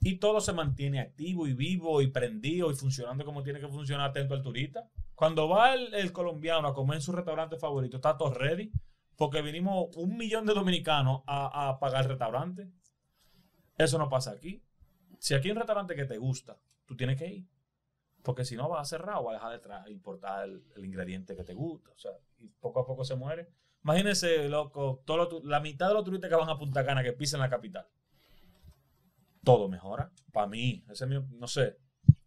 Y 0.00 0.16
todo 0.16 0.40
se 0.40 0.52
mantiene 0.52 1.00
activo 1.00 1.46
y 1.46 1.54
vivo 1.54 2.02
y 2.02 2.08
prendido 2.08 2.70
y 2.70 2.74
funcionando 2.74 3.24
como 3.24 3.42
tiene 3.42 3.60
que 3.60 3.68
funcionar 3.68 4.10
atento 4.10 4.34
al 4.34 4.42
turista. 4.42 4.88
Cuando 5.14 5.48
va 5.48 5.74
el, 5.74 5.94
el 5.94 6.12
colombiano 6.12 6.68
a 6.68 6.74
comer 6.74 6.96
en 6.96 7.02
su 7.02 7.12
restaurante 7.12 7.56
favorito, 7.58 7.96
está 7.96 8.16
todo 8.16 8.32
ready, 8.34 8.70
porque 9.16 9.42
vinimos 9.42 9.88
un 9.96 10.16
millón 10.16 10.46
de 10.46 10.54
dominicanos 10.54 11.22
a, 11.26 11.68
a 11.70 11.78
pagar 11.80 12.02
el 12.04 12.08
restaurante. 12.10 12.68
Eso 13.76 13.98
no 13.98 14.08
pasa 14.08 14.32
aquí. 14.32 14.62
Si 15.18 15.34
aquí 15.34 15.48
hay 15.48 15.52
un 15.52 15.58
restaurante 15.58 15.94
que 15.94 16.04
te 16.04 16.18
gusta, 16.18 16.58
tú 16.86 16.96
tienes 16.96 17.16
que 17.18 17.26
ir. 17.26 17.46
Porque 18.22 18.44
si 18.44 18.56
no, 18.56 18.68
vas 18.68 18.82
a 18.82 18.96
cerrar 18.98 19.18
o 19.18 19.24
vas 19.24 19.42
a 19.42 19.50
dejar 19.50 19.84
de 19.84 19.92
importar 19.92 20.44
el, 20.48 20.62
el 20.76 20.84
ingrediente 20.84 21.36
que 21.36 21.44
te 21.44 21.54
gusta. 21.54 21.90
O 21.92 21.98
sea, 21.98 22.12
y 22.40 22.48
poco 22.48 22.80
a 22.80 22.86
poco 22.86 23.04
se 23.04 23.16
muere. 23.16 23.48
Imagínense, 23.88 24.50
loco, 24.50 25.02
todo 25.06 25.16
lo 25.16 25.40
la 25.44 25.60
mitad 25.60 25.88
de 25.88 25.94
los 25.94 26.04
turistas 26.04 26.28
que 26.28 26.36
van 26.36 26.50
a 26.50 26.58
Punta 26.58 26.84
Cana 26.84 27.02
que 27.02 27.14
pisan 27.14 27.40
la 27.40 27.48
capital. 27.48 27.86
Todo 29.42 29.66
mejora. 29.66 30.12
Para 30.30 30.46
mí, 30.46 30.84
ese 30.90 31.04
es 31.04 31.10
mi, 31.10 31.18
no 31.38 31.46
sé. 31.46 31.78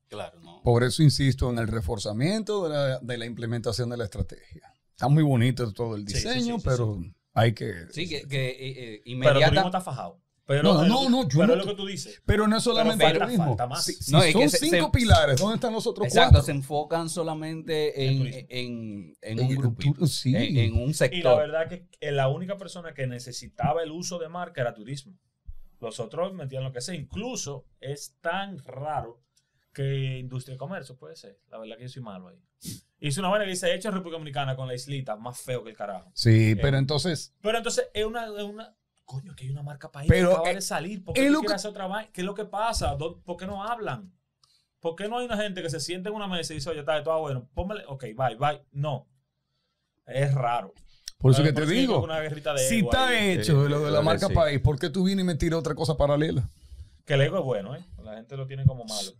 Claro, 0.07 0.39
no. 0.39 0.63
Por 0.63 0.83
eso 0.83 1.03
insisto 1.03 1.51
en 1.51 1.59
el 1.59 1.67
reforzamiento 1.67 2.63
de 2.63 2.69
la, 2.71 2.99
de 2.99 3.17
la 3.19 3.25
implementación 3.27 3.91
de 3.91 3.97
la 3.97 4.05
estrategia. 4.05 4.73
Está 4.89 5.07
muy 5.07 5.21
bonito 5.21 5.71
todo 5.71 5.95
el 5.95 6.07
Sí, 6.07 6.15
sí, 6.15 6.27
diseño, 6.29 6.55
sí, 6.55 6.61
sí, 6.61 6.67
pero 6.67 6.99
hay 7.33 7.53
que... 7.53 7.73
Sí, 7.91 8.09
que, 8.09 8.27
que 8.27 8.49
eh, 8.49 9.01
eh, 9.05 9.17
Pero 9.19 9.37
el 9.37 9.45
turismo 9.45 9.67
está 9.67 9.81
fajado. 9.81 10.19
Pero, 10.51 10.63
No, 10.73 10.81
es 10.83 10.87
no, 10.89 11.03
lo- 11.03 11.09
no, 11.09 11.21
yo 11.27 11.39
pero 11.39 11.47
no 11.47 11.53
es 11.53 11.65
lo 11.65 11.71
que 11.71 11.75
tú 11.77 11.85
dices. 11.85 12.21
Pero 12.25 12.47
no 12.47 12.57
es 12.57 12.63
solamente 12.63 12.97
Pero 13.05 13.09
el 13.09 13.13
falta- 13.19 13.25
turismo. 13.25 13.45
falta 13.57 13.67
más. 13.67 13.85
Si, 13.85 13.93
si 13.93 14.11
No, 14.11 14.21
es 14.23 14.31
son 14.33 14.41
que 14.41 14.49
se- 14.49 14.57
cinco 14.57 14.85
se- 14.85 14.91
pilares, 14.99 15.39
¿dónde 15.39 15.55
están 15.55 15.73
los 15.73 15.87
otros 15.87 16.07
Exacto, 16.07 16.31
cuatro? 16.31 16.45
se 16.45 16.51
enfocan 16.51 17.09
solamente 17.09 18.05
en, 18.05 18.17
turismo. 18.19 18.39
en, 18.49 19.15
en 19.21 19.39
En 19.39 19.45
un 19.45 19.55
grupito, 19.55 20.07
sí. 20.07 20.35
en, 20.35 20.57
en 20.57 20.73
un 20.73 20.83
Y 20.83 20.87
la 20.87 20.93
sector. 20.93 21.37
verdad 21.39 21.67
que 21.69 21.87
eh, 21.99 22.11
la 22.11 22.27
única 22.27 22.57
persona 22.57 22.93
que 22.93 23.07
necesitaba 23.07 23.83
el 23.83 23.91
uso 23.91 24.19
de 24.19 24.29
marca 24.29 24.61
era 24.61 24.73
turismo. 24.73 25.17
Los 25.79 25.99
otros 25.99 26.33
metían 26.33 26.63
lo 26.63 26.71
que 26.71 26.81
sea. 26.81 26.93
Incluso 26.95 27.65
es 27.79 28.15
tan 28.21 28.59
raro 28.59 29.19
que 29.73 30.19
industria 30.19 30.55
y 30.55 30.57
comercio 30.57 30.97
puede 30.97 31.15
ser. 31.15 31.39
La 31.49 31.57
verdad 31.57 31.77
que 31.77 31.83
yo 31.83 31.89
soy 31.89 32.01
malo 32.03 32.27
ahí. 32.27 32.37
Hice 32.99 33.19
una 33.19 33.29
buena 33.29 33.45
que 33.45 33.51
dice 33.51 33.73
hecho 33.73 33.87
en 33.87 33.95
República 33.95 34.17
Dominicana 34.17 34.55
con 34.55 34.67
la 34.67 34.75
islita, 34.75 35.15
más 35.15 35.39
feo 35.39 35.63
que 35.63 35.71
el 35.71 35.75
carajo. 35.75 36.11
Sí, 36.13 36.51
Eh, 36.51 36.55
pero 36.57 36.77
entonces, 36.77 37.33
Pero 37.41 37.57
entonces 37.57 37.87
es 37.93 38.05
una, 38.05 38.25
es 38.27 38.43
una 38.43 38.75
coño, 39.11 39.35
que 39.35 39.43
hay 39.45 39.49
una 39.51 39.61
marca 39.63 39.91
país 39.91 40.07
Pero, 40.09 40.27
que 40.29 40.33
acaba 40.35 40.51
eh, 40.51 40.55
de 40.55 40.61
salir. 40.61 41.03
¿Por 41.03 41.13
qué 41.13 41.21
que- 41.21 41.53
hacer 41.53 41.71
otra 41.71 41.87
vaina? 41.87 42.09
¿Qué 42.13 42.21
es 42.21 42.25
lo 42.25 42.33
que 42.33 42.45
pasa? 42.45 42.95
¿Dó- 42.95 43.21
¿Por 43.23 43.35
qué 43.37 43.45
no 43.45 43.63
hablan? 43.63 44.13
¿Por 44.79 44.95
qué 44.95 45.07
no 45.09 45.17
hay 45.17 45.25
una 45.25 45.37
gente 45.37 45.61
que 45.61 45.69
se 45.69 45.79
siente 45.79 46.09
en 46.09 46.15
una 46.15 46.27
mesa 46.27 46.53
y 46.53 46.55
dice, 46.57 46.69
oye, 46.69 46.79
está 46.79 47.03
todo 47.03 47.19
bueno, 47.19 47.49
póngale, 47.53 47.83
ok, 47.87 48.03
bye, 48.15 48.35
bye? 48.39 48.61
No. 48.71 49.07
Es 50.05 50.33
raro. 50.33 50.73
por 51.19 51.31
eso 51.31 51.41
A 51.41 51.45
que 51.45 51.51
ver, 51.51 51.65
te 51.67 51.71
digo, 51.71 51.99
que 51.99 52.05
una 52.05 52.19
guerrita 52.19 52.53
de 52.53 52.59
si 52.67 52.79
ego 52.79 52.89
está 52.89 53.07
ahí. 53.09 53.29
hecho 53.31 53.61
de 53.63 53.69
lo 53.69 53.79
de 53.81 53.91
la 53.91 54.01
marca 54.01 54.27
sí. 54.27 54.33
país, 54.33 54.59
¿por 54.59 54.79
qué 54.79 54.89
tú 54.89 55.03
vienes 55.03 55.23
y 55.23 55.27
me 55.27 55.35
tiras 55.35 55.59
otra 55.59 55.75
cosa 55.75 55.95
paralela? 55.97 56.49
Que 57.05 57.13
el 57.13 57.21
ego 57.21 57.37
es 57.37 57.43
bueno, 57.43 57.75
¿eh? 57.75 57.85
La 58.03 58.15
gente 58.15 58.35
lo 58.37 58.47
tiene 58.47 58.65
como 58.65 58.85
malo. 58.85 59.11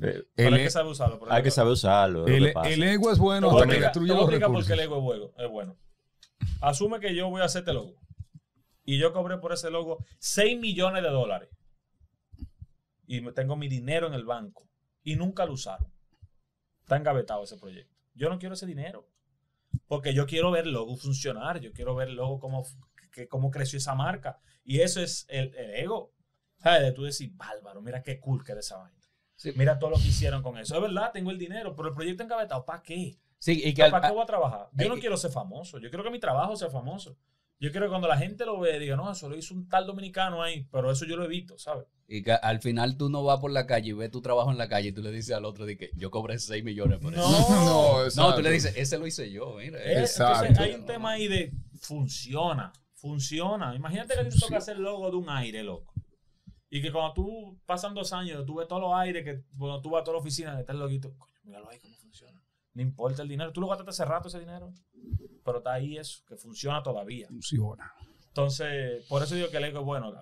Eh, 0.00 0.24
Pero 0.34 0.48
El, 0.48 0.54
hay 0.54 0.60
e- 0.60 0.64
que 0.64 0.70
saber 0.70 0.90
usarlo. 0.92 1.18
hay 1.28 1.36
el 1.38 1.42
que 1.42 1.48
ego- 1.50 1.54
saber 1.54 1.72
usarlo. 1.72 2.26
el- 2.26 2.52
que 2.54 2.92
ego 2.92 3.10
es 3.12 3.18
bueno 3.18 3.48
voy 3.48 3.56
a 3.56 3.58
cuando 3.58 3.74
explicar- 3.74 3.82
destruye 3.90 4.08
te 4.08 4.12
voy 4.14 4.16
a 4.16 4.24
los 4.24 4.28
explicar 4.30 4.46
por 4.48 4.56
recursos. 4.56 4.66
qué 4.68 4.72
el 4.72 4.80
ego 4.80 4.96
es 4.96 5.02
bueno. 5.02 5.30
Es 5.36 5.50
bueno. 5.50 5.76
Asume 6.62 7.00
que 7.00 7.14
yo 7.14 7.28
voy 7.28 7.42
a 7.42 7.44
hacerte 7.44 7.72
logo. 7.74 7.96
Y 8.84 8.98
yo 8.98 9.12
cobré 9.12 9.38
por 9.38 9.52
ese 9.52 9.70
logo 9.70 10.04
6 10.18 10.58
millones 10.58 11.02
de 11.02 11.10
dólares. 11.10 11.48
Y 13.06 13.20
tengo 13.32 13.56
mi 13.56 13.68
dinero 13.68 14.06
en 14.06 14.14
el 14.14 14.24
banco. 14.24 14.68
Y 15.02 15.16
nunca 15.16 15.44
lo 15.44 15.52
usaron. 15.52 15.92
Está 16.82 16.96
engavetado 16.96 17.42
ese 17.44 17.58
proyecto. 17.58 17.94
Yo 18.14 18.28
no 18.28 18.38
quiero 18.38 18.54
ese 18.54 18.66
dinero. 18.66 19.08
Porque 19.86 20.14
yo 20.14 20.26
quiero 20.26 20.50
ver 20.50 20.66
el 20.66 20.72
logo 20.72 20.96
funcionar. 20.96 21.60
Yo 21.60 21.72
quiero 21.72 21.94
ver 21.94 22.08
el 22.08 22.14
logo 22.16 22.38
cómo, 22.38 22.64
que, 23.12 23.28
cómo 23.28 23.50
creció 23.50 23.78
esa 23.78 23.94
marca. 23.94 24.38
Y 24.64 24.80
eso 24.80 25.00
es 25.00 25.26
el, 25.28 25.54
el 25.54 25.74
ego. 25.74 26.12
¿Sabes? 26.58 26.82
De 26.82 26.92
tú 26.92 27.02
decir, 27.02 27.32
bárbaro, 27.34 27.82
mira 27.82 28.02
qué 28.02 28.20
cool 28.20 28.44
que 28.44 28.52
era 28.52 28.60
esa 28.60 28.78
vaina. 28.78 28.98
Sí. 29.34 29.52
Mira 29.56 29.78
todo 29.78 29.90
lo 29.90 29.96
que 29.96 30.08
hicieron 30.08 30.42
con 30.42 30.56
eso. 30.56 30.76
Es 30.76 30.80
verdad, 30.82 31.10
tengo 31.12 31.30
el 31.32 31.38
dinero, 31.38 31.74
pero 31.74 31.88
el 31.88 31.94
proyecto 31.94 32.22
engavetado, 32.22 32.64
¿para 32.64 32.82
qué? 32.82 33.18
Sí, 33.38 33.60
y 33.64 33.74
que 33.74 33.82
al- 33.82 33.90
¿Para 33.90 34.06
qué 34.08 34.14
voy 34.14 34.22
a 34.22 34.26
trabajar? 34.26 34.68
Yo 34.72 34.88
no 34.88 34.94
Ay, 34.94 35.00
quiero 35.00 35.16
ser 35.16 35.32
famoso. 35.32 35.78
Yo 35.80 35.88
quiero 35.90 36.04
que 36.04 36.10
mi 36.10 36.20
trabajo 36.20 36.54
sea 36.54 36.70
famoso. 36.70 37.18
Yo 37.62 37.70
quiero 37.70 37.86
que 37.86 37.90
cuando 37.90 38.08
la 38.08 38.18
gente 38.18 38.44
lo 38.44 38.60
vea, 38.60 38.78
diga, 38.78 38.96
no, 38.96 39.10
eso 39.10 39.28
lo 39.28 39.36
hizo 39.36 39.54
un 39.54 39.68
tal 39.68 39.86
dominicano 39.86 40.42
ahí, 40.42 40.66
pero 40.70 40.90
eso 40.90 41.06
yo 41.06 41.16
lo 41.16 41.24
evito, 41.24 41.56
¿sabes? 41.58 41.86
y 42.12 42.22
que 42.22 42.32
al 42.32 42.60
final 42.60 42.98
tú 42.98 43.08
no 43.08 43.24
vas 43.24 43.40
por 43.40 43.50
la 43.50 43.66
calle 43.66 43.88
y 43.88 43.92
ves 43.94 44.10
tu 44.10 44.20
trabajo 44.20 44.50
en 44.50 44.58
la 44.58 44.68
calle 44.68 44.88
y 44.88 44.92
tú 44.92 45.00
le 45.00 45.10
dices 45.10 45.34
al 45.34 45.46
otro 45.46 45.64
de 45.64 45.78
que 45.78 45.92
yo 45.94 46.10
cobré 46.10 46.38
6 46.38 46.62
millones 46.62 46.98
por 46.98 47.14
eso. 47.14 47.22
No, 47.22 48.04
No, 48.14 48.28
No, 48.28 48.34
tú 48.34 48.42
le 48.42 48.50
dices, 48.50 48.74
ese 48.76 48.98
lo 48.98 49.06
hice 49.06 49.30
yo, 49.30 49.54
mira. 49.56 49.78
Eh, 49.78 50.00
Exacto. 50.00 50.44
Entonces 50.44 50.58
hay 50.58 50.74
un 50.74 50.84
tema 50.84 51.12
ahí 51.12 51.26
de 51.26 51.54
funciona, 51.80 52.70
funciona. 52.92 53.74
Imagínate 53.74 54.12
que 54.12 54.20
a 54.20 54.28
ti 54.28 54.34
te 54.34 54.40
toca 54.40 54.58
hacer 54.58 54.76
el 54.76 54.82
logo 54.82 55.10
de 55.10 55.16
un 55.16 55.30
aire, 55.30 55.62
loco. 55.62 55.94
Y 56.68 56.82
que 56.82 56.92
cuando 56.92 57.14
tú 57.14 57.58
pasan 57.64 57.94
dos 57.94 58.12
años, 58.12 58.44
tú 58.44 58.56
ves 58.56 58.68
todos 58.68 58.82
los 58.82 58.94
aires, 58.94 59.24
que 59.24 59.44
cuando 59.56 59.80
tú 59.80 59.88
vas 59.88 60.02
a 60.02 60.04
toda 60.04 60.16
la 60.16 60.20
oficina, 60.20 60.54
que 60.56 60.60
está 60.60 60.74
el 60.74 60.80
loguito, 60.80 61.16
coño, 61.16 61.32
míralo 61.44 61.70
ahí 61.70 61.78
cómo 61.78 61.96
funciona. 61.96 62.41
No 62.74 62.82
importa 62.82 63.22
el 63.22 63.28
dinero, 63.28 63.52
tú 63.52 63.60
lo 63.60 63.68
gastaste 63.68 63.90
hace 63.90 64.04
rato 64.04 64.28
ese 64.28 64.40
dinero, 64.40 64.72
pero 65.44 65.58
está 65.58 65.74
ahí 65.74 65.98
eso, 65.98 66.22
que 66.26 66.36
funciona 66.36 66.82
todavía. 66.82 67.28
Funciona. 67.28 67.92
Entonces, 68.28 69.04
por 69.08 69.22
eso 69.22 69.34
digo 69.34 69.50
que 69.50 69.58
el 69.58 69.64
ego 69.64 69.80
es 69.80 69.84
bueno. 69.84 70.12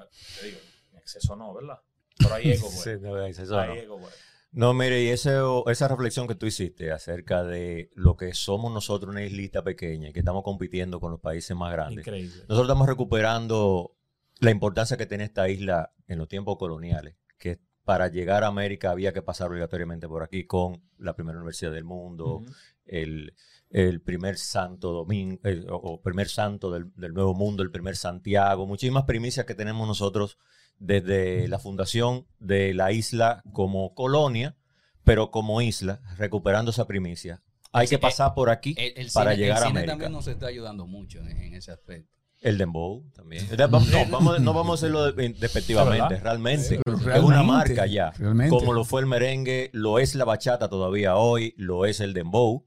Te 0.40 0.46
digo, 0.46 0.58
en 0.92 0.98
exceso 0.98 1.36
no, 1.36 1.54
¿verdad? 1.54 1.78
Pero 2.18 2.34
hay 2.34 2.50
ego 2.52 2.68
Sí, 2.70 2.90
bueno. 2.96 3.16
no, 3.18 3.24
eso 3.26 3.58
Hay 3.58 3.68
no. 3.68 3.74
ego 3.74 3.98
bueno. 3.98 4.16
No, 4.52 4.74
mire, 4.74 5.00
y 5.04 5.08
ese- 5.10 5.38
esa 5.68 5.86
reflexión 5.86 6.26
que 6.26 6.34
tú 6.34 6.44
hiciste 6.46 6.90
acerca 6.90 7.44
de 7.44 7.88
lo 7.94 8.16
que 8.16 8.34
somos 8.34 8.72
nosotros, 8.72 9.12
una 9.12 9.22
islita 9.24 9.62
pequeña, 9.62 10.08
y 10.08 10.12
que 10.12 10.18
estamos 10.18 10.42
compitiendo 10.42 10.98
con 10.98 11.12
los 11.12 11.20
países 11.20 11.56
más 11.56 11.70
grandes. 11.72 12.04
Increíble. 12.04 12.34
Nosotros 12.48 12.62
estamos 12.62 12.88
recuperando 12.88 13.96
la 14.40 14.50
importancia 14.50 14.96
que 14.96 15.06
tenía 15.06 15.26
esta 15.26 15.48
isla 15.48 15.92
en 16.08 16.18
los 16.18 16.26
tiempos 16.26 16.56
coloniales, 16.58 17.14
que 17.38 17.60
para 17.84 18.08
llegar 18.08 18.44
a 18.44 18.48
América 18.48 18.90
había 18.90 19.12
que 19.12 19.22
pasar 19.22 19.48
obligatoriamente 19.48 20.08
por 20.08 20.22
aquí 20.22 20.44
con 20.44 20.82
la 20.98 21.14
primera 21.14 21.38
universidad 21.38 21.72
del 21.72 21.84
mundo, 21.84 22.42
el, 22.84 23.34
el 23.70 24.00
primer 24.00 24.36
santo 24.38 24.92
domingo, 24.92 25.40
eh, 25.44 25.64
o, 25.68 26.00
primer 26.02 26.28
santo 26.28 26.70
del, 26.70 26.92
del 26.94 27.14
Nuevo 27.14 27.34
Mundo, 27.34 27.62
el 27.62 27.70
primer 27.70 27.96
Santiago, 27.96 28.66
muchísimas 28.66 29.04
primicias 29.04 29.46
que 29.46 29.54
tenemos 29.54 29.86
nosotros 29.86 30.38
desde 30.78 31.46
la 31.48 31.58
fundación 31.58 32.26
de 32.38 32.74
la 32.74 32.92
isla 32.92 33.42
como 33.52 33.94
colonia, 33.94 34.56
pero 35.04 35.30
como 35.30 35.60
isla, 35.60 36.00
recuperando 36.16 36.70
esa 36.70 36.86
primicia. 36.86 37.42
Hay 37.72 37.86
que 37.86 37.98
pasar 37.98 38.34
por 38.34 38.50
aquí 38.50 38.74
El, 38.76 39.10
para 39.12 39.32
cine, 39.32 39.42
llegar 39.44 39.58
el 39.58 39.64
a 39.64 39.66
América. 39.68 39.92
también 39.92 40.12
nos 40.12 40.26
está 40.26 40.46
ayudando 40.46 40.86
mucho 40.86 41.20
en, 41.20 41.28
en 41.28 41.54
ese 41.54 41.70
aspecto. 41.70 42.19
El 42.40 42.56
dembow 42.56 43.04
también. 43.14 43.46
No, 43.58 43.68
vamos, 44.10 44.40
no 44.40 44.54
vamos 44.54 44.70
a 44.70 44.74
hacerlo 44.74 45.12
de- 45.12 45.28
despectivamente, 45.30 46.18
realmente. 46.20 46.80
Es 47.14 47.22
una 47.22 47.42
marca 47.42 47.86
ya. 47.86 48.12
realmente. 48.12 48.50
Como 48.56 48.72
lo 48.72 48.84
fue 48.84 49.02
el 49.02 49.06
merengue, 49.06 49.68
lo 49.74 49.98
es 49.98 50.14
la 50.14 50.24
bachata 50.24 50.68
todavía 50.70 51.16
hoy, 51.16 51.54
lo 51.58 51.84
es 51.84 52.00
el 52.00 52.14
dembow 52.14 52.64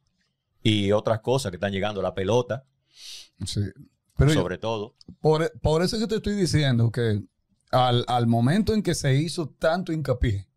y 0.61 0.91
otras 0.91 1.21
cosas 1.21 1.49
que 1.51 1.55
están 1.57 1.71
llegando, 1.71 2.01
la 2.03 2.13
pelota. 2.13 2.65
Sí. 3.45 3.61
Pero 4.15 4.31
yo- 4.31 4.41
sobre 4.41 4.59
todo. 4.59 4.95
Por, 5.19 5.51
por 5.59 5.81
eso 5.81 5.97
que 5.97 6.05
te 6.07 6.15
estoy 6.17 6.35
diciendo 6.35 6.91
que 6.91 7.23
al, 7.71 8.05
al 8.07 8.27
momento 8.27 8.75
en 8.75 8.83
que 8.83 8.93
se 8.93 9.15
hizo 9.15 9.49
tanto 9.49 9.91
hincapié 9.91 10.47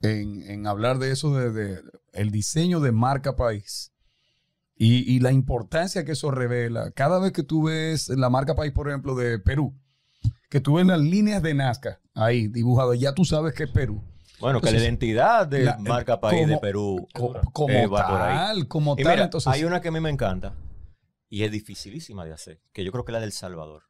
en, 0.00 0.42
en 0.50 0.66
hablar 0.66 0.98
de 0.98 1.12
eso, 1.12 1.34
de, 1.36 1.50
de 1.52 1.82
el 2.14 2.30
diseño 2.30 2.80
de 2.80 2.92
marca 2.92 3.36
país 3.36 3.92
y, 4.76 5.14
y 5.14 5.20
la 5.20 5.32
importancia 5.32 6.04
que 6.04 6.12
eso 6.12 6.30
revela, 6.30 6.90
cada 6.92 7.18
vez 7.18 7.32
que 7.32 7.42
tú 7.42 7.64
ves 7.64 8.08
la 8.10 8.28
marca 8.30 8.54
país, 8.54 8.72
por 8.72 8.88
ejemplo, 8.88 9.14
de 9.14 9.38
Perú, 9.38 9.74
que 10.50 10.60
tú 10.60 10.74
ves 10.74 10.86
las 10.86 11.00
líneas 11.00 11.42
de 11.42 11.54
Nazca 11.54 12.00
ahí 12.14 12.48
dibujadas, 12.48 12.98
ya 12.98 13.12
tú 13.14 13.24
sabes 13.24 13.54
que 13.54 13.64
es 13.64 13.70
Perú. 13.70 14.02
Bueno, 14.38 14.60
que 14.60 14.70
la 14.70 14.78
identidad 14.78 15.46
de 15.46 15.64
la- 15.64 15.78
marca 15.78 16.20
país 16.20 16.40
de 16.46 16.54
como- 16.54 16.60
Perú 16.60 17.08
Co- 17.14 17.40
como 17.52 17.72
Eh, 17.74 17.86
va 17.86 18.06
por 18.08 18.20
ahí. 18.20 18.36
tal, 18.36 18.68
como 18.68 18.94
Y 18.98 19.02
tal. 19.02 19.12
mira, 19.14 19.24
entonces, 19.24 19.50
hay 19.50 19.64
una 19.64 19.80
que 19.80 19.88
a 19.88 19.92
mí 19.92 20.00
me 20.00 20.10
encanta 20.10 20.54
y 21.30 21.42
es 21.44 21.50
dificilísima 21.50 22.24
de 22.26 22.34
hacer, 22.34 22.60
que 22.74 22.84
yo 22.84 22.92
creo 22.92 23.04
que 23.04 23.12
es 23.12 23.14
la 23.14 23.20
del 23.20 23.32
Salvador. 23.32 23.84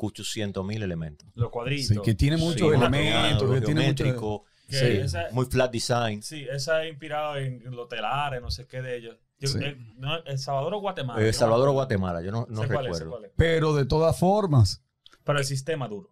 800 0.00 0.64
mil 0.64 0.82
elementos. 0.82 1.26
Los 1.34 1.50
cuadritos. 1.50 1.88
sí, 1.88 1.98
que 2.04 2.14
tiene 2.14 2.36
muchos 2.36 2.72
elementos, 2.72 3.52
que 3.52 3.60
tiene 3.62 3.88
mucho- 3.88 4.44
Sí. 4.68 4.76
esa- 4.86 5.24
muy 5.32 5.46
flat 5.46 5.72
design. 5.72 6.22
Sí, 6.22 6.46
esa 6.48 6.84
es 6.84 6.90
inspirado 6.90 7.36
en 7.36 7.62
los 7.74 7.88
telares, 7.88 8.40
no 8.42 8.50
sé 8.50 8.66
qué 8.66 8.82
de 8.82 8.96
ellos. 8.96 9.16
Yo- 9.40 9.48
Sí. 9.48 9.58
eh, 9.62 9.76
no, 9.96 10.16
¿El 10.24 10.38
Salvador 10.38 10.74
o 10.74 10.80
Guatemala? 10.80 11.24
Yo 11.24 11.32
Salvador 11.32 11.68
o. 11.68 11.72
Guatemala, 11.72 12.22
yo 12.22 12.32
no, 12.32 12.46
no 12.50 12.62
Sé 12.62 12.68
cuál 12.68 12.86
es, 12.88 12.96
sé 12.96 13.04
recuerdo. 13.04 13.10
cuál 13.10 13.24
es. 13.26 13.32
Pero 13.36 13.74
de 13.74 13.84
todas 13.86 14.18
formas, 14.18 14.82
Pero 15.24 15.38
el 15.38 15.44
sistema 15.44 15.86
duro. 15.88 16.10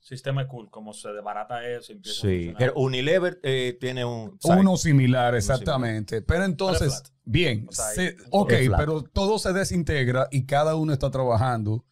Sistema 0.00 0.42
es 0.42 0.48
cool. 0.48 0.70
Como 0.70 0.92
se 0.92 1.08
desbarata 1.10 1.66
eso, 1.68 1.92
empieza 1.92 2.18
a 2.18 2.30
Sí, 2.30 2.54
que 2.56 2.70
Unilever 2.76 3.40
eh, 3.42 3.76
tiene 3.80 4.04
un... 4.04 4.38
site. 4.40 4.54
Uno 4.56 4.76
similar, 4.76 5.34
exactamente. 5.34 6.22
Pero 6.22 6.44
entonces, 6.44 7.02
bien, 7.24 7.66
O 7.68 7.72
sea, 7.72 7.86
se- 7.86 8.00
hay- 8.02 8.16
ok, 8.30 8.52
pero 8.76 9.02
todo 9.02 9.38
se 9.40 9.52
desintegra 9.52 10.28
y 10.30 10.46
cada 10.46 10.76
uno 10.76 10.92
está 10.92 11.10
trabajando 11.10 11.84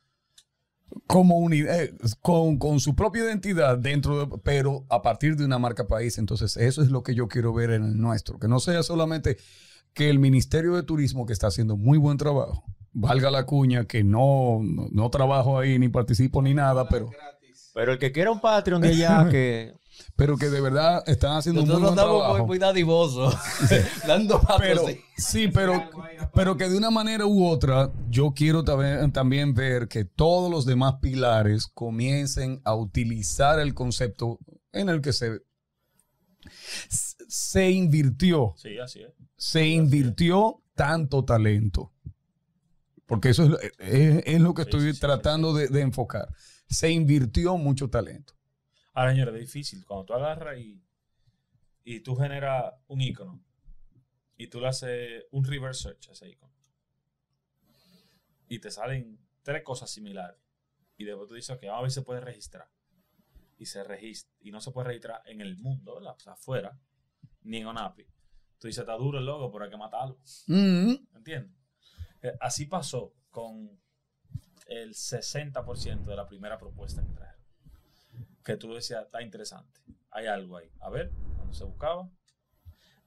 como 1.08 1.38
uni- 1.38 1.64
eh, 1.68 1.92
con, 2.22 2.56
con 2.58 2.78
su 2.78 2.94
propia 2.94 3.24
identidad 3.24 3.76
dentro 3.78 4.26
de, 4.26 4.38
pero 4.44 4.86
a 4.88 5.02
partir 5.02 5.36
de 5.36 5.44
una 5.44 5.58
marca 5.58 5.86
país. 5.86 6.16
Entonces, 6.18 6.56
eso 6.56 6.82
es 6.82 6.90
lo 6.90 7.02
que 7.02 7.14
yo 7.16 7.26
quiero 7.28 7.52
ver 7.52 7.70
en 7.70 7.84
el 7.84 8.00
nuestro, 8.00 8.38
que 8.38 8.46
no 8.48 8.60
sea 8.60 8.82
solamente 8.84 9.38
que 9.94 10.10
el 10.10 10.18
Ministerio 10.18 10.74
de 10.74 10.82
Turismo, 10.82 11.24
que 11.24 11.32
está 11.32 11.46
haciendo 11.46 11.76
muy 11.76 11.98
buen 11.98 12.18
trabajo, 12.18 12.64
valga 12.92 13.30
la 13.30 13.46
cuña, 13.46 13.86
que 13.86 14.04
no, 14.04 14.60
no, 14.62 14.88
no 14.90 15.10
trabajo 15.10 15.58
ahí 15.58 15.78
ni 15.78 15.88
participo 15.88 16.42
ni 16.42 16.54
nada, 16.54 16.88
pero, 16.88 17.10
Pero 17.74 17.92
el 17.92 17.98
que 17.98 18.12
quiera 18.12 18.30
un 18.30 18.40
Patreon 18.40 18.82
de 18.82 18.88
allá, 18.88 19.28
que... 19.30 19.74
pero 20.16 20.36
que 20.36 20.50
de 20.50 20.60
verdad 20.60 21.02
están 21.06 21.36
haciendo 21.36 21.62
un 21.62 21.68
muy 21.68 21.80
Nosotros 21.80 21.96
buen 21.96 21.98
estamos 21.98 22.22
trabajo. 22.22 22.38
muy, 22.38 22.46
muy 22.46 22.58
dadivosos. 22.58 23.36
Dando 24.06 24.40
pero 24.58 24.82
sí, 25.16 25.48
pero, 25.48 25.90
pero 26.34 26.56
que 26.56 26.68
de 26.68 26.76
una 26.76 26.90
manera 26.90 27.26
u 27.26 27.46
otra, 27.46 27.92
yo 28.08 28.32
quiero 28.34 28.64
también, 28.64 29.12
también 29.12 29.54
ver 29.54 29.88
que 29.88 30.04
todos 30.04 30.50
los 30.50 30.66
demás 30.66 30.94
pilares 31.00 31.68
comiencen 31.68 32.60
a 32.64 32.74
utilizar 32.74 33.60
el 33.60 33.74
concepto 33.74 34.38
en 34.72 34.88
el 34.88 35.00
que 35.00 35.12
se, 35.12 35.40
se 37.34 37.68
invirtió, 37.70 38.54
Sí, 38.56 38.78
así 38.78 39.02
es. 39.02 39.12
se 39.36 39.66
invirtió 39.66 40.62
tanto 40.74 41.24
talento. 41.24 41.92
Porque 43.06 43.30
eso 43.30 43.42
es, 43.42 43.48
lo- 43.50 43.58
es- 43.60 44.22
es 44.24 44.40
lo 44.40 44.54
que 44.54 44.62
Sí, 44.62 44.68
estoy 44.70 44.94
sí, 44.94 45.00
tratando 45.00 45.52
de, 45.52 45.66
de 45.68 45.80
enfocar. 45.80 46.28
Se 46.68 46.90
invirtió 46.90 47.56
mucho 47.56 47.90
talento. 47.90 48.34
Ahora, 48.92 49.10
señores, 49.12 49.34
es 49.34 49.40
difícil. 49.40 49.84
Cuando 49.84 50.04
tú 50.06 50.14
agarras 50.14 50.58
y, 50.58 50.80
y 51.82 52.00
tú 52.00 52.14
generas 52.14 52.72
un 52.86 53.00
icono 53.00 53.42
y 54.36 54.46
tú 54.46 54.60
le 54.60 54.68
haces 54.68 55.24
un 55.32 55.44
reverse 55.44 55.82
search 55.82 56.08
a 56.08 56.12
ese 56.12 56.28
icono 56.30 56.54
y 58.48 58.58
te 58.60 58.70
salen 58.70 59.18
tres 59.42 59.62
cosas 59.64 59.90
similares 59.90 60.38
y 60.96 61.04
después 61.04 61.28
tú 61.28 61.34
dices, 61.34 61.50
ok, 61.56 61.62
vamos 61.64 61.78
a 61.78 61.82
ver 61.82 61.90
si 61.90 61.94
se 61.96 62.02
puede 62.02 62.20
registrar. 62.20 62.68
Y 63.58 63.66
se 63.66 63.82
registra. 63.84 64.32
Y 64.40 64.50
no 64.52 64.60
se 64.60 64.70
puede 64.70 64.88
registrar 64.88 65.22
en 65.26 65.40
el 65.40 65.56
mundo, 65.56 65.96
¿verdad? 65.96 66.14
O 66.16 66.20
sea, 66.20 66.34
afuera, 66.34 66.78
ni 67.44 67.58
en 67.58 67.66
ONAPI. 67.66 68.04
Tú 68.58 68.66
dices, 68.66 68.80
está 68.80 68.94
duro 68.96 69.18
el 69.18 69.26
logo, 69.26 69.50
pero 69.50 69.64
hay 69.64 69.70
que 69.70 69.76
matarlo. 69.76 70.18
Mm, 70.46 70.94
¿Entiendes? 71.14 71.52
Eh, 72.22 72.32
Así 72.40 72.66
pasó 72.66 73.12
con 73.30 73.70
el 74.66 74.94
60% 74.94 76.04
de 76.10 76.16
la 76.16 76.26
primera 76.26 76.58
propuesta 76.58 77.04
que 77.04 77.12
trajeron. 77.12 77.44
Que 78.44 78.56
tú 78.56 78.72
decías, 78.74 79.04
está 79.04 79.22
interesante. 79.22 79.80
Hay 80.10 80.26
algo 80.26 80.56
ahí. 80.56 80.70
A 80.80 80.90
ver, 80.90 81.10
cuando 81.36 81.52
se 81.54 81.64
buscaba. 81.64 82.08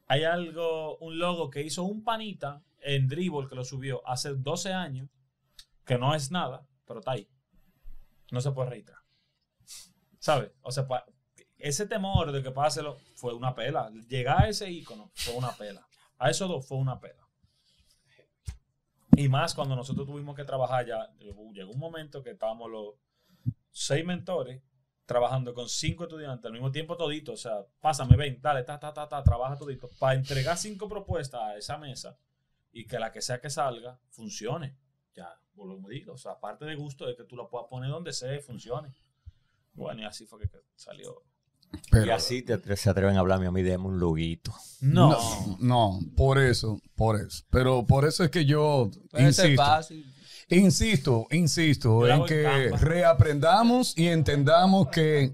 Hay 0.07 0.23
algo, 0.23 0.97
un 0.99 1.17
logo 1.19 1.49
que 1.49 1.61
hizo 1.63 1.83
un 1.83 2.03
panita 2.03 2.63
en 2.79 3.07
Dribble 3.07 3.47
que 3.47 3.55
lo 3.55 3.65
subió 3.65 4.07
hace 4.07 4.33
12 4.35 4.71
años, 4.73 5.09
que 5.85 5.97
no 5.97 6.13
es 6.15 6.31
nada, 6.31 6.65
pero 6.85 6.99
está 6.99 7.11
ahí. 7.11 7.29
No 8.31 8.39
se 8.41 8.51
puede 8.51 8.69
registrar. 8.69 8.99
¿Sabes? 10.19 10.51
O 10.61 10.71
sea, 10.71 10.87
pa- 10.87 11.05
ese 11.57 11.87
temor 11.87 12.31
de 12.31 12.43
que 12.43 12.51
páselo 12.51 12.97
fue 13.15 13.33
una 13.33 13.55
pela. 13.55 13.89
Llegar 14.07 14.43
a 14.43 14.49
ese 14.49 14.69
icono 14.69 15.11
fue 15.15 15.35
una 15.35 15.51
pela. 15.51 15.87
A 16.17 16.29
esos 16.29 16.47
dos 16.47 16.67
fue 16.67 16.77
una 16.77 16.99
pela. 16.99 17.27
Y 19.15 19.29
más 19.29 19.55
cuando 19.55 19.75
nosotros 19.75 20.05
tuvimos 20.05 20.35
que 20.35 20.43
trabajar 20.43 20.85
ya, 20.85 21.09
llegó 21.51 21.71
un 21.71 21.79
momento 21.79 22.21
que 22.21 22.31
estábamos 22.31 22.69
los 22.69 22.95
seis 23.71 24.05
mentores 24.05 24.61
trabajando 25.07 25.53
con 25.53 25.69
cinco 25.69 26.03
estudiantes 26.03 26.45
al 26.45 26.51
mismo 26.51 26.69
tiempo 26.69 26.97
todito, 26.97 27.31
o 27.31 27.37
sea, 27.37 27.65
pásame, 27.79 28.17
ven, 28.17 28.39
dale, 28.41 28.63
ta, 28.63 28.77
ta, 28.77 28.93
ta, 28.93 29.07
ta, 29.07 29.23
trabaja 29.23 29.55
todito, 29.55 29.89
para 29.99 30.15
entregar 30.15 30.57
cinco 30.57 30.89
propuestas 30.89 31.41
a 31.41 31.57
esa 31.57 31.77
mesa 31.77 32.19
y 32.73 32.85
que 32.85 32.99
la 32.99 33.11
que 33.11 33.21
sea 33.21 33.39
que 33.39 33.49
salga 33.49 33.99
funcione. 34.09 34.77
Ya, 35.15 35.33
volvemos 35.53 35.85
a 35.85 35.93
digo, 35.93 36.13
o 36.13 36.17
sea, 36.17 36.33
aparte 36.33 36.65
de 36.65 36.75
gusto, 36.75 37.07
es 37.07 37.15
que 37.15 37.23
tú 37.23 37.37
la 37.37 37.47
puedas 37.47 37.67
poner 37.69 37.89
donde 37.89 38.11
sea 38.11 38.35
y 38.35 38.41
funcione. 38.41 38.93
Bueno, 39.73 40.01
y 40.01 40.05
así 40.05 40.25
fue 40.25 40.39
que 40.39 40.49
salió. 40.75 41.23
Pero- 41.91 42.05
y 42.05 42.09
así 42.09 42.41
te 42.41 42.75
se 42.77 42.89
atreven 42.89 43.15
a 43.17 43.19
hablarme 43.19 43.47
a 43.47 43.51
mí 43.51 43.61
de 43.63 43.77
un 43.77 43.99
loguito. 43.99 44.53
No, 44.81 45.09
no, 45.09 45.57
no, 45.59 45.99
por 46.15 46.37
eso, 46.39 46.79
por 46.95 47.19
eso. 47.19 47.43
Pero 47.49 47.85
por 47.85 48.05
eso 48.05 48.23
es 48.23 48.29
que 48.31 48.45
yo 48.45 48.89
Puede 49.11 49.25
insisto. 49.25 49.61
fácil. 49.63 50.05
Insisto, 50.49 51.27
insisto 51.31 52.07
en 52.07 52.23
que 52.25 52.69
reaprendamos 52.79 53.97
y 53.97 54.07
entendamos 54.07 54.87
que 54.89 55.23
eh, 55.23 55.33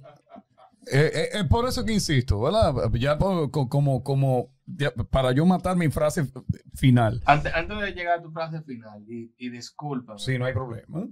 eh, 0.92 1.30
es 1.34 1.44
por 1.46 1.68
eso 1.68 1.86
que 1.86 1.94
insisto, 1.94 2.42
¿verdad? 2.42 2.74
Ya 2.94 3.18
por- 3.18 3.52
como, 3.52 4.04
como 4.04 4.50
ya 4.66 4.92
para 4.92 5.32
yo 5.32 5.46
matar 5.46 5.76
mi 5.78 5.90
frase 5.90 6.28
final. 6.74 7.22
Antes, 7.26 7.54
antes 7.54 7.80
de 7.80 7.92
llegar 7.94 8.20
a 8.20 8.22
tu 8.22 8.32
frase 8.32 8.62
final, 8.64 9.04
y, 9.08 9.34
y 9.38 9.50
discúlpame. 9.50 10.20
Sí, 10.20 10.38
no 10.38 10.46
hay 10.46 10.54
problema. 10.54 11.08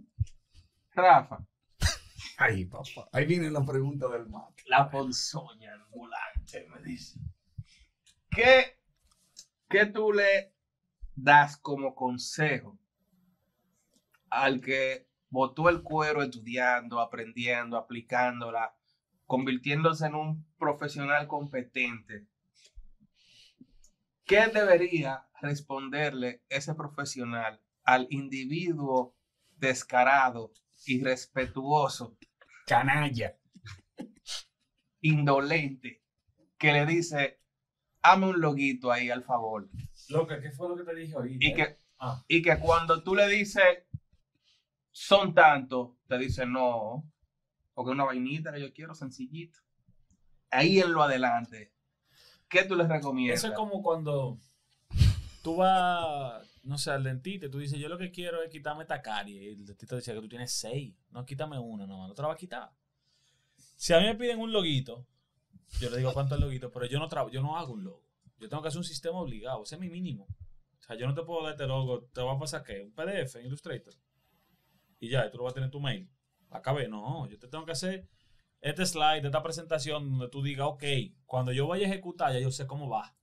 Rafa, 0.94 1.46
Ay, 2.38 2.66
papá. 2.66 3.10
Ahí 3.12 3.26
viene 3.26 3.50
la 3.50 3.64
pregunta 3.64 4.08
del 4.08 4.28
mate. 4.28 4.64
la 4.68 4.90
ponzoña 4.90 5.74
ambulante, 5.74 6.68
me 6.74 6.82
dice. 6.82 7.20
¿Qué, 8.30 8.80
¿Qué 9.70 9.86
tú 9.86 10.14
le 10.14 10.54
das 11.16 11.58
como 11.58 11.94
consejo 11.94 12.80
al 14.30 14.62
que 14.62 15.08
botó 15.30 15.70
el 15.70 15.82
cuero 15.84 16.24
estudiando, 16.24 17.00
aprendiendo, 17.00 17.78
aplicándola, 17.78 18.76
convirtiéndose 19.26 20.06
en 20.08 20.16
un 20.16 20.46
profesional 20.58 21.28
competente? 21.28 22.28
¿Qué 24.26 24.48
debería 24.48 25.28
responderle 25.42 26.44
ese 26.48 26.74
profesional 26.74 27.60
al 27.84 28.08
individuo 28.10 29.16
descarado, 29.58 30.52
irrespetuoso, 30.86 32.18
Canalla. 32.66 33.38
indolente, 35.02 36.04
que 36.58 36.72
le 36.74 36.86
dice, 36.86 37.40
hame 38.02 38.28
un 38.28 38.42
loguito 38.42 38.92
ahí 38.92 39.10
al 39.10 39.24
favor? 39.24 39.70
Loca, 40.10 40.40
¿qué 40.42 40.52
fue 40.52 40.70
lo 40.70 40.76
que 40.78 40.84
te 40.84 40.96
dije 40.96 41.14
ahorita? 41.16 41.46
Y 41.46 41.54
que, 41.54 41.78
Ah. 42.00 42.24
y 42.28 42.42
que 42.42 42.58
cuando 42.60 43.04
tú 43.04 43.16
le 43.16 43.28
dices, 43.28 43.64
son 44.92 45.34
tantos, 45.34 45.92
te 46.08 46.18
dice, 46.18 46.46
no, 46.46 47.04
porque 47.74 47.92
es 47.92 47.96
una 47.96 48.06
vainita 48.06 48.52
que 48.54 48.62
yo 48.62 48.74
quiero 48.74 48.94
sencillito. 48.94 49.60
Ahí 50.50 50.80
en 50.80 50.92
lo 50.94 51.02
adelante, 51.04 51.74
¿qué 52.50 52.64
tú 52.64 52.76
les 52.76 52.90
recomiendas? 52.90 53.40
Eso 53.40 53.48
es 53.48 53.54
como 53.54 53.82
cuando 53.82 54.40
tú 55.42 55.56
vas, 55.58 56.51
no 56.64 56.78
sé, 56.78 56.92
al 56.92 57.04
dentista 57.04 57.50
tú 57.50 57.60
dices, 57.60 57.80
yo 57.80 57.90
lo 57.90 57.98
que 57.98 58.12
quiero 58.12 58.42
es 58.44 58.50
quitarme 58.50 58.84
esta 58.84 59.02
carie. 59.02 59.42
Y 59.44 59.48
el 59.54 59.66
dentista 59.66 59.96
dice 59.96 60.14
que 60.14 60.22
tú 60.22 60.30
tienes 60.30 60.52
seis. 60.54 60.96
No, 61.10 61.26
quítame 61.26 61.58
una, 61.60 61.86
no, 61.88 62.08
no 62.08 62.14
te 62.14 62.22
la 62.22 62.28
va 62.30 62.34
a 62.36 62.38
quitar. 62.38 62.72
Si 63.76 63.94
a 63.94 64.00
mí 64.00 64.06
me 64.06 64.16
piden 64.16 64.40
un 64.40 64.52
loguito, 64.52 65.08
yo 65.80 65.90
le 65.90 65.98
digo 65.98 66.14
cuánto 66.14 66.36
es 66.36 66.42
loguito, 66.42 66.72
pero 66.72 66.86
yo 66.86 67.00
no, 67.00 67.08
traba- 67.08 67.32
yo 67.32 67.42
no 67.42 67.58
hago 67.58 67.74
un 67.74 67.84
logo. 67.84 68.04
Yo 68.38 68.50
tengo 68.50 68.62
que 68.62 68.70
hacer 68.70 68.80
un 68.80 68.84
sistema 68.84 69.20
obligado. 69.20 69.64
Ese 69.64 69.76
es 69.76 69.82
mi 69.82 69.90
mínimo. 69.90 70.26
O 70.80 70.84
sea, 70.84 70.96
yo 70.96 71.08
no 71.08 71.14
te 71.14 71.24
puedo 71.24 71.44
dar 71.44 71.54
este 71.54 71.68
logo. 71.68 72.04
¿Te 72.14 72.22
va 72.22 72.34
a 72.34 72.40
pasar 72.40 72.64
qué? 72.64 72.82
¿Un 72.84 72.92
PDF 72.94 73.36
en 73.40 73.46
Illustrator? 73.48 73.94
Y 75.00 75.10
ya, 75.10 75.30
tú 75.32 75.38
lo 75.38 75.44
vas 75.46 75.52
a 75.52 75.56
tener 75.56 75.68
en 75.68 75.72
tu 75.72 75.80
mail. 75.80 76.10
Acabé. 76.50 76.88
No, 76.88 77.28
yo 77.28 77.38
te 77.40 77.48
tengo 77.48 77.66
que 77.66 77.72
hacer 77.72 78.08
este 78.62 78.86
slide, 78.86 79.26
esta 79.26 79.42
presentación 79.42 80.10
donde 80.12 80.30
tú 80.30 80.44
digas, 80.44 80.68
ok, 80.70 80.84
cuando 81.26 81.52
yo 81.52 81.68
vaya 81.68 81.88
a 81.88 81.90
ejecutar, 81.90 82.34
ya 82.34 82.40
yo 82.40 82.52
sé 82.52 82.68
cómo 82.68 82.90
va. 82.90 83.16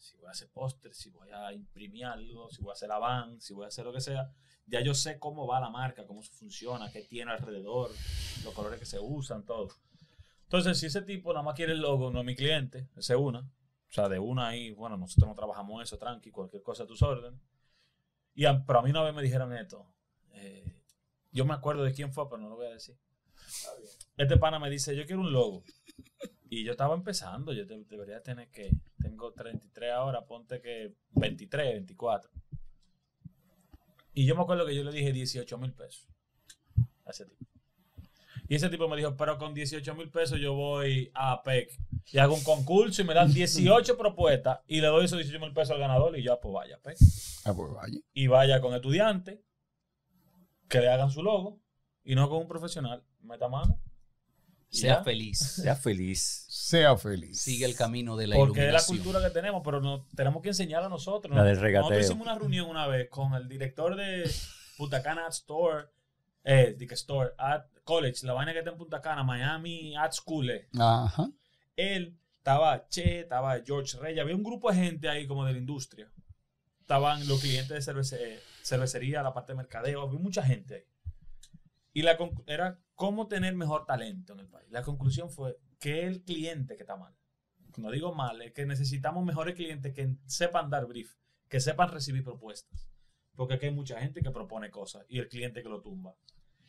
Si 0.00 0.16
voy 0.16 0.28
a 0.28 0.30
hacer 0.30 0.48
póster, 0.50 0.94
si 0.94 1.10
voy 1.10 1.30
a 1.30 1.52
imprimir 1.52 2.06
algo, 2.06 2.50
si 2.50 2.62
voy 2.62 2.70
a 2.70 2.72
hacer 2.72 2.88
la 2.88 2.98
van, 2.98 3.40
si 3.40 3.52
voy 3.54 3.64
a 3.66 3.68
hacer 3.68 3.84
lo 3.84 3.92
que 3.92 4.00
sea, 4.00 4.32
ya 4.66 4.80
yo 4.80 4.94
sé 4.94 5.18
cómo 5.18 5.46
va 5.46 5.60
la 5.60 5.70
marca, 5.70 6.06
cómo 6.06 6.22
funciona, 6.22 6.90
qué 6.90 7.02
tiene 7.02 7.32
alrededor, 7.32 7.90
los 8.44 8.54
colores 8.54 8.78
que 8.80 8.86
se 8.86 8.98
usan, 8.98 9.44
todo. 9.44 9.68
Entonces, 10.44 10.78
si 10.78 10.86
ese 10.86 11.02
tipo 11.02 11.32
nada 11.32 11.44
más 11.44 11.54
quiere 11.54 11.72
el 11.72 11.80
logo, 11.80 12.10
no 12.10 12.20
es 12.20 12.24
mi 12.26 12.34
cliente, 12.34 12.88
ese 12.96 13.14
una. 13.14 13.40
O 13.40 13.92
sea, 13.92 14.08
de 14.08 14.18
una 14.18 14.48
ahí, 14.48 14.70
bueno, 14.72 14.96
nosotros 14.96 15.28
no 15.28 15.34
trabajamos 15.34 15.82
eso, 15.82 15.98
tranqui, 15.98 16.30
cualquier 16.30 16.62
cosa 16.62 16.84
a 16.84 16.86
tus 16.86 17.02
órdenes. 17.02 17.40
Y 18.34 18.44
a- 18.46 18.64
pero 18.64 18.78
a 18.78 18.82
mí 18.82 18.90
una 18.90 19.02
vez 19.02 19.14
me 19.14 19.22
dijeron 19.22 19.52
esto. 19.52 19.86
eh, 20.32 20.64
yo 21.32 21.44
me 21.44 21.54
acuerdo 21.54 21.82
de 21.84 21.92
quién 21.92 22.12
fue, 22.12 22.28
pero 22.28 22.40
no 22.40 22.48
lo 22.48 22.56
voy 22.56 22.66
a 22.66 22.70
decir. 22.70 22.96
Este 24.16 24.36
pana 24.38 24.58
me 24.58 24.70
dice, 24.70 24.96
yo 24.96 25.04
quiero 25.06 25.20
un 25.20 25.32
logo. 25.32 25.62
Y 26.52 26.64
yo 26.64 26.72
estaba 26.72 26.94
empezando, 26.94 27.52
yo 27.52 27.64
te- 27.66 27.84
debería 27.84 28.20
tener 28.22 28.48
que, 28.50 28.70
tengo 29.00 29.32
33 29.32 29.92
ahora, 29.92 30.26
ponte 30.26 30.60
que 30.60 30.92
23, 31.12 31.72
24. 31.74 32.28
Y 34.14 34.26
yo 34.26 34.34
me 34.34 34.42
acuerdo 34.42 34.66
que 34.66 34.74
yo 34.74 34.82
le 34.82 34.90
dije 34.92 35.12
18 35.12 35.56
mil 35.58 35.72
pesos 35.72 36.08
a 37.06 37.10
ese 37.10 37.24
tipo. 37.26 37.46
Y 38.48 38.56
ese 38.56 38.68
tipo 38.68 38.88
me 38.88 38.96
dijo, 38.96 39.16
pero 39.16 39.38
con 39.38 39.54
18 39.54 39.94
mil 39.94 40.10
pesos 40.10 40.40
yo 40.40 40.54
voy 40.54 41.08
a 41.14 41.32
APEC 41.34 41.70
y 42.12 42.18
hago 42.18 42.34
un 42.34 42.42
concurso 42.42 43.00
y 43.00 43.04
me 43.04 43.14
dan 43.14 43.32
18 43.32 43.96
propuestas 43.96 44.58
y 44.66 44.80
le 44.80 44.88
doy 44.88 45.04
esos 45.04 45.18
18 45.18 45.38
mil 45.38 45.54
pesos 45.54 45.70
al 45.70 45.78
ganador 45.78 46.18
y 46.18 46.24
yo, 46.24 46.40
pues 46.40 46.52
vaya, 46.52 46.74
APEC. 46.76 46.96
Ah, 47.44 47.54
pues 47.54 47.72
vaya. 47.72 47.98
Y 48.12 48.26
vaya 48.26 48.60
con 48.60 48.74
estudiantes 48.74 49.38
que 50.68 50.80
le 50.80 50.88
hagan 50.88 51.10
su 51.12 51.22
logo 51.22 51.60
y 52.02 52.16
no 52.16 52.28
con 52.28 52.38
un 52.38 52.48
profesional. 52.48 53.04
Meta 53.20 53.48
mano. 53.48 53.78
Sea 54.70 54.96
ya. 54.98 55.04
feliz. 55.04 55.38
Sea 55.38 55.74
feliz. 55.74 56.44
Sea 56.48 56.96
feliz. 56.96 57.40
Sigue 57.42 57.64
el 57.64 57.74
camino 57.74 58.16
de 58.16 58.28
la 58.28 58.36
Porque 58.36 58.60
es 58.60 58.64
la 58.66 58.78
iluminación. 58.80 58.98
cultura 58.98 59.24
que 59.28 59.30
tenemos, 59.34 59.62
pero 59.64 59.80
no, 59.80 60.06
tenemos 60.14 60.42
que 60.42 60.48
enseñar 60.50 60.82
a 60.84 60.88
nosotros. 60.88 61.34
La 61.34 61.42
¿no? 61.42 61.48
del 61.48 61.60
regateo. 61.60 61.82
Nosotros 61.90 62.06
hicimos 62.06 62.26
una 62.26 62.38
reunión 62.38 62.68
una 62.68 62.86
vez 62.86 63.08
con 63.10 63.34
el 63.34 63.48
director 63.48 63.96
de 63.96 64.30
Punta 64.76 65.02
Cana 65.02 65.22
Ad 65.26 65.30
Store, 65.32 65.86
eh, 66.44 66.74
de 66.78 66.86
que 66.86 66.94
Store, 66.94 67.30
Ad 67.36 67.64
College, 67.84 68.24
la 68.24 68.32
vaina 68.32 68.52
que 68.52 68.60
está 68.60 68.70
en 68.70 68.78
Punta 68.78 69.00
Cana, 69.00 69.24
Miami 69.24 69.96
Ad 69.96 70.12
School. 70.12 70.50
eh. 70.50 70.68
Ajá. 70.78 71.28
Él, 71.76 72.16
estaba 72.38 72.86
Che, 72.88 73.20
estaba 73.20 73.60
George 73.66 73.98
Rey, 73.98 74.18
había 74.20 74.36
un 74.36 74.42
grupo 74.44 74.70
de 74.70 74.76
gente 74.78 75.08
ahí 75.08 75.26
como 75.26 75.44
de 75.44 75.52
la 75.52 75.58
industria. 75.58 76.08
Estaban 76.80 77.26
los 77.28 77.40
clientes 77.40 77.68
de 77.84 77.92
cervece- 77.92 78.18
eh, 78.20 78.40
cervecería, 78.62 79.22
la 79.22 79.32
parte 79.34 79.52
de 79.52 79.56
mercadeo, 79.58 80.02
había 80.02 80.18
mucha 80.18 80.42
gente 80.42 80.74
ahí. 80.76 80.82
Y 81.92 82.02
la 82.02 82.16
era 82.46 82.78
cómo 82.94 83.26
tener 83.26 83.54
mejor 83.54 83.86
talento 83.86 84.32
en 84.32 84.40
el 84.40 84.48
país. 84.48 84.70
La 84.70 84.82
conclusión 84.82 85.30
fue 85.30 85.56
que 85.78 86.06
el 86.06 86.22
cliente 86.22 86.76
que 86.76 86.82
está 86.82 86.96
mal. 86.96 87.14
No 87.76 87.90
digo 87.90 88.14
mal, 88.14 88.42
es 88.42 88.52
que 88.52 88.66
necesitamos 88.66 89.24
mejores 89.24 89.54
clientes 89.54 89.94
que 89.94 90.14
sepan 90.26 90.70
dar 90.70 90.86
brief, 90.86 91.14
que 91.48 91.60
sepan 91.60 91.90
recibir 91.90 92.22
propuestas. 92.22 92.88
Porque 93.34 93.54
aquí 93.54 93.66
hay 93.66 93.72
mucha 93.72 93.98
gente 94.00 94.20
que 94.20 94.30
propone 94.30 94.70
cosas 94.70 95.04
y 95.08 95.18
el 95.18 95.28
cliente 95.28 95.62
que 95.62 95.68
lo 95.68 95.80
tumba. 95.80 96.14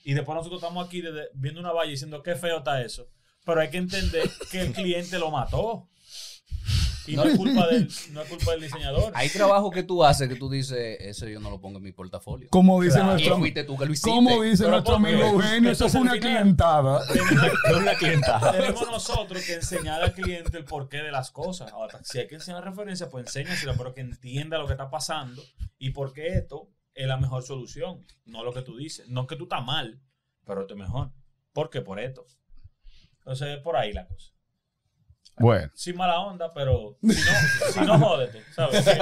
Y 0.03 0.13
después 0.13 0.35
nosotros 0.35 0.61
estamos 0.61 0.85
aquí 0.85 1.03
viendo 1.33 1.59
una 1.59 1.71
valla 1.71 1.91
diciendo 1.91 2.23
qué 2.23 2.35
feo 2.35 2.59
está 2.59 2.81
eso. 2.81 3.09
Pero 3.45 3.61
hay 3.61 3.69
que 3.69 3.77
entender 3.77 4.29
que 4.51 4.61
el 4.61 4.73
cliente 4.73 5.19
lo 5.19 5.31
mató. 5.31 5.89
Y 7.07 7.15
no 7.15 7.23
es 7.23 7.37
culpa 7.37 7.67
del, 7.67 7.89
no 8.11 8.21
es 8.21 8.29
culpa 8.29 8.51
del 8.51 8.61
diseñador. 8.61 9.11
Hay 9.15 9.29
trabajo 9.29 9.71
que 9.71 9.83
tú 9.83 10.03
haces 10.03 10.29
que 10.29 10.35
tú 10.35 10.49
dices, 10.49 10.97
ese 10.99 11.31
yo 11.31 11.39
no 11.39 11.49
lo 11.49 11.59
pongo 11.59 11.77
en 11.77 11.83
mi 11.83 11.91
portafolio. 11.91 12.47
Como 12.49 12.81
dice 12.81 12.95
Claro. 12.95 13.11
Nuestro 13.13 13.37
fuiste 13.37 13.63
tú 13.63 13.77
que 13.77 13.85
lo 13.85 13.91
hiciste. 13.91 14.09
como 14.09 14.41
dice 14.41 14.63
Pero 14.63 14.71
nuestro 14.71 14.93
¿por 14.95 15.03
qué? 15.03 15.09
amigo 15.09 15.27
Eugenio, 15.29 15.71
eso 15.71 15.89
fue 15.89 16.01
una 16.01 16.19
clientada. 16.19 17.01
Tenemos, 17.11 17.51
una 17.81 17.95
clientada. 17.95 18.51
tenemos 18.51 18.87
nosotros 18.87 19.43
que 19.43 19.53
enseñar 19.55 20.01
al 20.01 20.13
cliente 20.13 20.57
el 20.57 20.65
porqué 20.65 20.97
de 20.97 21.11
las 21.11 21.31
cosas. 21.31 21.71
Ahora, 21.71 21.99
si 22.03 22.19
hay 22.19 22.27
que 22.27 22.35
enseñar 22.35 22.63
referencia, 22.63 23.09
pues 23.09 23.25
enséñaselo, 23.25 23.73
pero 23.77 23.93
que 23.93 24.01
entienda 24.01 24.57
lo 24.57 24.67
que 24.67 24.73
está 24.73 24.89
pasando 24.89 25.41
y 25.79 25.91
por 25.91 26.13
qué 26.13 26.27
esto 26.35 26.69
es 26.93 27.07
la 27.07 27.17
mejor 27.17 27.43
solución. 27.43 28.05
No 28.25 28.43
lo 28.43 28.53
que 28.53 28.61
tú 28.61 28.77
dices. 28.77 29.07
No 29.09 29.25
que 29.27 29.35
tú 29.35 29.43
estás 29.43 29.63
mal, 29.65 30.01
pero 30.45 30.61
esto 30.61 30.73
es 30.75 30.79
mejor. 30.79 31.11
¿Por 31.53 31.69
qué? 31.69 31.81
Por 31.81 31.99
esto. 31.99 32.25
Entonces, 33.19 33.57
por 33.59 33.75
ahí 33.75 33.93
la 33.93 34.07
cosa. 34.07 34.31
Bueno. 35.41 35.71
Sin 35.75 35.95
mala 35.97 36.19
onda, 36.21 36.53
pero 36.53 36.97
si 37.01 37.07
no, 37.07 37.71
si 37.73 37.79
no 37.81 37.99
jódete, 37.99 38.41
¿sabes? 38.53 38.83
Si 38.85 38.97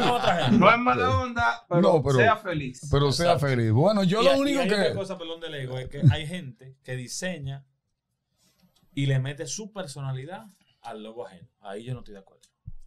no, 0.00 0.14
otra 0.16 0.42
gente. 0.44 0.58
No 0.58 0.70
es 0.70 0.78
mala 0.78 1.20
onda, 1.20 1.64
pero, 1.68 1.80
No, 1.80 2.02
pero- 2.02 2.16
sea 2.16 2.36
feliz. 2.36 2.88
Pero 2.90 3.12
sea 3.12 3.32
Exacto. 3.34 3.46
feliz. 3.48 3.72
Bueno, 3.72 4.02
yo 4.04 4.20
Y 4.22 4.24
lo 4.24 4.32
único 4.38 4.48
y 4.60 4.62
hay 4.62 4.68
otra 4.70 4.88
que. 4.88 4.94
cosa, 4.94 5.16
perdón, 5.18 5.40
del 5.40 5.54
ego, 5.54 5.78
es 5.78 5.88
que 5.88 6.02
hay 6.10 6.26
gente 6.26 6.76
que 6.82 6.96
diseña 6.96 7.64
y 8.94 9.06
le 9.06 9.18
mete 9.18 9.46
su 9.46 9.72
personalidad 9.72 10.46
al 10.82 11.02
logo 11.02 11.26
ajeno. 11.26 11.48
Ahí 11.60 11.84
yo 11.84 11.92
no 11.94 12.00
estoy 12.00 12.14
de 12.14 12.20
acuerdo. 12.20 12.42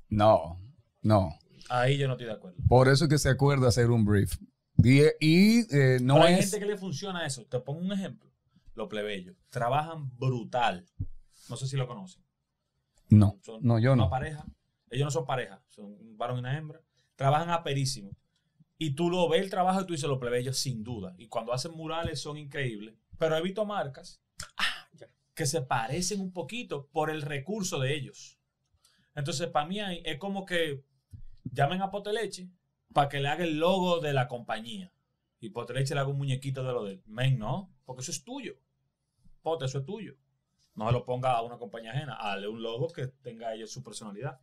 No, 0.09 0.59
no. 1.01 1.37
Ahí 1.69 1.97
yo 1.97 2.07
no 2.07 2.13
estoy 2.13 2.27
de 2.27 2.33
acuerdo. 2.33 2.57
Por 2.67 2.87
eso 2.89 3.05
es 3.05 3.09
que 3.09 3.17
se 3.17 3.29
acuerda 3.29 3.67
hacer 3.69 3.89
un 3.89 4.03
brief. 4.05 4.37
Y, 4.77 5.01
y, 5.19 5.59
eh, 5.75 5.99
no 6.01 6.15
Pero 6.15 6.25
hay 6.27 6.33
es. 6.35 6.39
gente 6.51 6.59
que 6.59 6.65
le 6.71 6.77
funciona 6.77 7.25
eso. 7.25 7.45
Te 7.45 7.59
pongo 7.59 7.79
un 7.79 7.91
ejemplo. 7.93 8.29
Los 8.75 8.89
plebeyos 8.89 9.35
trabajan 9.49 10.09
brutal. 10.17 10.85
No 11.49 11.55
sé 11.55 11.67
si 11.67 11.77
lo 11.77 11.87
conocen. 11.87 12.23
No, 13.17 13.37
Son 13.41 13.59
no, 13.63 13.79
yo 13.79 13.93
una 13.93 14.03
no. 14.03 14.09
pareja. 14.09 14.45
Ellos 14.89 15.05
no 15.05 15.11
son 15.11 15.25
pareja, 15.25 15.63
son 15.69 15.85
un 15.85 16.17
varón 16.17 16.37
y 16.37 16.39
una 16.39 16.57
hembra. 16.57 16.81
Trabajan 17.15 17.49
aperísimo. 17.49 18.11
Y 18.77 18.91
tú 18.91 19.09
lo 19.09 19.29
ves 19.29 19.41
el 19.41 19.49
trabajo 19.49 19.81
y 19.81 19.85
tú 19.85 19.93
dices 19.93 20.09
los 20.09 20.19
plebeyos 20.19 20.57
sin 20.57 20.83
duda. 20.83 21.15
Y 21.17 21.27
cuando 21.27 21.53
hacen 21.53 21.71
murales 21.73 22.19
son 22.21 22.37
increíbles. 22.37 22.95
Pero 23.17 23.37
he 23.37 23.41
visto 23.41 23.65
marcas 23.65 24.21
ah, 24.57 24.87
que 25.33 25.45
se 25.45 25.61
parecen 25.61 26.19
un 26.21 26.31
poquito 26.33 26.87
por 26.87 27.09
el 27.09 27.21
recurso 27.21 27.79
de 27.79 27.95
ellos. 27.95 28.39
Entonces, 29.15 29.47
para 29.47 29.67
mí 29.67 29.79
es 29.79 30.17
como 30.17 30.45
que 30.45 30.83
llamen 31.43 31.81
a 31.81 31.91
Poteleche 31.91 32.49
para 32.93 33.09
que 33.09 33.19
le 33.19 33.29
haga 33.29 33.43
el 33.43 33.57
logo 33.59 33.99
de 33.99 34.13
la 34.13 34.27
compañía. 34.27 34.91
Y 35.39 35.49
Poteleche 35.49 35.93
le 35.93 36.01
haga 36.01 36.09
un 36.09 36.17
muñequito 36.17 36.63
de 36.63 36.73
lo 36.73 36.83
de 36.83 36.93
él. 36.93 37.03
Men, 37.05 37.37
no, 37.37 37.71
porque 37.85 38.01
eso 38.01 38.11
es 38.11 38.23
tuyo. 38.23 38.55
Pote, 39.41 39.65
eso 39.65 39.79
es 39.79 39.85
tuyo. 39.85 40.15
No 40.75 40.87
se 40.87 40.93
lo 40.93 41.05
ponga 41.05 41.31
a 41.31 41.41
una 41.41 41.57
compañía 41.57 41.91
ajena. 41.91 42.15
Hazle 42.15 42.47
un 42.47 42.61
logo 42.61 42.87
que 42.87 43.07
tenga 43.07 43.53
ellos 43.53 43.71
su 43.71 43.83
personalidad. 43.83 44.39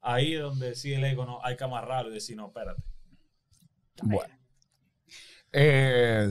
Ahí 0.00 0.34
es 0.34 0.40
donde 0.42 0.74
sí 0.74 0.92
el 0.92 1.04
ego 1.04 1.24
no 1.24 1.44
hay 1.44 1.56
que 1.56 1.64
amarrarlo 1.64 2.10
y 2.10 2.14
decir, 2.14 2.36
no, 2.36 2.46
espérate. 2.48 2.82
Bueno. 4.02 4.34
Eh, 5.52 6.30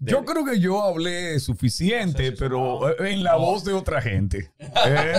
yo 0.00 0.24
creo 0.24 0.44
que 0.44 0.58
yo 0.58 0.82
hablé 0.82 1.38
suficiente, 1.40 2.32
pero 2.32 2.88
eh, 2.90 3.12
en 3.12 3.22
la 3.22 3.32
No. 3.32 3.40
voz 3.40 3.64
de 3.64 3.72
otra 3.74 4.00
gente. 4.02 4.50
Eh, 4.86 5.12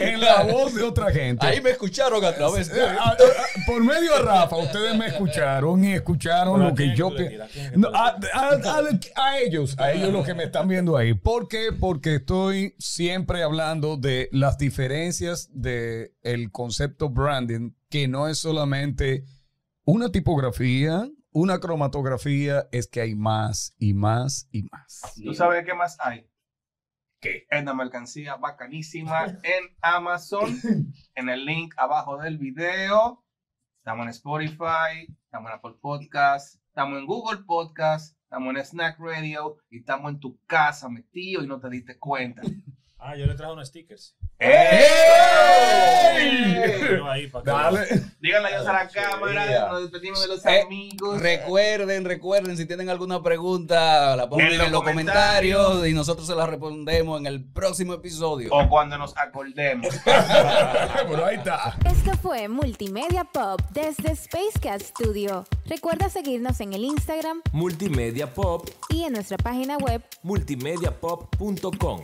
en 0.00 0.20
la 0.20 0.42
voz 0.44 0.74
de 0.74 0.82
otra 0.82 1.10
gente. 1.12 1.44
Ahí 1.46 1.60
me 1.60 1.70
escucharon 1.70 2.24
a 2.24 2.32
través 2.34 2.68
Eh, 2.70 2.74
de... 2.74 2.82
ah, 2.82 3.14
por 3.66 3.82
medio 3.84 4.12
de 4.16 4.22
Rafa, 4.22 4.56
ustedes 4.56 4.96
me 4.96 5.06
escucharon 5.08 5.84
y 5.84 5.92
escucharon 5.92 6.54
Pero 6.54 6.66
¿a 6.66 6.70
lo 6.70 6.74
que 6.74 6.96
yo 6.96 7.14
que? 7.14 7.38
¿A 7.42 7.48
No, 7.76 7.90
ellos, 9.38 9.74
a 9.78 9.92
ellos 9.92 10.12
los 10.12 10.24
que 10.24 10.34
me 10.34 10.44
están 10.44 10.66
viendo 10.68 10.96
ahí. 10.96 11.12
¿Por 11.14 11.48
qué? 11.48 11.70
Porque 11.78 12.16
estoy 12.16 12.74
siempre 12.78 13.42
hablando 13.42 13.96
de 13.96 14.28
las 14.32 14.56
diferencias 14.56 15.50
de 15.52 16.12
el 16.22 16.50
concepto 16.50 17.10
branding, 17.10 17.72
que 17.90 18.08
no 18.08 18.28
es 18.28 18.38
solamente 18.38 19.24
una 19.84 20.10
tipografía, 20.10 21.06
una 21.34 21.58
cromatografía, 21.58 22.68
es 22.70 22.86
que 22.86 23.00
hay 23.00 23.16
más 23.16 23.74
y 23.76 23.92
más 23.92 24.48
y 24.52 24.62
más. 24.70 25.14
¿Tú 25.22 25.34
sabes 25.34 25.66
qué 25.66 25.74
más 25.74 25.98
hay? 25.98 26.30
Que 27.20 27.44
es 27.50 27.62
una 27.62 27.74
mercancía 27.74 28.36
bacanísima 28.36 29.26
en 29.42 29.76
Amazon. 29.82 30.56
En 31.16 31.28
el 31.28 31.44
link 31.44 31.74
abajo 31.76 32.18
del 32.18 32.38
video. 32.38 33.24
Estamos 33.78 34.04
en 34.04 34.10
Spotify, 34.10 35.06
estamos 35.24 35.50
en 35.50 35.58
Apple 35.58 35.76
Podcast, 35.80 36.56
estamos 36.66 36.98
en 36.98 37.06
Google 37.06 37.44
Podcast, 37.46 38.16
estamos 38.22 38.54
en 38.54 38.64
Snack 38.64 38.98
Radio 38.98 39.58
y 39.70 39.78
estamos 39.78 40.12
en 40.12 40.18
tu 40.18 40.40
casa 40.46 40.88
metido 40.88 41.42
y 41.42 41.46
no 41.46 41.60
te 41.60 41.68
diste 41.68 41.98
cuenta. 41.98 42.42
Ah, 43.06 43.14
yo 43.16 43.26
le 43.26 43.34
traje 43.34 43.52
unos 43.52 43.68
stickers. 43.68 44.16
¡Ey! 44.38 44.54
Ahí 47.06 47.26
para 47.28 47.44
Dale. 47.70 47.86
Díganle 48.18 48.48
adiós 48.48 48.66
a 48.66 48.72
la 48.72 48.88
cámara, 48.88 49.68
nos 49.68 49.82
despedimos 49.82 50.22
de 50.22 50.28
los 50.28 50.46
Eh, 50.46 50.62
amigos. 50.62 51.20
Recuerden, 51.20 52.06
recuerden, 52.06 52.56
si 52.56 52.64
tienen 52.64 52.88
alguna 52.88 53.22
pregunta, 53.22 54.16
la 54.16 54.26
ponen 54.28 54.46
En 54.46 54.52
en, 54.54 54.58
los 54.58 54.70
los 54.70 54.82
comentarios. 54.82 55.58
comentarios 55.58 55.88
y 55.88 55.92
nosotros 55.92 56.26
se 56.26 56.34
la 56.34 56.46
respondemos 56.46 57.20
en 57.20 57.26
el 57.26 57.44
próximo 57.44 57.92
episodio. 57.92 58.48
O 58.52 58.68
cuando 58.70 58.96
nos 58.96 59.14
acordemos. 59.18 59.94
Pero 60.04 61.26
ahí 61.26 61.36
está. 61.36 61.76
Esto 61.84 62.16
fue 62.22 62.48
Multimedia 62.48 63.24
Pop 63.24 63.60
desde 63.72 64.16
Spacecat 64.16 64.80
Studio. 64.80 65.44
Recuerda 65.66 66.08
seguirnos 66.08 66.58
en 66.60 66.72
el 66.72 66.84
Instagram 66.84 67.42
Multimedia 67.52 68.32
Pop, 68.32 68.66
y 68.88 69.04
en 69.04 69.12
nuestra 69.12 69.36
página 69.36 69.76
web 69.76 70.02
multimediapop.com. 70.22 72.02